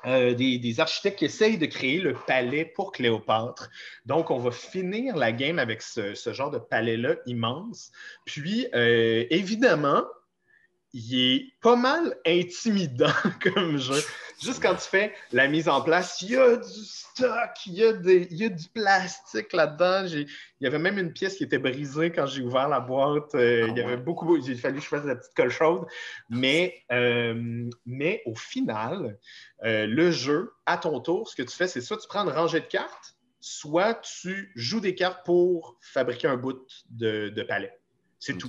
Euh, 0.06 0.34
des, 0.34 0.80
architectes 0.80 1.18
qui 1.18 1.24
essayent 1.24 1.58
de 1.58 1.66
créer 1.66 1.98
le 1.98 2.14
palais 2.14 2.64
pour 2.64 2.92
Cléopâtre. 2.92 3.70
Donc, 4.04 4.30
on 4.30 4.38
va 4.38 4.50
finir 4.50 5.16
la 5.16 5.32
game 5.32 5.58
avec 5.58 5.82
ce, 5.82 6.14
ce 6.14 6.32
genre 6.32 6.50
de 6.50 6.58
palais-là 6.58 7.16
immense. 7.26 7.90
Puis, 8.24 8.66
euh, 8.74 9.24
évidemment, 9.30 10.04
il 10.96 11.14
est 11.14 11.52
pas 11.60 11.74
mal 11.74 12.16
intimidant 12.24 13.12
comme 13.42 13.76
jeu. 13.78 14.00
Juste 14.40 14.62
quand 14.62 14.76
tu 14.76 14.88
fais 14.88 15.12
la 15.32 15.48
mise 15.48 15.68
en 15.68 15.82
place, 15.82 16.22
il 16.22 16.30
y 16.30 16.36
a 16.36 16.56
du 16.56 16.84
stock, 16.84 17.50
il 17.66 17.74
y 17.74 17.84
a, 17.84 17.92
des, 17.92 18.28
il 18.30 18.36
y 18.36 18.44
a 18.44 18.48
du 18.48 18.68
plastique 18.68 19.52
là-dedans. 19.52 20.06
Il 20.06 20.28
y 20.60 20.66
avait 20.66 20.78
même 20.78 20.98
une 20.98 21.12
pièce 21.12 21.36
qui 21.36 21.44
était 21.44 21.58
brisée 21.58 22.12
quand 22.12 22.26
j'ai 22.26 22.42
ouvert 22.42 22.68
la 22.68 22.78
boîte. 22.78 23.34
Euh, 23.34 23.64
Ah 23.64 23.70
il 23.70 23.76
y 23.76 23.80
avait 23.80 23.96
beaucoup, 23.96 24.36
il 24.36 24.58
fallu 24.58 24.78
que 24.78 24.84
je 24.84 24.88
fasse 24.88 25.04
la 25.04 25.16
petite 25.16 25.34
colle 25.34 25.50
chaude. 25.50 25.84
Mais, 26.30 26.84
euh, 26.92 27.68
mais 27.84 28.22
au 28.24 28.36
final, 28.36 29.18
euh, 29.64 29.86
le 29.86 30.12
jeu, 30.12 30.52
à 30.64 30.78
ton 30.78 31.00
tour, 31.00 31.28
ce 31.28 31.34
que 31.34 31.42
tu 31.42 31.56
fais, 31.56 31.66
c'est 31.66 31.80
soit 31.80 31.96
tu 31.96 32.06
prends 32.06 32.22
une 32.22 32.32
rangée 32.32 32.60
de 32.60 32.66
cartes, 32.66 33.16
soit 33.40 33.94
tu 33.94 34.52
joues 34.54 34.80
des 34.80 34.94
cartes 34.94 35.26
pour 35.26 35.76
fabriquer 35.80 36.28
un 36.28 36.36
bout 36.36 36.64
de, 36.88 37.30
de 37.30 37.42
palais. 37.42 37.76
C'est 38.20 38.38
tout. 38.38 38.48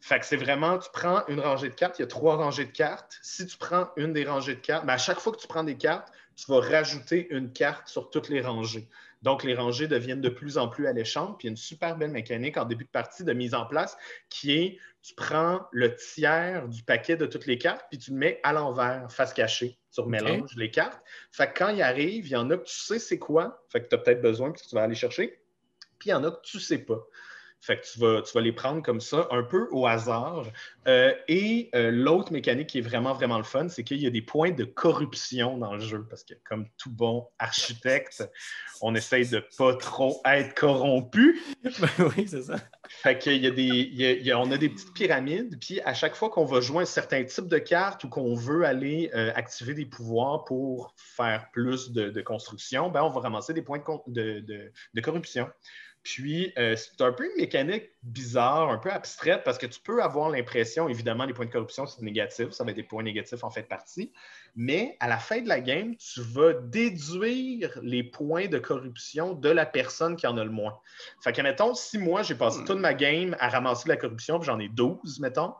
Fait 0.00 0.20
que 0.20 0.26
c'est 0.26 0.36
vraiment, 0.36 0.78
tu 0.78 0.88
prends 0.92 1.26
une 1.26 1.40
rangée 1.40 1.68
de 1.68 1.74
cartes, 1.74 1.98
il 1.98 2.02
y 2.02 2.04
a 2.04 2.08
trois 2.08 2.36
rangées 2.36 2.66
de 2.66 2.70
cartes. 2.70 3.18
Si 3.22 3.46
tu 3.46 3.56
prends 3.58 3.90
une 3.96 4.12
des 4.12 4.24
rangées 4.24 4.54
de 4.54 4.60
cartes, 4.60 4.84
mais 4.84 4.92
à 4.92 4.98
chaque 4.98 5.18
fois 5.18 5.32
que 5.32 5.38
tu 5.38 5.48
prends 5.48 5.64
des 5.64 5.76
cartes, 5.76 6.12
tu 6.36 6.50
vas 6.50 6.60
rajouter 6.60 7.26
une 7.30 7.52
carte 7.52 7.88
sur 7.88 8.10
toutes 8.10 8.28
les 8.28 8.40
rangées. 8.40 8.88
Donc, 9.22 9.42
les 9.42 9.54
rangées 9.54 9.88
deviennent 9.88 10.20
de 10.20 10.28
plus 10.28 10.58
en 10.58 10.68
plus 10.68 10.86
alléchantes. 10.86 11.38
Puis, 11.38 11.46
il 11.46 11.48
y 11.48 11.50
a 11.50 11.52
une 11.52 11.56
super 11.56 11.96
belle 11.96 12.12
mécanique 12.12 12.56
en 12.56 12.64
début 12.64 12.84
de 12.84 12.90
partie 12.90 13.24
de 13.24 13.32
mise 13.32 13.54
en 13.54 13.66
place 13.66 13.96
qui 14.28 14.52
est 14.52 14.78
tu 15.02 15.14
prends 15.14 15.66
le 15.72 15.94
tiers 15.94 16.68
du 16.68 16.82
paquet 16.82 17.16
de 17.16 17.24
toutes 17.24 17.46
les 17.46 17.56
cartes, 17.56 17.86
puis 17.88 17.98
tu 17.98 18.10
le 18.10 18.16
mets 18.16 18.40
à 18.42 18.52
l'envers, 18.52 19.10
face 19.10 19.32
cachée. 19.32 19.78
Tu 19.92 20.00
remélanges 20.00 20.54
les 20.56 20.70
cartes. 20.70 21.02
Fait 21.30 21.52
que 21.52 21.58
quand 21.58 21.68
il 21.70 21.82
arrive, 21.82 22.26
il 22.26 22.32
y 22.32 22.36
en 22.36 22.50
a 22.50 22.58
que 22.58 22.64
tu 22.64 22.78
sais 22.78 22.98
c'est 22.98 23.18
quoi, 23.18 23.64
fait 23.70 23.82
que 23.82 23.88
tu 23.88 23.94
as 23.94 23.98
peut-être 23.98 24.20
besoin 24.20 24.52
que 24.52 24.60
tu 24.60 24.74
vas 24.74 24.82
aller 24.82 24.94
chercher. 24.94 25.40
Puis 25.98 26.10
il 26.10 26.12
y 26.12 26.14
en 26.14 26.24
a 26.24 26.30
que 26.30 26.40
tu 26.42 26.60
sais 26.60 26.78
pas. 26.78 27.00
Fait 27.60 27.80
que 27.80 27.86
tu 27.86 27.98
vas, 27.98 28.22
tu 28.22 28.32
vas 28.32 28.40
les 28.40 28.52
prendre 28.52 28.82
comme 28.82 29.00
ça, 29.00 29.26
un 29.30 29.42
peu 29.42 29.68
au 29.72 29.86
hasard. 29.86 30.44
Euh, 30.86 31.12
et 31.26 31.70
euh, 31.74 31.90
l'autre 31.90 32.32
mécanique 32.32 32.68
qui 32.68 32.78
est 32.78 32.82
vraiment, 32.82 33.12
vraiment 33.12 33.36
le 33.36 33.42
fun, 33.44 33.68
c'est 33.68 33.82
qu'il 33.84 33.98
y 34.00 34.06
a 34.06 34.10
des 34.10 34.22
points 34.22 34.52
de 34.52 34.64
corruption 34.64 35.58
dans 35.58 35.74
le 35.74 35.80
jeu. 35.80 36.06
Parce 36.08 36.22
que, 36.24 36.34
comme 36.44 36.66
tout 36.78 36.90
bon 36.90 37.28
architecte, 37.38 38.28
on 38.80 38.94
essaye 38.94 39.28
de 39.28 39.44
pas 39.58 39.74
trop 39.76 40.20
être 40.24 40.54
corrompu. 40.54 41.40
Oui, 41.98 42.26
c'est 42.28 42.42
ça. 42.42 42.56
Fait 42.88 43.18
qu'il 43.18 43.42
y 43.42 43.46
a 43.46 43.50
des, 43.50 43.62
il 43.64 43.94
y 44.00 44.06
a- 44.06 44.12
il 44.12 44.24
y 44.24 44.30
a- 44.30 44.38
on 44.38 44.50
a 44.50 44.56
des 44.56 44.68
petites 44.68 44.94
pyramides, 44.94 45.58
puis 45.60 45.80
à 45.82 45.92
chaque 45.94 46.14
fois 46.14 46.30
qu'on 46.30 46.44
va 46.44 46.60
jouer 46.60 46.82
un 46.82 46.86
certain 46.86 47.22
type 47.24 47.48
de 47.48 47.58
carte 47.58 48.04
ou 48.04 48.08
qu'on 48.08 48.34
veut 48.34 48.64
aller 48.64 49.10
euh, 49.14 49.32
activer 49.34 49.74
des 49.74 49.84
pouvoirs 49.86 50.44
pour 50.44 50.94
faire 50.96 51.50
plus 51.52 51.90
de, 51.90 52.08
de 52.10 52.20
construction, 52.22 52.88
ben 52.90 53.02
on 53.02 53.10
va 53.10 53.20
ramasser 53.20 53.52
des 53.52 53.62
points 53.62 53.82
de- 54.06 54.40
de- 54.40 54.72
de 54.94 55.00
corruption. 55.00 55.48
Puis, 56.14 56.54
euh, 56.56 56.74
c'est 56.74 57.02
un 57.02 57.12
peu 57.12 57.26
une 57.26 57.36
mécanique 57.36 57.90
bizarre, 58.02 58.70
un 58.70 58.78
peu 58.78 58.90
abstraite, 58.90 59.42
parce 59.44 59.58
que 59.58 59.66
tu 59.66 59.78
peux 59.78 60.02
avoir 60.02 60.30
l'impression, 60.30 60.88
évidemment, 60.88 61.26
les 61.26 61.34
points 61.34 61.44
de 61.44 61.50
corruption, 61.50 61.84
c'est 61.84 62.00
négatif, 62.00 62.50
ça 62.52 62.64
va 62.64 62.70
être 62.70 62.76
des 62.76 62.82
points 62.82 63.02
négatifs 63.02 63.44
en 63.44 63.50
fait 63.50 63.64
partie, 63.64 64.10
mais 64.56 64.96
à 65.00 65.08
la 65.08 65.18
fin 65.18 65.42
de 65.42 65.48
la 65.48 65.60
game, 65.60 65.96
tu 65.96 66.22
vas 66.22 66.54
déduire 66.54 67.78
les 67.82 68.02
points 68.02 68.46
de 68.46 68.58
corruption 68.58 69.34
de 69.34 69.50
la 69.50 69.66
personne 69.66 70.16
qui 70.16 70.26
en 70.26 70.38
a 70.38 70.44
le 70.44 70.50
moins. 70.50 70.78
Fait 71.22 71.34
que, 71.34 71.42
mettons, 71.42 71.74
si 71.74 71.98
moi, 71.98 72.22
j'ai 72.22 72.36
passé 72.36 72.64
toute 72.64 72.78
ma 72.78 72.94
game 72.94 73.36
à 73.38 73.50
ramasser 73.50 73.84
de 73.84 73.90
la 73.90 73.98
corruption, 73.98 74.38
puis 74.38 74.46
j'en 74.46 74.58
ai 74.60 74.68
12, 74.70 75.20
mettons, 75.20 75.52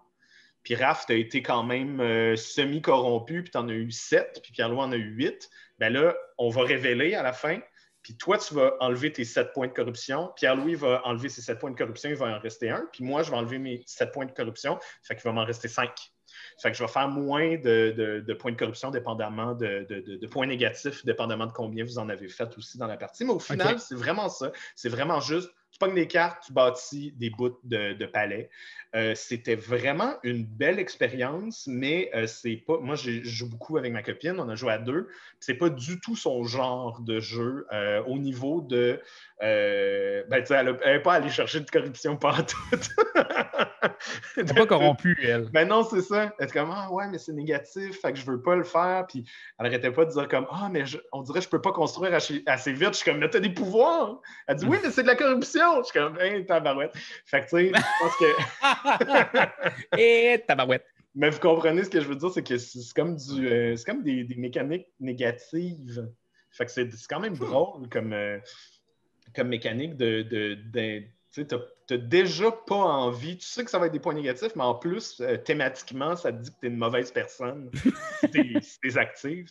puis 0.63 0.77
Raph, 0.77 1.05
tu 1.05 1.13
as 1.13 1.17
été 1.17 1.43
quand 1.43 1.63
même 1.63 2.01
euh, 2.01 2.37
semi-corrompu, 2.37 3.43
puis 3.43 3.51
tu 3.51 3.59
en 3.59 3.69
as 3.69 3.75
eu 3.75 3.91
7, 3.91 4.41
puis 4.43 4.53
Pierre-Louis 4.53 4.81
en 4.81 4.93
a 4.93 4.97
eu 4.97 5.11
8, 5.11 5.51
ben 5.79 5.93
là, 5.93 6.17
on 6.39 6.49
va 6.49 6.63
révéler 6.63 7.15
à 7.15 7.23
la 7.23 7.35
fin, 7.35 7.61
puis 8.09 8.17
toi, 8.17 8.39
tu 8.39 8.55
vas 8.55 8.73
enlever 8.81 9.13
tes 9.13 9.27
7 9.27 9.53
points 9.53 9.67
de 9.67 9.73
corruption, 9.75 10.33
Pierre-Louis 10.35 10.77
va 10.77 11.03
enlever 11.05 11.29
ses 11.29 11.43
7 11.43 11.59
points 11.59 11.71
de 11.71 11.77
corruption, 11.77 12.09
il 12.09 12.17
va 12.17 12.35
en 12.35 12.39
rester 12.41 12.71
un, 12.71 12.89
puis 12.91 13.05
moi, 13.05 13.23
je 13.23 13.31
vais 13.31 13.37
enlever 13.37 13.59
mes 13.59 13.83
7 13.87 14.13
points 14.13 14.25
de 14.25 14.33
corruption, 14.33 14.79
fait 15.03 15.15
qu'il 15.15 15.25
va 15.25 15.33
m'en 15.33 15.45
rester 15.45 15.69
5. 15.69 15.91
Fait 16.63 16.71
que 16.71 16.77
je 16.79 16.83
vais 16.83 16.89
faire 16.89 17.09
moins 17.09 17.57
de, 17.59 17.93
de- 17.95 18.25
de 18.27 18.35
points 18.35 18.53
de 18.53 18.57
corruption 18.57 18.91
dépendamment 18.91 19.55
de, 19.55 20.27
points 20.29 20.47
négatifs, 20.47 21.05
dépendamment 21.05 21.45
de 21.45 21.53
combien 21.53 21.85
vous 21.85 21.99
en 21.99 22.09
avez 22.09 22.29
fait 22.29 22.49
aussi 22.57 22.79
dans 22.79 22.87
la 22.87 22.97
partie. 22.97 23.27
Mais 23.27 23.33
au 23.33 23.39
final, 23.41 23.79
c'est 23.79 23.95
vraiment 23.95 24.31
ça. 24.31 24.53
C'est 24.75 24.89
vraiment 24.89 25.21
juste, 25.21 25.51
tu 25.79 25.87
pognes 25.87 25.95
des 25.95 26.07
cartes, 26.09 26.43
tu 26.47 26.53
bâtis 26.53 27.13
des 27.17 27.31
bouts 27.31 27.59
de, 27.65 27.93
de 27.93 28.07
palais. 28.07 28.51
Euh, 28.97 29.15
C'était 29.15 29.55
vraiment 29.55 30.15
une 30.23 30.45
belle 30.45 30.79
expérience, 30.79 31.67
mais 31.67 32.11
euh, 32.15 32.27
c'est 32.27 32.57
pas. 32.57 32.79
Moi, 32.79 32.97
je 32.97 33.23
joue 33.23 33.49
beaucoup 33.49 33.77
avec 33.77 33.93
ma 33.93 34.03
copine, 34.03 34.35
on 34.39 34.49
a 34.49 34.55
joué 34.55 34.73
à 34.73 34.79
deux. 34.79 35.09
C'est 35.41 35.55
pas 35.55 35.69
du 35.71 36.01
tout 36.01 36.17
son 36.17 36.43
genre 36.45 37.01
de 37.01 37.21
jeu 37.21 37.67
euh, 37.73 38.03
au 38.05 38.19
niveau 38.19 38.61
de. 38.61 39.01
ben, 39.41 40.45
elle 40.51 40.79
n'est 40.85 41.01
pas 41.01 41.15
allée 41.15 41.31
chercher 41.31 41.61
de 41.61 41.71
corruption 41.71 42.17
partout. 42.17 42.57
Elle 44.37 44.45
n'est 44.45 44.55
pas 44.55 44.67
corrompue, 44.67 45.17
elle. 45.23 45.49
Ben 45.51 45.67
non, 45.69 45.85
c'est 45.85 46.01
ça. 46.03 46.35
Elle 46.39 46.47
est 46.47 46.53
comme 46.53 46.71
Ah 46.73 46.91
ouais, 46.93 47.07
mais 47.09 47.19
c'est 47.19 47.33
négatif, 47.33 48.01
fait 48.01 48.13
que 48.13 48.19
je 48.19 48.25
veux 48.27 48.41
pas 48.43 48.57
le 48.57 48.65
faire. 48.65 49.07
Puis 49.09 49.25
elle 49.59 49.67
arrêtait 49.67 49.91
pas 49.91 50.05
de 50.05 50.11
dire 50.11 50.29
comme 50.29 50.47
Ah, 50.51 50.69
mais 50.71 50.85
je- 50.87 50.99
on 51.13 51.23
dirait 51.23 51.39
que 51.41 51.45
je 51.45 51.49
peux 51.51 51.61
pas 51.61 51.73
construire 51.73 52.15
assez, 52.15 52.43
vite. 52.73 52.89
Je 52.93 52.99
suis 52.99 53.05
comme 53.11 53.19
Mais 53.21 53.29
t'as 53.31 53.41
des 53.41 53.51
pouvoirs. 53.51 54.21
Elle 54.47 54.57
dit 54.57 54.67
Oui, 54.67 54.79
mais 54.83 54.91
c'est 54.91 55.03
de 55.03 55.09
la 55.09 55.17
corruption. 55.17 55.79
Je 55.79 55.85
suis 55.85 55.99
comme 55.99 56.17
Hein, 56.21 56.43
tabarouette. 56.47 56.93
Fait 57.27 57.41
que 57.45 57.51
tu 57.51 57.57
sais, 57.57 57.73
je 57.75 57.83
pense 58.01 58.17
que. 58.17 59.39
Et 59.99 60.45
tabarouette. 60.47 60.85
Mais 61.15 61.31
vous 61.31 61.41
comprenez 61.41 61.85
ce 61.85 61.91
que 61.91 62.01
je 62.01 62.07
veux 62.09 62.17
dire, 62.17 62.31
c'est 62.31 62.43
que 62.43 62.59
c'est 62.59 62.93
comme 62.95 63.17
du. 63.17 63.49
euh, 63.49 63.77
c'est 63.77 63.85
comme 63.85 64.03
des, 64.03 64.25
des 64.25 64.37
mécaniques 64.37 64.87
négatives. 65.01 66.09
Fait 66.51 66.65
que 66.67 66.71
c'est 66.71 66.91
c'est 66.93 67.09
quand 67.09 67.21
même 67.21 67.37
drôle 67.37 67.89
comme, 67.89 68.13
euh, 68.13 68.39
comme 69.35 69.49
mécanique 69.49 69.97
de, 69.97 70.23
de- 70.23 70.55
de- 70.55 71.03
Tu 71.31 71.45
n'as 71.45 71.97
déjà 71.99 72.51
pas 72.51 72.75
envie. 72.75 73.37
Tu 73.37 73.47
sais 73.47 73.63
que 73.63 73.71
ça 73.71 73.79
va 73.79 73.87
être 73.87 73.93
des 73.93 74.01
points 74.01 74.15
négatifs, 74.15 74.57
mais 74.57 74.63
en 74.63 74.75
plus, 74.75 75.21
euh, 75.21 75.37
thématiquement, 75.37 76.17
ça 76.17 76.33
te 76.33 76.39
dit 76.39 76.51
que 76.51 76.57
tu 76.61 76.67
es 76.67 76.71
une 76.71 76.79
mauvaise 76.79 77.13
personne 77.13 77.71
si 78.21 78.31
tu 78.31 78.89
es, 78.89 78.99
actif. 78.99 79.51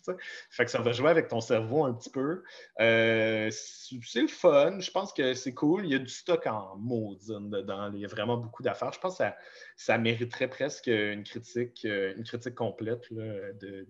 Fait 0.50 0.64
que 0.64 0.70
ça 0.70 0.80
va 0.80 0.90
jouer 0.90 1.10
avec 1.10 1.28
ton 1.28 1.40
cerveau 1.40 1.84
un 1.84 1.94
petit 1.94 2.10
peu. 2.10 2.42
Euh, 2.80 3.48
c'est 3.50 4.22
le 4.22 4.28
fun. 4.28 4.80
Je 4.80 4.90
pense 4.90 5.12
que 5.12 5.34
c'est 5.34 5.54
cool. 5.54 5.84
Il 5.86 5.92
y 5.92 5.94
a 5.94 5.98
du 5.98 6.08
stock 6.08 6.46
en 6.46 6.76
maudine 6.76 7.48
dedans. 7.48 7.92
Il 7.92 8.00
y 8.00 8.04
a 8.04 8.08
vraiment 8.08 8.36
beaucoup 8.36 8.64
d'affaires. 8.64 8.92
Je 8.92 8.98
pense 8.98 9.12
que 9.12 9.24
ça, 9.24 9.36
ça 9.76 9.98
mériterait 9.98 10.48
presque 10.48 10.88
une 10.88 11.22
critique, 11.22 11.84
euh, 11.84 12.12
une 12.16 12.24
critique 12.24 12.56
complète 12.56 13.12
de, 13.12 13.86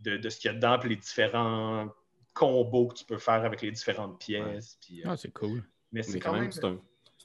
de, 0.00 0.28
ce 0.28 0.38
qu'il 0.38 0.52
y 0.52 0.54
a 0.54 0.56
dedans, 0.56 0.78
les 0.84 0.96
différents 0.96 1.88
combos 2.32 2.86
que 2.86 2.94
tu 2.94 3.04
peux 3.04 3.18
faire 3.18 3.44
avec 3.44 3.62
les 3.62 3.72
différentes 3.72 4.20
pièces. 4.20 4.78
ah, 5.04 5.16
c'est 5.16 5.32
cool. 5.32 5.64
Mais 5.90 6.02
c'est 6.02 6.20
quand, 6.20 6.34
même 6.34 6.50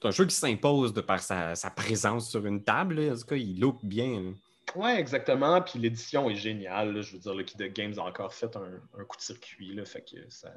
c'est 0.03 0.09
un 0.09 0.11
jeu 0.11 0.25
qui 0.25 0.35
s'impose 0.35 0.93
de 0.93 0.99
par 0.99 1.21
sa, 1.21 1.55
présence 1.75 2.29
sur 2.29 2.45
une 2.45 2.61
table. 2.61 2.99
En 3.09 3.15
tout 3.15 3.25
cas, 3.25 3.35
il 3.37 3.57
look 3.59 3.77
bien. 3.83 4.33
Oui, 4.75 4.91
exactement. 4.91 5.61
Puis 5.61 5.79
l'édition 5.79 6.29
est 6.29 6.35
géniale. 6.35 7.01
Je 7.01 7.13
veux 7.13 7.19
dire, 7.19 7.33
le 7.33 7.43
Kid 7.43 7.61
Games 7.73 7.93
a 7.97 8.01
encore 8.01 8.33
fait 8.33 8.53
un, 8.57 9.03
coup 9.05 9.15
de 9.15 9.21
circuit. 9.21 9.73
Là, 9.73 9.85
fait 9.85 10.01
que 10.01 10.17
ça 10.29 10.51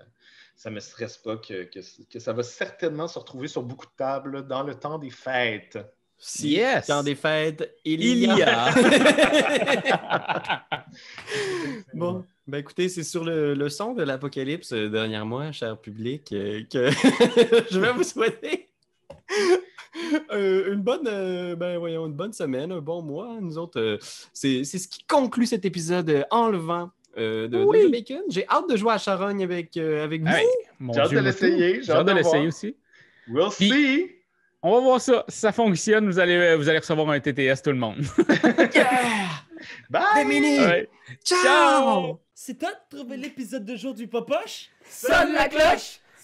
ne 0.70 0.74
me 0.74 0.80
stresse 0.80 1.18
pas 1.18 1.36
que, 1.36 1.68
ça 2.18 2.32
va 2.32 2.42
certainement 2.42 3.06
se 3.06 3.20
retrouver 3.20 3.46
sur 3.46 3.62
beaucoup 3.62 3.86
de 3.86 3.92
tables 3.96 4.48
dans 4.48 4.64
le 4.64 4.74
temps 4.74 4.98
des 4.98 5.10
fêtes. 5.10 5.78
Si, 6.18 6.52
yes. 6.52 6.86
Temps 6.86 7.02
des 7.02 7.14
fêtes, 7.14 7.78
il, 7.84 8.24
y 8.24 8.42
a. 8.42 8.72
bon, 11.94 12.24
ben 12.46 12.58
écoutez, 12.58 12.88
c'est 12.88 13.04
sur 13.04 13.22
le, 13.22 13.68
son 13.68 13.92
de 13.92 14.02
l'apocalypse 14.02 14.72
euh, 14.72 14.88
dernièrement, 14.88 15.52
cher 15.52 15.78
public, 15.78 16.32
euh, 16.32 16.62
que 16.72 16.90
je 17.70 17.78
vais 17.78 17.92
vous 17.92 18.02
souhaiter 18.02 18.65
euh, 20.32 20.72
une 20.72 20.80
bonne, 20.80 21.06
euh, 21.06 21.56
ben 21.56 21.78
voyons, 21.78 22.06
une 22.06 22.12
bonne 22.12 22.32
semaine, 22.32 22.72
un 22.72 22.80
bon 22.80 23.02
mois. 23.02 23.38
Nous 23.40 23.58
autres, 23.58 23.80
euh, 23.80 23.98
c'est 24.32 24.64
ce 24.64 24.88
qui 24.88 25.04
conclut 25.04 25.46
cet 25.46 25.64
épisode 25.64 26.26
enlevant 26.30 26.90
de, 27.16 27.64
oui. 27.64 27.90
Bacon. 27.90 28.22
J'ai 28.28 28.46
hâte 28.48 28.68
de 28.68 28.76
jouer 28.76 28.92
à 28.92 28.98
Charogne 28.98 29.42
avec, 29.42 29.76
avec 29.76 30.22
vous. 30.22 30.92
J'ai 30.92 31.00
hâte 31.00 31.12
de 31.12 31.18
l'essayer. 31.18 31.82
J'ai 31.82 31.92
hâte 31.92 32.06
de 32.06 32.12
l'essayer 32.12 32.46
aussi. 32.46 32.76
We'll 33.28 33.50
see. 33.50 34.10
On 34.62 34.74
va 34.74 34.80
voir 34.80 35.00
ça. 35.00 35.24
Si 35.28 35.38
ça 35.38 35.52
fonctionne, 35.52 36.06
vous 36.06 36.18
allez, 36.18 36.56
vous 36.56 36.68
allez 36.68 36.78
recevoir 36.78 37.08
un 37.10 37.20
TTS 37.20 37.62
tout 37.62 37.70
le 37.70 37.76
monde. 37.76 38.04
Bye! 39.90 40.88
Ciao! 41.24 42.20
C'est 42.34 42.58
toi 42.58 42.70
de 42.70 42.96
trouver 42.96 43.16
l'épisode 43.16 43.64
de 43.64 43.76
jour 43.76 43.94
du 43.94 44.06
Popoche? 44.08 44.70
Sonne 44.88 45.32
la 45.32 45.48
cloche! 45.48 46.00